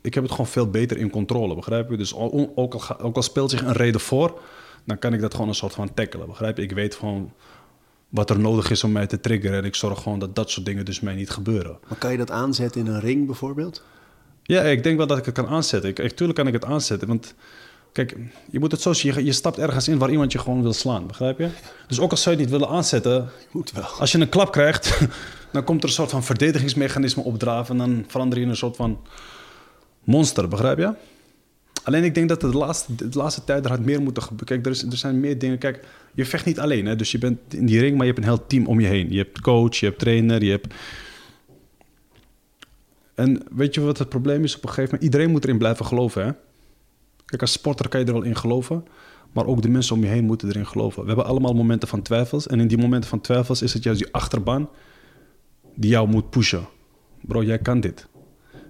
ik 0.00 0.14
heb 0.14 0.22
het 0.22 0.32
gewoon 0.32 0.46
veel 0.46 0.70
beter 0.70 0.96
in 0.98 1.10
controle, 1.10 1.54
begrijp 1.54 1.90
je? 1.90 1.96
Dus 1.96 2.14
ook 2.14 2.74
al, 2.74 3.00
ook 3.00 3.16
al 3.16 3.22
speelt 3.22 3.50
zich 3.50 3.62
een 3.62 3.72
reden 3.72 4.00
voor, 4.00 4.40
dan 4.88 4.98
kan 4.98 5.14
ik 5.14 5.20
dat 5.20 5.32
gewoon 5.34 5.48
een 5.48 5.54
soort 5.54 5.74
van 5.74 5.94
tackelen, 5.94 6.26
begrijp 6.26 6.56
je? 6.56 6.62
Ik 6.62 6.72
weet 6.72 6.94
gewoon 6.94 7.32
wat 8.08 8.30
er 8.30 8.38
nodig 8.38 8.70
is 8.70 8.84
om 8.84 8.92
mij 8.92 9.06
te 9.06 9.20
triggeren 9.20 9.58
en 9.58 9.64
ik 9.64 9.74
zorg 9.74 10.02
gewoon 10.02 10.18
dat 10.18 10.34
dat 10.34 10.50
soort 10.50 10.66
dingen 10.66 10.84
dus 10.84 11.00
mij 11.00 11.14
niet 11.14 11.30
gebeuren. 11.30 11.78
Maar 11.88 11.98
kan 11.98 12.12
je 12.12 12.18
dat 12.18 12.30
aanzetten 12.30 12.80
in 12.80 12.86
een 12.86 13.00
ring 13.00 13.26
bijvoorbeeld? 13.26 13.82
Ja, 14.42 14.62
ik 14.62 14.82
denk 14.82 14.96
wel 14.96 15.06
dat 15.06 15.18
ik 15.18 15.24
het 15.24 15.34
kan 15.34 15.46
aanzetten. 15.46 15.90
Ik, 15.90 15.98
ik, 15.98 16.12
tuurlijk 16.12 16.38
kan 16.38 16.46
ik 16.46 16.52
het 16.52 16.64
aanzetten, 16.64 17.08
want 17.08 17.34
kijk, 17.92 18.16
je 18.50 18.58
moet 18.58 18.70
het 18.70 18.80
zo 18.80 18.92
zien. 18.92 19.14
Je, 19.14 19.24
je 19.24 19.32
stapt 19.32 19.58
ergens 19.58 19.88
in 19.88 19.98
waar 19.98 20.10
iemand 20.10 20.32
je 20.32 20.38
gewoon 20.38 20.62
wil 20.62 20.72
slaan, 20.72 21.06
begrijp 21.06 21.38
je? 21.38 21.48
Dus 21.86 22.00
ook 22.00 22.10
al 22.10 22.16
zou 22.16 22.36
je 22.36 22.42
het 22.42 22.50
niet 22.50 22.60
willen 22.60 22.74
aanzetten, 22.76 23.28
Moet 23.50 23.72
wel. 23.72 23.84
als 23.84 24.12
je 24.12 24.18
een 24.18 24.28
klap 24.28 24.52
krijgt, 24.52 24.98
dan 25.52 25.64
komt 25.64 25.82
er 25.82 25.88
een 25.88 25.94
soort 25.94 26.10
van 26.10 26.24
verdedigingsmechanisme 26.24 27.22
opdraven 27.22 27.80
en 27.80 27.90
dan 27.90 28.04
verander 28.08 28.38
je 28.38 28.44
in 28.44 28.50
een 28.50 28.56
soort 28.56 28.76
van 28.76 29.00
monster, 30.04 30.48
begrijp 30.48 30.78
je? 30.78 30.94
Alleen 31.88 32.04
ik 32.04 32.14
denk 32.14 32.28
dat 32.28 32.40
de 32.40 32.46
laatste, 32.46 32.94
de 32.94 33.18
laatste 33.18 33.44
tijd 33.44 33.64
er 33.64 33.70
had 33.70 33.80
meer 33.80 34.02
moeten 34.02 34.22
gebeuren. 34.22 34.46
Kijk, 34.46 34.66
er, 34.66 34.72
is, 34.72 34.82
er 34.82 34.96
zijn 34.96 35.20
meer 35.20 35.38
dingen. 35.38 35.58
Kijk, 35.58 35.84
je 36.14 36.24
vecht 36.24 36.44
niet 36.44 36.60
alleen, 36.60 36.86
hè? 36.86 36.96
dus 36.96 37.10
je 37.10 37.18
bent 37.18 37.38
in 37.54 37.66
die 37.66 37.80
ring, 37.80 37.96
maar 37.96 38.06
je 38.06 38.12
hebt 38.12 38.24
een 38.24 38.30
heel 38.30 38.46
team 38.46 38.66
om 38.66 38.80
je 38.80 38.86
heen. 38.86 39.10
Je 39.10 39.16
hebt 39.16 39.40
coach, 39.40 39.76
je 39.76 39.86
hebt 39.86 39.98
trainer, 39.98 40.44
je 40.44 40.50
hebt. 40.50 40.74
En 43.14 43.42
weet 43.50 43.74
je 43.74 43.80
wat 43.80 43.98
het 43.98 44.08
probleem 44.08 44.44
is 44.44 44.56
op 44.56 44.62
een 44.62 44.68
gegeven 44.68 44.90
moment? 44.90 45.02
Iedereen 45.02 45.30
moet 45.30 45.44
erin 45.44 45.58
blijven 45.58 45.86
geloven. 45.86 46.24
Hè? 46.24 46.32
Kijk, 47.24 47.40
als 47.40 47.52
sporter 47.52 47.88
kan 47.88 48.00
je 48.00 48.06
er 48.06 48.12
wel 48.12 48.22
in 48.22 48.36
geloven, 48.36 48.84
maar 49.32 49.46
ook 49.46 49.62
de 49.62 49.68
mensen 49.68 49.94
om 49.94 50.02
je 50.02 50.08
heen 50.08 50.24
moeten 50.24 50.48
erin 50.48 50.66
geloven. 50.66 51.00
We 51.00 51.06
hebben 51.06 51.26
allemaal 51.26 51.52
momenten 51.52 51.88
van 51.88 52.02
twijfels. 52.02 52.46
En 52.46 52.60
in 52.60 52.68
die 52.68 52.78
momenten 52.78 53.10
van 53.10 53.20
twijfels 53.20 53.62
is 53.62 53.72
het 53.72 53.82
juist 53.82 54.00
die 54.00 54.12
achterbaan 54.12 54.68
die 55.74 55.90
jou 55.90 56.08
moet 56.08 56.30
pushen. 56.30 56.68
Bro, 57.20 57.42
jij 57.42 57.58
kan 57.58 57.80
dit. 57.80 58.06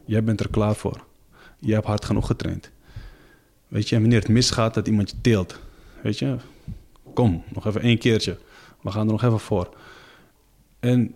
Jij 0.04 0.24
bent 0.24 0.40
er 0.40 0.50
klaar 0.50 0.74
voor. 0.74 1.04
Je 1.58 1.72
hebt 1.72 1.86
hard 1.86 2.04
genoeg 2.04 2.26
getraind. 2.26 2.70
Weet 3.68 3.88
je, 3.88 3.94
en 3.94 4.00
wanneer 4.00 4.20
het 4.20 4.28
misgaat, 4.28 4.74
dat 4.74 4.86
iemand 4.86 5.10
je 5.10 5.16
teelt. 5.20 5.58
Weet 6.02 6.18
je, 6.18 6.36
kom, 7.14 7.42
nog 7.54 7.66
even 7.66 7.80
één 7.80 7.98
keertje. 7.98 8.38
We 8.80 8.90
gaan 8.90 9.06
er 9.06 9.12
nog 9.12 9.22
even 9.22 9.40
voor. 9.40 9.76
En 10.80 11.14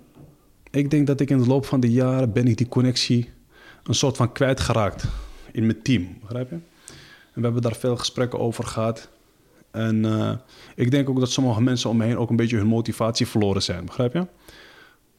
ik 0.71 0.91
denk 0.91 1.07
dat 1.07 1.21
ik 1.21 1.31
in 1.31 1.39
de 1.39 1.47
loop 1.47 1.67
van 1.67 1.81
de 1.81 1.91
jaren 1.91 2.33
ben 2.33 2.47
ik 2.47 2.57
die 2.57 2.69
connectie 2.69 3.31
een 3.83 3.95
soort 3.95 4.17
van 4.17 4.33
kwijtgeraakt 4.33 5.05
in 5.53 5.67
mijn 5.67 5.83
team. 5.83 6.17
Begrijp 6.21 6.51
je? 6.51 6.55
En 6.55 7.41
we 7.41 7.43
hebben 7.43 7.63
daar 7.63 7.77
veel 7.77 7.97
gesprekken 7.97 8.39
over 8.39 8.65
gehad. 8.65 9.09
En 9.71 10.05
eh, 10.05 10.33
ik 10.75 10.91
denk 10.91 11.09
ook 11.09 11.21
dat 11.21 11.31
sommige 11.31 11.63
mensen 11.63 11.91
om 11.91 11.97
me 11.97 12.05
heen 12.05 12.19
ook 12.19 12.31
een 12.31 12.37
beetje 12.37 12.57
hun 12.57 12.67
motivatie 12.67 13.27
verloren 13.27 13.63
zijn. 13.63 13.85
Begrijp 13.85 14.13
je? 14.13 14.27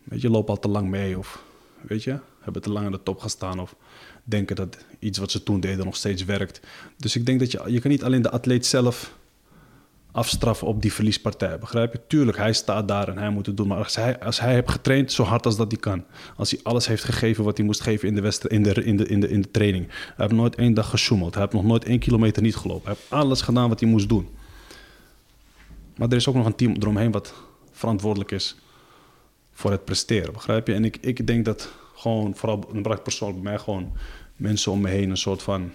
Weet 0.03 0.21
je, 0.21 0.29
lopen 0.29 0.53
al 0.53 0.59
te 0.59 0.67
lang 0.67 0.89
mee 0.89 1.17
of 1.17 1.43
weet 1.87 2.03
je, 2.03 2.19
hebben 2.39 2.61
te 2.61 2.71
lang 2.71 2.85
aan 2.85 2.91
de 2.91 3.03
top 3.03 3.19
gestaan 3.19 3.59
of 3.59 3.75
denken 4.23 4.55
dat 4.55 4.77
iets 4.99 5.17
wat 5.17 5.31
ze 5.31 5.43
toen 5.43 5.59
deden 5.59 5.85
nog 5.85 5.95
steeds 5.95 6.25
werkt. 6.25 6.59
Dus 6.97 7.15
ik 7.15 7.25
denk 7.25 7.39
dat 7.39 7.51
je, 7.51 7.63
je 7.67 7.79
kan 7.79 7.91
niet 7.91 8.03
alleen 8.03 8.21
de 8.21 8.29
atleet 8.29 8.65
zelf 8.65 9.17
afstraffen 10.11 10.67
op 10.67 10.81
die 10.81 10.93
verliespartij. 10.93 11.59
Begrijp 11.59 11.93
je? 11.93 11.99
Tuurlijk, 12.07 12.37
hij 12.37 12.53
staat 12.53 12.87
daar 12.87 13.07
en 13.07 13.17
hij 13.17 13.29
moet 13.29 13.45
het 13.45 13.57
doen. 13.57 13.67
Maar 13.67 13.77
als 13.77 13.95
hij, 13.95 14.19
als 14.19 14.39
hij 14.39 14.53
heeft 14.53 14.71
getraind 14.71 15.11
zo 15.11 15.23
hard 15.23 15.45
als 15.45 15.57
dat 15.57 15.71
hij 15.71 15.79
kan. 15.79 16.03
Als 16.35 16.51
hij 16.51 16.59
alles 16.63 16.87
heeft 16.87 17.03
gegeven 17.03 17.43
wat 17.43 17.57
hij 17.57 17.65
moest 17.65 17.81
geven 17.81 18.07
in 18.07 18.15
de, 18.15 18.21
in 18.47 18.63
de, 18.63 18.83
in 18.83 18.97
de, 18.97 19.05
in 19.05 19.19
de, 19.19 19.29
in 19.29 19.41
de 19.41 19.51
training. 19.51 19.87
Hij 19.87 20.13
heeft 20.15 20.31
nooit 20.31 20.55
één 20.55 20.73
dag 20.73 20.89
gesjoemeld. 20.89 21.33
Hij 21.33 21.41
heeft 21.41 21.55
nog 21.55 21.63
nooit 21.63 21.85
één 21.85 21.99
kilometer 21.99 22.41
niet 22.41 22.55
gelopen. 22.55 22.85
Hij 22.85 22.93
heeft 22.93 23.11
alles 23.11 23.41
gedaan 23.41 23.69
wat 23.69 23.79
hij 23.79 23.89
moest 23.89 24.09
doen. 24.09 24.27
Maar 25.97 26.09
er 26.09 26.15
is 26.15 26.27
ook 26.27 26.35
nog 26.35 26.45
een 26.45 26.55
team 26.55 26.75
eromheen 26.79 27.11
wat 27.11 27.33
verantwoordelijk 27.71 28.31
is 28.31 28.55
voor 29.53 29.71
het 29.71 29.85
presteren. 29.85 30.33
Begrijp 30.33 30.67
je? 30.67 30.73
En 30.73 30.85
ik, 30.85 30.97
ik 31.01 31.27
denk 31.27 31.45
dat 31.45 31.71
gewoon, 31.95 32.35
vooral 32.35 32.69
een 32.73 32.81
brak 32.81 33.03
persoonlijk 33.03 33.41
bij 33.43 33.51
mij, 33.51 33.61
gewoon 33.61 33.91
mensen 34.35 34.71
om 34.71 34.81
me 34.81 34.89
heen 34.89 35.09
een 35.09 35.17
soort 35.17 35.43
van 35.43 35.71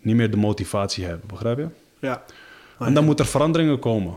niet 0.00 0.16
meer 0.16 0.30
de 0.30 0.36
motivatie 0.36 1.04
hebben. 1.04 1.28
Begrijp 1.28 1.58
je? 1.58 1.68
Ja. 1.98 2.24
En 2.78 2.94
dan 2.94 3.04
moet 3.04 3.20
er 3.20 3.26
veranderingen 3.26 3.78
komen. 3.78 4.16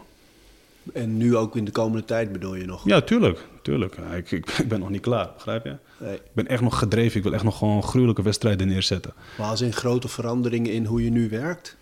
En 0.94 1.18
nu 1.18 1.36
ook 1.36 1.56
in 1.56 1.66
de 1.66 1.72
komende 1.72 2.06
tijd 2.06 2.32
bedoel 2.32 2.56
je 2.56 2.66
nog? 2.66 2.86
Ja, 2.86 3.02
tuurlijk. 3.02 3.40
tuurlijk. 3.62 3.96
Ja, 3.98 4.16
Ik, 4.16 4.32
ik, 4.32 4.50
ik 4.50 4.68
ben 4.68 4.80
nog 4.80 4.90
niet 4.90 5.02
klaar, 5.02 5.30
begrijp 5.34 5.64
je? 5.66 5.76
Nee. 5.98 6.14
Ik 6.16 6.22
ben 6.34 6.48
echt 6.48 6.62
nog 6.62 6.78
gedreven. 6.80 7.18
Ik 7.18 7.24
wil 7.24 7.34
echt 7.34 7.44
nog 7.44 7.58
gewoon 7.58 7.84
gruwelijke 7.84 8.22
wedstrijden 8.22 8.68
neerzetten. 8.68 9.14
Maar 9.38 9.48
als 9.48 9.62
in 9.62 9.74
grote 9.74 10.08
veranderingen 10.08 10.72
in 10.72 10.86
hoe 10.86 11.04
je 11.04 11.10
nu 11.10 11.30
werkt? 11.30 11.78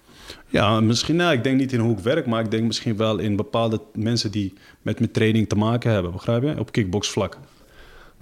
Ja, 0.47 0.79
misschien, 0.79 1.15
nou, 1.15 1.33
ik 1.33 1.43
denk 1.43 1.59
niet 1.59 1.73
in 1.73 1.79
hoe 1.79 1.97
ik 1.97 1.99
werk, 1.99 2.25
maar 2.25 2.43
ik 2.43 2.51
denk 2.51 2.63
misschien 2.63 2.97
wel 2.97 3.17
in 3.17 3.35
bepaalde 3.35 3.81
mensen 3.93 4.31
die 4.31 4.53
met 4.81 4.99
mijn 4.99 5.11
training 5.11 5.49
te 5.49 5.55
maken 5.55 5.91
hebben, 5.91 6.11
begrijp 6.11 6.43
je? 6.43 6.59
Op 6.59 6.71
kickboxvlak. 6.71 7.37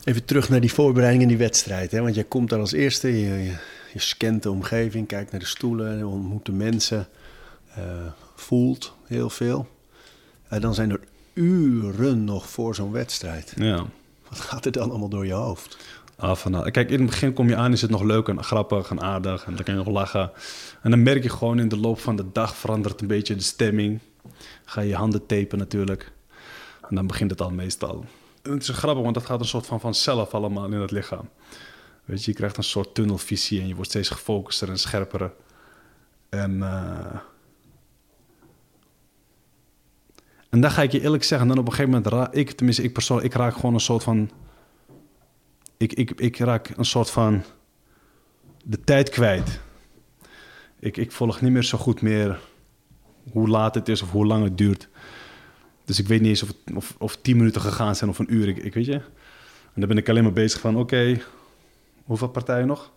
Even 0.04 0.26
terug 0.26 0.50
naar 0.50 0.62
die 0.62 0.74
voorbereiding 0.74 1.24
en 1.24 1.30
die 1.30 1.38
wedstrijd. 1.38 1.92
Hè? 1.92 2.02
Want 2.02 2.16
jij 2.16 2.24
komt 2.24 2.50
daar 2.50 2.60
als 2.60 2.72
eerste, 2.72 3.08
je, 3.08 3.44
je, 3.44 3.56
je 3.94 4.00
scant 4.00 4.44
de 4.44 4.52
omgeving, 4.52 5.08
kijkt 5.08 5.32
naar 5.32 5.40
de 5.40 5.46
stoelen, 5.46 6.08
ontmoet 6.08 6.46
de 6.46 6.52
mensen, 6.52 7.08
eh, 7.74 7.84
voelt 8.36 8.96
heel 9.06 9.30
veel. 9.30 9.68
En 10.48 10.62
dan 10.62 10.74
zijn 10.74 10.92
er 10.92 11.00
uren 11.34 12.24
nog 12.24 12.50
voor 12.50 12.76
zo'n 12.76 12.92
wedstrijd. 12.92 13.54
Ja. 13.56 13.86
Wat 14.30 14.40
gaat 14.40 14.66
er 14.66 14.72
dan 14.72 14.90
allemaal 14.90 15.10
door 15.10 15.26
je 15.26 15.34
hoofd? 15.34 15.78
Af 16.18 16.46
en. 16.46 16.72
Kijk, 16.72 16.90
in 16.90 17.00
het 17.00 17.10
begin 17.10 17.34
kom 17.34 17.50
je 17.50 17.56
aan, 17.56 17.72
is 17.72 17.82
het 17.82 17.92
nog 17.92 18.04
leuk 18.04 18.28
en 18.28 18.44
grappig 18.44 18.90
en 18.90 19.02
aardig 19.02 19.46
en 19.46 19.56
dan 19.56 19.64
kan 19.64 19.74
je 19.74 19.84
nog 19.84 19.94
lachen. 19.94 20.32
En 20.82 20.90
dan 20.90 21.04
merk 21.04 21.24
je 21.24 21.30
gewoon 21.30 21.60
in 21.60 21.68
de 21.68 21.78
loop 21.78 22.00
van 22.00 22.16
de 22.16 22.32
dag 22.32 22.56
verandert 22.56 23.02
een 23.02 23.08
beetje 23.08 23.36
de 23.36 23.42
stemming. 23.42 24.00
Ga 24.66 24.82
je 24.82 24.88
je 24.88 24.96
handen 24.96 25.26
tapen 25.26 25.58
natuurlijk. 25.58 26.12
En 26.90 26.96
dan 26.96 27.08
begint 27.08 27.32
het 27.32 27.42
al 27.42 27.52
meestal. 27.52 28.06
En 28.42 28.52
het 28.52 28.62
is 28.62 28.70
grappig, 28.70 29.04
want 29.04 29.16
dat 29.16 29.26
gaat 29.26 29.40
een 29.40 29.46
soort 29.46 29.66
van 29.66 29.80
vanzelf 29.80 30.34
allemaal 30.34 30.66
in 30.66 30.72
het 30.72 30.92
lichaam. 30.92 31.30
Weet 32.06 32.24
je, 32.24 32.32
je 32.32 32.38
krijgt 32.38 32.58
een 32.58 32.64
soort 32.64 32.94
tunnelvisie 32.96 33.62
en 33.62 33.68
je 33.68 33.76
wordt 33.76 33.90
steeds 33.90 34.10
gefocuster 34.10 34.70
en 34.70 34.80
scherper. 34.80 35.32
En, 36.30 36.64
eh, 36.64 37.20
en 40.50 40.62
dan 40.62 40.72
ga 40.72 40.82
ik 40.82 40.92
je 40.92 41.02
eerlijk 41.02 41.24
zeggen, 41.24 41.48
dan 41.48 41.58
op 41.58 41.66
een 41.66 41.72
gegeven 41.72 41.92
moment 41.92 42.12
raak 42.12 42.34
ik, 42.34 42.52
tenminste 42.52 42.84
ik 42.84 42.94
persoonlijk, 42.94 43.28
ik 43.34 43.40
raak 43.40 43.56
gewoon 43.56 43.74
een 43.74 43.80
soort 43.80 44.04
van 44.04 44.30
ik, 45.78 45.94
ik, 45.94 46.12
ik 46.12 46.38
raak 46.38 46.70
een 46.76 46.86
soort 46.86 47.10
van 47.10 47.44
de 48.64 48.80
tijd 48.80 49.10
kwijt. 49.10 49.60
Ik, 50.80 50.98
ik 50.98 51.12
volg 51.12 51.42
niet 51.42 51.52
meer 51.52 51.64
zo 51.64 51.78
goed 51.78 52.02
meer 52.02 52.40
hoe 53.32 53.48
laat 53.48 53.76
het 53.76 53.90
is 53.90 54.02
of 54.02 54.12
hoe 54.12 54.26
lang 54.26 54.44
het 54.44 54.58
duurt. 54.58 54.90
Dus 55.86 56.00
ik 56.00 56.08
weet 56.08 56.22
niet 56.22 56.30
eens 56.30 56.44
of, 56.44 56.48
het, 56.48 56.76
of, 56.76 56.96
of 56.98 57.16
tien 57.16 57.38
minuten 57.38 57.62
gegaan 57.62 57.96
zijn 57.96 58.10
of 58.10 58.20
een 58.20 58.34
uur. 58.34 58.48
Ik, 58.48 58.58
ik 58.58 58.74
weet 58.74 58.86
je. 58.86 58.94
En 59.74 59.84
dan 59.84 59.88
ben 59.88 59.98
ik 59.98 60.10
alleen 60.10 60.24
maar 60.24 60.34
bezig 60.34 60.60
van: 60.60 60.78
oké, 60.78 61.20
hoeveel 62.04 62.30
partijen 62.30 62.68
nog? 62.68 62.92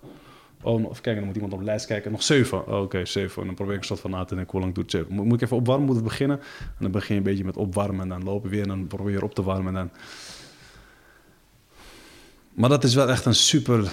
Oh, 0.62 0.80
even 0.80 0.92
kijken, 0.92 1.14
dan 1.14 1.24
moet 1.24 1.34
iemand 1.34 1.52
op 1.52 1.58
de 1.58 1.64
lijst 1.64 1.86
kijken. 1.86 2.10
Nog 2.10 2.22
zeven. 2.22 2.66
Oh, 2.66 2.82
oké, 2.82 3.04
zeven. 3.04 3.40
En 3.40 3.46
dan 3.46 3.54
probeer 3.54 3.74
ik 3.74 3.80
een 3.80 3.86
soort 3.86 4.00
van 4.00 4.10
na 4.10 4.24
te 4.24 4.34
denken 4.34 4.52
hoe 4.52 4.60
lang 4.60 4.74
doet. 4.74 5.08
Moet, 5.08 5.34
ik 5.34 5.40
even 5.42 5.56
opwarmen? 5.56 5.86
Moet 5.86 5.94
het 5.94 6.04
beginnen? 6.04 6.40
En 6.60 6.76
dan 6.78 6.90
begin 6.90 7.14
je 7.14 7.20
een 7.20 7.26
beetje 7.26 7.44
met 7.44 7.56
opwarmen 7.56 8.00
en 8.00 8.08
dan 8.08 8.24
lopen 8.24 8.50
weer 8.50 8.62
en 8.62 8.68
dan 8.68 8.86
probeer 8.86 9.12
je 9.12 9.22
op 9.22 9.34
te 9.34 9.42
warmen. 9.42 9.66
En 9.66 9.74
dan 9.74 9.90
maar 12.60 12.68
dat 12.68 12.84
is 12.84 12.94
wel 12.94 13.08
echt 13.08 13.24
een 13.24 13.34
super, 13.34 13.92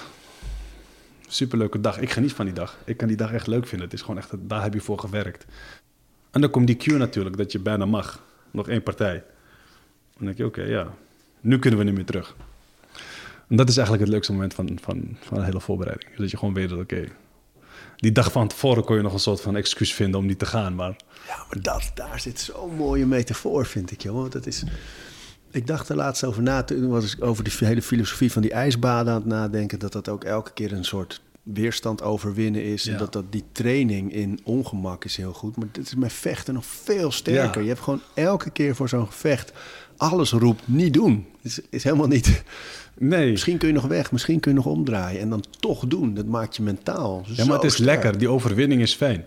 super 1.27 1.57
leuke 1.57 1.81
dag. 1.81 1.99
Ik 1.99 2.11
geniet 2.11 2.33
van 2.33 2.45
die 2.45 2.53
dag. 2.53 2.77
Ik 2.85 2.97
kan 2.97 3.07
die 3.07 3.17
dag 3.17 3.31
echt 3.31 3.47
leuk 3.47 3.67
vinden. 3.67 3.87
Het 3.87 3.95
is 3.95 4.01
gewoon 4.01 4.17
echt, 4.17 4.29
daar 4.39 4.63
heb 4.63 4.73
je 4.73 4.81
voor 4.81 4.99
gewerkt. 4.99 5.45
En 6.31 6.41
dan 6.41 6.49
komt 6.49 6.67
die 6.67 6.75
cue 6.75 6.97
natuurlijk, 6.97 7.37
dat 7.37 7.51
je 7.51 7.59
bijna 7.59 7.85
mag. 7.85 8.23
Nog 8.51 8.67
één 8.67 8.83
partij. 8.83 9.23
Dan 10.17 10.25
denk 10.25 10.37
je, 10.37 10.45
oké, 10.45 10.61
ja, 10.61 10.93
nu 11.41 11.59
kunnen 11.59 11.79
we 11.79 11.85
niet 11.85 11.95
meer 11.95 12.05
terug. 12.05 12.35
En 13.47 13.55
dat 13.55 13.69
is 13.69 13.77
eigenlijk 13.77 14.05
het 14.05 14.13
leukste 14.13 14.33
moment 14.33 14.53
van, 14.53 14.77
van, 14.81 15.17
van 15.19 15.37
de 15.37 15.43
hele 15.43 15.59
voorbereiding. 15.59 16.15
Dat 16.15 16.31
je 16.31 16.37
gewoon 16.37 16.53
weet 16.53 16.69
dat, 16.69 16.79
oké, 16.79 17.05
die 17.95 18.11
dag 18.11 18.31
van 18.31 18.47
tevoren 18.47 18.83
kon 18.83 18.95
je 18.95 19.01
nog 19.01 19.13
een 19.13 19.19
soort 19.19 19.41
van 19.41 19.55
excuus 19.55 19.93
vinden 19.93 20.19
om 20.19 20.25
niet 20.25 20.39
te 20.39 20.45
gaan. 20.45 20.75
Maar 20.75 20.95
Ja, 21.27 21.45
maar 21.49 21.61
dat, 21.61 21.91
daar 21.93 22.19
zit 22.19 22.39
zo'n 22.39 22.75
mooie 22.75 23.05
metafoor, 23.05 23.65
vind 23.65 23.91
ik, 23.91 24.01
joh. 24.01 24.15
Want 24.15 24.31
dat 24.31 24.45
is... 24.45 24.63
Ik 25.51 25.67
dacht 25.67 25.89
er 25.89 25.95
laatst 25.95 26.23
over 26.23 26.41
na, 26.43 26.63
toen 26.63 26.87
was 26.87 27.15
ik 27.15 27.23
over 27.23 27.43
die 27.43 27.53
hele 27.57 27.81
filosofie 27.81 28.31
van 28.31 28.41
die 28.41 28.51
ijsbaden 28.51 29.13
aan 29.13 29.19
het 29.19 29.29
nadenken, 29.29 29.79
dat 29.79 29.91
dat 29.91 30.09
ook 30.09 30.23
elke 30.23 30.53
keer 30.53 30.73
een 30.73 30.85
soort 30.85 31.21
weerstand 31.43 32.01
overwinnen 32.01 32.63
is. 32.63 32.87
En 32.87 32.97
dat, 32.97 33.13
dat 33.13 33.31
die 33.31 33.43
training 33.51 34.13
in 34.13 34.39
ongemak 34.43 35.05
is 35.05 35.17
heel 35.17 35.33
goed. 35.33 35.57
Maar 35.57 35.67
dit 35.71 35.85
is 35.85 35.95
met 35.95 36.13
vechten 36.13 36.53
nog 36.53 36.65
veel 36.65 37.11
sterker. 37.11 37.55
Ja. 37.55 37.61
Je 37.61 37.67
hebt 37.67 37.83
gewoon 37.83 38.01
elke 38.13 38.49
keer 38.49 38.75
voor 38.75 38.89
zo'n 38.89 39.07
gevecht 39.07 39.53
alles 39.97 40.31
roept 40.31 40.67
niet 40.67 40.93
doen. 40.93 41.25
Is, 41.41 41.59
is 41.69 41.83
helemaal 41.83 42.07
niet. 42.07 42.43
nee, 42.97 43.31
Misschien 43.31 43.57
kun 43.57 43.67
je 43.67 43.73
nog 43.73 43.85
weg, 43.85 44.11
misschien 44.11 44.39
kun 44.39 44.51
je 44.51 44.57
nog 44.57 44.65
omdraaien 44.65 45.21
en 45.21 45.29
dan 45.29 45.43
toch 45.59 45.87
doen. 45.87 46.13
Dat 46.13 46.25
maakt 46.25 46.55
je 46.55 46.61
mentaal. 46.63 47.23
Ja, 47.25 47.45
maar 47.45 47.55
het 47.55 47.63
is 47.63 47.73
sterk. 47.73 47.89
lekker. 47.89 48.17
Die 48.17 48.29
overwinning 48.29 48.81
is 48.81 48.93
fijn. 48.95 49.25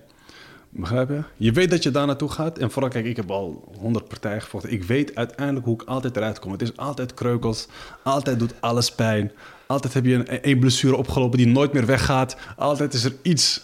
Begrijp 0.73 1.09
je? 1.09 1.23
Je 1.37 1.53
weet 1.53 1.71
dat 1.71 1.83
je 1.83 1.91
daar 1.91 2.07
naartoe 2.07 2.29
gaat. 2.31 2.59
En 2.59 2.71
vooral, 2.71 2.91
kijk, 2.91 3.05
ik 3.05 3.17
heb 3.17 3.31
al 3.31 3.73
honderd 3.79 4.09
partijen 4.09 4.43
gevochten. 4.43 4.73
Ik 4.73 4.85
weet 4.85 5.15
uiteindelijk 5.15 5.67
hoe 5.67 5.75
ik 5.75 5.83
altijd 5.83 6.17
eruit 6.17 6.39
kom. 6.39 6.53
Het 6.53 6.63
is 6.63 6.77
altijd 6.77 7.15
kreukels. 7.15 7.67
Altijd 8.03 8.39
doet 8.39 8.55
alles 8.61 8.93
pijn. 8.95 9.33
Altijd 9.67 9.95
heb 9.95 10.05
je 10.05 10.15
een, 10.15 10.49
een 10.51 10.59
blessure 10.59 10.97
opgelopen 10.97 11.39
die 11.39 11.47
nooit 11.47 11.73
meer 11.73 11.87
weggaat. 11.87 12.37
Altijd 12.57 12.95
is 12.95 13.05
er 13.05 13.15
iets. 13.23 13.63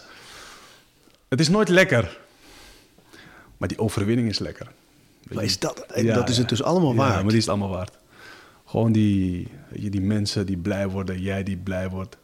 Het 1.27 1.39
is 1.39 1.49
nooit 1.49 1.69
lekker. 1.69 2.19
Maar 3.57 3.67
die 3.67 3.79
overwinning 3.79 4.29
is 4.29 4.39
lekker. 4.39 4.67
Maar 5.31 5.43
is 5.43 5.59
dat, 5.59 5.85
Ja, 5.95 6.13
dat 6.13 6.29
is 6.29 6.37
het 6.37 6.49
ja. 6.49 6.55
dus 6.55 6.63
allemaal 6.63 6.91
Ja, 6.91 6.97
waard. 6.97 7.13
maar 7.15 7.23
die 7.23 7.37
is 7.37 7.45
het 7.45 7.49
allemaal 7.49 7.69
waard. 7.69 7.97
Gewoon 8.65 8.91
die, 8.91 9.47
je, 9.73 9.89
die 9.89 10.01
mensen 10.01 10.45
die 10.45 10.57
blij 10.57 10.87
worden, 10.89 11.21
jij 11.21 11.43
die 11.43 11.57
blij 11.57 11.89
wordt. 11.89 12.17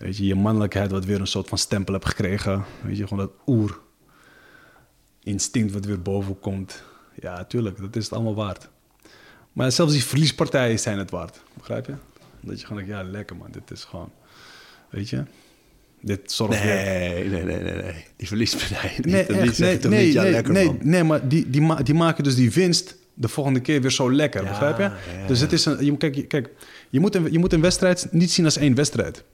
Weet 0.00 0.16
je, 0.16 0.26
je 0.26 0.34
mannelijkheid 0.34 0.90
wat 0.90 1.04
weer 1.04 1.20
een 1.20 1.26
soort 1.26 1.48
van 1.48 1.58
stempel 1.58 1.92
hebt 1.94 2.06
gekregen. 2.06 2.64
Weet 2.82 2.96
je, 2.96 3.06
gewoon 3.06 3.18
dat 3.26 3.32
oer 3.46 3.80
instinct 5.22 5.72
wat 5.72 5.84
weer 5.84 6.02
boven 6.02 6.38
komt. 6.38 6.82
Ja, 7.20 7.44
tuurlijk, 7.44 7.78
dat 7.80 7.96
is 7.96 8.04
het 8.04 8.12
allemaal 8.12 8.34
waard. 8.34 8.68
Maar 9.52 9.72
zelfs 9.72 9.92
die 9.92 10.04
verliespartijen 10.04 10.78
zijn 10.78 10.98
het 10.98 11.10
waard. 11.10 11.42
Begrijp 11.56 11.86
je? 11.86 11.94
Dat 12.40 12.60
je 12.60 12.66
gewoon 12.66 12.82
denkt, 12.84 12.96
ja, 12.98 13.10
lekker 13.10 13.36
man, 13.36 13.48
dit 13.50 13.70
is 13.70 13.84
gewoon... 13.84 14.10
Weet 14.90 15.08
je? 15.08 15.22
Dit 16.00 16.32
zorgt 16.32 16.62
weer... 16.62 16.74
Nee, 16.74 17.28
nee, 17.28 17.44
nee, 17.44 17.62
nee, 17.62 17.82
nee. 17.82 18.04
Die 18.16 18.26
verliespartij. 18.28 18.92
niet. 18.96 19.06
Nee, 19.06 19.26
Die 19.26 19.36
echt, 19.36 19.56
zeg 19.56 19.68
nee, 19.68 19.78
toch 19.78 19.90
nee, 19.90 20.04
niet, 20.04 20.12
ja, 20.14 20.22
nee, 20.22 20.30
lekker 20.30 20.52
nee, 20.52 20.64
man. 20.66 20.78
nee, 20.82 21.04
maar 21.04 21.28
die, 21.28 21.50
die, 21.50 21.60
ma- 21.62 21.82
die 21.82 21.94
maken 21.94 22.24
dus 22.24 22.34
die 22.34 22.50
winst 22.52 22.96
de 23.14 23.28
volgende 23.28 23.60
keer 23.60 23.80
weer 23.80 23.90
zo 23.90 24.12
lekker, 24.12 24.42
Ja, 24.42 24.48
begrijp 24.48 24.76
je? 24.76 24.82
ja, 24.82 25.26
Dus 25.26 25.40
het 25.40 25.52
is 25.52 25.64
een, 25.64 25.84
je, 25.84 25.96
kijk, 25.96 26.28
kijk 26.28 26.50
je, 26.90 27.00
moet 27.00 27.14
een, 27.14 27.32
je 27.32 27.38
moet 27.38 27.52
een 27.52 27.60
wedstrijd 27.60 28.08
niet 28.10 28.30
zien 28.30 28.44
als 28.44 28.56
één 28.56 28.74
wedstrijd. 28.74 29.24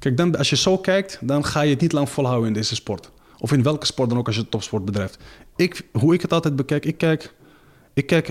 Kijk, 0.00 0.16
dan, 0.16 0.36
als 0.36 0.50
je 0.50 0.56
zo 0.56 0.78
kijkt, 0.78 1.18
dan 1.20 1.44
ga 1.44 1.60
je 1.60 1.70
het 1.70 1.80
niet 1.80 1.92
lang 1.92 2.08
volhouden 2.08 2.48
in 2.48 2.54
deze 2.54 2.74
sport. 2.74 3.10
Of 3.38 3.52
in 3.52 3.62
welke 3.62 3.86
sport 3.86 4.08
dan 4.08 4.18
ook 4.18 4.26
als 4.26 4.36
je 4.36 4.48
topsport 4.48 4.84
bedrijft. 4.84 5.18
Ik, 5.56 5.86
hoe 5.92 6.14
ik 6.14 6.22
het 6.22 6.32
altijd 6.32 6.56
bekijk, 6.56 6.84
ik 6.84 6.98
kijk, 6.98 7.34
ik, 7.92 8.06
kijk 8.06 8.28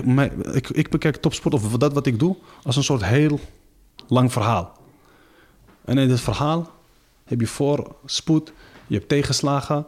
ik, 0.52 0.68
ik 0.68 0.90
bekijk 0.90 1.16
topsport 1.16 1.54
of 1.54 1.76
dat 1.76 1.92
wat 1.92 2.06
ik 2.06 2.18
doe 2.18 2.36
als 2.62 2.76
een 2.76 2.82
soort 2.82 3.04
heel 3.04 3.40
lang 4.08 4.32
verhaal. 4.32 4.78
En 5.84 5.98
in 5.98 6.08
dit 6.08 6.20
verhaal 6.20 6.70
heb 7.24 7.40
je 7.40 7.46
voorspoed, 7.46 8.52
je 8.86 8.94
hebt 8.94 9.08
tegenslagen. 9.08 9.86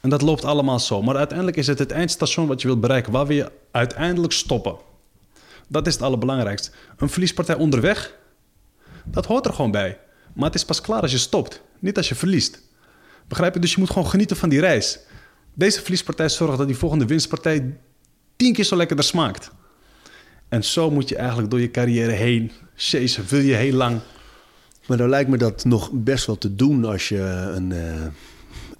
En 0.00 0.10
dat 0.10 0.22
loopt 0.22 0.44
allemaal 0.44 0.78
zo. 0.78 1.02
Maar 1.02 1.16
uiteindelijk 1.16 1.56
is 1.56 1.66
het 1.66 1.78
het 1.78 1.90
eindstation 1.90 2.46
wat 2.46 2.60
je 2.60 2.66
wilt 2.66 2.80
bereiken, 2.80 3.12
waar 3.12 3.26
we 3.26 3.34
je 3.34 3.52
uiteindelijk 3.70 4.32
stoppen. 4.32 4.76
Dat 5.68 5.86
is 5.86 5.94
het 5.94 6.02
allerbelangrijkste. 6.02 6.70
Een 6.96 7.08
verliespartij 7.08 7.54
onderweg, 7.54 8.14
dat 9.04 9.26
hoort 9.26 9.46
er 9.46 9.52
gewoon 9.52 9.70
bij. 9.70 9.98
Maar 10.32 10.46
het 10.46 10.54
is 10.54 10.64
pas 10.64 10.80
klaar 10.80 11.00
als 11.00 11.10
je 11.10 11.18
stopt, 11.18 11.62
niet 11.78 11.96
als 11.96 12.08
je 12.08 12.14
verliest. 12.14 12.62
Begrijp 13.28 13.54
je? 13.54 13.60
Dus 13.60 13.72
je 13.72 13.78
moet 13.78 13.90
gewoon 13.90 14.08
genieten 14.08 14.36
van 14.36 14.48
die 14.48 14.60
reis. 14.60 14.98
Deze 15.54 15.80
verliespartij 15.80 16.28
zorgt 16.28 16.58
dat 16.58 16.66
die 16.66 16.76
volgende 16.76 17.06
winstpartij 17.06 17.76
tien 18.36 18.52
keer 18.52 18.64
zo 18.64 18.76
lekkerder 18.76 19.04
smaakt. 19.04 19.50
En 20.48 20.64
zo 20.64 20.90
moet 20.90 21.08
je 21.08 21.16
eigenlijk 21.16 21.50
door 21.50 21.60
je 21.60 21.70
carrière 21.70 22.12
heen. 22.12 22.52
Jezus, 22.74 23.26
wil 23.28 23.40
je 23.40 23.54
heel 23.54 23.72
lang. 23.72 24.00
Maar 24.86 24.96
dan 24.96 25.08
lijkt 25.08 25.30
me 25.30 25.36
dat 25.36 25.64
nog 25.64 25.90
best 25.92 26.26
wel 26.26 26.38
te 26.38 26.54
doen 26.54 26.84
als 26.84 27.08
je 27.08 27.20
een, 27.54 27.72
eh, 27.72 28.06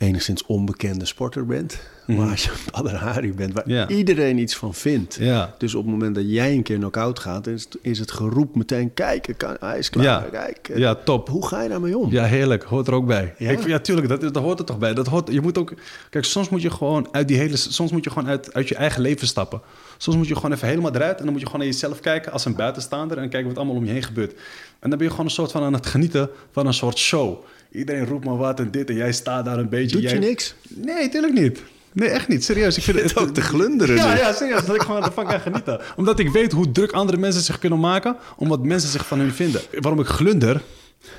enigszins 0.03 0.47
onbekende 0.47 1.05
sporter 1.05 1.47
bent. 1.47 1.79
Maar 2.07 2.31
als 2.31 2.45
je 2.45 2.51
Badr 2.71 2.95
Hari 2.95 3.33
bent, 3.35 3.53
waar 3.53 3.63
Mhm. 3.67 3.93
Iedereen 3.93 4.39
iets 4.39 4.57
van 4.57 4.75
vindt. 4.75 5.19
Dus 5.59 5.75
op 5.75 5.83
het 5.83 5.93
moment 5.93 6.15
dat 6.15 6.25
jij 6.27 6.53
een 6.53 6.63
keer 6.63 6.77
knock-out 6.77 7.19
gaat, 7.19 7.47
is 7.47 7.65
het, 7.65 7.79
is 7.83 7.99
het 7.99 8.11
geroep 8.11 8.55
meteen... 8.57 8.95
Kijk, 8.95 9.35
kan- 9.37 9.57
hij 9.61 9.79
is 9.79 9.91
klaar, 9.91 10.05
Ja. 10.05 10.25
kijk. 10.31 10.71
Ja, 10.75 10.95
top. 10.95 11.29
Hoe 11.29 11.47
ga 11.47 11.63
je 11.63 11.69
daarmee 11.69 11.99
om? 11.99 12.11
Ja, 12.11 12.25
heerlijk. 12.25 12.63
Hoort 12.63 12.87
er 12.87 12.95
ook 12.95 13.07
bij. 13.07 13.35
Ja? 13.39 13.51
Ik, 13.51 13.67
ja 13.67 13.79
tuurlijk. 13.79 14.09
Dat, 14.09 14.21
dat 14.21 14.37
hoort 14.37 14.59
er 14.59 14.65
toch 14.65 14.79
bij. 14.79 14.95
Dat 14.95 15.07
hoort, 15.07 15.33
je 15.33 15.41
moet 15.41 15.59
ook... 15.59 15.75
Kijk, 16.11 16.25
soms 16.25 16.49
moet 16.49 16.63
je 16.63 16.71
gewoon 16.71 17.09
uit 17.13 17.29
die 17.29 17.37
hele... 17.37 17.57
Soms 17.57 17.93
moet 17.93 18.05
je 18.05 18.11
gewoon 18.11 18.29
uit, 18.29 18.55
uit 18.55 18.69
je 18.69 18.75
eigen 18.75 19.03
leven 19.03 19.27
stappen. 19.27 19.61
Soms 19.97 20.17
moet 20.17 20.29
je 20.29 20.35
gewoon 20.35 20.53
even 20.53 20.69
helemaal 20.69 20.95
eruit. 20.95 21.19
En 21.19 21.23
dan 21.25 21.33
moet 21.33 21.41
je 21.41 21.47
gewoon 21.47 21.61
naar 21.61 21.71
jezelf 21.73 22.01
kijken 22.01 22.33
als 22.33 22.45
een 22.45 22.55
buitenstaander. 22.55 23.19
En 23.19 23.29
kijken 23.29 23.49
wat 23.49 23.57
allemaal 23.59 23.77
om 23.77 23.85
je 23.85 23.93
heen 23.93 24.03
gebeurt. 24.03 24.33
En 24.79 24.89
dan 24.91 24.99
ben 24.99 25.03
je 25.07 25.11
gewoon 25.11 25.27
een 25.27 25.33
soort 25.33 25.51
van 25.53 25.63
aan 25.63 25.73
het 25.73 25.87
genieten 25.87 26.31
van 26.53 26.67
een 26.67 26.75
soort 26.75 26.99
show. 26.99 27.45
Iedereen 27.73 28.07
roept 28.07 28.25
maar 28.25 28.37
wat 28.37 28.61
en 28.61 28.71
dit. 28.71 28.89
En 28.89 28.95
jij 28.97 29.13
staat 29.13 29.45
daar 29.45 29.59
een 29.59 29.69
beetje. 29.69 30.01
Doet 30.01 30.11
je 30.11 30.19
niks? 30.19 30.55
Nee, 30.69 31.09
tuurlijk 31.09 31.33
niet. 31.33 31.63
Nee, 31.93 32.09
echt 32.09 32.29
niet. 32.29 32.45
Serieus. 32.45 32.77
Ik 32.77 32.83
vind 32.83 33.01
het 33.03 33.17
ook 33.17 33.35
te 33.35 33.41
glunderen 33.41 33.97
Ja, 33.97 34.13
nu. 34.13 34.19
ja, 34.19 34.33
serieus. 34.33 34.65
Dat 34.65 34.75
ik 34.75 34.83
gewoon 34.83 35.05
ervan 35.05 35.27
kan 35.27 35.41
genieten. 35.41 35.81
Omdat 35.97 36.19
ik 36.19 36.29
weet 36.31 36.53
hoe 36.53 36.73
druk 36.73 36.93
andere 36.93 37.19
mensen 37.19 37.43
zich 37.43 37.59
kunnen 37.59 37.81
maken. 37.81 38.17
om 38.37 38.49
wat 38.49 38.63
mensen 38.65 38.91
zich 38.91 39.07
van 39.07 39.19
hun 39.19 39.33
vinden. 39.33 39.61
Waarom 39.81 40.01
ik 40.01 40.07
glunder, 40.07 40.63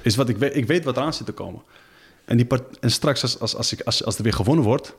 is 0.02 0.16
wat 0.16 0.30
ik 0.30 0.38
weet. 0.38 0.56
Ik 0.56 0.66
weet 0.68 0.84
wat 0.84 0.98
eraan 0.98 1.14
zit 1.14 1.26
te 1.26 1.32
komen. 1.32 1.62
En, 2.26 2.38
die 2.38 2.46
part- 2.46 2.80
en 2.80 2.92
straks, 2.92 3.22
als, 3.22 3.40
als, 3.40 3.56
als, 3.56 3.72
ik, 3.74 3.82
als, 3.82 4.06
als 4.06 4.18
er 4.18 4.24
weer 4.24 4.34
gewonnen 4.34 4.66
wordt. 4.66 4.96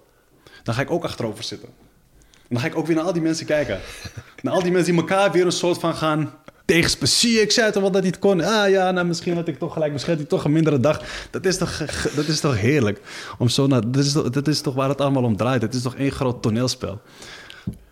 dan 0.62 0.74
ga 0.74 0.80
ik 0.80 0.90
ook 0.90 1.04
achterover 1.04 1.44
zitten. 1.44 1.68
En 2.32 2.48
dan 2.48 2.60
ga 2.60 2.66
ik 2.66 2.76
ook 2.76 2.86
weer 2.86 2.96
naar 2.96 3.04
al 3.04 3.12
die 3.12 3.22
mensen 3.22 3.46
kijken. 3.46 3.80
naar 4.42 4.52
al 4.54 4.62
die 4.62 4.72
mensen 4.72 4.92
die 4.92 5.00
elkaar 5.00 5.32
weer 5.32 5.44
een 5.46 5.52
soort 5.52 5.78
van 5.80 5.94
gaan 5.94 6.34
je, 6.66 7.40
ik 7.40 7.50
zei 7.50 7.72
toch 7.72 7.82
wel 7.82 7.90
dat 7.90 8.02
hij 8.02 8.10
het 8.10 8.18
kon. 8.18 8.40
Ah 8.40 8.70
ja, 8.70 8.90
nou 8.90 9.06
misschien 9.06 9.34
had 9.34 9.48
ik 9.48 9.58
toch 9.58 9.72
gelijk. 9.72 9.92
Misschien 9.92 10.16
had 10.16 10.28
toch 10.28 10.44
een 10.44 10.52
mindere 10.52 10.80
dag. 10.80 11.02
Dat 11.30 11.44
is 11.44 11.56
toch, 11.56 11.76
dat 12.16 12.26
is 12.26 12.40
toch 12.40 12.60
heerlijk. 12.60 13.00
Om 13.38 13.48
zo 13.48 13.66
naar, 13.66 13.90
dat, 13.90 14.04
is 14.04 14.12
toch, 14.12 14.30
is 14.30 14.60
toch 14.60 14.74
waar 14.74 14.88
het 14.88 15.00
allemaal 15.00 15.22
om 15.22 15.36
draait. 15.36 15.62
Het 15.62 15.74
is 15.74 15.82
toch 15.82 15.94
één 15.94 16.12
groot 16.12 16.42
toneelspel. 16.42 17.00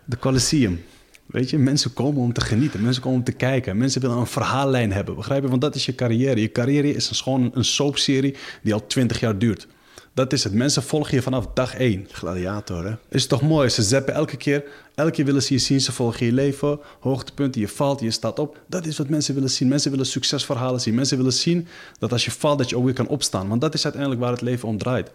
De 0.05 0.17
Colosseum. 0.17 0.83
Weet 1.25 1.49
je, 1.49 1.57
mensen 1.57 1.93
komen 1.93 2.21
om 2.21 2.33
te 2.33 2.41
genieten. 2.41 2.81
Mensen 2.81 3.01
komen 3.01 3.17
om 3.17 3.23
te 3.23 3.31
kijken. 3.31 3.77
Mensen 3.77 4.01
willen 4.01 4.17
een 4.17 4.27
verhaallijn 4.27 4.91
hebben. 4.91 5.15
Begrijp 5.15 5.43
je? 5.43 5.49
Want 5.49 5.61
dat 5.61 5.75
is 5.75 5.85
je 5.85 5.95
carrière. 5.95 6.41
Je 6.41 6.51
carrière 6.51 6.93
is 6.93 7.21
gewoon 7.21 7.51
een 7.53 7.65
soapserie 7.65 8.35
die 8.61 8.73
al 8.73 8.87
twintig 8.87 9.19
jaar 9.19 9.37
duurt. 9.37 9.67
Dat 10.15 10.33
is 10.33 10.43
het. 10.43 10.53
Mensen 10.53 10.83
volgen 10.83 11.15
je 11.15 11.21
vanaf 11.21 11.47
dag 11.53 11.75
één. 11.75 12.07
Gladiator, 12.11 12.85
hè? 12.85 12.93
Is 13.09 13.27
toch 13.27 13.41
mooi? 13.41 13.69
Ze 13.69 13.81
zappen 13.81 14.13
elke 14.13 14.37
keer. 14.37 14.63
Elke 14.95 15.11
keer 15.11 15.25
willen 15.25 15.43
ze 15.43 15.53
je 15.53 15.59
zien. 15.59 15.81
Ze 15.81 15.91
volgen 15.91 16.25
je 16.25 16.31
leven. 16.31 16.79
Hoogtepunten. 16.99 17.61
Je 17.61 17.67
valt, 17.67 17.99
je 17.99 18.11
staat 18.11 18.39
op. 18.39 18.59
Dat 18.67 18.85
is 18.85 18.97
wat 18.97 19.09
mensen 19.09 19.33
willen 19.33 19.49
zien. 19.49 19.67
Mensen 19.67 19.91
willen 19.91 20.05
succesverhalen 20.05 20.81
zien. 20.81 20.95
Mensen 20.95 21.17
willen 21.17 21.33
zien 21.33 21.67
dat 21.99 22.11
als 22.11 22.25
je 22.25 22.31
valt, 22.31 22.57
dat 22.57 22.69
je 22.69 22.77
ook 22.77 22.83
weer 22.85 22.93
kan 22.93 23.07
opstaan. 23.07 23.47
Want 23.47 23.61
dat 23.61 23.73
is 23.73 23.83
uiteindelijk 23.83 24.21
waar 24.21 24.31
het 24.31 24.41
leven 24.41 24.67
om 24.67 24.77
draait. 24.77 25.11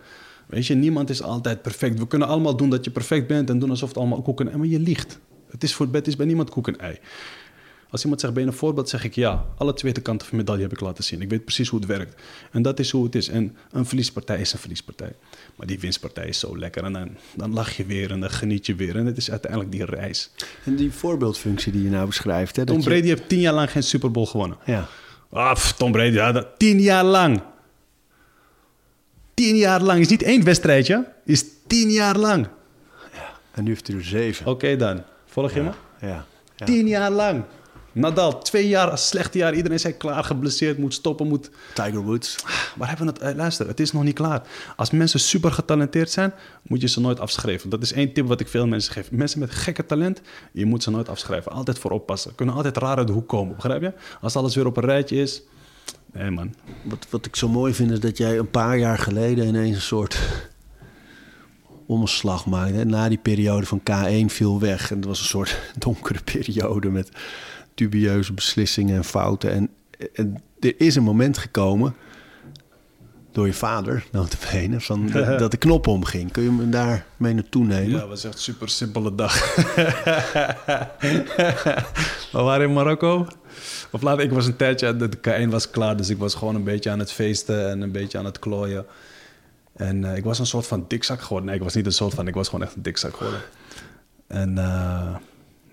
Weet 0.47 0.67
je, 0.67 0.75
niemand 0.75 1.11
is 1.11 1.23
altijd 1.23 1.63
perfect. 1.63 1.99
We 1.99 2.07
kunnen 2.07 2.29
allemaal 2.29 2.57
doen 2.57 2.71
dat 2.71 2.85
je 2.85 2.91
perfect 2.91 3.27
bent 3.27 3.51
en 3.51 3.59
doen 3.59 3.71
alsof 3.71 3.89
het 3.89 3.99
allemaal 3.99 4.23
koek 4.23 4.41
en 4.41 4.49
ei. 4.49 4.57
Maar 4.57 4.67
je 4.67 4.81
liegt. 4.81 5.19
Het 5.51 5.63
is, 5.63 5.75
voor, 5.75 5.89
het 5.93 6.07
is 6.07 6.17
bij 6.17 6.27
niemand 6.27 6.51
koek 6.51 6.69
en 6.69 6.79
ei. 6.79 6.99
Als 7.91 8.03
iemand 8.03 8.21
zegt, 8.21 8.33
ben 8.35 8.43
je 8.43 8.49
een 8.49 8.55
voorbeeld? 8.55 8.89
zeg 8.89 9.05
ik 9.05 9.15
ja. 9.15 9.45
Alle 9.57 9.75
twee 9.75 9.93
de 9.93 10.01
kanten 10.01 10.27
van 10.27 10.37
de 10.39 10.45
medaille 10.45 10.63
heb 10.69 10.73
ik 10.73 10.81
laten 10.81 11.05
zien. 11.05 11.21
Ik 11.23 11.31
weet 11.31 11.45
precies 11.45 11.69
hoe 11.69 11.79
het 11.81 11.89
werkt. 11.89 12.23
En 12.53 12.63
dat 12.63 12.79
is 12.79 12.91
hoe 12.91 13.05
het 13.05 13.15
is. 13.15 13.29
En 13.29 13.57
een 13.71 13.87
verliespartij 13.87 14.41
is 14.41 14.53
een 14.53 14.59
verliespartij. 14.59 15.13
Maar 15.57 15.67
die 15.67 15.79
winstpartij 15.81 16.27
is 16.29 16.39
zo 16.39 16.59
lekker. 16.59 16.85
En 16.85 16.93
dan, 16.93 17.09
dan 17.35 17.53
lach 17.53 17.77
je 17.77 17.85
weer 17.85 18.11
en 18.11 18.21
dan 18.21 18.31
geniet 18.31 18.67
je 18.67 18.75
weer. 18.75 18.97
En 18.97 19.07
het 19.07 19.17
is 19.17 19.31
uiteindelijk 19.31 19.73
die 19.73 19.85
reis. 19.85 20.31
En 20.65 20.77
die 20.77 20.93
voorbeeldfunctie 20.93 21.73
die 21.73 21.83
je 21.83 21.91
nou 21.91 22.07
beschrijft, 22.07 22.57
hè? 22.57 22.65
dat 22.65 22.75
Tom 22.75 22.85
je- 22.85 22.91
Brady 22.91 23.07
heeft 23.09 23.29
tien 23.29 23.41
jaar 23.41 23.55
lang 23.55 23.71
geen 23.71 23.83
Super 23.83 24.11
Bowl 24.11 24.27
gewonnen. 24.27 24.57
Ja. 24.65 24.87
Ah, 25.31 25.53
pff, 25.55 25.73
Tom 25.73 25.93
Brady, 25.93 26.15
ja, 26.15 26.33
dat, 26.33 26.47
tien 26.59 26.81
jaar 26.81 27.05
lang. 27.05 27.41
Tien 29.35 29.57
jaar 29.57 29.81
lang. 29.83 30.01
Is 30.01 30.09
niet 30.09 30.23
één 30.23 30.45
wedstrijdje. 30.45 31.13
Is 31.25 31.45
tien 31.67 31.91
jaar 31.91 32.17
lang. 32.17 32.49
En 33.53 33.65
nu 33.65 33.71
heeft 33.71 33.87
hij 33.87 33.97
er 33.97 34.05
zeven. 34.05 34.47
Oké 34.47 34.77
dan. 34.77 35.03
Volg 35.27 35.55
je 35.55 35.61
me? 35.63 35.71
Ja. 36.01 36.27
ja. 36.57 36.65
Tien 36.67 36.87
jaar 36.89 37.11
lang. 37.11 37.43
Nadal, 37.93 38.39
twee 38.39 38.69
jaar, 38.69 38.99
slechte 38.99 39.39
jaar. 39.39 39.55
Iedereen 39.55 39.81
zei 39.81 39.97
klaar, 39.97 40.25
geblesseerd, 40.25 40.79
moet 40.79 40.95
stoppen, 40.95 41.29
moet... 41.29 41.51
Tiger 41.75 42.03
Woods. 42.03 42.37
Waar 42.77 42.89
hebben 42.89 43.07
we 43.07 43.13
het? 43.13 43.23
eh, 43.23 43.37
luister, 43.37 43.67
het 43.67 43.81
is 43.81 43.93
nog 43.93 44.03
niet 44.03 44.15
klaar. 44.15 44.43
Als 44.77 44.91
mensen 44.91 45.21
super 45.21 45.53
getalenteerd 45.53 46.11
zijn, 46.11 46.33
moet 46.63 46.81
je 46.81 46.89
ze 46.89 47.01
nooit 47.01 47.21
afschrijven. 47.21 47.71
Dat 47.71 47.83
is 47.83 47.93
één 47.93 48.13
tip 48.13 48.27
wat 48.27 48.41
ik 48.41 48.49
veel 48.49 48.67
mensen 48.67 48.93
geef. 48.93 49.11
Mensen 49.11 49.39
met 49.39 49.51
gekke 49.51 49.87
talent, 49.87 50.21
je 50.53 50.67
moet 50.67 50.83
ze 50.83 50.91
nooit 50.91 51.09
afschrijven. 51.09 51.53
Altijd 51.53 51.79
voor 51.79 51.91
oppassen. 51.91 52.35
Kunnen 52.35 52.55
altijd 52.55 52.77
raar 52.77 52.97
uit 52.97 53.07
de 53.07 53.13
hoek 53.13 53.29
komen, 53.29 53.55
begrijp 53.55 53.83
je? 53.83 53.93
Als 54.21 54.37
alles 54.37 54.55
weer 54.55 54.67
op 54.67 54.77
een 54.77 54.85
rijtje 54.85 55.17
is... 55.17 55.43
Nee 56.13 56.31
man, 56.31 56.55
Wat, 56.83 57.07
wat 57.11 57.27
ik 57.27 57.37
zo 57.37 57.49
mooi 57.49 57.75
vind 57.75 57.91
is 57.91 58.01
dat 58.01 58.17
jij 58.17 58.39
een 58.39 58.51
paar 58.51 58.79
jaar 58.79 58.99
geleden 58.99 59.47
ineens 59.47 59.77
een 59.77 59.83
soort 59.83 60.19
omslag 61.87 62.47
maakte. 62.47 62.85
Na 62.85 63.09
die 63.09 63.19
periode 63.19 63.67
van 63.67 63.81
K1 63.81 64.25
viel 64.27 64.61
weg. 64.61 64.91
En 64.91 64.97
het 64.97 65.05
was 65.05 65.19
een 65.19 65.27
soort 65.27 65.61
donkere 65.79 66.21
periode 66.25 66.91
met 66.91 67.11
dubieuze 67.79 68.33
beslissingen 68.33 68.97
en 68.97 69.05
fouten. 69.05 69.53
En, 69.53 69.71
en 70.15 70.43
er 70.61 70.75
is 70.81 70.97
een 70.97 71.03
moment 71.03 71.39
gekomen 71.39 71.95
door 73.33 73.47
je 73.47 73.53
vader, 73.53 74.05
notabene, 74.13 74.81
van 74.81 75.11
dat, 75.11 75.39
dat 75.39 75.51
de 75.51 75.57
knop 75.57 75.87
omging. 75.87 76.33
Kun 76.33 76.43
je 76.43 76.51
me 76.51 76.69
daar 76.69 77.07
mee 77.17 77.35
naartoe 77.35 77.65
nemen? 77.65 77.91
Ja, 77.91 77.99
dat 77.99 78.09
was 78.09 78.25
echt 78.25 78.35
een 78.35 78.41
super 78.41 78.69
simpele 78.69 79.15
dag. 79.15 79.55
We 82.33 82.43
waren 82.43 82.67
in 82.67 82.73
Marokko. 82.73 83.27
Of 83.91 84.03
later, 84.03 84.25
ik 84.25 84.31
was 84.31 84.47
een 84.47 84.57
tijdje, 84.57 84.97
de 84.97 85.19
K1 85.29 85.49
was 85.49 85.71
klaar, 85.71 85.97
dus 85.97 86.09
ik 86.09 86.19
was 86.19 86.35
gewoon 86.35 86.55
een 86.55 86.65
beetje 86.65 86.91
aan 86.91 86.99
het 86.99 87.13
feesten 87.13 87.71
en 87.71 87.81
een 87.81 87.93
beetje 87.93 88.19
aan 88.19 88.25
het 88.25 88.39
klooien. 88.39 88.87
En 89.77 90.05
eh, 90.05 90.17
ik 90.17 90.25
was 90.25 90.39
een 90.39 90.47
soort 90.47 90.67
van 90.67 90.85
dikzak 90.89 91.21
geworden. 91.21 91.47
Nee, 91.47 91.57
ik 91.57 91.63
was 91.63 91.75
niet 91.75 91.87
een 91.87 91.93
soort 91.93 92.15
van, 92.15 92.29
ik 92.29 92.35
was 92.35 92.49
gewoon 92.49 92.65
echt 92.65 92.75
een 92.77 92.83
dikzak 92.83 93.17
geworden. 93.17 93.41
En 94.27 94.59
eh, 94.59 95.15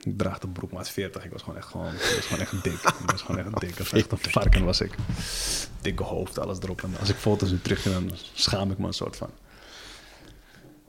ik 0.05 0.17
draag 0.17 0.39
de 0.39 0.47
broek 0.47 0.71
maat 0.71 0.89
40. 0.89 1.25
Ik 1.25 1.31
was 1.31 1.41
gewoon 1.41 1.57
echt, 1.57 1.67
gewoon, 1.67 1.93
ik 1.93 2.13
was 2.15 2.25
gewoon 2.25 2.39
echt 2.41 2.63
dik. 2.63 2.73
Ik 3.03 3.11
was 3.11 3.21
gewoon 3.21 3.41
echt 3.41 3.59
dik. 3.59 3.69
Ik 3.69 3.77
was 3.77 3.91
echt 3.91 4.11
een 4.11 4.17
varken 4.31 4.65
was 4.65 4.81
ik. 4.81 4.95
Dikke 5.81 6.03
hoofd, 6.03 6.39
alles 6.39 6.57
erop. 6.61 6.81
En 6.83 6.93
als 6.99 7.09
ik 7.09 7.15
foto's 7.15 7.51
nu 7.51 7.59
terug 7.61 7.83
dan 7.83 8.11
schaam 8.33 8.71
ik 8.71 8.77
me 8.77 8.87
een 8.87 8.93
soort 8.93 9.15
van. 9.15 9.29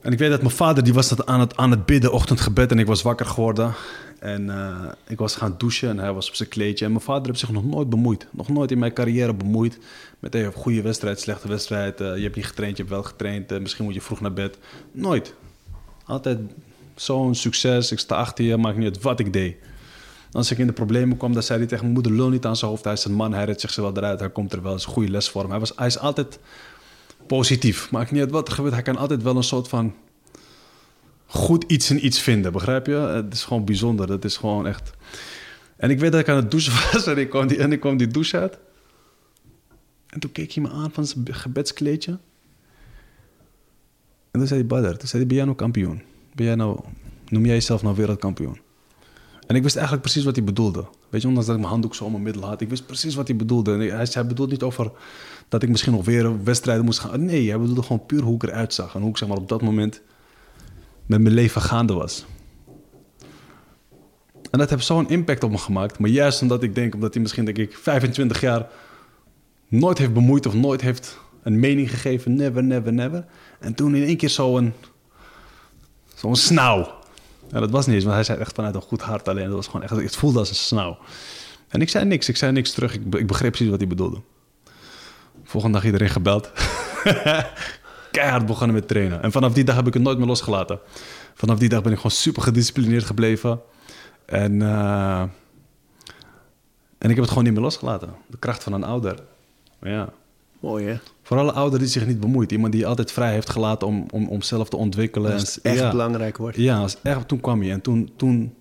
En 0.01 0.11
ik 0.11 0.19
weet 0.19 0.29
dat 0.29 0.41
mijn 0.41 0.53
vader, 0.53 0.83
die 0.83 0.93
was 0.93 1.09
dat 1.09 1.25
aan 1.25 1.39
het, 1.39 1.57
aan 1.57 1.71
het 1.71 1.85
bidden, 1.85 2.11
ochtendgebed. 2.11 2.71
En 2.71 2.79
ik 2.79 2.85
was 2.87 3.01
wakker 3.01 3.25
geworden. 3.25 3.73
En 4.19 4.49
eh, 4.49 4.91
ik 5.07 5.17
was 5.17 5.35
gaan 5.35 5.55
douchen 5.57 5.89
en 5.89 5.99
hij 5.99 6.13
was 6.13 6.27
op 6.29 6.35
zijn 6.35 6.49
kleedje. 6.49 6.85
En 6.85 6.91
mijn 6.91 7.03
vader 7.03 7.25
heeft 7.27 7.39
zich 7.39 7.51
nog 7.51 7.65
nooit 7.65 7.89
bemoeid. 7.89 8.27
Nog 8.31 8.49
nooit 8.49 8.71
in 8.71 8.79
mijn 8.79 8.93
carrière 8.93 9.33
bemoeid. 9.33 9.79
Met 10.19 10.35
een 10.35 10.53
goede 10.53 10.81
wedstrijd, 10.81 11.19
slechte 11.19 11.47
wedstrijd. 11.47 12.01
eh, 12.01 12.15
je 12.15 12.23
hebt 12.23 12.35
niet 12.35 12.45
getraind, 12.45 12.77
je 12.77 12.83
hebt 12.83 12.95
wel 12.95 13.03
getraind. 13.03 13.51
eh, 13.51 13.59
misschien 13.59 13.85
moet 13.85 13.93
je 13.93 14.01
vroeg 14.01 14.21
naar 14.21 14.33
bed. 14.33 14.57
Nooit. 14.91 15.33
Altijd 16.05 16.39
zo'n 17.01 17.35
succes. 17.35 17.91
Ik 17.91 17.99
sta 17.99 18.15
achter 18.15 18.45
je, 18.45 18.57
maakt 18.57 18.77
niet 18.77 18.85
uit 18.85 19.01
wat 19.01 19.19
ik 19.19 19.33
deed. 19.33 19.55
Als 20.31 20.51
ik 20.51 20.57
in 20.57 20.67
de 20.67 20.73
problemen 20.73 21.17
kwam, 21.17 21.33
dan 21.33 21.43
zei 21.43 21.59
hij 21.59 21.67
tegen 21.67 21.83
mijn 21.83 21.93
moeder... 21.93 22.11
lul 22.11 22.29
niet 22.29 22.45
aan 22.45 22.55
zijn 22.55 22.71
hoofd, 22.71 22.83
hij 22.83 22.93
is 22.93 23.05
een 23.05 23.13
man, 23.13 23.33
hij 23.33 23.45
redt 23.45 23.61
zich 23.61 23.75
wel 23.75 23.97
eruit. 23.97 24.19
Hij 24.19 24.29
komt 24.29 24.53
er 24.53 24.61
wel, 24.61 24.75
is 24.75 24.85
een 24.85 24.91
goede 24.91 25.11
les 25.11 25.29
voor. 25.29 25.49
Hij, 25.49 25.59
was, 25.59 25.73
hij 25.75 25.87
is 25.87 25.99
altijd 25.99 26.39
positief. 27.27 27.91
Maakt 27.91 28.11
niet 28.11 28.21
uit 28.21 28.31
wat 28.31 28.47
er 28.47 28.53
gebeurt. 28.53 28.73
Hij 28.73 28.83
kan 28.83 28.97
altijd 28.97 29.23
wel 29.23 29.35
een 29.35 29.43
soort 29.43 29.67
van 29.67 29.93
goed 31.25 31.63
iets 31.67 31.89
in 31.89 32.05
iets 32.05 32.21
vinden, 32.21 32.51
begrijp 32.51 32.85
je? 32.85 32.93
Het 32.93 33.33
is 33.33 33.43
gewoon 33.43 33.65
bijzonder. 33.65 34.07
Dat 34.07 34.25
is 34.25 34.37
gewoon 34.37 34.67
echt... 34.67 34.91
En 35.77 35.89
ik 35.89 35.99
weet 35.99 36.11
dat 36.11 36.21
ik 36.21 36.29
aan 36.29 36.35
het 36.35 36.51
douchen 36.51 36.73
was 36.93 37.07
en 37.07 37.17
ik 37.17 37.29
kwam 37.29 37.47
die, 37.47 37.57
en 37.57 37.71
ik 37.71 37.79
kwam 37.79 37.97
die 37.97 38.07
douche 38.07 38.39
uit. 38.39 38.57
En 40.09 40.19
toen 40.19 40.31
keek 40.31 40.51
hij 40.51 40.63
me 40.63 40.69
aan 40.69 40.91
van 40.91 41.05
zijn 41.05 41.33
gebedskleedje. 41.33 42.11
En 44.31 44.39
toen 44.39 44.47
zei 44.47 44.59
hij, 44.59 44.67
Badr, 44.67 44.97
toen 44.97 45.07
zei 45.07 45.17
hij, 45.17 45.27
ben 45.27 45.35
jij 45.35 45.45
nou 45.45 45.57
kampioen? 45.57 46.01
Ben 46.37 46.45
jij 46.45 46.55
nou, 46.55 46.79
noem 47.29 47.45
jij 47.45 47.53
jezelf 47.53 47.83
nou 47.83 47.95
wereldkampioen? 47.95 48.59
En 49.47 49.55
ik 49.55 49.63
wist 49.63 49.75
eigenlijk 49.75 50.03
precies 50.03 50.23
wat 50.23 50.35
hij 50.35 50.45
bedoelde. 50.45 50.85
Weet 51.09 51.21
je, 51.21 51.27
ondanks 51.27 51.47
dat 51.47 51.55
ik 51.55 51.61
mijn 51.61 51.73
handdoek 51.73 51.95
zo 51.95 52.03
om 52.03 52.11
mijn 52.11 52.23
middel 52.23 52.45
had. 52.45 52.61
Ik 52.61 52.69
wist 52.69 52.85
precies 52.85 53.15
wat 53.15 53.27
hij 53.27 53.35
bedoelde. 53.35 53.73
En 53.73 53.79
hij, 53.79 54.07
hij 54.11 54.27
bedoelde 54.27 54.51
niet 54.51 54.63
over 54.63 54.91
dat 55.47 55.63
ik 55.63 55.69
misschien 55.69 55.91
nog 55.91 56.05
weer 56.05 56.43
wedstrijden 56.43 56.85
moest 56.85 56.99
gaan. 56.99 57.25
Nee, 57.25 57.49
hij 57.49 57.59
bedoelde 57.59 57.81
gewoon 57.81 58.05
puur 58.05 58.21
hoe 58.21 58.35
ik 58.35 58.43
eruit 58.43 58.73
zag. 58.73 58.95
En 58.95 59.01
hoe 59.01 59.09
ik 59.09 59.17
zeg 59.17 59.27
maar, 59.27 59.37
op 59.37 59.49
dat 59.49 59.61
moment 59.61 60.01
met 61.05 61.21
mijn 61.21 61.33
leven 61.33 61.61
gaande 61.61 61.93
was. 61.93 62.25
En 64.51 64.59
dat 64.59 64.69
heeft 64.69 64.85
zo'n 64.85 65.09
impact 65.09 65.43
op 65.43 65.51
me 65.51 65.57
gemaakt. 65.57 65.99
Maar 65.99 66.09
juist 66.09 66.41
omdat 66.41 66.63
ik 66.63 66.75
denk, 66.75 66.93
omdat 66.93 67.13
hij 67.13 67.21
misschien 67.21 67.45
denk 67.45 67.57
ik 67.57 67.77
25 67.77 68.41
jaar 68.41 68.67
nooit 69.67 69.97
heeft 69.97 70.13
bemoeid 70.13 70.45
of 70.45 70.53
nooit 70.53 70.81
heeft 70.81 71.19
een 71.43 71.59
mening 71.59 71.89
gegeven. 71.89 72.35
Never, 72.35 72.63
never, 72.63 72.93
never. 72.93 73.25
En 73.59 73.73
toen 73.73 73.95
in 73.95 74.03
één 74.03 74.17
keer 74.17 74.29
zo'n 74.29 74.73
zo'n 76.17 76.35
snauw. 76.35 76.95
Dat 77.49 77.69
was 77.69 77.85
niet 77.85 77.95
eens, 77.95 78.03
want 78.03 78.15
hij 78.15 78.23
zei 78.23 78.39
echt 78.39 78.55
vanuit 78.55 78.75
een 78.75 78.81
goed 78.81 79.01
hart 79.01 79.27
alleen. 79.27 79.45
Dat 79.45 79.55
was 79.55 79.65
gewoon 79.65 79.83
echt, 79.83 79.91
het 79.91 80.15
voelde 80.15 80.39
als 80.39 80.49
een 80.49 80.55
snauw. 80.55 80.97
En 81.67 81.81
ik 81.81 81.89
zei 81.89 82.05
niks, 82.05 82.29
ik 82.29 82.37
zei 82.37 82.51
niks 82.51 82.71
terug. 82.71 82.93
Ik, 82.93 83.15
ik 83.15 83.27
begreep 83.27 83.51
precies 83.51 83.69
wat 83.69 83.79
hij 83.79 83.87
bedoelde. 83.87 84.21
Volgende 85.43 85.77
dag 85.77 85.85
iedereen 85.85 86.09
gebeld. 86.09 86.51
Keihard 88.11 88.45
begonnen 88.45 88.75
met 88.75 88.87
trainen. 88.87 89.21
En 89.21 89.31
vanaf 89.31 89.53
die 89.53 89.63
dag 89.63 89.75
heb 89.75 89.87
ik 89.87 89.93
het 89.93 90.03
nooit 90.03 90.17
meer 90.17 90.27
losgelaten. 90.27 90.79
Vanaf 91.33 91.57
die 91.57 91.69
dag 91.69 91.81
ben 91.81 91.91
ik 91.91 91.97
gewoon 91.97 92.11
super 92.11 92.41
gedisciplineerd 92.41 93.03
gebleven. 93.03 93.61
En, 94.25 94.61
eh, 94.61 95.21
en 96.97 97.09
ik 97.09 97.15
heb 97.15 97.17
het 97.17 97.29
gewoon 97.29 97.43
niet 97.43 97.53
meer 97.53 97.61
losgelaten. 97.61 98.15
De 98.27 98.37
kracht 98.37 98.63
van 98.63 98.73
een 98.73 98.83
ouder. 98.83 99.19
Ja, 99.81 100.09
Mooi 100.59 100.85
hè? 100.85 100.97
Voor 101.21 101.37
alle 101.37 101.51
ouderen 101.51 101.79
die 101.79 101.89
zich 101.89 102.07
niet 102.07 102.19
bemoeit. 102.19 102.51
Iemand 102.51 102.71
die 102.71 102.81
je 102.81 102.87
altijd 102.87 103.11
vrij 103.11 103.33
heeft 103.33 103.49
gelaten 103.49 103.87
om, 103.87 104.05
om, 104.11 104.27
om 104.27 104.41
zelf 104.41 104.69
te 104.69 104.77
ontwikkelen. 104.77 105.33
Als 105.33 105.55
het 105.55 105.63
echt 105.63 105.79
ja. 105.79 105.91
belangrijk 105.91 106.37
wordt. 106.37 106.57
Ja, 106.57 106.77
als 106.77 106.97
echt, 107.03 107.27
toen 107.27 107.39
kwam 107.39 107.63
je. 107.63 107.71
En 107.71 107.81
toen, 107.81 108.11
toen 108.15 108.53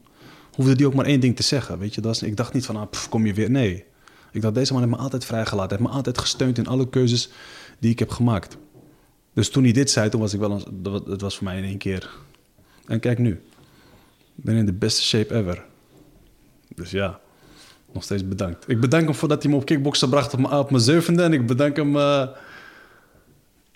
hoefde 0.52 0.76
die 0.76 0.86
ook 0.86 0.94
maar 0.94 1.04
één 1.04 1.20
ding 1.20 1.36
te 1.36 1.42
zeggen. 1.42 1.78
Weet 1.78 1.94
je, 1.94 2.00
dat 2.00 2.14
is, 2.14 2.22
ik 2.22 2.36
dacht 2.36 2.52
niet 2.52 2.66
van, 2.66 2.76
ah, 2.76 2.90
pff, 2.90 3.08
kom 3.08 3.26
je 3.26 3.34
weer. 3.34 3.50
Nee. 3.50 3.84
Ik 4.32 4.42
dacht, 4.42 4.54
deze 4.54 4.72
man 4.72 4.82
heeft 4.82 4.94
me 4.94 5.00
altijd 5.00 5.24
vrijgelaten. 5.24 5.76
Heeft 5.76 5.90
me 5.90 5.96
altijd 5.96 6.18
gesteund 6.18 6.58
in 6.58 6.66
alle 6.66 6.88
keuzes 6.88 7.30
die 7.78 7.90
ik 7.90 7.98
heb 7.98 8.10
gemaakt. 8.10 8.56
Dus 9.34 9.50
toen 9.50 9.62
hij 9.62 9.72
dit 9.72 9.90
zei, 9.90 10.08
toen 10.08 10.20
was 10.20 10.34
ik 10.34 10.40
wel... 10.40 10.50
Een, 10.50 10.82
dat 10.82 10.92
wa- 10.92 11.10
het 11.10 11.20
was 11.20 11.36
voor 11.36 11.44
mij 11.44 11.58
in 11.58 11.64
één 11.64 11.78
keer... 11.78 12.10
En 12.86 13.00
kijk 13.00 13.18
nu. 13.18 13.30
Ik 14.36 14.44
ben 14.44 14.56
in 14.56 14.66
de 14.66 14.72
beste 14.72 15.02
shape 15.02 15.34
ever. 15.34 15.64
Dus 16.74 16.90
ja, 16.90 17.20
nog 17.92 18.02
steeds 18.02 18.28
bedankt. 18.28 18.64
Ik 18.68 18.80
bedank 18.80 19.04
hem 19.04 19.14
voordat 19.14 19.42
hij 19.42 19.52
me 19.52 19.58
op 19.58 19.64
kickboksen 19.64 20.08
bracht 20.08 20.32
op 20.32 20.40
mijn, 20.40 20.54
op 20.54 20.70
mijn 20.70 20.82
zevende. 20.82 21.22
En 21.22 21.32
ik 21.32 21.46
bedank 21.46 21.76
hem... 21.76 21.96
eh 21.96 22.26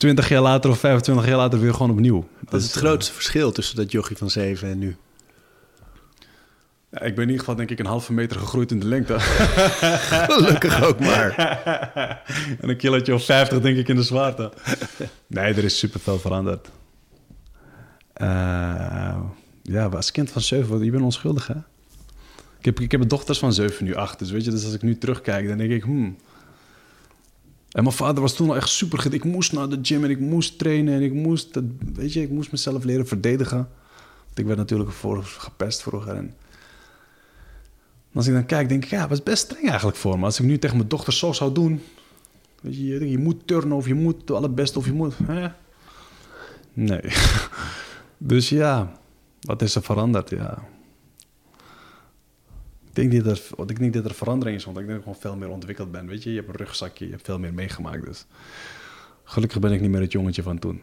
20 0.01 0.29
jaar 0.29 0.43
later 0.43 0.71
of 0.71 0.79
25 0.79 1.27
jaar 1.27 1.37
later 1.37 1.61
weer 1.61 1.73
gewoon 1.73 1.91
opnieuw. 1.91 2.29
Wat 2.41 2.55
is 2.55 2.63
het 2.63 2.73
Dus, 2.73 2.83
grootste 2.83 3.13
verschil 3.13 3.53
tussen 3.53 3.77
dat 3.77 3.93
jochie 3.93 4.17
van 4.17 4.31
7 4.31 4.69
en 4.69 4.79
nu? 4.79 4.97
Ja, 6.91 7.01
ik 7.01 7.15
ben 7.15 7.23
in 7.23 7.31
ieder 7.31 7.39
geval 7.39 7.55
denk 7.55 7.71
ik 7.71 7.79
een 7.79 7.87
halve 7.87 8.13
meter 8.13 8.39
gegroeid 8.39 8.71
in 8.71 8.81
de 8.81 8.87
lengte. 8.87 9.21
Gelukkig 10.31 10.85
ook 10.85 11.01
maar. 11.01 11.35
en 12.61 12.69
een 12.69 12.77
kilootje 12.77 13.15
of 13.15 13.25
50 13.25 13.61
denk 13.61 13.77
ik 13.77 13.89
in 13.89 13.97
de 13.97 14.03
zwaarte. 14.03 14.53
nee, 15.27 15.55
er 15.55 15.65
is 15.65 15.79
super 15.79 16.01
veel 16.01 16.19
veranderd. 16.19 16.69
Eh, 18.13 19.17
ja, 19.63 19.85
als 19.87 20.11
kind 20.11 20.31
van 20.31 20.43
7, 20.43 20.85
je 20.85 20.91
bent 20.91 21.03
onschuldig 21.03 21.47
hè? 21.47 21.55
Ik 22.61 22.67
heb, 22.67 22.81
ik 22.81 22.91
heb 22.91 23.09
dochters 23.09 23.39
van 23.39 23.53
7 23.53 23.85
nu 23.85 23.95
8, 23.95 24.19
dus 24.19 24.31
weet 24.31 24.45
je, 24.45 24.51
dus 24.51 24.65
als 24.65 24.75
ik 24.75 24.83
nu 24.83 24.99
terugkijk, 24.99 25.49
dan 25.49 25.59
denk 25.59 25.71
ik, 25.71 25.83
hmm. 25.83 26.17
En 27.71 27.83
mijn 27.83 27.95
vader 27.95 28.23
was 28.23 28.35
toen 28.35 28.49
al 28.49 28.57
echt 28.57 28.69
super 28.69 29.15
Ik 29.15 29.25
moest 29.25 29.53
naar 29.53 29.69
de 29.69 29.79
gym 29.83 30.05
en 30.05 30.11
ik 30.11 30.21
moest 30.21 30.59
trainen 30.59 30.95
en 30.95 31.03
ik 31.03 31.13
moest, 31.13 31.55
dat, 31.55 31.65
weet 31.95 32.13
je, 32.13 32.23
ik 32.23 32.31
moest 32.31 32.53
mezelf 32.53 32.85
leren 32.85 33.07
verdedigen. 33.07 33.69
Want 34.27 34.39
ik 34.39 34.47
werd 34.47 34.59
natuurlijk 34.59 34.91
voor, 34.91 35.25
gepest 35.25 35.83
vroeger. 35.83 36.15
En 36.15 36.35
als 38.13 38.27
ik 38.27 38.33
dan 38.33 38.47
kijk, 38.47 38.69
denk 38.69 38.85
ik, 38.85 38.91
ja, 38.91 39.01
het 39.01 39.09
was 39.09 39.23
best 39.23 39.43
streng 39.43 39.69
eigenlijk 39.69 39.97
voor 39.97 40.19
me. 40.19 40.25
Als 40.25 40.39
ik 40.39 40.47
nu 40.47 40.59
tegen 40.59 40.77
mijn 40.77 40.89
dochter 40.89 41.13
zo 41.13 41.33
zou 41.33 41.53
doen, 41.53 41.83
weet 42.61 42.77
je, 42.77 43.11
je, 43.11 43.19
moet 43.19 43.47
turnen 43.47 43.77
of 43.77 43.87
je 43.87 43.95
moet 43.95 44.27
de 44.27 44.35
allerbeste 44.35 44.79
of 44.79 44.87
je 44.87 44.93
moet, 44.93 45.15
hè? 45.23 45.49
Nee. 46.73 47.03
dus 48.19 48.49
ja, 48.49 48.99
wat 49.41 49.63
is 49.63 49.75
er 49.75 49.83
veranderd? 49.83 50.31
Ja. 50.31 50.69
Ik 52.91 52.97
denk 52.97 53.13
niet 53.13 53.25
dat 53.25 53.37
er, 53.39 53.43
ik 53.61 53.67
denk 53.67 53.79
niet 53.79 53.93
dat 53.93 54.05
er 54.05 54.15
verandering 54.15 54.57
is, 54.59 54.65
want 54.65 54.79
ik 54.79 54.87
denk 54.87 54.99
dat 54.99 55.09
ik 55.09 55.15
gewoon 55.15 55.33
veel 55.33 55.41
meer 55.47 55.55
ontwikkeld 55.55 55.91
ben. 55.93 56.07
Weet 56.07 56.23
je, 56.23 56.31
je 56.31 56.37
hebt 56.37 56.49
een 56.49 56.55
rugzakje, 56.57 57.05
je 57.05 57.11
hebt 57.11 57.25
veel 57.25 57.39
meer 57.39 57.55
meegemaakt. 57.55 58.05
Dus 58.07 58.25
gelukkig 59.25 59.59
ben 59.59 59.73
ik 59.73 59.81
niet 59.81 59.91
meer 59.91 60.01
het 60.01 60.13
jongetje 60.13 60.43
van 60.43 60.59
toen. 60.59 60.83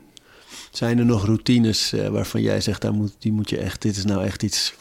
Zijn 0.71 0.97
er 0.99 1.05
nog 1.05 1.25
routines 1.25 1.93
eh, 1.93 2.07
waarvan 2.07 2.41
jij 2.41 2.61
zegt, 2.61 2.81
daar 2.81 2.93
moet, 2.93 3.15
die 3.19 3.31
moet 3.31 3.49
je 3.49 3.57
echt, 3.57 3.81
dit 3.81 3.95
is 3.97 4.05
nou 4.05 4.23
echt 4.23 4.43
iets 4.43 4.73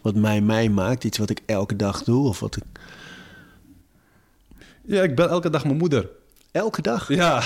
wat 0.00 0.14
mij 0.14 0.40
mij 0.40 0.68
maakt, 0.68 1.04
iets 1.04 1.18
wat 1.18 1.30
ik 1.30 1.40
elke 1.46 1.76
dag 1.76 2.02
doe 2.04 2.28
of 2.28 2.40
wat 2.40 2.56
ik 2.56 2.62
Ja, 4.84 5.02
ik 5.02 5.14
bel 5.14 5.28
elke 5.28 5.50
dag 5.50 5.64
mijn 5.64 5.76
moeder. 5.76 6.08
elke 6.50 6.82
dag. 6.82 7.08
Ja. 7.08 7.42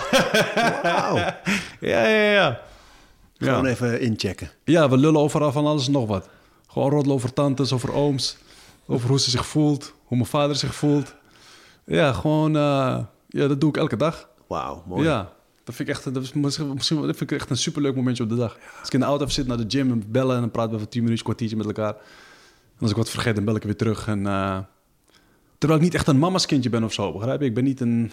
Wauw. 0.82 1.14
Ja, 1.80 2.06
ja, 2.08 2.30
ja. 2.32 2.60
Gewoon 3.38 3.64
Ja. 3.64 3.70
even 3.70 4.00
inchecken. 4.00 4.50
Ja, 4.64 4.88
we 4.90 4.96
lullen 4.96 5.20
overal 5.20 5.52
van 5.52 5.66
alles 5.66 5.86
en 5.86 5.92
nog 5.92 6.06
wat. 6.06 6.28
Gewoon 6.66 6.90
roddelen 6.90 7.16
over 7.16 7.32
tantes, 7.32 7.72
over 7.72 7.92
ooms. 7.92 8.36
Over 8.86 9.08
hoe 9.08 9.20
ze 9.20 9.30
zich 9.30 9.46
voelt, 9.46 9.92
hoe 10.04 10.16
mijn 10.16 10.28
vader 10.28 10.56
zich 10.56 10.74
voelt. 10.74 11.14
Ja, 11.84 12.12
gewoon... 12.12 12.56
eh, 12.56 12.98
ja, 13.28 13.46
dat 13.46 13.60
doe 13.60 13.68
ik 13.68 13.76
elke 13.76 13.96
dag. 13.96 14.28
Wauw, 14.46 14.82
mooi. 14.86 15.04
Ja, 15.04 15.32
dat 15.64 15.74
vind 15.74 15.88
ik 15.88 15.94
echt, 15.94 16.14
dat 16.14 16.22
is 16.22 16.32
misschien, 16.32 16.74
misschien 16.74 16.96
dat 16.96 17.16
vind 17.16 17.30
ik 17.30 17.38
echt 17.38 17.50
een 17.50 17.56
superleuk 17.56 17.94
momentje 17.94 18.22
op 18.22 18.28
de 18.28 18.36
dag. 18.36 18.58
Als 18.78 18.86
ik 18.86 18.94
in 18.94 19.00
de 19.00 19.06
auto 19.06 19.22
even 19.22 19.34
zit 19.34 19.46
naar 19.46 19.56
de 19.56 19.64
gym 19.68 19.90
en 19.90 20.04
bellen 20.10 20.34
en 20.34 20.40
dan 20.40 20.50
praten 20.50 20.70
we 20.70 20.76
even 20.76 20.88
tien 20.88 21.02
minuutjes, 21.02 21.24
kwartiertje 21.24 21.56
met 21.56 21.66
elkaar. 21.66 21.94
En 21.94 22.80
als 22.80 22.90
ik 22.90 22.96
wat 22.96 23.10
vergeet, 23.10 23.34
dan 23.34 23.44
bel 23.44 23.54
ik 23.56 23.62
weer 23.62 23.76
terug. 23.76 24.06
En, 24.06 24.26
eh, 24.26 24.58
terwijl 25.58 25.80
ik 25.80 25.86
niet 25.86 25.94
echt 25.94 26.06
een 26.06 26.18
mama's 26.18 26.46
kindje 26.46 26.70
ben 26.70 26.84
of 26.84 26.92
zo, 26.92 27.12
begrijp 27.12 27.40
je? 27.40 27.46
Ik 27.46 27.54
ben 27.54 27.64
niet 27.64 27.80
een 27.80 28.12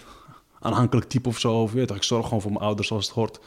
aanhankelijk 0.60 1.08
type 1.08 1.28
of 1.28 1.38
zo. 1.38 1.52
Of, 1.62 1.72
weet 1.72 1.88
je 1.88 1.94
ik 1.94 2.02
zorg 2.02 2.24
gewoon 2.24 2.42
voor 2.42 2.52
mijn 2.52 2.64
ouders 2.64 2.88
zoals 2.88 3.06
het 3.06 3.14
hoort. 3.14 3.38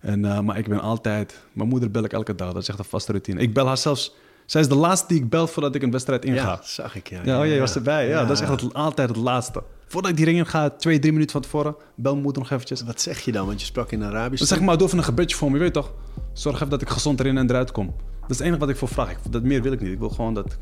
En, 0.00 0.24
eh, 0.24 0.40
maar 0.40 0.58
ik 0.58 0.68
ben 0.68 0.80
altijd... 0.80 1.44
Mijn 1.52 1.68
moeder 1.68 1.90
bel 1.90 2.04
ik 2.04 2.12
elke 2.12 2.34
dag, 2.34 2.52
dat 2.52 2.62
is 2.62 2.68
echt 2.68 2.78
een 2.78 2.84
vaste 2.84 3.12
routine. 3.12 3.40
Ik 3.40 3.54
bel 3.54 3.66
haar 3.66 3.78
zelfs... 3.78 4.14
Zij 4.46 4.60
is 4.60 4.68
de 4.68 4.74
laatste 4.74 5.06
die 5.08 5.22
ik 5.22 5.30
bel 5.30 5.46
voordat 5.46 5.74
ik 5.74 5.82
een 5.82 5.90
wedstrijd 5.90 6.24
inga. 6.24 6.42
Ja, 6.42 6.60
zag 6.62 6.96
ik. 6.96 7.08
Ja, 7.08 7.20
Ja, 7.24 7.40
oh, 7.40 7.46
jij 7.46 7.60
was 7.60 7.74
erbij. 7.74 8.08
Ja, 8.08 8.24
dat 8.24 8.30
is 8.36 8.40
echt 8.40 8.60
het, 8.60 8.74
altijd 8.74 9.08
het 9.08 9.18
laatste. 9.18 9.62
Voordat 9.86 10.10
ik 10.10 10.16
die 10.16 10.26
ring 10.26 10.38
in 10.38 10.46
ga, 10.46 10.70
twee, 10.70 10.98
drie 10.98 11.12
minuten 11.12 11.32
van 11.32 11.40
tevoren, 11.42 11.74
bel 11.94 12.12
mijn 12.12 12.24
moeder 12.24 12.42
nog 12.42 12.50
eventjes. 12.50 12.82
Wat 12.82 13.00
zeg 13.00 13.20
je 13.20 13.32
dan? 13.32 13.46
Want 13.46 13.60
je 13.60 13.66
sprak 13.66 13.90
in 13.92 14.04
Arabisch. 14.04 14.38
Dan 14.38 14.46
zeg 14.46 14.58
ik 14.58 14.64
maar, 14.64 14.78
doe 14.78 14.86
even 14.86 14.98
een 14.98 15.04
gebedje 15.04 15.36
voor 15.36 15.48
me, 15.50 15.56
je 15.56 15.62
weet 15.62 15.72
toch? 15.72 15.92
Zorg 16.32 16.56
even 16.56 16.68
dat 16.68 16.82
ik 16.82 16.88
gezond 16.88 17.20
erin 17.20 17.36
en 17.38 17.50
eruit 17.50 17.72
kom. 17.72 17.86
Dat 18.20 18.30
is 18.30 18.36
het 18.36 18.46
enige 18.46 18.60
wat 18.60 18.68
ik 18.68 18.76
voor 18.76 18.88
vraag. 18.88 19.10
Ik, 19.10 19.18
dat 19.30 19.42
meer 19.42 19.62
wil 19.62 19.72
ik 19.72 19.80
niet. 19.80 19.92
Ik 19.92 19.98
wil 19.98 20.10
gewoon 20.10 20.34
dat, 20.34 20.56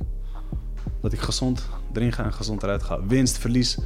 dat 1.03 1.13
ik 1.13 1.21
gezond 1.21 1.69
erin 1.93 2.13
ga 2.13 2.25
en 2.25 2.33
gezond 2.33 2.63
eruit 2.63 2.83
ga. 2.83 3.07
Winst, 3.07 3.39
verlies, 3.39 3.79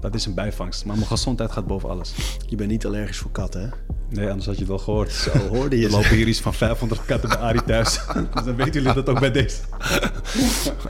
dat 0.00 0.14
is 0.14 0.26
een 0.26 0.34
bijvangst. 0.34 0.84
Maar 0.84 0.96
mijn 0.96 1.08
gezondheid 1.08 1.52
gaat 1.52 1.66
boven 1.66 1.88
alles. 1.88 2.14
Je 2.46 2.56
bent 2.56 2.70
niet 2.70 2.86
allergisch 2.86 3.18
voor 3.18 3.30
katten, 3.30 3.60
hè? 3.60 3.68
Nee, 4.08 4.26
anders 4.28 4.46
had 4.46 4.54
je 4.54 4.60
het 4.60 4.70
wel 4.70 4.78
gehoord. 4.78 5.12
Zo 5.12 5.30
hoorde 5.38 5.78
je 5.78 5.84
Er 5.84 5.90
lopen 5.90 6.16
hier 6.16 6.26
iets 6.26 6.40
van 6.40 6.54
500 6.54 7.04
katten 7.04 7.28
bij 7.28 7.38
Arie 7.38 7.64
thuis. 7.64 8.00
dus 8.34 8.44
dan 8.44 8.56
weten 8.56 8.72
jullie 8.72 8.92
dat 8.92 9.08
ook 9.08 9.20
bij 9.20 9.30
deze. 9.30 9.56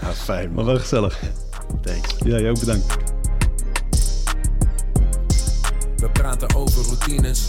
Ja, 0.00 0.12
fijn, 0.12 0.52
Maar 0.52 0.64
wel 0.64 0.78
gezellig. 0.78 1.20
Thanks. 1.82 2.14
Ja, 2.24 2.38
jij 2.38 2.50
ook 2.50 2.60
bedankt. 2.60 2.96
We 5.96 6.10
praten 6.12 6.54
over 6.54 6.82
routines. 6.84 7.48